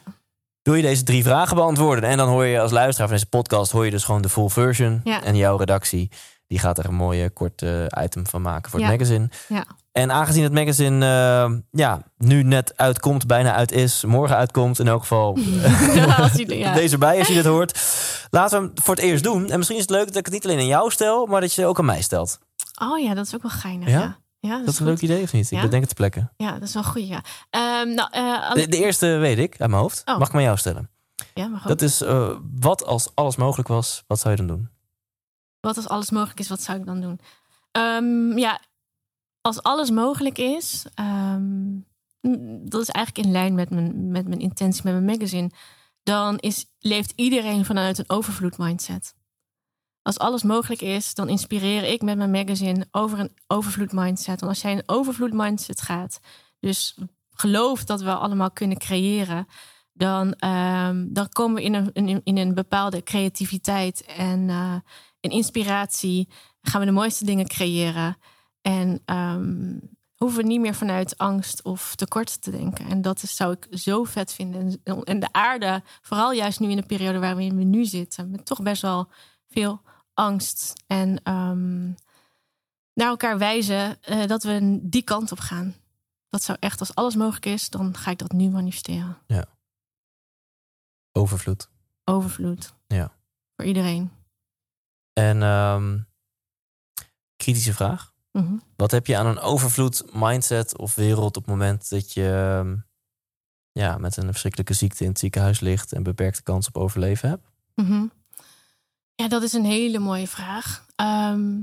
Doe 0.68 0.76
je 0.76 0.82
deze 0.82 1.04
drie 1.04 1.24
vragen 1.24 1.56
beantwoorden. 1.56 2.10
En 2.10 2.18
dan 2.18 2.28
hoor 2.30 2.46
je 2.46 2.60
als 2.60 2.72
luisteraar 2.72 3.08
van 3.08 3.18
deze 3.18 3.30
podcast, 3.30 3.72
hoor 3.72 3.86
je 3.86 3.92
dus 3.92 4.04
gewoon 4.04 4.22
de 4.22 4.30
full 4.30 4.50
version. 4.50 5.02
Ja. 5.04 5.24
En 5.24 5.36
jouw 5.36 5.58
redactie, 5.58 6.12
die 6.48 6.60
gaat 6.60 6.78
er 6.78 6.86
een 6.86 6.96
mooie 6.96 7.30
korte 7.30 7.92
item 8.04 8.28
van 8.28 8.42
maken 8.42 8.72
voor 8.72 8.80
het 8.80 8.90
magazine. 8.90 9.30
Ja. 9.48 9.66
En 9.92 10.12
aangezien 10.12 10.44
het 10.44 10.54
magazine 10.54 11.06
eh, 11.06 11.54
ja, 11.72 12.02
nu 12.18 12.44
net 12.44 12.74
uitkomt, 12.76 13.28
bijna 13.28 13.54
uit 13.54 13.72
is, 13.72 14.04
morgen 14.06 14.36
uitkomt 14.36 14.80
in 14.80 14.88
elk 14.88 15.02
geval. 15.02 15.38
Ja, 15.94 16.16
als 16.16 16.32
die- 16.32 16.58
ja. 16.58 16.74
Deze 16.82 16.94
erbij 16.94 17.18
als 17.20 17.28
je 17.28 17.34
dit 17.34 17.46
hoort. 17.46 17.80
Laten 18.30 18.60
we 18.60 18.66
hem 18.66 18.74
voor 18.84 18.96
het 18.96 19.04
eerst 19.04 19.24
doen. 19.24 19.50
En 19.50 19.56
misschien 19.58 19.78
is 19.80 19.84
het 19.84 19.92
leuk 19.96 20.08
dat 20.08 20.16
ik 20.16 20.26
het 20.26 20.34
niet 20.34 20.46
alleen 20.46 20.60
aan 20.60 20.66
jou 20.68 20.92
stel, 20.92 21.26
maar 21.26 21.42
dat 21.42 21.54
je 21.54 21.62
het 21.62 21.70
ook 21.70 21.80
aan 21.80 21.86
mij 21.86 22.02
stelt. 22.02 22.40
Oh 22.82 23.00
ja, 23.00 23.14
dat 23.14 23.26
is 23.26 23.36
ook 23.36 23.42
wel 23.42 23.52
geinig. 23.52 23.90
Ja? 23.90 24.18
Ja, 24.40 24.58
Dat 24.60 24.68
is 24.68 24.68
een 24.68 24.76
goed. 24.76 24.86
leuk 24.86 25.02
idee 25.12 25.24
of 25.24 25.34
niet? 25.34 25.46
Ik 25.52 25.58
Ja. 25.58 25.62
bedenk 25.62 25.80
het 25.82 25.90
te 25.90 25.96
plekken. 25.96 26.32
Ja, 26.38 26.52
dat 26.52 26.68
is 26.68 26.74
wel 26.74 26.84
goed. 26.84 27.08
Ja. 27.08 27.24
Ehm, 27.50 27.94
nou, 27.94 28.10
eh, 28.12 28.50
alle- 28.50 28.62
De, 28.62 28.68
de 28.68 28.78
eerste 28.78 29.06
weet 29.08 29.38
ik 29.38 29.50
uit 29.62 29.70
mijn 29.70 29.82
hoofd. 29.82 30.02
Oh. 30.06 30.18
Mag 30.18 30.28
ik 30.28 30.34
maar 30.34 30.44
jou 30.44 30.58
stellen? 30.58 30.90
ja, 31.34 31.48
maar 31.48 31.60
goed. 31.60 31.68
Dat 31.70 31.82
is 31.82 32.02
eh, 32.02 32.36
wat 32.60 32.86
als 32.86 33.10
alles 33.16 33.36
mogelijk 33.36 33.68
was, 33.68 34.04
wat 34.08 34.20
zou 34.20 34.36
je 34.36 34.46
dan 34.46 34.56
doen? 34.58 34.70
Wat 35.60 35.76
als 35.76 35.88
alles 35.88 36.10
mogelijk 36.12 36.40
is, 36.40 36.48
wat 36.50 36.62
zou 36.62 36.80
ik 36.80 36.86
dan 36.86 37.02
doen? 37.02 37.20
Ehm, 37.72 38.38
ja, 38.38 38.60
als 39.42 39.64
alles 39.64 39.90
mogelijk 39.90 40.38
is, 40.38 40.86
ehm, 40.94 41.66
dat 42.70 42.82
is 42.82 42.90
eigenlijk 42.90 43.26
in 43.28 43.32
lijn 43.34 43.56
met 43.56 43.70
mijn, 43.70 44.12
met 44.12 44.28
mijn 44.28 44.40
intentie 44.40 44.82
met 44.84 44.94
mijn 44.94 45.06
magazine. 45.06 45.52
Dan 46.04 46.38
is, 46.38 46.66
leeft 46.80 47.14
iedereen 47.16 47.66
vanuit 47.66 47.98
een 47.98 48.10
overvloed 48.10 48.58
mindset. 48.58 49.16
Als 50.08 50.20
alles 50.20 50.44
mogelijk 50.44 50.82
is, 50.82 51.14
dan 51.14 51.30
inspireer 51.30 51.84
ik 51.84 52.02
met 52.02 52.18
mijn 52.18 52.32
magazine 52.32 52.88
over 52.92 53.20
een 53.20 53.32
overvloed 53.48 53.92
mindset. 53.92 54.40
Want 54.40 54.52
als 54.52 54.62
jij 54.62 54.72
in 54.72 54.78
een 54.78 54.96
overvloed 54.96 55.34
mindset 55.34 55.82
gaat, 55.82 56.20
dus 56.60 56.98
geloof 57.30 57.84
dat 57.84 58.02
we 58.02 58.14
allemaal 58.14 58.52
kunnen 58.52 58.78
creëren, 58.78 59.48
dan, 59.94 60.34
ehm, 60.34 61.06
dan 61.10 61.30
komen 61.30 61.56
we 61.56 61.64
in 61.64 61.74
een, 61.74 61.94
in, 61.94 62.22
in 62.24 62.38
een 62.38 62.54
bepaalde 62.54 63.04
creativiteit 63.04 64.06
en, 64.06 64.50
eh, 64.50 64.74
en 65.20 65.30
inspiratie. 65.30 66.28
Gaan 66.62 66.80
we 66.80 66.86
de 66.86 66.92
mooiste 66.94 67.26
dingen 67.26 67.48
creëren. 67.48 68.18
En 68.62 69.02
ehm, 69.06 69.80
hoeven 70.16 70.42
we 70.42 70.48
niet 70.48 70.60
meer 70.62 70.76
vanuit 70.76 71.18
angst 71.18 71.64
of 71.64 71.96
tekort 71.96 72.42
te 72.42 72.52
denken. 72.52 72.86
En 72.88 73.02
dat 73.02 73.24
is, 73.24 73.36
zou 73.36 73.52
ik 73.52 73.80
zo 73.80 74.04
vet 74.04 74.34
vinden. 74.34 74.80
En- 74.84 75.04
En 75.04 75.20
de 75.20 75.30
aarde, 75.32 75.84
vooral 76.02 76.32
juist 76.32 76.60
nu 76.60 76.70
in 76.70 76.78
de 76.78 76.86
periode 76.86 77.20
waarin 77.20 77.58
we 77.58 77.64
nu 77.64 77.86
zitten, 77.86 78.32
met 78.32 78.46
toch 78.46 78.62
best 78.62 78.82
wel 78.82 79.08
veel 79.50 79.82
angst 80.18 80.84
en 80.88 81.24
ehm, 81.24 81.86
naar 82.94 83.08
elkaar 83.08 83.38
wijzen 83.38 84.02
eh, 84.02 84.26
dat 84.26 84.44
we 84.44 84.80
die 84.82 85.02
kant 85.02 85.32
op 85.32 85.40
gaan. 85.40 85.76
Dat 86.30 86.44
zou 86.44 86.58
echt, 86.62 86.80
als 86.80 86.96
alles 86.96 87.16
mogelijk 87.16 87.46
is, 87.46 87.70
dan 87.70 87.98
ga 87.98 88.12
ik 88.12 88.18
dat 88.18 88.32
nu 88.32 88.50
manifesteren. 88.50 89.18
Overvloed. 91.12 91.70
Overvloed. 92.04 92.74
Ja. 92.88 93.12
Voor 93.56 93.66
iedereen. 93.66 94.12
En 95.14 95.42
ehm, 95.42 96.00
kritische 97.36 97.74
vraag. 97.74 98.14
Mhm. 98.32 98.58
Wat 98.76 98.92
heb 98.92 99.08
je 99.08 99.18
aan 99.18 99.26
een 99.26 99.40
overvloed 99.40 100.06
mindset 100.14 100.78
of 100.78 100.96
wereld 100.96 101.38
op 101.38 101.44
het 101.44 101.52
moment 101.52 101.90
dat 101.90 102.14
je 102.14 102.30
ehm, 102.30 102.76
ja, 103.72 103.98
met 103.98 104.18
een 104.18 104.28
verschrikkelijke 104.28 104.74
ziekte 104.74 105.04
in 105.04 105.10
het 105.10 105.20
ziekenhuis 105.20 105.60
ligt 105.60 105.94
en 105.94 106.04
beperkte 106.04 106.44
kans 106.44 106.68
op 106.68 106.78
overleven 106.78 107.30
hebt? 107.30 107.48
Mhm. 107.76 108.06
Ja, 109.18 109.28
dat 109.28 109.44
is 109.44 109.54
een 109.54 109.66
hele 109.66 110.00
mooie 110.00 110.28
vraag. 110.28 110.86
Ehm, 110.96 111.62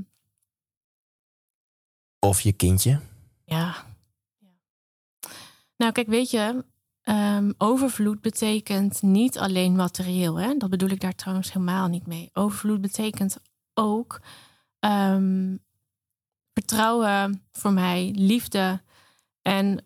Of 2.18 2.40
je 2.40 2.52
kindje? 2.52 3.00
Ja. 3.44 3.84
Nou, 5.76 5.92
kijk, 5.92 6.06
weet 6.06 6.30
je, 6.30 6.64
ehm, 7.02 7.52
overvloed 7.58 8.20
betekent 8.20 9.02
niet 9.02 9.38
alleen 9.38 9.76
materieel. 9.76 10.36
Hè? 10.40 10.56
Dat 10.56 10.70
bedoel 10.70 10.88
ik 10.88 11.00
daar 11.00 11.14
trouwens 11.14 11.52
helemaal 11.52 11.88
niet 11.88 12.06
mee. 12.06 12.30
Overvloed 12.32 12.80
betekent 12.80 13.36
ook 13.74 14.20
ehm, 14.78 15.56
vertrouwen 16.52 17.42
voor 17.52 17.72
mij, 17.72 18.12
liefde. 18.16 18.82
En 19.42 19.84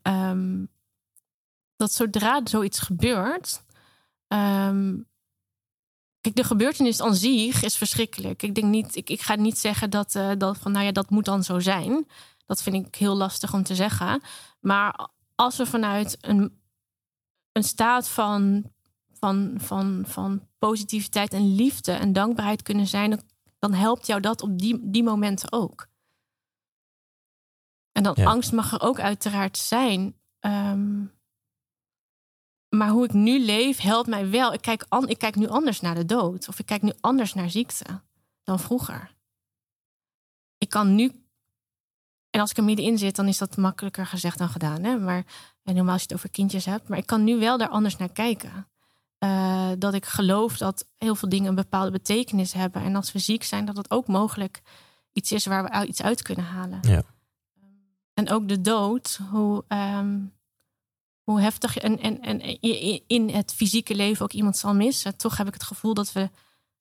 dat 1.76 1.92
zodra 1.92 2.40
zoiets 2.44 2.78
gebeurt. 2.78 3.64
Kijk, 6.32 6.40
de 6.40 6.54
gebeurtenis 6.54 7.00
aan 7.00 7.14
zich 7.14 7.62
is 7.62 7.76
verschrikkelijk. 7.76 8.42
Ik 8.42 8.54
denk 8.54 8.66
niet, 8.66 8.96
ik, 8.96 9.10
ik 9.10 9.20
ga 9.20 9.34
niet 9.34 9.58
zeggen 9.58 9.90
dat, 9.90 10.14
eh, 10.14 10.30
dat 10.38 10.58
van 10.58 10.72
nou 10.72 10.84
ja, 10.84 10.92
dat 10.92 11.10
moet 11.10 11.24
dan 11.24 11.42
zo 11.42 11.58
zijn. 11.58 12.06
Dat 12.46 12.62
vind 12.62 12.86
ik 12.86 12.94
heel 12.94 13.16
lastig 13.16 13.54
om 13.54 13.62
te 13.62 13.74
zeggen. 13.74 14.20
Maar 14.60 15.08
als 15.34 15.56
we 15.56 15.66
vanuit 15.66 16.18
een, 16.20 16.60
een 17.52 17.64
staat 17.64 18.08
van, 18.08 18.72
van, 19.12 19.54
van, 19.56 20.04
van 20.06 20.48
positiviteit 20.58 21.32
en 21.32 21.54
liefde 21.54 21.92
en 21.92 22.12
dankbaarheid 22.12 22.62
kunnen 22.62 22.86
zijn, 22.86 23.22
dan, 23.58 23.74
helpt 23.74 24.06
jou 24.06 24.20
dat 24.20 24.42
op 24.42 24.58
die, 24.58 24.78
die 24.82 25.02
momenten 25.02 25.52
ook. 25.52 25.86
En 27.92 28.02
dan 28.02 28.14
Ja. 28.16 28.24
angst 28.24 28.52
mag 28.52 28.72
er 28.72 28.80
ook 28.80 29.00
uiteraard 29.00 29.58
zijn. 29.58 30.14
Ehm, 30.40 31.04
maar 32.68 32.88
hoe 32.88 33.04
ik 33.04 33.12
nu 33.12 33.38
leef 33.38 33.78
helpt 33.80 34.08
mij 34.08 34.30
wel. 34.30 34.52
Ik 34.52 34.60
kijk, 34.60 34.84
an, 34.88 35.08
ik 35.08 35.18
kijk 35.18 35.36
nu 35.36 35.48
anders 35.48 35.80
naar 35.80 35.94
de 35.94 36.04
dood. 36.04 36.48
Of 36.48 36.58
ik 36.58 36.66
kijk 36.66 36.82
nu 36.82 36.92
anders 37.00 37.34
naar 37.34 37.50
ziekte 37.50 38.02
dan 38.42 38.58
vroeger. 38.58 39.14
Ik 40.58 40.68
kan 40.68 40.94
nu. 40.94 41.12
En 42.30 42.40
als 42.40 42.50
ik 42.50 42.56
er 42.56 42.64
middenin 42.64 42.98
zit, 42.98 43.16
dan 43.16 43.28
is 43.28 43.38
dat 43.38 43.56
makkelijker 43.56 44.06
gezegd 44.06 44.38
dan 44.38 44.48
gedaan. 44.48 44.82
Hè? 44.84 44.98
Maar 44.98 45.24
en 45.68 45.74
helemaal 45.74 45.92
als 45.92 46.02
je 46.02 46.08
het 46.08 46.16
over 46.16 46.30
kindjes 46.30 46.64
hebt. 46.64 46.88
Maar 46.88 46.98
ik 46.98 47.06
kan 47.06 47.24
nu 47.24 47.38
wel 47.38 47.58
daar 47.58 47.68
anders 47.68 47.96
naar 47.96 48.12
kijken. 48.12 48.68
Eh, 49.18 49.70
dat 49.78 49.94
ik 49.94 50.06
geloof 50.06 50.56
dat 50.56 50.86
heel 50.96 51.14
veel 51.14 51.28
dingen 51.28 51.48
een 51.48 51.54
bepaalde 51.54 51.90
betekenis 51.90 52.52
hebben. 52.52 52.82
En 52.82 52.96
als 52.96 53.12
we 53.12 53.18
ziek 53.18 53.42
zijn, 53.42 53.64
dat 53.64 53.76
het 53.76 53.90
ook 53.90 54.06
mogelijk 54.06 54.62
iets 55.12 55.32
is 55.32 55.46
waar 55.46 55.64
we 55.64 55.86
iets 55.86 56.02
uit 56.02 56.22
kunnen 56.22 56.44
halen. 56.44 56.78
Ja. 56.82 57.02
En 58.14 58.30
ook 58.30 58.48
de 58.48 58.60
dood, 58.60 59.20
hoe, 59.30 59.64
ehm, 59.68 60.18
hoe 61.30 61.40
heftig 61.40 61.76
en, 61.76 62.00
en, 62.00 62.20
en 62.20 62.40
in 63.06 63.28
het 63.30 63.52
fysieke 63.54 63.94
leven 63.94 64.22
ook 64.24 64.32
iemand 64.32 64.56
zal 64.56 64.74
missen. 64.74 65.16
Toch 65.16 65.36
heb 65.36 65.46
ik 65.46 65.52
het 65.54 65.62
gevoel 65.62 65.94
dat 65.94 66.12
we 66.12 66.30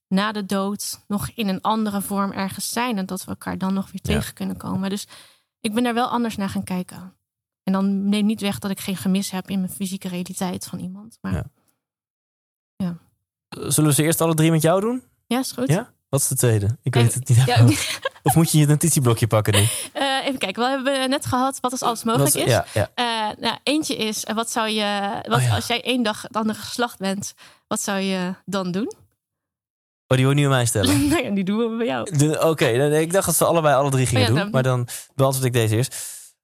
na 0.08 0.32
de 0.32 0.46
dood 0.46 1.04
nog 1.08 1.30
in 1.36 1.48
een 1.48 1.62
andere 1.62 2.02
vorm 2.02 2.32
ergens 2.32 2.70
zijn. 2.70 2.98
En 2.98 3.06
dat 3.06 3.24
we 3.24 3.30
elkaar 3.30 3.58
dan 3.58 3.74
nog 3.74 3.86
weer 3.86 4.00
Ja. 4.04 4.14
tegen 4.20 4.34
kunnen 4.34 4.58
komen. 4.58 4.90
Dus 4.90 5.08
ik 5.60 5.74
ben 5.74 5.84
daar 5.84 5.94
wel 5.94 6.08
anders 6.08 6.36
naar 6.36 6.50
gaan 6.50 6.64
kijken. 6.64 7.16
En 7.64 7.74
dan 7.74 8.10
neem 8.10 8.26
niet 8.26 8.42
weg 8.42 8.60
dat 8.60 8.72
ik 8.72 8.80
geen 8.80 8.98
gemis 8.98 9.32
heb 9.32 9.50
in 9.50 9.60
mijn 9.60 9.72
fysieke 9.72 10.08
realiteit 10.08 10.66
van 10.66 10.80
iemand. 10.80 11.18
Maar 11.22 11.34
Ja. 11.34 11.46
ja, 12.76 12.98
Zullen 13.50 13.90
we 13.90 13.96
ze 13.96 14.04
eerst 14.04 14.22
alle 14.22 14.34
drie 14.36 14.52
met 14.52 14.62
jou 14.62 14.82
doen? 14.82 15.04
is 15.28 15.52
goed. 15.52 15.68
Ja? 15.68 15.94
Wat 16.10 16.20
is 16.22 16.28
de 16.28 16.36
tweede? 16.36 16.78
Ik 16.82 16.94
weet 16.94 17.08
Eh, 17.08 17.14
het 17.14 17.28
niet. 17.28 17.46
Ja, 17.46 17.66
Of 18.28 18.36
moet 18.36 18.52
je 18.52 18.58
je 18.58 18.66
notitieblokje 18.68 19.28
pakken 19.28 19.54
nu? 19.54 19.68
eh, 19.94 20.04
even 20.26 20.38
kijken, 20.40 20.64
we 20.64 20.70
hebben 20.70 21.10
net 21.10 21.26
gehad 21.26 21.58
wat 21.60 21.72
als 21.72 21.82
alles 21.82 22.04
mogelijk 22.04 22.36
is. 22.36 22.44
Ja, 22.52 22.66
ja. 22.74 22.90
Eh, 22.96 23.06
nou, 23.40 23.58
eentje 23.64 23.96
is, 23.96 24.24
eh, 24.26 24.36
wat 24.36 24.52
zou 24.52 24.70
je, 24.70 25.22
wat, 25.28 25.38
Oh 25.40 25.44
ja. 25.44 25.56
als 25.56 25.68
jij 25.68 25.82
één 25.84 26.04
dag 26.04 26.22
het 26.22 26.36
andere 26.36 26.60
geslacht 26.60 26.98
bent, 27.00 27.34
wat 27.68 27.82
zou 27.82 28.00
je 28.00 28.34
dan 28.46 28.72
doen? 28.72 28.94
Oh, 30.08 30.18
die 30.18 30.26
wil 30.26 30.30
je 30.30 30.36
nu 30.36 30.44
aan 30.44 30.50
mij 30.50 30.66
stellen. 30.66 31.08
nou 31.10 31.24
ja, 31.24 31.30
die 31.30 31.44
doen 31.44 31.58
we 31.58 31.78
bij 31.78 31.86
jou. 31.86 32.38
Oké, 32.50 32.66
ik 33.00 33.12
dacht 33.14 33.26
dat 33.26 33.36
ze 33.36 33.46
allebei 33.46 33.76
alle 33.76 33.90
drie 33.90 34.06
gingen 34.06 34.22
Oh 34.22 34.28
doen. 34.28 34.38
dan- 34.38 34.50
Maar 34.50 34.64
dan 34.64 34.88
beantwoord 35.16 35.46
ik 35.46 35.54
deze 35.54 35.76
eerst. 35.76 35.96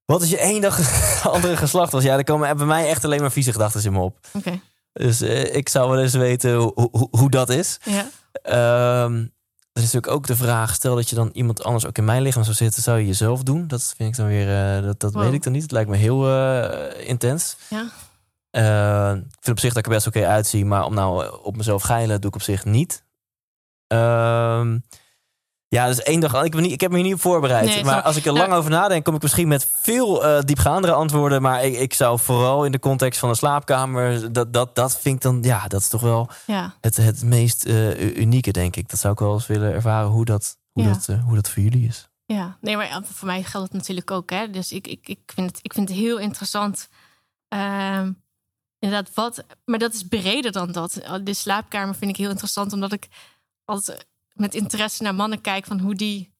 Wat 0.05 0.21
als 0.21 0.29
je 0.29 0.37
één 0.37 0.61
dag 0.61 0.79
andere 1.33 1.57
geslacht 1.57 1.91
was? 1.91 2.03
Ja, 2.03 2.17
er 2.17 2.23
komen 2.23 2.57
bij 2.57 2.65
mij 2.65 2.89
echt 2.89 3.05
alleen 3.05 3.21
maar 3.21 3.31
vieze 3.31 3.51
gedachten 3.51 3.83
in 3.83 3.91
me 3.91 3.99
op. 3.99 4.17
Oké, 4.33 4.59
Dus 4.93 5.21
eh, 5.21 5.55
ik 5.55 5.69
zou 5.69 5.89
wel 5.89 6.01
eens 6.01 6.13
weten 6.13 6.53
hoe, 6.55 6.71
hoe, 6.91 7.07
hoe 7.11 7.29
dat 7.29 7.49
is. 7.49 7.77
ja. 7.83 8.05
Ehm, 8.41 9.25
er 9.73 9.81
is 9.81 9.91
natuurlijk 9.91 10.13
ook 10.13 10.27
de 10.27 10.35
vraag: 10.35 10.73
stel 10.73 10.95
dat 10.95 11.09
je 11.09 11.15
dan 11.15 11.29
iemand 11.33 11.63
anders 11.63 11.85
ook 11.85 11.97
in 11.97 12.05
mijn 12.05 12.21
lichaam 12.21 12.43
zou 12.43 12.55
zitten, 12.55 12.81
zou 12.83 12.99
je 12.99 13.05
jezelf 13.05 13.43
doen? 13.43 13.67
Dat 13.67 13.93
vind 13.97 14.09
ik 14.09 14.15
dan 14.15 14.27
weer, 14.27 14.77
eh, 14.77 14.83
dat, 14.83 14.99
dat 14.99 15.13
Wow. 15.13 15.23
weet 15.23 15.33
ik 15.33 15.43
dan 15.43 15.53
niet. 15.53 15.61
Het 15.61 15.71
lijkt 15.71 15.89
me 15.89 15.95
heel 15.95 16.27
eh, 16.29 17.07
intens. 17.07 17.57
Ja. 17.69 17.89
Eh, 18.49 19.15
ik 19.15 19.37
vind 19.39 19.57
op 19.57 19.59
zich 19.59 19.69
dat 19.73 19.77
ik 19.77 19.85
er 19.85 19.91
best 19.95 20.07
oké 20.07 20.25
uitzie, 20.27 20.65
maar 20.65 20.85
om 20.85 20.93
nou 20.93 21.39
op 21.43 21.57
mezelf 21.57 21.83
geilen 21.83 22.21
doe 22.21 22.29
ik 22.29 22.35
op 22.35 22.41
zich 22.41 22.65
niet. 22.65 23.03
Ehm, 23.87 24.77
ja, 25.73 25.87
dus 25.87 26.01
één 26.01 26.19
dag. 26.19 26.43
Ik, 26.43 26.53
niet, 26.59 26.71
ik 26.71 26.81
heb 26.81 26.89
me 26.91 26.95
hier 26.97 27.05
niet 27.05 27.13
op 27.13 27.21
voorbereid. 27.21 27.65
Nee, 27.65 27.83
maar 27.83 28.01
als 28.01 28.15
ik 28.15 28.25
er 28.25 28.33
Nou- 28.33 28.47
lang 28.47 28.59
over 28.59 28.71
nadenk, 28.71 29.05
kom 29.05 29.15
ik 29.15 29.21
misschien 29.21 29.47
met 29.47 29.69
veel 29.81 30.25
eh, 30.25 30.41
diepgaandere 30.41 30.93
antwoorden. 30.93 31.41
Maar 31.41 31.63
ik, 31.63 31.75
ik 31.75 31.93
zou 31.93 32.19
vooral 32.19 32.65
in 32.65 32.71
de 32.71 32.79
context 32.79 33.19
van 33.19 33.29
een 33.29 33.35
slaapkamer. 33.35 34.33
Dat, 34.33 34.53
dat, 34.53 34.75
dat 34.75 34.99
vind 34.99 35.15
ik 35.15 35.21
dan, 35.21 35.39
ja, 35.41 35.67
dat 35.67 35.81
is 35.81 35.87
toch 35.87 36.01
wel 36.01 36.29
ja. 36.45 36.73
het, 36.81 36.97
het 36.97 37.23
meest 37.23 37.65
eh, 37.65 38.17
unieke, 38.17 38.51
denk 38.51 38.75
ik. 38.75 38.89
Dat 38.89 38.99
zou 38.99 39.13
ik 39.13 39.19
wel 39.19 39.33
eens 39.33 39.47
willen 39.47 39.73
ervaren 39.73 40.09
hoe 40.09 40.25
dat, 40.25 40.57
hoe 40.71 40.83
Ja. 40.83 40.89
dat, 40.89 41.07
eh, 41.09 41.23
hoe 41.23 41.35
dat 41.35 41.49
voor 41.49 41.63
jullie 41.63 41.87
is. 41.87 42.09
Ja, 42.25 42.57
nee, 42.61 42.77
maar 42.77 43.01
voor 43.05 43.27
mij 43.27 43.43
geldt 43.43 43.67
het 43.67 43.77
natuurlijk 43.77 44.11
ook. 44.11 44.29
Hè? 44.29 44.49
Dus 44.49 44.71
ik, 44.71 44.87
ik, 44.87 45.07
ik, 45.07 45.19
vind 45.25 45.49
het, 45.49 45.59
ik 45.61 45.73
vind 45.73 45.89
het 45.89 45.97
heel 45.97 46.19
interessant. 46.19 46.87
Ehm, 47.47 48.11
inderdaad, 48.79 49.13
wat. 49.13 49.45
Maar 49.65 49.79
dat 49.79 49.93
is 49.93 50.03
breder 50.03 50.51
dan 50.51 50.71
dat. 50.71 51.01
De 51.23 51.33
slaapkamer 51.33 51.95
vind 51.95 52.11
ik 52.11 52.17
heel 52.17 52.29
interessant, 52.29 52.73
omdat 52.73 52.91
ik 52.91 53.07
altijd 53.65 54.07
met 54.33 54.55
interesse 54.55 55.03
naar 55.03 55.15
mannen 55.15 55.41
kijk 55.41 55.65
van 55.65 55.79
hoe 55.79 55.95
die, 55.95 56.33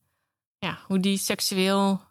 ja, 0.58 0.80
hoe 0.88 1.00
die 1.00 1.18
seksueel 1.18 2.02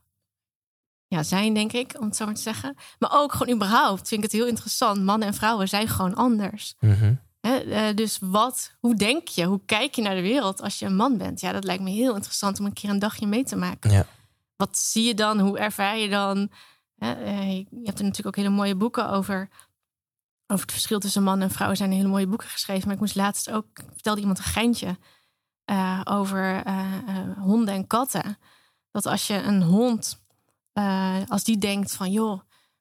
ja, 1.06 1.22
zijn, 1.22 1.54
denk 1.54 1.72
ik, 1.72 1.94
om 1.98 2.06
het 2.06 2.16
zo 2.16 2.24
maar 2.24 2.34
te 2.34 2.40
zeggen. 2.40 2.76
Maar 2.98 3.10
ook 3.12 3.32
gewoon 3.32 3.54
überhaupt 3.54 4.08
vind 4.08 4.24
ik 4.24 4.30
het 4.30 4.40
heel 4.40 4.48
interessant. 4.48 5.02
Mannen 5.02 5.28
en 5.28 5.34
vrouwen 5.34 5.68
zijn 5.68 5.88
gewoon 5.88 6.14
anders. 6.14 6.74
Mhm. 6.80 7.14
Eh, 7.40 7.94
dus 7.94 8.18
wat, 8.20 8.76
hoe 8.80 8.94
denk 8.94 9.28
je, 9.28 9.44
hoe 9.44 9.60
kijk 9.66 9.94
je 9.94 10.02
naar 10.02 10.14
de 10.14 10.22
wereld 10.22 10.60
als 10.60 10.78
je 10.78 10.86
een 10.86 10.96
man 10.96 11.18
bent? 11.18 11.40
Ja, 11.40 11.52
dat 11.52 11.64
lijkt 11.64 11.82
me 11.82 11.90
heel 11.90 12.14
interessant 12.14 12.58
om 12.58 12.66
een 12.66 12.72
keer 12.72 12.90
een 12.90 12.98
dagje 12.98 13.26
mee 13.26 13.44
te 13.44 13.56
maken. 13.56 13.90
Ja. 13.90 14.06
Wat 14.56 14.78
zie 14.78 15.04
je 15.04 15.14
dan? 15.14 15.40
Hoe 15.40 15.58
ervaar 15.58 15.98
je 15.98 16.08
dan? 16.08 16.50
Eh, 16.96 17.56
je 17.56 17.66
hebt 17.82 17.98
er 17.98 18.04
natuurlijk 18.04 18.26
ook 18.26 18.36
hele 18.36 18.48
mooie 18.48 18.76
boeken 18.76 19.08
over. 19.08 19.48
Over 20.46 20.64
het 20.64 20.74
verschil 20.74 20.98
tussen 20.98 21.22
man 21.22 21.40
en 21.40 21.50
vrouw 21.50 21.70
Er 21.70 21.76
zijn 21.76 21.92
hele 21.92 22.08
mooie 22.08 22.26
boeken 22.26 22.48
geschreven. 22.48 22.84
Maar 22.84 22.94
ik 22.94 23.00
moest 23.00 23.14
laatst 23.14 23.50
ook, 23.50 23.66
vertelde 23.92 24.20
iemand 24.20 24.38
een 24.38 24.44
geintje 24.44 24.98
eh, 25.64 26.00
over 26.04 26.64
eh, 26.64 26.94
eh, 27.06 27.38
honden 27.38 27.74
en 27.74 27.86
katten. 27.86 28.38
Dat 28.90 29.06
als 29.06 29.26
je 29.26 29.34
een 29.34 29.62
hond, 29.62 30.24
als 31.28 31.44
die 31.44 31.58
denkt 31.58 31.94
van 31.94 32.10
joh, 32.10 32.40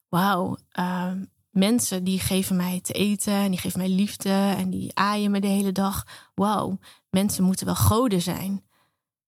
wauw, 0.10 0.58
eh, 0.70 1.12
mensen 1.50 2.04
die 2.04 2.20
geven 2.20 2.56
mij 2.56 2.80
te 2.82 2.94
eten 2.94 3.34
en 3.34 3.50
die 3.52 3.60
geven 3.60 3.80
mij 3.80 3.90
liefde 3.90 4.54
en 4.58 4.70
die 4.70 4.92
aaien 4.96 5.32
me 5.32 5.40
de 5.40 5.48
hele 5.48 5.72
dag. 5.72 6.06
Wauw, 6.36 6.80
mensen 7.10 7.44
moeten 7.44 7.66
wel 7.66 7.76
goden 7.76 8.22
zijn. 8.22 8.64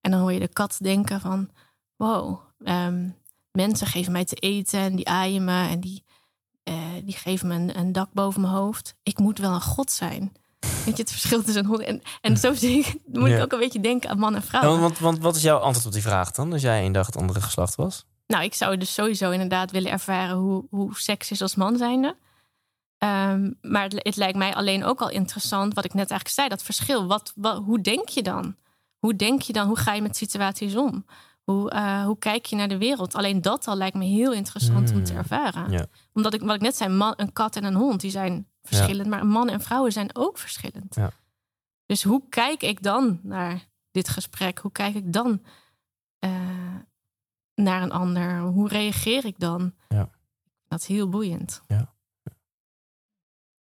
En 0.01 0.12
dan 0.12 0.20
hoor 0.20 0.34
je 0.34 0.39
de 0.39 0.47
kat 0.47 0.78
denken 0.82 1.22
van 1.22 1.49
wow, 1.95 2.39
ehm, 2.64 3.10
mensen 3.51 3.88
geven 3.88 4.12
mij 4.12 4.26
te 4.26 4.36
eten 4.36 4.80
en 4.80 4.95
die 4.95 5.08
aaien 5.08 5.43
me 5.43 5.68
en 5.68 5.80
die, 5.80 6.04
die 7.04 7.16
geven 7.16 7.47
me 7.47 7.76
een 7.76 7.91
dak 7.91 8.14
boven 8.14 8.41
mijn 8.41 8.54
hoofd. 8.54 8.95
Ik 9.04 9.18
moet 9.18 9.38
wel 9.38 9.54
een 9.54 9.62
god 9.62 9.91
zijn. 9.91 10.34
Weet 10.86 10.97
je 10.97 11.01
het 11.03 11.11
verschil 11.11 11.43
tussen 11.43 11.64
een 11.64 11.70
hond 11.70 11.82
en, 11.82 12.01
en 12.22 12.38
zo 12.38 12.53
zie 12.53 12.80
ik, 12.80 12.95
moet 13.05 13.30
Ja. 13.30 13.38
ik 13.38 13.43
ook 13.43 13.51
een 13.51 13.59
beetje 13.59 13.80
denken 13.80 14.09
aan 14.09 14.20
man 14.20 14.36
en 14.36 14.43
vrouw. 14.43 14.80
Ja, 14.80 14.89
want, 14.99 15.20
wat 15.20 15.36
is 15.36 15.41
jouw 15.41 15.57
antwoord 15.57 15.86
op 15.86 15.91
die 15.93 16.01
vraag 16.01 16.32
dan? 16.32 16.53
Als 16.53 16.61
jij 16.61 16.80
één 16.82 16.91
dag 16.91 17.05
het 17.05 17.18
andere 17.18 17.41
geslacht 17.41 17.76
was? 17.76 18.05
Nou, 18.28 18.43
ik 18.43 18.53
zou 18.53 18.78
dus 18.78 18.93
sowieso 18.93 19.32
inderdaad 19.32 19.72
willen 19.72 19.91
ervaren 19.91 20.36
hoe, 20.36 20.66
hoe 20.70 20.95
seks 20.95 21.32
is 21.32 21.41
als 21.41 21.55
man 21.55 21.78
zijnde. 21.78 22.18
Ehm, 22.97 23.51
maar 23.61 23.84
het, 23.84 23.93
het 23.97 24.16
lijkt 24.16 24.38
mij 24.38 24.53
alleen 24.55 24.84
ook 24.84 25.01
al 25.01 25.09
interessant, 25.09 25.74
wat 25.74 25.86
ik 25.86 25.93
net 25.93 26.09
eigenlijk 26.09 26.30
zei, 26.39 26.47
dat 26.49 26.64
verschil. 26.64 27.07
Wat, 27.07 27.32
wat, 27.36 27.64
hoe 27.64 27.82
denk 27.82 28.09
je 28.09 28.22
dan? 28.22 28.55
Hoe 28.99 29.16
denk 29.16 29.41
je 29.41 29.53
dan? 29.53 29.68
Hoe 29.68 29.78
ga 29.78 29.93
je 29.93 30.01
met 30.01 30.18
situaties 30.18 30.76
om? 30.76 31.05
Hoe, 31.43 31.70
eh, 31.70 32.03
hoe 32.05 32.18
kijk 32.18 32.45
je 32.45 32.55
naar 32.55 32.68
de 32.68 32.78
wereld? 32.78 33.16
Alleen 33.16 33.41
dat 33.41 33.68
al 33.68 33.76
lijkt 33.76 33.95
me 33.97 34.05
heel 34.05 34.34
interessant 34.34 34.91
om 34.91 35.03
te 35.03 35.11
Hmm. 35.11 35.22
ervaren. 35.22 35.72
Ja. 35.72 35.86
Omdat 36.14 36.34
ik, 36.34 36.41
wat 36.41 36.55
ik 36.55 36.61
net 36.61 36.76
zei, 36.76 36.93
man, 36.93 37.14
een 37.16 37.34
kat 37.34 37.55
en 37.55 37.64
een 37.64 37.76
hond, 37.76 38.01
die 38.01 38.11
zijn 38.11 38.47
verschillend. 38.64 39.09
Maar 39.09 39.26
mannen 39.26 39.53
en 39.53 39.61
vrouwen 39.61 39.91
zijn 39.91 40.16
ook 40.16 40.38
verschillend. 40.38 40.95
Ja. 40.95 41.11
Dus 41.86 42.03
hoe 42.03 42.24
kijk 42.30 42.64
ik 42.64 42.84
dan 42.84 43.20
naar 43.24 43.68
dit 43.91 44.09
gesprek? 44.09 44.57
Hoe 44.57 44.72
kijk 44.72 44.95
ik 44.95 45.14
dan 45.14 45.43
eh, 46.20 46.76
naar 47.55 47.82
een 47.82 47.91
ander? 47.91 48.39
Hoe 48.39 48.68
reageer 48.68 49.26
ik 49.26 49.39
dan? 49.39 49.74
Ja. 49.89 50.09
Dat 50.68 50.80
is 50.80 50.88
heel 50.88 51.09
boeiend. 51.09 51.61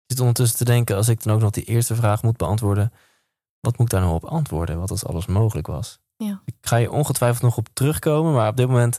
Ik 0.05 0.19
zit 0.19 0.19
ondertussen 0.19 0.57
te 0.57 0.65
denken, 0.65 0.95
als 0.95 1.07
ik 1.07 1.23
dan 1.23 1.33
ook 1.33 1.41
nog 1.41 1.51
die 1.51 1.63
eerste 1.63 1.95
vraag 1.95 2.23
moet 2.23 2.37
beantwoorden, 2.37 2.93
wat 3.59 3.77
moet 3.77 3.85
ik 3.85 3.91
daar 3.91 4.01
nou 4.01 4.13
op 4.13 4.25
antwoorden? 4.25 4.79
Wat 4.79 4.91
als 4.91 5.05
alles 5.05 5.25
mogelijk 5.25 5.67
was? 5.67 5.99
Ja. 6.17 6.41
Ik 6.45 6.55
ga 6.61 6.75
je 6.75 6.91
ongetwijfeld 6.91 7.41
nog 7.41 7.57
op 7.57 7.67
terugkomen, 7.73 8.33
maar 8.33 8.49
op 8.49 8.57
dit 8.57 8.67
moment, 8.67 8.97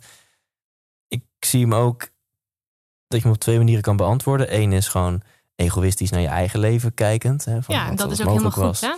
ik 1.09 1.25
zie 1.39 1.61
hem 1.61 1.75
ook 1.75 2.01
dat 3.07 3.19
je 3.19 3.27
hem 3.27 3.33
op 3.33 3.39
twee 3.39 3.59
manieren 3.59 3.83
kan 3.83 3.97
beantwoorden. 3.97 4.55
Eén 4.55 4.73
is 4.73 4.89
gewoon 4.89 5.23
egoïstisch 5.55 6.11
naar 6.11 6.21
je 6.21 6.27
eigen 6.29 6.61
leven 6.61 6.95
kijkend. 6.95 7.45
Hè, 7.45 7.63
van 7.63 7.75
ja, 7.75 7.95
dat 7.95 8.11
is 8.11 8.21
ook 8.21 8.29
helemaal 8.29 8.51
goed. 8.51 8.63
was. 8.63 8.81
Hè? 8.81 8.95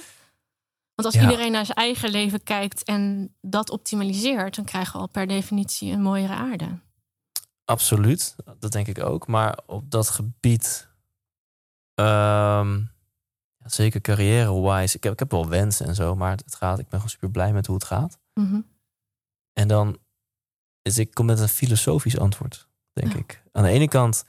Want 0.95 1.09
als 1.09 1.15
Ja. 1.15 1.21
iedereen 1.31 1.53
naar 1.53 1.65
zijn 1.65 1.77
eigen 1.79 2.11
leven 2.11 2.43
kijkt 2.43 2.83
en 2.85 3.35
dat 3.41 3.71
optimaliseert, 3.71 4.57
dan 4.57 4.65
krijgen 4.65 4.93
we 4.93 4.99
al 4.99 5.09
per 5.09 5.27
definitie 5.27 5.93
een 5.93 6.03
mooiere 6.03 6.33
aarde. 6.35 6.79
Absoluut, 7.65 8.37
dat 8.59 8.73
denk 8.73 8.87
ik 8.87 8.99
ook. 9.05 9.27
Maar 9.27 9.59
op 9.67 9.91
dat 9.91 10.09
gebied, 10.11 10.89
ehm, 11.95 12.83
zeker 13.65 14.01
carrière-wise, 14.01 14.97
ik 14.97 15.03
heb, 15.03 15.13
ik 15.13 15.19
heb 15.19 15.31
wel 15.31 15.49
wensen 15.49 15.87
en 15.87 15.95
zo, 15.95 16.15
maar 16.17 16.31
het 16.31 16.55
gaat, 16.55 16.79
ik 16.79 16.85
ben 16.89 16.99
gewoon 16.99 17.09
super 17.11 17.31
blij 17.31 17.53
met 17.53 17.67
hoe 17.67 17.75
het 17.77 17.85
gaat. 17.85 18.19
Mhm. 18.35 18.61
En 19.53 19.69
dan 19.69 19.99
is 20.83 20.99
ik 20.99 21.15
kom 21.15 21.27
met 21.27 21.41
een 21.41 21.49
filosofisch 21.49 22.19
antwoord, 22.19 22.69
denk 22.93 23.13
Ja. 23.13 23.19
ik. 23.19 23.43
Aan 23.53 23.63
de 23.63 23.69
ene 23.69 23.89
kant 23.89 24.25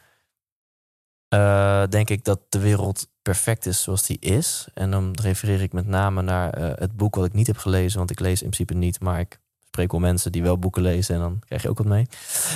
eh, 1.28 1.84
denk 1.89 2.09
ik 2.09 2.23
dat 2.23 2.39
de 2.49 2.59
wereld 2.59 3.07
perfect 3.21 3.65
is 3.65 3.82
zoals 3.82 4.05
die 4.05 4.19
is. 4.19 4.67
En 4.73 4.91
dan 4.91 5.17
refereer 5.21 5.61
ik 5.61 5.73
met 5.73 5.88
name 5.88 6.21
naar 6.21 6.49
eh, 6.53 6.71
het 6.75 6.97
boek 6.97 7.15
wat 7.15 7.25
ik 7.25 7.34
niet 7.34 7.47
heb 7.47 7.57
gelezen, 7.57 7.97
want 7.97 8.11
ik 8.11 8.19
lees 8.19 8.41
in 8.41 8.49
principe 8.49 8.73
niet, 8.73 8.99
maar 8.99 9.19
ik 9.19 9.39
spreek 9.59 9.91
wel 9.91 10.01
mensen 10.01 10.32
die 10.32 10.41
wel 10.43 10.57
boeken 10.59 10.82
lezen 10.82 11.15
en 11.15 11.21
dan 11.21 11.39
krijg 11.45 11.61
je 11.61 11.69
ook 11.69 11.78
wat 11.78 11.88
mee. 11.88 12.07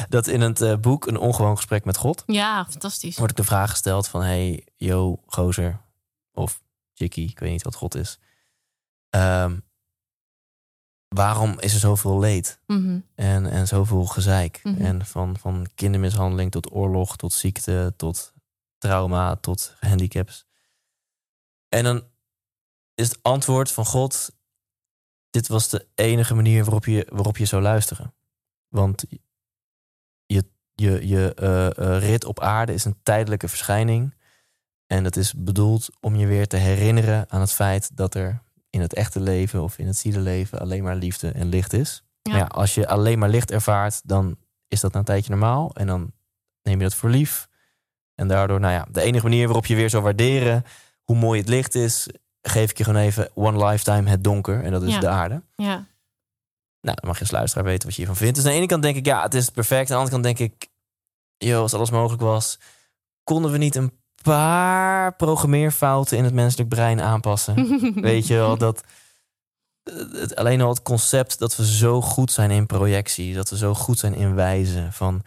Dat 0.10 0.28
in 0.28 0.42
het 0.42 0.62
eh, 0.62 0.78
boek 0.78 1.08
Een 1.08 1.18
ongewoon 1.18 1.56
gesprek 1.56 1.86
met 1.86 1.98
God 1.98 2.24
Ja, 2.26 2.66
fantastisch. 2.70 3.18
wordt 3.18 3.32
ik 3.32 3.38
de 3.38 3.44
vraag 3.44 3.70
gesteld 3.70 4.08
van 4.08 4.22
hey, 4.22 4.68
yo, 4.78 5.22
gozer 5.26 5.80
of 6.34 6.62
chickie, 6.94 7.30
ik 7.30 7.40
weet 7.40 7.52
niet 7.52 7.64
wat 7.64 7.76
God 7.76 7.96
is. 7.96 8.20
Ehm, 9.10 9.58
waarom 11.08 11.60
is 11.60 11.74
er 11.74 11.80
zoveel 11.80 12.20
leed? 12.20 12.60
Mhm. 12.68 13.00
En, 13.16 13.46
en 13.46 13.68
zoveel 13.68 14.06
gezeik. 14.06 14.60
Mhm. 14.64 14.82
En 14.82 15.06
van, 15.06 15.38
van 15.38 15.68
kindermishandeling 15.76 16.52
tot 16.52 16.72
oorlog, 16.72 17.18
tot 17.18 17.34
ziekte, 17.34 17.94
tot 17.98 18.34
trauma, 18.82 19.36
tot 19.36 19.76
handicaps. 19.80 20.46
En 21.70 21.84
dan 21.84 22.04
is 22.96 23.08
het 23.08 23.20
antwoord 23.22 23.72
van 23.72 23.86
God: 23.86 24.32
dit 25.30 25.48
was 25.48 25.70
de 25.70 25.88
enige 25.96 26.34
manier 26.34 26.64
waarop 26.64 26.86
je, 26.86 27.08
waarop 27.12 27.38
je 27.38 27.46
zou 27.46 27.62
luisteren. 27.62 28.14
Want 28.68 29.06
je, 30.26 30.46
je, 30.74 31.08
je 31.08 31.34
eh, 31.34 31.68
eh, 31.68 32.04
rit 32.04 32.26
op 32.26 32.40
aarde 32.40 32.74
is 32.74 32.86
een 32.86 33.00
tijdelijke 33.04 33.48
verschijning. 33.48 34.16
En 34.88 35.04
dat 35.04 35.16
is 35.16 35.34
bedoeld 35.34 35.90
om 36.00 36.16
je 36.16 36.28
weer 36.28 36.48
te 36.48 36.58
herinneren 36.58 37.26
aan 37.30 37.42
het 37.42 37.54
feit 37.54 37.98
dat 37.98 38.16
er 38.16 38.42
in 38.70 38.82
het 38.82 38.94
echte 38.94 39.20
leven 39.20 39.64
of 39.64 39.78
in 39.78 39.88
het 39.88 39.98
zielenleven 39.98 40.60
alleen 40.60 40.84
maar 40.84 40.96
liefde 40.96 41.32
en 41.32 41.48
licht 41.48 41.74
is. 41.74 42.04
Ja. 42.22 42.32
Maar 42.32 42.42
ja, 42.42 42.48
als 42.48 42.76
je 42.76 42.88
alleen 42.88 43.20
maar 43.20 43.30
licht 43.30 43.52
ervaart, 43.52 44.02
dan 44.04 44.38
is 44.68 44.80
dat 44.80 44.94
na 44.94 45.00
een 45.00 45.06
tijdje 45.06 45.30
normaal. 45.30 45.76
En 45.76 45.88
dan 45.88 46.12
neem 46.64 46.78
je 46.78 46.84
dat 46.84 46.96
voor 46.96 47.10
lief. 47.10 47.50
En 48.22 48.28
daardoor, 48.28 48.60
nou 48.60 48.74
ja, 48.74 48.86
de 48.92 49.02
enige 49.02 49.24
manier 49.24 49.46
waarop 49.46 49.66
je 49.66 49.76
weer 49.76 49.90
zou 49.90 50.04
waarderen 50.04 50.64
hoe 51.04 51.16
mooi 51.16 51.40
het 51.40 51.50
licht 51.50 51.76
is, 51.76 52.08
geef 52.42 52.70
ik 52.70 52.78
je 52.78 52.84
gewoon 52.84 53.02
even 53.02 53.30
one 53.34 53.66
lifetime 53.66 54.10
het 54.10 54.24
donker. 54.24 54.64
En 54.64 54.72
dat 54.72 54.84
is 54.84 54.94
Ja. 54.94 55.00
de 55.00 55.08
aarde. 55.08 55.42
Ja. 55.56 55.86
Nou, 56.82 56.98
dan 57.00 57.06
mag 57.06 57.16
je 57.16 57.22
als 57.22 57.32
luisteraar 57.32 57.66
weten 57.66 57.84
wat 57.88 57.92
je 57.96 57.98
hiervan 57.98 58.16
vindt. 58.16 58.36
Dus 58.36 58.46
aan 58.46 58.52
de 58.52 58.58
ene 58.58 58.66
kant 58.66 58.84
denk 58.84 58.96
ik, 58.96 59.06
ja, 59.06 59.22
het 59.22 59.34
is 59.34 59.50
perfect. 59.50 59.92
Aan 59.92 59.98
de 59.98 60.04
andere 60.04 60.12
kant 60.22 60.38
denk 60.38 60.52
ik, 60.52 60.70
joh, 61.38 61.62
als 61.62 61.74
alles 61.74 61.90
mogelijk 61.90 62.22
was, 62.22 62.60
konden 63.24 63.52
we 63.52 63.58
niet 63.58 63.76
een 63.76 63.92
paar 64.24 65.16
programmeerfouten 65.16 66.18
in 66.18 66.24
het 66.24 66.34
menselijk 66.34 66.70
brein 66.70 67.02
aanpassen? 67.02 67.56
Weet 68.02 68.28
je 68.28 68.34
wel, 68.36 68.58
dat 68.58 68.84
het, 70.14 70.36
alleen 70.36 70.62
al 70.62 70.70
het 70.70 70.82
concept 70.82 71.40
dat 71.40 71.56
we 71.56 71.66
zo 71.66 72.02
goed 72.02 72.32
zijn 72.32 72.52
in 72.52 72.66
projectie, 72.66 73.34
dat 73.34 73.50
we 73.50 73.58
zo 73.58 73.74
goed 73.74 74.00
zijn 74.00 74.14
in 74.14 74.36
wijzen 74.36 74.94
van 74.94 75.24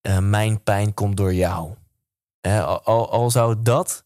eh, 0.00 0.18
mijn 0.18 0.62
pijn 0.62 0.94
komt 0.94 1.16
door 1.16 1.34
jou. 1.34 1.74
Al, 2.40 3.30
zou 3.30 3.56
dat, 3.62 4.04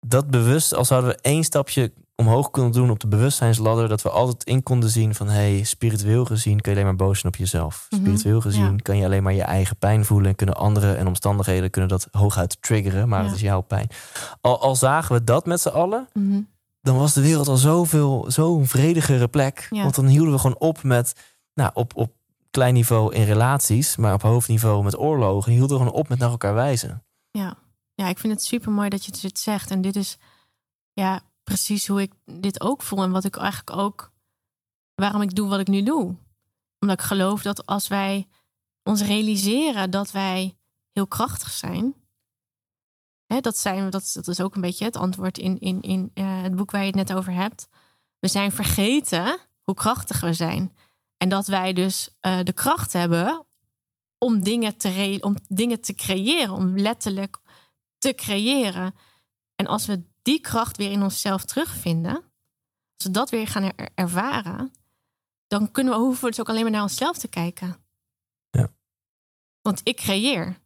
dat 0.00 0.30
bewust, 0.30 0.74
al 0.74 0.84
zouden 0.84 1.10
we 1.10 1.18
één 1.20 1.44
stapje 1.44 1.92
omhoog 2.14 2.50
kunnen 2.50 2.72
doen 2.72 2.90
op 2.90 3.00
de 3.00 3.06
bewustzijnsladder, 3.08 3.88
dat 3.88 4.02
we 4.02 4.10
altijd 4.10 4.44
in 4.44 4.62
konden 4.62 4.90
zien 4.90 5.14
van 5.14 5.28
hey, 5.28 5.62
spiritueel 5.62 6.24
gezien 6.24 6.60
kun 6.60 6.72
je 6.72 6.78
alleen 6.78 6.88
maar 6.96 7.06
boos 7.06 7.20
zijn 7.20 7.32
op 7.32 7.38
jezelf. 7.38 7.86
Mhm, 7.90 8.00
Spiritueel 8.00 8.40
gezien 8.40 8.64
ja. 8.72 8.76
kan 8.82 8.96
je 8.96 9.04
alleen 9.04 9.22
maar 9.22 9.32
je 9.32 9.42
eigen 9.42 9.76
pijn 9.76 10.04
voelen 10.04 10.28
en 10.28 10.36
kunnen 10.36 10.56
anderen 10.56 10.96
en 10.96 11.06
omstandigheden 11.06 11.70
kunnen 11.70 11.90
dat 11.90 12.08
hooguit 12.10 12.62
triggeren, 12.62 13.08
maar 13.08 13.20
Ja. 13.22 13.26
dat 13.26 13.34
is 13.36 13.42
jouw 13.42 13.60
pijn. 13.60 13.88
Al, 14.40 14.60
al 14.60 14.76
zagen 14.76 15.14
we 15.14 15.24
dat 15.24 15.46
met 15.46 15.60
z'n 15.60 15.68
allen, 15.68 16.08
Mhm. 16.12 16.40
dan 16.80 16.96
was 16.96 17.12
de 17.12 17.20
wereld 17.20 17.48
al 17.48 17.56
zoveel, 17.56 18.24
zo'n 18.28 18.66
vredigere 18.66 19.28
plek. 19.28 19.66
Ja. 19.70 19.82
Want 19.82 19.94
dan 19.94 20.06
hielden 20.06 20.32
we 20.32 20.38
gewoon 20.38 20.58
op 20.58 20.82
met, 20.82 21.14
nou, 21.54 21.70
op, 21.74 21.96
op 21.96 22.12
klein 22.50 22.74
niveau 22.74 23.14
in 23.14 23.24
relaties, 23.24 23.96
maar 23.96 24.14
op 24.14 24.22
hoofdniveau 24.22 24.84
met 24.84 24.98
oorlogen, 24.98 25.52
hielden 25.52 25.78
we 25.78 25.82
gewoon 25.84 25.98
op 25.98 26.08
met 26.08 26.18
naar 26.18 26.30
elkaar 26.30 26.54
wijzen. 26.54 27.04
Ja. 27.36 27.58
ja, 27.94 28.06
ik 28.08 28.18
vind 28.18 28.32
het 28.32 28.42
super 28.42 28.72
mooi 28.72 28.88
dat 28.88 29.04
je 29.04 29.12
dit 29.20 29.38
zegt. 29.38 29.70
En 29.70 29.80
dit 29.80 29.96
is 29.96 30.16
ja, 30.92 31.20
precies 31.42 31.86
hoe 31.86 32.00
ik 32.02 32.12
dit 32.24 32.60
ook 32.60 32.82
voel. 32.82 33.02
En 33.02 33.10
wat 33.10 33.24
ik 33.24 33.36
eigenlijk 33.36 33.76
ook, 33.78 34.12
waarom 34.94 35.22
ik 35.22 35.34
doe 35.34 35.48
wat 35.48 35.60
ik 35.60 35.66
nu 35.66 35.82
doe. 35.82 36.16
Omdat 36.78 37.00
ik 37.00 37.06
geloof 37.06 37.42
dat 37.42 37.66
als 37.66 37.88
wij 37.88 38.28
ons 38.82 39.02
realiseren 39.02 39.90
dat 39.90 40.10
wij 40.10 40.56
heel 40.92 41.06
krachtig 41.06 41.50
zijn. 41.50 41.94
Hè, 43.26 43.40
dat, 43.40 43.56
zijn 43.58 43.84
we- 43.84 43.90
dat, 43.90 44.10
dat 44.12 44.28
is 44.28 44.40
ook 44.40 44.54
een 44.54 44.60
beetje 44.60 44.84
het 44.84 44.96
antwoord 44.96 45.38
in, 45.38 45.58
in, 45.58 45.80
in 45.82 46.10
eh, 46.14 46.42
het 46.42 46.56
boek 46.56 46.70
waar 46.70 46.80
je 46.80 46.86
het 46.86 46.94
net 46.96 47.12
over 47.12 47.32
hebt. 47.32 47.68
We 48.18 48.28
zijn 48.28 48.52
vergeten 48.52 49.38
hoe 49.62 49.74
krachtig 49.74 50.20
we 50.20 50.32
zijn. 50.32 50.76
En 51.16 51.28
dat 51.28 51.46
wij 51.46 51.72
dus 51.72 52.16
eh, 52.20 52.40
de 52.42 52.52
kracht 52.52 52.92
hebben 52.92 53.45
om 54.18 54.42
dingen, 54.42 54.76
te 54.76 54.88
re- 54.88 55.18
om 55.20 55.36
dingen 55.48 55.80
te 55.80 55.94
creëren, 55.94 56.54
om 56.54 56.78
letterlijk 56.78 57.38
te 57.98 58.14
creëren. 58.14 58.94
En 59.54 59.66
als 59.66 59.86
we 59.86 60.02
die 60.22 60.40
kracht 60.40 60.76
weer 60.76 60.90
in 60.90 61.02
onszelf 61.02 61.44
terugvinden, 61.44 62.14
als 62.96 63.04
we 63.04 63.10
dat 63.10 63.30
weer 63.30 63.46
gaan 63.46 63.62
er- 63.62 63.88
ervaren, 63.94 64.72
dan 65.46 65.70
kunnen 65.70 65.92
we, 65.92 65.98
hoeven 65.98 66.22
we 66.24 66.30
dus 66.30 66.40
ook 66.40 66.48
alleen 66.48 66.62
maar 66.62 66.70
naar 66.70 66.82
onszelf 66.82 67.18
te 67.18 67.28
kijken. 67.28 67.76
Ja. 68.50 68.72
Want 69.62 69.80
ik 69.82 69.96
creëer. 69.96 70.60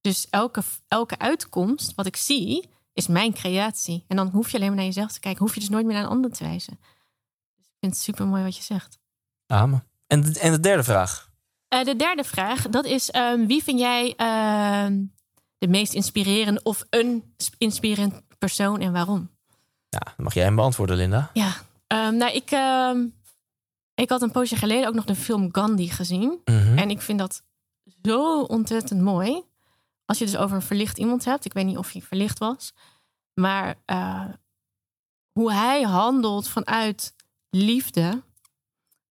Dus 0.00 0.28
elke, 0.30 0.62
elke 0.88 1.18
uitkomst, 1.18 1.94
wat 1.94 2.06
ik 2.06 2.16
zie, 2.16 2.70
is 2.92 3.06
mijn 3.06 3.32
creatie. 3.32 4.04
En 4.08 4.16
dan 4.16 4.28
hoef 4.28 4.50
je 4.50 4.56
alleen 4.56 4.68
maar 4.68 4.76
naar 4.76 4.86
jezelf 4.86 5.12
te 5.12 5.20
kijken. 5.20 5.42
Hoef 5.42 5.54
je 5.54 5.60
dus 5.60 5.68
nooit 5.68 5.84
meer 5.86 5.94
naar 5.94 6.04
een 6.04 6.10
ander 6.10 6.32
te 6.32 6.44
wijzen. 6.44 6.78
Dus 7.56 7.66
ik 7.66 7.76
vind 7.80 7.92
het 7.92 8.02
super 8.02 8.26
mooi 8.26 8.42
wat 8.42 8.56
je 8.56 8.62
zegt. 8.62 8.98
Amen. 9.46 9.88
En, 10.06 10.34
en 10.34 10.52
de 10.52 10.60
derde 10.60 10.84
vraag. 10.84 11.27
Eh, 11.68 11.84
de 11.84 11.96
derde 11.96 12.24
vraag, 12.24 12.68
dat 12.68 12.84
is 12.84 13.10
ehm, 13.10 13.46
wie 13.46 13.62
vind 13.62 13.78
jij 13.80 14.14
ehm, 14.16 15.02
de 15.58 15.68
meest 15.68 15.92
inspirerende 15.94 16.60
of 16.62 16.84
een 16.90 17.32
sp- 17.36 17.54
inspirerend 17.58 18.22
persoon 18.38 18.80
en 18.80 18.92
waarom? 18.92 19.30
Ja, 19.88 20.14
mag 20.16 20.34
jij 20.34 20.44
hem 20.44 20.56
beantwoorden, 20.56 20.96
Linda. 20.96 21.30
Ja, 21.32 21.52
ehm, 21.86 22.16
nou 22.16 22.32
ik, 22.32 22.50
ik 23.94 24.08
had 24.10 24.22
een 24.22 24.30
poosje 24.30 24.56
geleden 24.56 24.88
ook 24.88 24.94
nog 24.94 25.04
de 25.04 25.14
film 25.14 25.48
Gandhi 25.54 25.88
gezien. 25.88 26.38
Mhm. 26.44 26.78
En 26.78 26.90
ik 26.90 27.00
vind 27.00 27.18
dat 27.18 27.42
zo 28.02 28.40
ontzettend 28.42 29.00
mooi. 29.00 29.42
Als 30.04 30.18
je 30.18 30.24
dus 30.24 30.36
over 30.36 30.56
een 30.56 30.62
verlicht 30.62 30.98
iemand 30.98 31.24
hebt. 31.24 31.44
Ik 31.44 31.52
weet 31.52 31.64
niet 31.66 31.76
of 31.78 31.92
hij 31.92 32.02
verlicht 32.02 32.38
was. 32.38 32.72
Maar 33.34 33.74
eh, 33.84 34.24
hoe 35.32 35.52
hij 35.52 35.82
handelt 35.82 36.48
vanuit 36.48 37.14
liefde. 37.50 38.22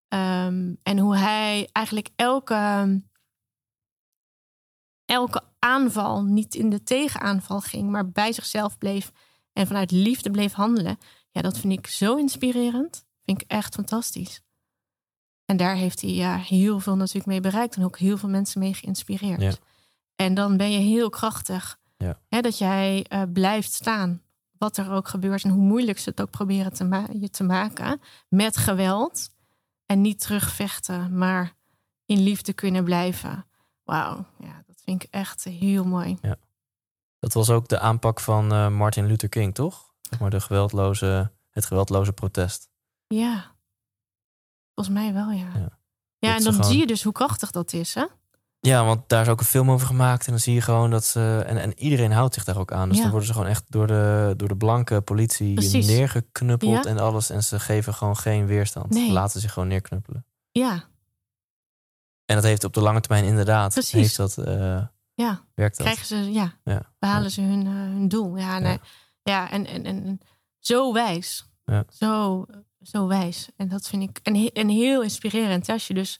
Ehm, 0.08 0.74
en 0.84 0.98
hoe 1.00 1.18
hij 1.18 1.70
eigenlijk 1.72 2.10
elke, 2.16 3.02
elke 5.06 5.44
aanval 5.60 6.24
niet 6.24 6.56
in 6.56 6.70
de 6.70 6.84
tegenaanval 6.84 7.62
ging. 7.62 7.90
Maar 7.90 8.10
bij 8.10 8.32
zichzelf 8.34 8.78
bleef. 8.78 9.12
En 9.54 9.68
vanuit 9.68 9.92
liefde 9.92 10.32
bleef 10.32 10.54
handelen. 10.54 10.98
Ja, 11.32 11.42
dat 11.42 11.58
vind 11.58 11.74
ik 11.74 11.88
zo 11.88 12.16
inspirerend. 12.16 13.06
Vind 13.22 13.42
ik 13.42 13.52
echt 13.52 13.74
fantastisch. 13.74 14.42
En 15.46 15.58
daar 15.58 15.76
heeft 15.76 16.02
hij 16.02 16.10
ja, 16.10 16.38
heel 16.38 16.80
veel 16.80 16.96
natuurlijk 16.96 17.26
mee 17.26 17.42
bereikt. 17.42 17.76
En 17.76 17.84
ook 17.84 17.98
heel 17.98 18.18
veel 18.18 18.30
mensen 18.30 18.60
mee 18.60 18.74
geïnspireerd. 18.74 19.42
Ja. 19.42 19.54
En 20.16 20.34
dan 20.34 20.58
ben 20.58 20.72
je 20.72 20.78
heel 20.80 21.10
krachtig. 21.10 21.80
Ja. 21.98 22.20
Hè, 22.28 22.42
dat 22.42 22.58
jij 22.58 23.06
eh, 23.08 23.22
blijft 23.34 23.74
staan. 23.74 24.22
Wat 24.58 24.78
er 24.78 24.92
ook 24.92 25.08
gebeurt. 25.08 25.44
En 25.44 25.50
hoe 25.50 25.64
moeilijk 25.64 26.00
ze 26.00 26.10
het 26.10 26.22
ook 26.22 26.30
proberen 26.30 26.74
te 26.74 26.84
ma- 26.84 27.10
je 27.20 27.30
te 27.30 27.44
maken. 27.44 28.02
Met 28.30 28.58
geweld. 28.58 29.30
En 29.88 30.02
niet 30.02 30.20
terugvechten. 30.20 31.18
Maar 31.18 31.54
in 32.06 32.20
liefde 32.20 32.54
kunnen 32.54 32.84
blijven. 32.84 33.46
Wauw, 33.84 34.26
ja, 34.40 34.64
dat 34.66 34.82
vind 34.84 35.04
ik 35.04 35.10
echt 35.12 35.44
heel 35.44 35.86
mooi. 35.86 36.18
Dat 37.20 37.34
was 37.34 37.50
ook 37.50 37.68
de 37.68 37.80
aanpak 37.80 38.20
van 38.20 38.52
eh, 38.52 38.70
Martin 38.70 39.06
Luther 39.06 39.30
King, 39.30 39.54
toch? 39.56 39.94
Zeg 40.02 40.20
maar 40.20 40.30
de 40.30 40.42
geweldloze, 40.42 41.32
het 41.50 41.66
geweldloze 41.66 42.14
protest. 42.14 42.70
Ja, 43.08 43.56
volgens 44.74 44.96
mij 44.96 45.14
wel, 45.14 45.32
ja. 45.32 45.52
Ja. 45.56 45.80
Ja, 46.20 46.36
en 46.36 46.44
dan 46.44 46.54
gewoon- 46.54 46.70
zie 46.70 46.80
je 46.80 46.88
dus 46.88 47.04
hoe 47.04 47.14
krachtig 47.14 47.52
dat 47.52 47.74
is, 47.74 47.94
hè? 47.94 48.06
Ja, 48.68 48.86
want 48.86 49.10
daar 49.10 49.22
is 49.22 49.28
ook 49.28 49.40
een 49.40 49.46
film 49.46 49.72
over 49.72 49.88
gemaakt. 49.88 50.26
En 50.26 50.32
dan 50.32 50.42
zie 50.42 50.54
je 50.54 50.62
gewoon 50.62 50.92
dat 50.92 51.04
ze. 51.06 51.44
En, 51.48 51.58
en 51.58 51.80
iedereen 51.80 52.12
houdt 52.12 52.34
zich 52.34 52.44
daar 52.44 52.58
ook 52.58 52.72
aan. 52.72 52.88
Dus 52.88 52.96
Ja. 52.98 53.02
dan 53.02 53.12
worden 53.12 53.28
ze 53.30 53.34
gewoon 53.36 53.50
echt 53.50 53.64
door 53.68 53.88
de, 53.88 54.34
door 54.38 54.48
de 54.48 54.58
blanke 54.58 55.02
politie 55.02 55.54
Precies. 55.54 55.88
neergeknuppeld 55.88 56.84
Ja. 56.84 56.90
en 56.90 57.00
alles. 57.00 57.30
En 57.30 57.44
ze 57.44 57.60
geven 57.60 57.94
gewoon 57.94 58.18
geen 58.18 58.46
weerstand. 58.46 58.90
Nee. 58.90 59.06
Ze 59.08 59.12
laten 59.14 59.42
zich 59.42 59.54
gewoon 59.54 59.68
neerknuppelen. 59.68 60.26
Ja, 60.52 60.84
En 62.26 62.36
dat 62.36 62.44
heeft 62.44 62.64
op 62.64 62.74
de 62.74 62.82
lange 62.82 63.02
termijn 63.02 63.26
inderdaad. 63.26 63.74
Precies. 63.74 63.92
Heeft 63.92 64.18
dat, 64.18 64.38
eh, 64.38 64.86
ja. 65.14 65.42
werkt 65.56 65.78
dat? 65.78 65.86
Krijgen 65.86 66.06
ze, 66.06 66.32
ja, 66.32 66.54
Ja. 66.64 66.82
behalen 67.00 67.32
ze 67.32 67.42
hun, 67.42 67.66
eh, 67.66 67.72
hun 67.74 68.08
doel. 68.08 68.38
Ja, 68.38 68.60
nee. 68.60 68.80
ja. 69.24 69.52
en, 69.52 69.66
en, 69.66 69.86
en 69.86 70.20
zo 70.60 70.94
wijs. 70.94 71.46
Ja. 71.66 71.84
Zo, 71.90 72.46
zo 72.82 73.08
wijs. 73.08 73.50
En 73.58 73.68
dat 73.68 73.88
vind 73.88 74.04
ik 74.04 74.20
en, 74.24 74.52
en 74.54 74.70
heel 74.70 75.04
inspirerend. 75.04 75.70
Als 75.70 75.88
je 75.88 75.94
dus 75.94 76.20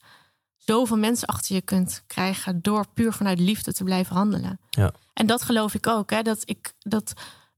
zoveel 0.68 0.98
mensen 0.98 1.28
achter 1.28 1.56
je 1.56 1.62
kunt 1.62 2.04
krijgen 2.08 2.62
door 2.62 2.86
puur 2.94 3.14
vanuit 3.14 3.40
liefde 3.40 3.74
te 3.74 3.84
blijven 3.84 4.16
handelen. 4.16 4.60
Ja. 4.70 4.94
En 5.14 5.26
dat 5.26 5.42
geloof 5.42 5.74
ik 5.74 5.88
ook. 5.88 6.10
Hè, 6.10 6.22
dat 6.22 6.42
ik 6.46 6.74
dat 6.80 7.14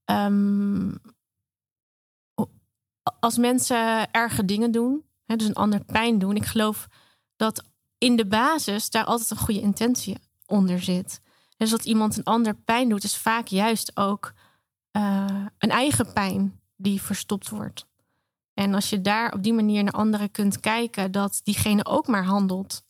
ehm, 0.06 0.92
als 3.20 3.38
mensen 3.38 4.12
erge 4.12 4.46
dingen 4.46 4.72
doen, 4.72 5.04
hè, 5.26 5.36
dus 5.36 5.48
een 5.48 5.54
ander 5.54 5.84
pijn 5.84 6.20
doen, 6.20 6.36
ik 6.36 6.46
geloof 6.46 6.88
dat 7.36 7.64
in 7.98 8.16
de 8.16 8.26
basis 8.26 8.90
daar 8.90 9.06
altijd 9.06 9.32
een 9.32 9.38
goede 9.38 9.62
intentie 9.62 10.18
onder 10.46 10.82
zit. 10.82 11.22
Dus 11.58 11.70
dat 11.70 11.86
iemand 11.86 12.18
een 12.18 12.24
ander 12.24 12.56
pijn 12.56 12.90
doet, 12.90 13.04
is 13.04 13.18
vaak 13.18 13.48
juist 13.48 13.98
ook 13.98 14.34
eh, 14.92 15.46
een 15.58 15.70
eigen 15.70 16.14
pijn 16.14 16.60
die 16.76 17.02
verstopt 17.02 17.50
wordt. 17.50 17.88
En 18.54 18.74
als 18.74 18.90
je 18.90 19.02
daar 19.02 19.34
op 19.34 19.44
die 19.44 19.54
manier 19.54 19.84
naar 19.84 19.94
anderen 19.94 20.32
kunt 20.32 20.60
kijken, 20.60 21.12
dat 21.12 21.42
diegene 21.44 21.86
ook 21.86 22.08
maar 22.08 22.26
handelt 22.26 22.88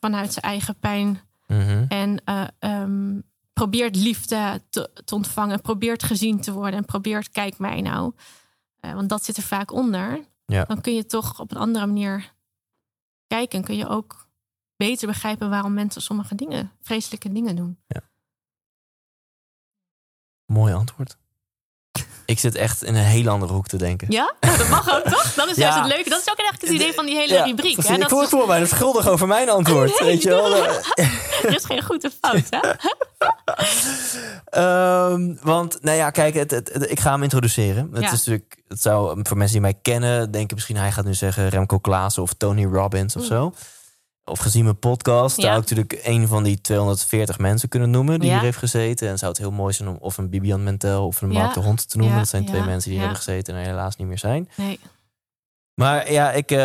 vanuit 0.00 0.32
zijn 0.32 0.44
eigen 0.44 0.78
pijn 0.78 1.20
Mhm. 1.46 1.84
en 1.88 2.24
eh, 2.24 2.46
ehm, 2.58 3.20
probeert 3.52 3.96
liefde 3.96 4.62
te, 4.70 4.90
te 5.04 5.14
ontvangen, 5.14 5.60
probeert 5.60 6.02
gezien 6.02 6.40
te 6.40 6.52
worden 6.52 6.78
en 6.78 6.84
probeert, 6.84 7.28
kijk 7.30 7.58
mij 7.58 7.80
nou. 7.80 8.14
Eh, 8.80 8.92
want 8.92 9.08
dat 9.08 9.24
zit 9.24 9.36
er 9.36 9.42
vaak 9.42 9.72
onder. 9.72 10.24
Ja. 10.46 10.64
Dan 10.64 10.80
kun 10.80 10.94
je 10.94 11.06
toch 11.06 11.40
op 11.40 11.50
een 11.50 11.56
andere 11.56 11.86
manier 11.86 12.32
kijken 13.26 13.58
en 13.58 13.64
kun 13.64 13.76
je 13.76 13.88
ook 13.88 14.28
beter 14.76 15.06
begrijpen 15.06 15.50
waarom 15.50 15.74
mensen 15.74 16.02
sommige 16.02 16.34
dingen, 16.34 16.72
vreselijke 16.80 17.32
dingen 17.32 17.56
doen. 17.56 17.78
Mooi 20.46 20.72
antwoord. 20.74 21.16
Ik 22.30 22.38
zit 22.38 22.54
echt 22.54 22.82
in 22.84 22.94
een 22.94 23.02
hele 23.04 23.30
andere 23.30 23.52
hoek 23.52 23.66
te 23.66 23.76
denken. 23.76 24.06
Ja, 24.10 24.34
Nou, 24.40 24.56
dat 24.58 24.68
mag 24.68 24.96
ook 24.96 25.02
toch? 25.04 25.34
Dat 25.34 25.48
is 25.48 25.56
Ja. 25.56 25.62
juist 25.62 25.78
het 25.78 25.86
leuke. 25.86 26.08
Dat 26.10 26.20
is 26.20 26.30
ook 26.30 26.38
eigenlijk 26.38 26.60
het 26.60 26.70
idee 26.70 26.92
van 26.94 27.06
die 27.06 27.14
hele 27.16 27.34
Ja, 27.34 27.44
rubriek. 27.44 27.72
precies. 27.74 27.90
Hè? 27.90 27.98
Dat 27.98 28.12
is- 28.12 28.22
ik 28.22 28.28
voel 28.28 28.46
mij 28.46 28.58
dus 28.58 28.68
schuldig 28.68 29.08
over 29.08 29.26
mijn 29.26 29.48
antwoord. 29.50 29.88
Nee, 30.00 30.08
weet 30.08 30.22
je 30.22 30.28
wel? 30.28 30.56
er 31.46 31.54
is 31.54 31.64
geen 31.64 31.82
goed 31.82 32.04
of 32.04 32.12
fout. 32.20 32.42
Hè? 32.50 32.60
Ehm, 34.44 35.34
want, 35.42 35.78
nou 35.82 35.96
ja, 35.96 36.10
kijk, 36.10 36.34
het, 36.34 36.50
het, 36.50 36.70
het- 36.72 36.90
ik 36.90 37.00
ga 37.00 37.10
hem 37.12 37.22
introduceren. 37.22 37.88
Het 37.92 38.02
Ja. 38.02 38.06
is 38.12 38.18
natuurlijk, 38.18 38.56
het 38.68 38.82
zou 38.82 39.20
voor 39.22 39.36
mensen 39.36 39.52
die 39.52 39.70
mij 39.70 39.78
kennen, 39.82 40.30
denken 40.30 40.54
misschien 40.54 40.76
hij 40.76 40.92
gaat 40.92 41.04
nu 41.04 41.14
zeggen 41.14 41.48
Remco 41.48 41.78
Klaassen 41.78 42.22
of 42.22 42.32
Tony 42.32 42.64
Robbins 42.64 43.16
of 43.16 43.22
Mm. 43.22 43.28
zo. 43.28 43.52
Of 44.30 44.38
gezien 44.38 44.64
mijn 44.64 44.78
podcast, 44.78 45.36
Ja. 45.36 45.42
zou 45.42 45.54
ik 45.54 45.60
natuurlijk 45.60 46.00
een 46.02 46.28
van 46.28 46.42
die 46.42 46.60
240 46.60 47.38
mensen 47.38 47.68
kunnen 47.68 47.90
noemen 47.90 48.18
die 48.20 48.28
Ja. 48.28 48.34
hier 48.34 48.44
heeft 48.44 48.58
gezeten. 48.58 49.08
En 49.08 49.18
zou 49.18 49.30
het 49.30 49.40
heel 49.40 49.50
mooi 49.50 49.72
zijn 49.72 49.88
om 49.88 49.96
of 50.00 50.18
een 50.18 50.28
Bibian 50.30 50.62
Mentel 50.62 51.06
of 51.06 51.22
een 51.22 51.32
Ja. 51.32 51.38
Mark 51.40 51.54
de 51.54 51.60
Hond 51.60 51.90
te 51.90 51.96
noemen. 51.98 52.18
Dat 52.18 52.28
zijn 52.28 52.44
twee 52.44 52.62
mensen 52.62 52.82
die 52.90 52.98
hier 52.98 53.00
hebben 53.00 53.16
gezeten 53.16 53.54
en 53.54 53.64
helaas 53.64 53.96
niet 53.96 54.06
meer 54.06 54.18
zijn. 54.18 54.48
Nee. 54.56 54.80
Maar 55.74 56.12
ja, 56.12 56.32
ik, 56.32 56.50
eh, 56.50 56.58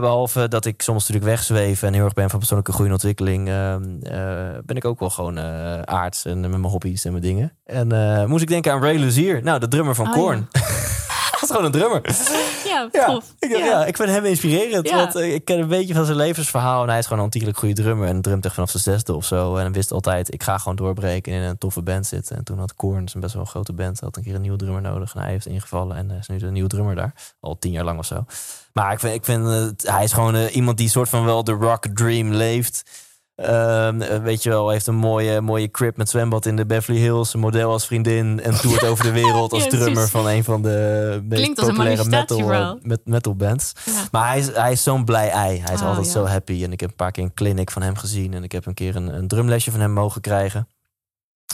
behalve 0.00 0.48
dat 0.48 0.64
ik 0.64 0.82
soms 0.82 0.98
natuurlijk 1.00 1.26
wegzweef 1.26 1.82
en 1.82 1.92
heel 1.92 2.04
erg 2.04 2.12
ben 2.12 2.30
van 2.30 2.38
persoonlijke 2.38 2.72
groei 2.72 2.86
en 2.88 2.92
ontwikkeling, 2.94 3.48
ehm, 3.48 3.82
eh, 4.02 4.58
ben 4.64 4.76
ik 4.76 4.84
ook 4.84 5.00
wel 5.00 5.10
gewoon 5.10 5.38
eh 5.38 5.80
aards 5.80 6.24
en 6.24 6.40
met 6.40 6.50
mijn 6.50 6.62
hobby's 6.62 7.04
en 7.04 7.10
mijn 7.10 7.22
dingen. 7.22 7.56
En 7.64 7.88
moest 8.28 8.42
ik 8.42 8.48
denken 8.48 8.72
aan 8.72 8.82
Ray 8.82 8.96
Luzier, 8.96 9.42
nou, 9.42 9.58
de 9.60 9.68
drummer 9.68 9.94
van 9.94 10.06
Oh, 10.06 10.12
Korn. 10.12 10.48
Dat 11.32 11.42
is 11.42 11.50
gewoon 11.50 11.64
een 11.64 11.70
drummer. 11.80 12.00
Ja, 12.92 13.20
Ja, 13.38 13.56
ik, 13.56 13.56
ja. 13.56 13.84
ik 13.84 13.96
vind 13.96 14.08
hem 14.08 14.24
inspirerend. 14.24 14.90
Want 14.90 15.14
eh, 15.14 15.34
ik 15.34 15.44
ken 15.44 15.58
een 15.58 15.68
beetje 15.68 15.94
van 15.94 16.04
zijn 16.04 16.16
levensverhaal. 16.16 16.82
En 16.82 16.88
hij 16.88 16.98
is 16.98 17.04
gewoon 17.04 17.18
een 17.18 17.24
ontiegelijk 17.24 17.58
goede 17.58 17.74
drummer. 17.74 18.08
En 18.08 18.22
drumt 18.22 18.44
echt 18.44 18.54
vanaf 18.54 18.70
zijn 18.70 18.82
zesde 18.82 19.14
of 19.14 19.24
zo. 19.24 19.56
En 19.56 19.62
hij 19.62 19.70
wist 19.70 19.92
altijd, 19.92 20.32
ik 20.34 20.42
ga 20.42 20.58
gewoon 20.58 20.76
doorbreken 20.76 21.32
en 21.32 21.42
in 21.42 21.48
een 21.48 21.58
toffe 21.58 21.82
band 21.82 22.06
zitten. 22.06 22.36
En 22.36 22.44
toen 22.44 22.58
had 22.58 22.74
Korn, 22.74 23.08
zijn 23.08 23.22
best 23.22 23.34
wel 23.34 23.42
een 23.42 23.48
grote 23.48 23.72
band, 23.72 24.00
had 24.00 24.16
een 24.16 24.22
keer 24.22 24.34
een 24.34 24.40
nieuwe 24.40 24.58
drummer 24.58 24.82
nodig. 24.82 25.14
En 25.14 25.20
hij 25.20 25.30
heeft 25.30 25.46
ingevallen 25.46 25.96
en 25.96 26.10
is 26.10 26.28
nu 26.28 26.38
de 26.38 26.50
nieuwe 26.50 26.68
drummer 26.68 26.94
daar. 26.94 27.12
Al 27.40 27.58
tien 27.58 27.72
jaar 27.72 27.84
lang 27.84 27.98
of 27.98 28.06
zo. 28.06 28.24
Maar 28.72 28.92
ik 28.92 29.00
vind, 29.00 29.14
ik 29.14 29.24
vind 29.24 29.72
hij 29.82 30.04
is 30.04 30.12
gewoon 30.12 30.34
eh, 30.34 30.54
iemand 30.54 30.76
die 30.76 30.88
soort 30.88 31.08
van 31.08 31.24
wel 31.24 31.44
de 31.44 31.52
rock 31.52 31.86
dream 31.86 32.32
leeft. 32.32 33.05
Eh, 33.36 33.88
weet 34.22 34.42
je 34.42 34.48
wel, 34.50 34.68
heeft 34.70 34.86
een 34.86 34.94
mooie, 34.94 35.40
mooie 35.40 35.70
crib 35.70 35.96
met 35.96 36.08
zwembad 36.08 36.46
in 36.46 36.56
de 36.56 36.66
Beverly 36.66 37.00
Hills. 37.00 37.34
Een 37.34 37.40
model 37.40 37.70
als 37.70 37.86
vriendin. 37.86 38.40
En 38.40 38.60
toert 38.60 38.84
over 38.90 39.04
de 39.04 39.12
wereld 39.12 39.52
als 39.52 39.64
Ja, 39.64 39.68
drummer 39.70 40.08
van 40.08 40.28
een 40.28 40.44
van 40.44 40.62
de 40.62 41.20
meest 41.28 41.54
populaire 41.54 42.04
metal, 42.04 42.52
eh, 42.52 42.72
met 42.82 43.00
metal 43.04 43.34
bands. 43.34 43.72
Ja. 43.84 43.92
Maar 44.10 44.28
hij 44.28 44.38
is, 44.38 44.54
hij 44.54 44.72
is 44.72 44.82
zo'n 44.82 45.04
blij 45.04 45.30
ei. 45.30 45.60
Hij 45.60 45.74
is 45.74 45.80
Oh, 45.80 45.86
altijd 45.86 46.06
ja. 46.06 46.12
zo 46.12 46.24
happy. 46.24 46.64
En 46.64 46.72
ik 46.72 46.80
heb 46.80 46.90
een 46.90 46.96
paar 46.96 47.10
keer 47.10 47.24
een 47.24 47.34
clinic 47.34 47.70
van 47.70 47.82
hem 47.82 47.96
gezien. 47.96 48.34
En 48.34 48.44
ik 48.44 48.52
heb 48.52 48.66
een 48.66 48.74
keer 48.74 48.96
een, 48.96 49.14
een 49.14 49.28
drumlesje 49.28 49.70
van 49.70 49.80
hem 49.80 49.92
mogen 49.92 50.20
krijgen. 50.20 50.68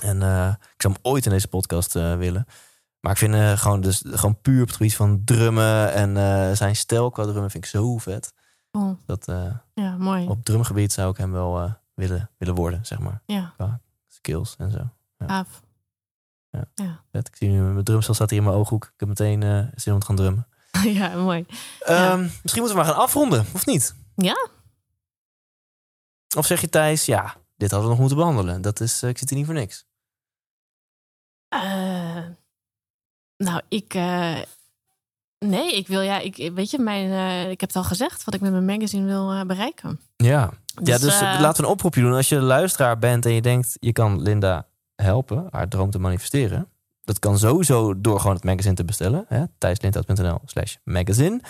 En 0.02 0.22
eh, 0.22 0.48
ik 0.48 0.82
zou 0.82 0.94
hem 0.94 1.02
ooit 1.02 1.24
in 1.24 1.30
deze 1.30 1.48
podcast 1.48 1.92
willen. 1.92 2.46
Maar 3.00 3.12
ik 3.12 3.18
vind 3.18 3.34
gewoon, 3.60 3.80
dus, 3.80 4.02
gewoon 4.06 4.40
puur 4.42 4.60
op 4.60 4.66
het 4.66 4.76
gebied 4.76 4.96
van 4.96 5.22
drummen 5.24 5.92
en 5.92 6.16
zijn 6.56 6.76
stijl 6.76 7.10
qua 7.10 7.22
drummen 7.22 7.50
vind 7.50 7.64
ik 7.64 7.70
zo 7.70 7.98
vet. 7.98 8.32
Cool. 8.72 8.98
Dat 9.06 9.28
eh, 9.28 9.54
Ja, 9.74 9.96
mooi. 9.96 10.26
op 10.28 10.44
drumgebied 10.44 10.92
zou 10.92 11.10
ik 11.10 11.16
hem 11.16 11.32
wel 11.32 11.60
eh, 11.62 11.72
willen, 11.94 12.30
willen 12.38 12.54
worden, 12.54 12.86
zeg 12.86 12.98
maar. 12.98 13.22
Ja, 13.26 13.54
Skills 14.08 14.56
en 14.58 14.70
zo. 14.70 14.88
gaaf. 15.18 15.62
Vet. 17.10 17.28
Ik 17.28 17.36
zie 17.36 17.48
nu 17.48 17.60
mijn 17.62 17.84
drumstel 17.84 18.14
staat 18.14 18.30
hier 18.30 18.38
in 18.38 18.44
mijn 18.44 18.56
ooghoek. 18.56 18.84
Ik 18.84 18.92
heb 18.96 19.08
meteen 19.08 19.42
eh, 19.42 19.66
zin 19.74 19.92
om 19.92 19.98
te 19.98 20.06
gaan 20.06 20.16
drummen. 20.16 20.46
ja, 21.00 21.16
mooi. 21.16 21.46
Ehm, 21.80 22.20
misschien 22.22 22.62
moeten 22.62 22.68
we 22.68 22.74
maar 22.74 22.84
gaan 22.84 23.02
afronden, 23.02 23.46
of 23.54 23.66
niet? 23.66 23.94
Ja? 24.16 24.48
Of 26.36 26.46
zeg 26.46 26.60
je 26.60 26.68
Thijs, 26.68 27.04
ja, 27.06 27.36
dit 27.56 27.70
hadden 27.70 27.80
we 27.80 27.94
nog 27.96 27.98
moeten 27.98 28.16
behandelen. 28.16 28.62
Dat 28.62 28.80
is, 28.80 29.02
ik 29.02 29.18
zit 29.18 29.28
hier 29.28 29.38
niet 29.38 29.46
voor 29.46 29.56
niks. 29.56 29.84
Nou, 33.36 33.60
ik. 33.68 33.94
Nee, 35.42 35.76
ik 35.76 35.86
wil 35.86 36.00
ja. 36.00 36.18
Ik, 36.18 36.50
weet 36.54 36.70
je, 36.70 36.78
mijn, 36.78 37.10
eh, 37.10 37.50
ik 37.50 37.60
heb 37.60 37.68
het 37.68 37.78
al 37.78 37.84
gezegd 37.84 38.24
wat 38.24 38.34
ik 38.34 38.40
met 38.40 38.52
mijn 38.52 38.64
magazine 38.64 39.06
wil 39.06 39.32
eh, 39.32 39.40
bereiken. 39.42 40.00
Ja, 40.16 40.50
ja 40.82 40.98
dus 40.98 41.20
eh, 41.20 41.40
laten 41.40 41.62
we 41.62 41.66
een 41.66 41.72
oproepje 41.72 42.00
doen. 42.00 42.12
Als 42.12 42.28
je 42.28 42.40
luisteraar 42.40 42.98
bent 42.98 43.26
en 43.26 43.32
je 43.32 43.42
denkt, 43.42 43.76
je 43.80 43.92
kan 43.92 44.22
Linda 44.22 44.66
helpen 44.94 45.46
haar 45.50 45.68
droom 45.68 45.90
te 45.90 45.98
manifesteren. 45.98 46.68
Dat 47.04 47.18
kan 47.18 47.38
sowieso 47.38 48.00
door 48.00 48.20
gewoon 48.20 48.34
het 48.34 48.44
magazine 48.44 48.74
te 48.74 48.84
bestellen. 48.84 49.26
thijslindhout.nl 49.58 50.40
slash 50.44 50.76
magazine. 50.84 51.40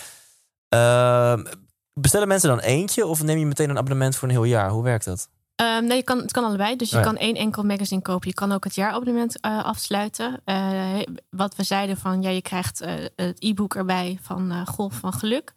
Ehm, 0.69 1.45
bestellen 1.93 2.29
mensen 2.29 2.49
dan 2.49 2.59
eentje 2.59 3.07
of 3.07 3.23
neem 3.23 3.39
je 3.39 3.47
meteen 3.47 3.71
een 3.71 3.79
abonnement 3.79 4.17
voor 4.17 4.29
een 4.29 4.35
heel 4.35 4.45
jaar? 4.45 4.71
Hoe 4.71 4.83
werkt 4.83 5.05
dat? 5.05 5.29
Ehm, 5.63 5.85
nee, 5.85 5.97
je 5.97 6.03
kan, 6.03 6.19
het 6.19 6.33
kan 6.33 6.45
allebei. 6.45 6.77
Dus 6.77 6.91
je 6.91 6.97
Oh 6.97 7.03
ja. 7.03 7.09
kan 7.09 7.17
één 7.17 7.35
enkel 7.35 7.63
magazine 7.63 8.03
kopen. 8.03 8.29
Je 8.29 8.35
kan 8.35 8.53
ook 8.53 8.65
het 8.65 8.75
jaarabonnement 8.75 9.41
eh, 9.41 9.65
afsluiten. 9.65 10.41
Eh, 10.45 11.01
wat 11.31 11.57
we 11.57 11.63
zeiden 11.63 11.97
van, 11.97 12.23
ja, 12.23 12.31
je 12.31 12.43
krijgt 12.43 12.81
eh, 12.81 12.95
het 13.17 13.37
e-book 13.39 13.75
erbij 13.75 14.19
van 14.23 14.67
Golf 14.67 14.95
van 14.95 15.13
Geluk. 15.13 15.53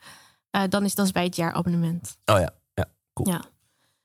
Dan 0.69 0.85
is 0.85 0.95
dat 0.95 1.11
bij 1.11 1.23
het 1.23 1.35
jaarabonnement. 1.35 2.17
Oh 2.25 2.39
ja, 2.39 2.49
ja, 2.73 2.85
cool. 3.13 3.29
Ja. 3.29 3.41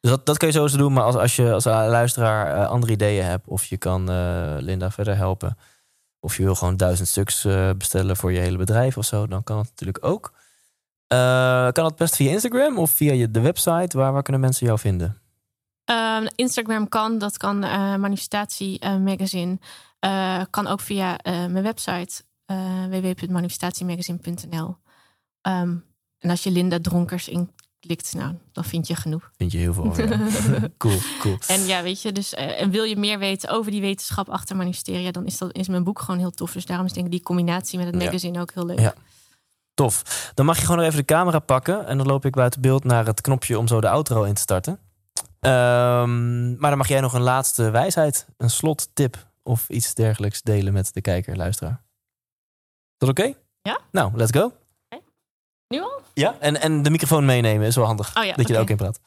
Dus 0.00 0.10
dat, 0.10 0.26
dat 0.26 0.38
kun 0.38 0.46
je 0.46 0.54
sowieso 0.54 0.76
doen. 0.76 0.92
Maar 0.92 1.02
als, 1.02 1.14
als 1.14 1.36
je 1.36 1.52
als 1.52 1.64
luisteraar 1.64 2.66
andere 2.66 2.92
ideeën 2.92 3.24
hebt... 3.24 3.48
of 3.48 3.64
je 3.64 3.76
kan 3.76 4.04
Linda 4.60 4.90
verder 4.90 5.16
helpen... 5.16 5.56
of 6.20 6.36
je 6.36 6.42
wil 6.42 6.54
gewoon 6.54 6.76
duizend 6.76 7.08
stuks 7.08 7.46
bestellen 7.76 8.16
voor 8.16 8.32
je 8.32 8.38
hele 8.38 8.56
bedrijf 8.56 8.96
of 8.96 9.04
zo... 9.04 9.26
dan 9.26 9.42
kan 9.42 9.56
dat 9.56 9.66
natuurlijk 9.66 10.04
ook. 10.04 10.32
Kan 11.72 11.84
dat 11.84 11.96
best 11.96 12.16
via 12.16 12.30
Instagram 12.30 12.78
of 12.78 12.90
via 12.90 13.12
je, 13.12 13.30
de 13.30 13.40
website? 13.40 13.98
Waar, 13.98 14.12
waar 14.12 14.22
kunnen 14.22 14.42
mensen 14.42 14.66
jou 14.66 14.78
vinden? 14.78 15.20
Ehm, 15.84 16.26
Instagram 16.34 16.88
kan, 16.88 17.18
dat 17.18 17.36
kan 17.36 17.64
eh, 17.64 17.94
Manifestatie 17.96 18.78
eh, 18.78 18.96
Magazine. 18.96 19.58
Eh, 19.98 20.40
kan 20.50 20.66
ook 20.66 20.80
via 20.80 21.18
mijn 21.24 21.62
website 21.62 22.22
www.manifestatiemagazine.nl. 22.90 24.76
Ehm, 25.40 25.76
en 26.18 26.30
als 26.30 26.42
je 26.42 26.50
Linda 26.50 26.78
Dronkers 26.80 27.28
inklikt, 27.28 28.14
nou, 28.14 28.34
dan 28.52 28.64
vind 28.64 28.86
je 28.86 28.94
genoeg. 28.94 29.30
Vind 29.36 29.52
je 29.52 29.58
heel 29.58 29.72
veel. 29.72 29.96
ja. 29.96 30.18
cool, 30.78 30.98
cool. 31.20 31.38
En 31.46 31.60
ja, 31.66 31.82
weet 31.82 32.02
je, 32.02 32.12
dus 32.12 32.34
en 32.34 32.70
wil 32.70 32.84
je 32.84 32.96
meer 32.96 33.18
weten 33.18 33.48
over 33.50 33.70
die 33.70 33.80
wetenschap 33.80 34.28
achter 34.28 34.56
manifesteren, 34.56 35.02
ja, 35.02 35.10
dan 35.10 35.26
is, 35.26 35.38
dat, 35.38 35.56
is 35.56 35.68
mijn 35.68 35.84
boek 35.84 35.98
gewoon 36.00 36.20
heel 36.20 36.30
tof. 36.30 36.52
Dus 36.52 36.66
daarom 36.66 36.86
is 36.86 36.92
denk 36.92 37.06
ik 37.06 37.12
die 37.12 37.22
combinatie 37.22 37.78
met 37.78 37.86
het 37.86 37.96
Ja. 37.96 38.04
magazine 38.04 38.40
ook 38.40 38.52
heel 38.54 38.66
leuk. 38.66 38.80
Ja. 38.80 38.94
Tof. 39.74 40.30
Dan 40.34 40.46
mag 40.46 40.56
je 40.56 40.62
gewoon 40.62 40.76
nog 40.76 40.86
even 40.86 40.98
de 40.98 41.04
camera 41.04 41.38
pakken. 41.38 41.86
En 41.86 41.98
dan 41.98 42.06
loop 42.06 42.24
ik 42.24 42.32
buiten 42.34 42.60
beeld 42.60 42.84
naar 42.84 43.06
het 43.06 43.20
knopje 43.20 43.58
om 43.58 43.68
zo 43.68 43.80
de 43.80 43.88
outro 43.88 44.22
in 44.22 44.34
te 44.34 44.40
starten. 44.40 44.78
Ehm, 45.40 46.58
maar 46.58 46.70
dan 46.70 46.78
mag 46.78 46.88
jij 46.88 47.00
nog 47.00 47.12
een 47.12 47.20
laatste 47.20 47.70
wijsheid, 47.70 48.26
een 48.36 48.50
slottip 48.50 49.28
of 49.42 49.68
iets 49.68 49.94
dergelijks 49.94 50.42
delen 50.42 50.72
met 50.72 50.94
de 50.94 51.00
kijker, 51.00 51.36
luisteraar. 51.36 51.82
Is 52.98 53.08
dat 53.08 53.08
oké? 53.08 53.32
Ja. 53.62 53.80
Nou, 53.90 54.16
let's 54.16 54.30
go. 54.30 54.52
Nu 55.68 55.80
al? 55.80 56.00
Ja, 56.14 56.36
en, 56.38 56.60
en 56.60 56.82
de 56.82 56.90
microfoon 56.90 57.24
meenemen 57.24 57.66
is 57.66 57.76
wel 57.76 57.84
handig. 57.84 58.16
Oh 58.16 58.24
ja, 58.24 58.32
dat 58.34 58.48
je 58.48 58.54
er 58.54 58.60
oké. 58.60 58.60
ook 58.60 58.70
in 58.70 58.76
praat. 58.76 59.00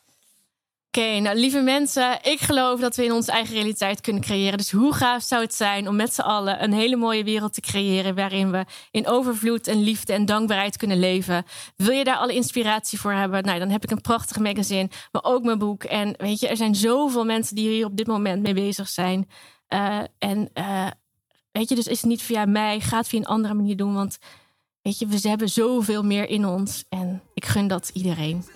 Oké, 0.96 1.20
nou 1.20 1.38
lieve 1.38 1.60
mensen, 1.60 2.20
ik 2.22 2.40
geloof 2.40 2.80
dat 2.80 2.96
we 2.96 3.04
in 3.04 3.12
onze 3.12 3.32
eigen 3.32 3.54
realiteit 3.54 4.02
kunnen 4.02 4.22
creëren. 4.22 4.58
Dus 4.58 4.72
hoe 4.72 4.94
gaaf 4.94 5.24
zou 5.24 5.42
het 5.42 5.54
zijn 5.54 5.88
om 5.88 5.96
met 5.96 6.14
z'n 6.14 6.22
allen 6.22 6.64
een 6.64 6.74
hele 6.74 6.96
mooie 6.96 7.24
wereld 7.24 7.54
te 7.54 7.62
creëren 7.62 8.16
waarin 8.16 8.52
we 8.52 8.66
in 8.92 9.08
overvloed 9.08 9.68
en 9.68 9.84
liefde 9.84 10.14
en 10.14 10.26
dankbaarheid 10.26 10.78
kunnen 10.78 11.00
leven. 11.00 11.46
Wil 11.76 11.92
je 11.92 12.04
daar 12.04 12.18
alle 12.18 12.34
inspiratie 12.34 13.00
voor 13.00 13.12
hebben? 13.12 13.44
Nou, 13.44 13.60
dan 13.60 13.70
heb 13.70 13.84
ik 13.84 13.92
een 13.92 14.02
prachtig 14.02 14.40
magazine, 14.40 14.90
maar 15.12 15.24
ook 15.24 15.44
mijn 15.44 15.58
boek. 15.58 15.84
En 15.84 16.14
weet 16.18 16.40
je, 16.40 16.48
er 16.48 16.58
zijn 16.58 16.76
zoveel 16.76 17.26
mensen 17.26 17.56
die 17.56 17.70
hier 17.70 17.86
op 17.86 17.98
dit 17.98 18.08
moment 18.08 18.42
mee 18.42 18.54
bezig 18.54 18.90
zijn. 18.90 19.30
Eh, 19.68 20.00
en 20.18 20.50
eh, 20.54 20.88
weet 21.52 21.70
je, 21.70 21.76
dus 21.76 21.88
is 21.88 22.02
het 22.02 22.10
niet 22.10 22.22
via 22.22 22.46
mij, 22.46 22.80
ga 22.80 22.98
het 22.98 23.08
via 23.08 23.20
een 23.20 23.26
andere 23.26 23.54
manier 23.54 23.78
doen, 23.78 23.94
want 23.94 24.18
weet 24.82 25.00
je, 25.00 25.08
we 25.08 25.30
hebben 25.30 25.50
zoveel 25.50 26.04
meer 26.04 26.30
in 26.30 26.46
ons 26.46 26.84
en 26.90 27.22
ik 27.34 27.46
gun 27.46 27.68
dat 27.68 27.92
iedereen. 27.94 28.53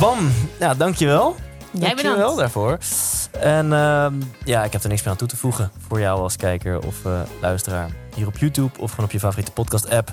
Bam! 0.00 0.32
Ja, 0.58 0.74
dankjewel. 0.74 1.36
Jij 1.70 1.88
Dankjewel 1.88 2.14
bedankt. 2.16 2.38
daarvoor. 2.38 2.78
En 3.40 3.72
ehm, 3.72 4.14
ja, 4.44 4.64
ik 4.64 4.72
heb 4.72 4.82
er 4.82 4.88
niks 4.88 5.02
meer 5.02 5.10
aan 5.10 5.16
toe 5.18 5.28
te 5.28 5.36
voegen 5.36 5.70
voor 5.88 6.00
jou 6.00 6.20
als 6.20 6.36
kijker 6.36 6.86
of 6.86 7.04
eh, 7.04 7.20
luisteraar. 7.40 7.90
Hier 8.14 8.26
op 8.26 8.38
YouTube 8.38 8.80
of 8.80 8.90
gewoon 8.90 9.04
op 9.04 9.12
je 9.12 9.18
favoriete 9.18 9.52
podcast-app. 9.52 10.12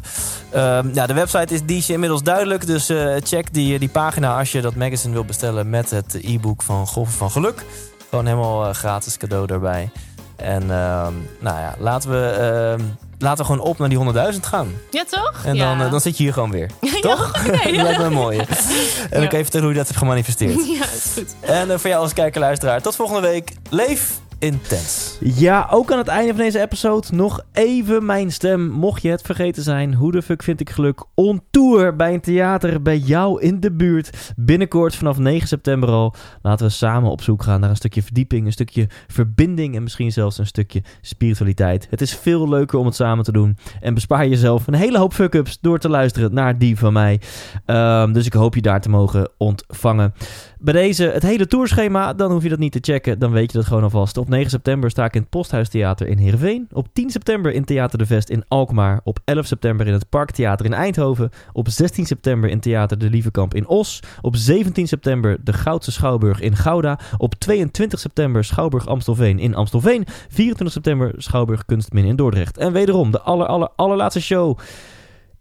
Ehm, 0.52 0.90
ja, 0.94 1.06
de 1.08 1.14
website 1.14 1.54
is 1.54 1.64
die 1.66 1.84
inmiddels 1.88 2.24
duidelijk. 2.24 2.66
Dus 2.66 2.90
eh, 2.90 3.16
check 3.24 3.54
die, 3.54 3.80
die 3.80 3.90
pagina 3.90 4.38
als 4.38 4.52
je 4.52 4.62
dat 4.62 4.76
magazine 4.76 5.14
wil 5.14 5.26
bestellen 5.26 5.70
met 5.70 5.90
het 5.90 6.18
e-book 6.22 6.62
van 6.62 6.88
Golven 6.88 7.14
van 7.14 7.32
Geluk. 7.32 7.66
Gewoon 8.10 8.26
helemaal 8.26 8.68
eh, 8.68 8.74
gratis 8.74 9.18
cadeau 9.18 9.48
daarbij. 9.48 9.90
En 10.36 10.62
ehm, 10.62 11.14
nou 11.40 11.60
ja, 11.60 11.76
laten 11.80 12.10
we, 12.10 12.78
laten 13.18 13.46
we 13.46 13.52
gewoon 13.52 13.68
op 13.68 13.78
naar 13.78 13.90
die 13.90 13.98
100.000 14.34 14.40
gaan. 14.42 14.74
Ja, 14.90 15.04
toch? 15.10 15.42
En 15.46 15.56
ja. 15.56 15.70
dan, 15.76 15.86
eh, 15.86 15.92
dan 15.92 16.02
zit 16.02 16.18
je 16.18 16.24
hier 16.24 16.34
gewoon 16.34 16.52
weer. 16.52 16.70
Ja, 16.82 17.00
Toch? 17.00 17.46
ja. 17.46 17.52
dat 17.52 17.72
lijkt 17.88 18.00
me 18.00 18.10
mooi. 18.10 18.38
En 19.10 19.20
dan 19.20 19.28
kan 19.28 19.38
je 19.38 19.44
vertellen 19.44 19.62
hoe 19.66 19.70
je 19.74 19.78
dat 19.78 19.88
hebt 19.88 19.98
gemanifesteerd. 19.98 20.68
Ja, 20.68 20.84
is 20.84 21.12
goed. 21.14 21.36
En 21.40 21.72
eh, 21.72 21.78
voor 21.78 21.90
jou 21.90 22.02
als 22.02 22.14
kijker 22.14 22.42
luisteraar, 22.42 22.82
tot 22.82 22.96
volgende 22.96 23.22
week. 23.22 23.52
Leef 23.70 24.12
intens. 24.44 25.18
Ja, 25.20 25.68
ook 25.72 25.92
aan 25.92 25.98
het 25.98 26.08
einde 26.08 26.34
van 26.34 26.44
deze 26.44 26.62
episode 26.62 27.08
nog 27.12 27.42
even 27.52 28.06
mijn 28.06 28.32
stem. 28.32 28.70
Mocht 28.70 29.02
je 29.02 29.10
het 29.10 29.22
vergeten 29.22 29.64
zijn, 29.64 29.94
hoe 29.94 30.12
de 30.12 30.22
fuck 30.22 30.44
vind 30.44 30.60
ik 30.60 30.70
geluk? 30.70 31.04
On 31.14 31.42
tour 31.52 31.96
bij 31.96 32.14
een 32.14 32.22
theater 32.22 32.82
bij 32.82 32.98
jou 32.98 33.42
in 33.42 33.60
de 33.60 33.72
buurt. 33.72 34.34
Binnenkort 34.36 34.96
vanaf 34.96 35.18
9 35.18 35.48
september 35.48 35.90
al. 35.90 36.14
Laten 36.42 36.66
we 36.66 36.72
samen 36.72 37.12
op 37.12 37.22
zoek 37.22 37.44
gaan 37.44 37.60
naar 37.60 37.70
een 37.70 37.76
stukje 37.76 38.04
verdieping, 38.04 38.46
een 38.46 38.52
stukje 38.52 38.88
verbinding 39.08 39.76
en 39.76 39.84
misschien 39.84 40.12
zelfs 40.12 40.38
een 40.38 40.46
stukje 40.46 40.84
spiritualiteit. 41.02 41.88
Het 41.90 42.02
is 42.02 42.16
veel 42.16 42.50
leuker 42.50 42.80
om 42.80 42.86
het 42.86 42.96
samen 42.96 43.24
te 43.24 43.32
doen. 43.32 43.58
En 43.82 43.94
bespaar 43.94 44.28
jezelf 44.28 44.68
een 44.68 44.74
hele 44.74 44.98
hoop 44.98 45.14
fuck-ups 45.14 45.58
door 45.62 45.80
te 45.80 45.90
luisteren 45.90 46.34
naar 46.34 46.58
die 46.58 46.78
van 46.78 46.94
mij. 46.94 47.22
Ehm, 47.66 48.12
dus 48.12 48.26
ik 48.26 48.34
hoop 48.34 48.56
je 48.56 48.62
daar 48.62 48.82
te 48.82 48.90
mogen 48.90 49.30
ontvangen. 49.38 50.14
Bij 50.60 50.74
deze 50.74 51.04
het 51.04 51.24
hele 51.24 51.48
tourschema, 51.48 52.14
dan 52.14 52.32
hoef 52.32 52.44
je 52.44 52.50
dat 52.50 52.60
niet 52.60 52.72
te 52.72 52.80
checken. 52.82 53.20
Dan 53.20 53.32
weet 53.32 53.52
je 53.52 53.58
dat 53.58 53.68
gewoon 53.68 53.84
alvast. 53.84 54.18
Op 54.18 54.30
9 54.34 54.50
september 54.50 54.90
sta 54.90 55.06
ik 55.06 55.14
in 55.14 55.22
het 55.22 55.30
Posthuistheater 55.30 56.08
in 56.08 56.18
Heerenveen. 56.18 56.68
Op 56.72 56.88
10 56.94 57.10
september 57.10 57.52
in 57.52 57.64
Theater 57.64 57.98
de 57.98 58.06
Vest 58.06 58.30
in 58.30 58.44
Alkmaar. 58.48 59.02
Op 59.04 59.20
11 59.26 59.46
september 59.46 59.88
in 59.88 59.94
het 59.94 60.10
Parktheater 60.10 60.66
in 60.66 60.74
Eindhoven. 60.74 61.30
Op 61.52 61.70
16 61.70 62.06
september 62.06 62.50
in 62.50 62.60
Theater 62.60 62.98
de 62.98 63.10
Lievekamp 63.10 63.54
in 63.54 63.68
Os. 63.68 64.00
Op 64.22 64.36
17 64.36 64.88
september 64.88 65.38
de 65.44 65.54
Goudse 65.54 65.92
Schouwburg 65.92 66.40
in 66.40 66.56
Gouda. 66.56 67.00
Op 67.18 67.36
22 67.36 68.00
september 68.00 68.44
Schouwburg 68.44 68.88
Amstelveen 68.88 69.40
in 69.40 69.56
Amstelveen. 69.56 70.06
24 70.30 70.72
september 70.72 71.14
Schouwburg 71.18 71.66
Kunstmin 71.66 72.06
in 72.06 72.16
Dordrecht. 72.16 72.58
En 72.58 72.72
wederom 72.72 73.12
de 73.12 73.22
aller, 73.22 73.48
aller, 73.48 73.70
allerlaatste 73.76 74.22
show 74.22 74.60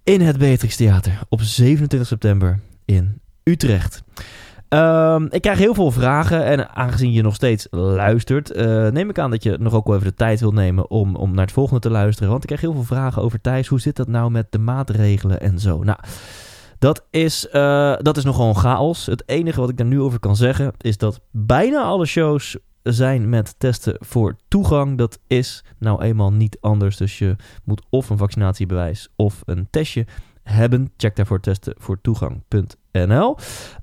in 0.04 0.20
het 0.20 0.38
Beatrix 0.38 0.76
Theater. 0.76 1.20
Op 1.28 1.40
27 1.42 2.08
september 2.08 2.60
in 2.84 3.20
Utrecht. 3.42 4.02
Ehm, 4.72 5.26
ik 5.30 5.42
krijg 5.42 5.58
heel 5.58 5.74
veel 5.74 5.90
vragen 5.90 6.44
en 6.44 6.76
aangezien 6.76 7.12
je 7.12 7.22
nog 7.22 7.34
steeds 7.34 7.66
luistert, 7.70 8.50
eh, 8.50 8.88
neem 8.88 9.08
ik 9.08 9.18
aan 9.18 9.30
dat 9.30 9.42
je 9.42 9.56
nog 9.60 9.74
ook 9.74 9.86
wel 9.86 9.96
even 9.96 10.08
de 10.08 10.14
tijd 10.14 10.40
wil 10.40 10.52
nemen 10.52 10.90
om, 10.90 11.16
om 11.16 11.34
naar 11.34 11.44
het 11.44 11.54
volgende 11.54 11.80
te 11.80 11.90
luisteren. 11.90 12.30
Want 12.30 12.40
ik 12.42 12.46
krijg 12.46 12.60
heel 12.60 12.72
veel 12.72 12.96
vragen 12.96 13.22
over 13.22 13.40
Thijs. 13.40 13.68
Hoe 13.68 13.80
zit 13.80 13.96
dat 13.96 14.08
nou 14.08 14.30
met 14.30 14.46
de 14.50 14.58
maatregelen 14.58 15.40
en 15.40 15.58
zo? 15.58 15.82
Nou, 15.82 15.98
dat 16.78 17.06
is, 17.10 17.48
eh, 17.48 17.94
dat 17.98 18.16
is 18.16 18.24
nogal 18.24 18.48
een 18.48 18.56
chaos. 18.56 19.06
Het 19.06 19.22
enige 19.26 19.60
wat 19.60 19.68
ik 19.68 19.76
daar 19.76 19.86
nu 19.86 20.00
over 20.00 20.18
kan 20.18 20.36
zeggen 20.36 20.72
is 20.78 20.98
dat 20.98 21.20
bijna 21.30 21.82
alle 21.82 22.06
shows 22.06 22.58
zijn 22.82 23.28
met 23.28 23.54
testen 23.58 23.96
voor 23.98 24.36
toegang. 24.48 24.98
Dat 24.98 25.18
is 25.26 25.64
nou 25.78 26.02
eenmaal 26.02 26.32
niet 26.32 26.56
anders. 26.60 26.96
Dus 26.96 27.18
je 27.18 27.36
moet 27.64 27.86
of 27.90 28.10
een 28.10 28.18
vaccinatiebewijs 28.18 29.08
of 29.16 29.42
een 29.44 29.66
testje 29.70 30.06
hebben. 30.42 30.92
Check 30.96 31.16
daarvoor 31.16 31.40
testen 31.40 31.74
voor 31.78 32.00
toegang.nl. 32.00 32.81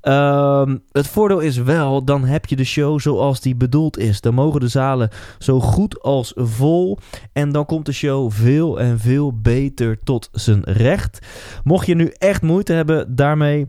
Ehm, 0.02 0.78
het 0.92 1.08
voordeel 1.08 1.40
is 1.40 1.58
wel, 1.58 2.04
dan 2.04 2.26
heb 2.26 2.46
je 2.46 2.56
de 2.56 2.64
show 2.64 3.00
zoals 3.00 3.42
die 3.42 3.56
bedoeld 3.56 3.98
is. 3.98 4.22
Dan 4.22 4.34
mogen 4.34 4.60
de 4.60 4.68
zalen 4.68 5.10
zo 5.40 5.60
goed 5.60 6.02
als 6.02 6.34
vol. 6.36 6.98
En 7.34 7.52
dan 7.52 7.66
komt 7.66 7.86
de 7.86 7.92
show 7.92 8.32
veel 8.32 8.80
en 8.80 9.00
veel 9.00 9.40
beter 9.42 10.00
tot 10.04 10.30
zijn 10.32 10.64
recht. 10.64 11.20
Mocht 11.64 11.86
je 11.86 11.96
nu 11.96 12.14
echt 12.18 12.42
moeite 12.42 12.74
hebben 12.74 13.16
daarmee. 13.16 13.68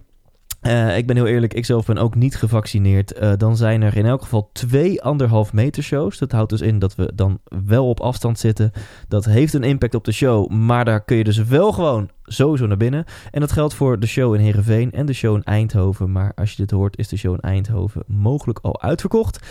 Eh, 0.61 0.97
ik 0.97 1.07
ben 1.07 1.17
heel 1.17 1.27
eerlijk, 1.27 1.55
ik 1.55 1.65
zelf 1.65 1.87
ben 1.87 1.99
ook 1.99 2.15
niet 2.15 2.37
gevaccineerd. 2.37 3.13
Eh, 3.13 3.33
dan 3.37 3.57
zijn 3.57 3.83
er 3.83 3.97
in 3.97 4.07
elk 4.07 4.23
geval 4.23 4.51
twee 4.53 5.03
anderhalf 5.03 5.53
meter 5.53 5.83
shows. 5.83 6.19
Dat 6.19 6.33
houdt 6.33 6.51
dus 6.51 6.61
in 6.61 6.79
dat 6.79 6.95
we 6.95 7.13
dan 7.15 7.41
wel 7.65 7.89
op 7.89 8.01
afstand 8.01 8.39
zitten. 8.39 8.73
Dat 9.09 9.25
heeft 9.25 9.55
een 9.55 9.63
impact 9.63 9.95
op 9.95 10.05
de 10.05 10.13
show, 10.13 10.51
maar 10.51 10.85
daar 10.85 11.05
kun 11.05 11.17
je 11.17 11.25
dus 11.25 11.45
wel 11.45 11.73
gewoon 11.73 12.11
sowieso 12.25 12.67
naar 12.67 12.77
binnen. 12.77 13.05
En 13.31 13.41
dat 13.41 13.53
geldt 13.53 13.75
voor 13.75 14.01
de 14.01 14.07
show 14.07 14.35
in 14.35 14.41
Heerenveen 14.41 14.93
en 14.93 15.07
de 15.07 15.13
show 15.13 15.37
in 15.37 15.45
Eindhoven. 15.45 16.13
Maar 16.13 16.33
als 16.35 16.51
je 16.51 16.57
dit 16.57 16.71
hoort, 16.71 16.99
is 16.99 17.09
de 17.09 17.17
show 17.17 17.35
in 17.35 17.41
Eindhoven 17.41 18.03
mogelijk 18.07 18.59
al 18.63 18.83
uitverkocht. 18.83 19.47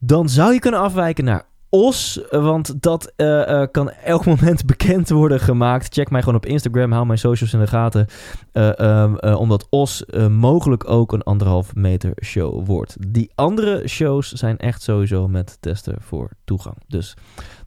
Dan 0.00 0.28
zou 0.28 0.52
je 0.52 0.58
kunnen 0.58 0.80
afwijken 0.80 1.24
naar 1.24 1.44
Os, 1.74 2.20
want 2.30 2.82
dat 2.82 3.12
eh, 3.16 3.62
eh, 3.62 3.68
kan 3.70 3.90
elk 3.90 4.24
moment 4.34 4.66
bekend 4.66 5.08
worden 5.08 5.40
gemaakt. 5.40 5.94
Check 5.94 6.10
mij 6.10 6.20
gewoon 6.20 6.36
op 6.36 6.46
Instagram, 6.46 6.92
hou 6.92 7.06
mijn 7.06 7.18
socials 7.18 7.52
in 7.52 7.60
de 7.60 7.66
gaten. 7.66 8.06
Eh, 8.52 8.78
ehm, 8.78 9.16
eh, 9.16 9.40
omdat 9.40 9.66
Os 9.70 10.04
mogelijk 10.28 10.90
ook 10.90 11.12
een 11.12 11.22
anderhalf 11.22 11.74
meter 11.74 12.12
show 12.24 12.66
wordt. 12.66 12.96
Die 13.12 13.30
andere 13.34 13.88
shows 13.88 14.32
zijn 14.32 14.58
echt 14.58 14.82
sowieso 14.82 15.28
met 15.28 15.56
testen 15.60 15.96
voor 15.98 16.30
toegang. 16.44 16.76
Dus 16.86 17.16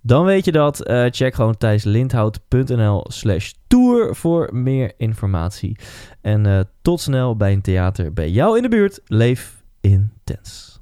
dan 0.01 0.25
weet 0.25 0.45
je 0.45 0.51
dat. 0.51 0.81
Check 1.09 1.35
gewoon 1.35 1.57
thijslindhout.nl 1.57 3.05
slash 3.07 3.51
tour 3.67 4.15
voor 4.15 4.49
meer 4.51 4.93
informatie. 4.97 5.77
En 6.21 6.69
tot 6.81 6.99
snel 6.99 7.35
bij 7.35 7.53
een 7.53 7.61
theater 7.61 8.13
bij 8.13 8.29
jou 8.29 8.57
in 8.57 8.63
de 8.63 8.69
buurt. 8.69 9.01
Leef 9.05 9.63
intens. 9.81 10.76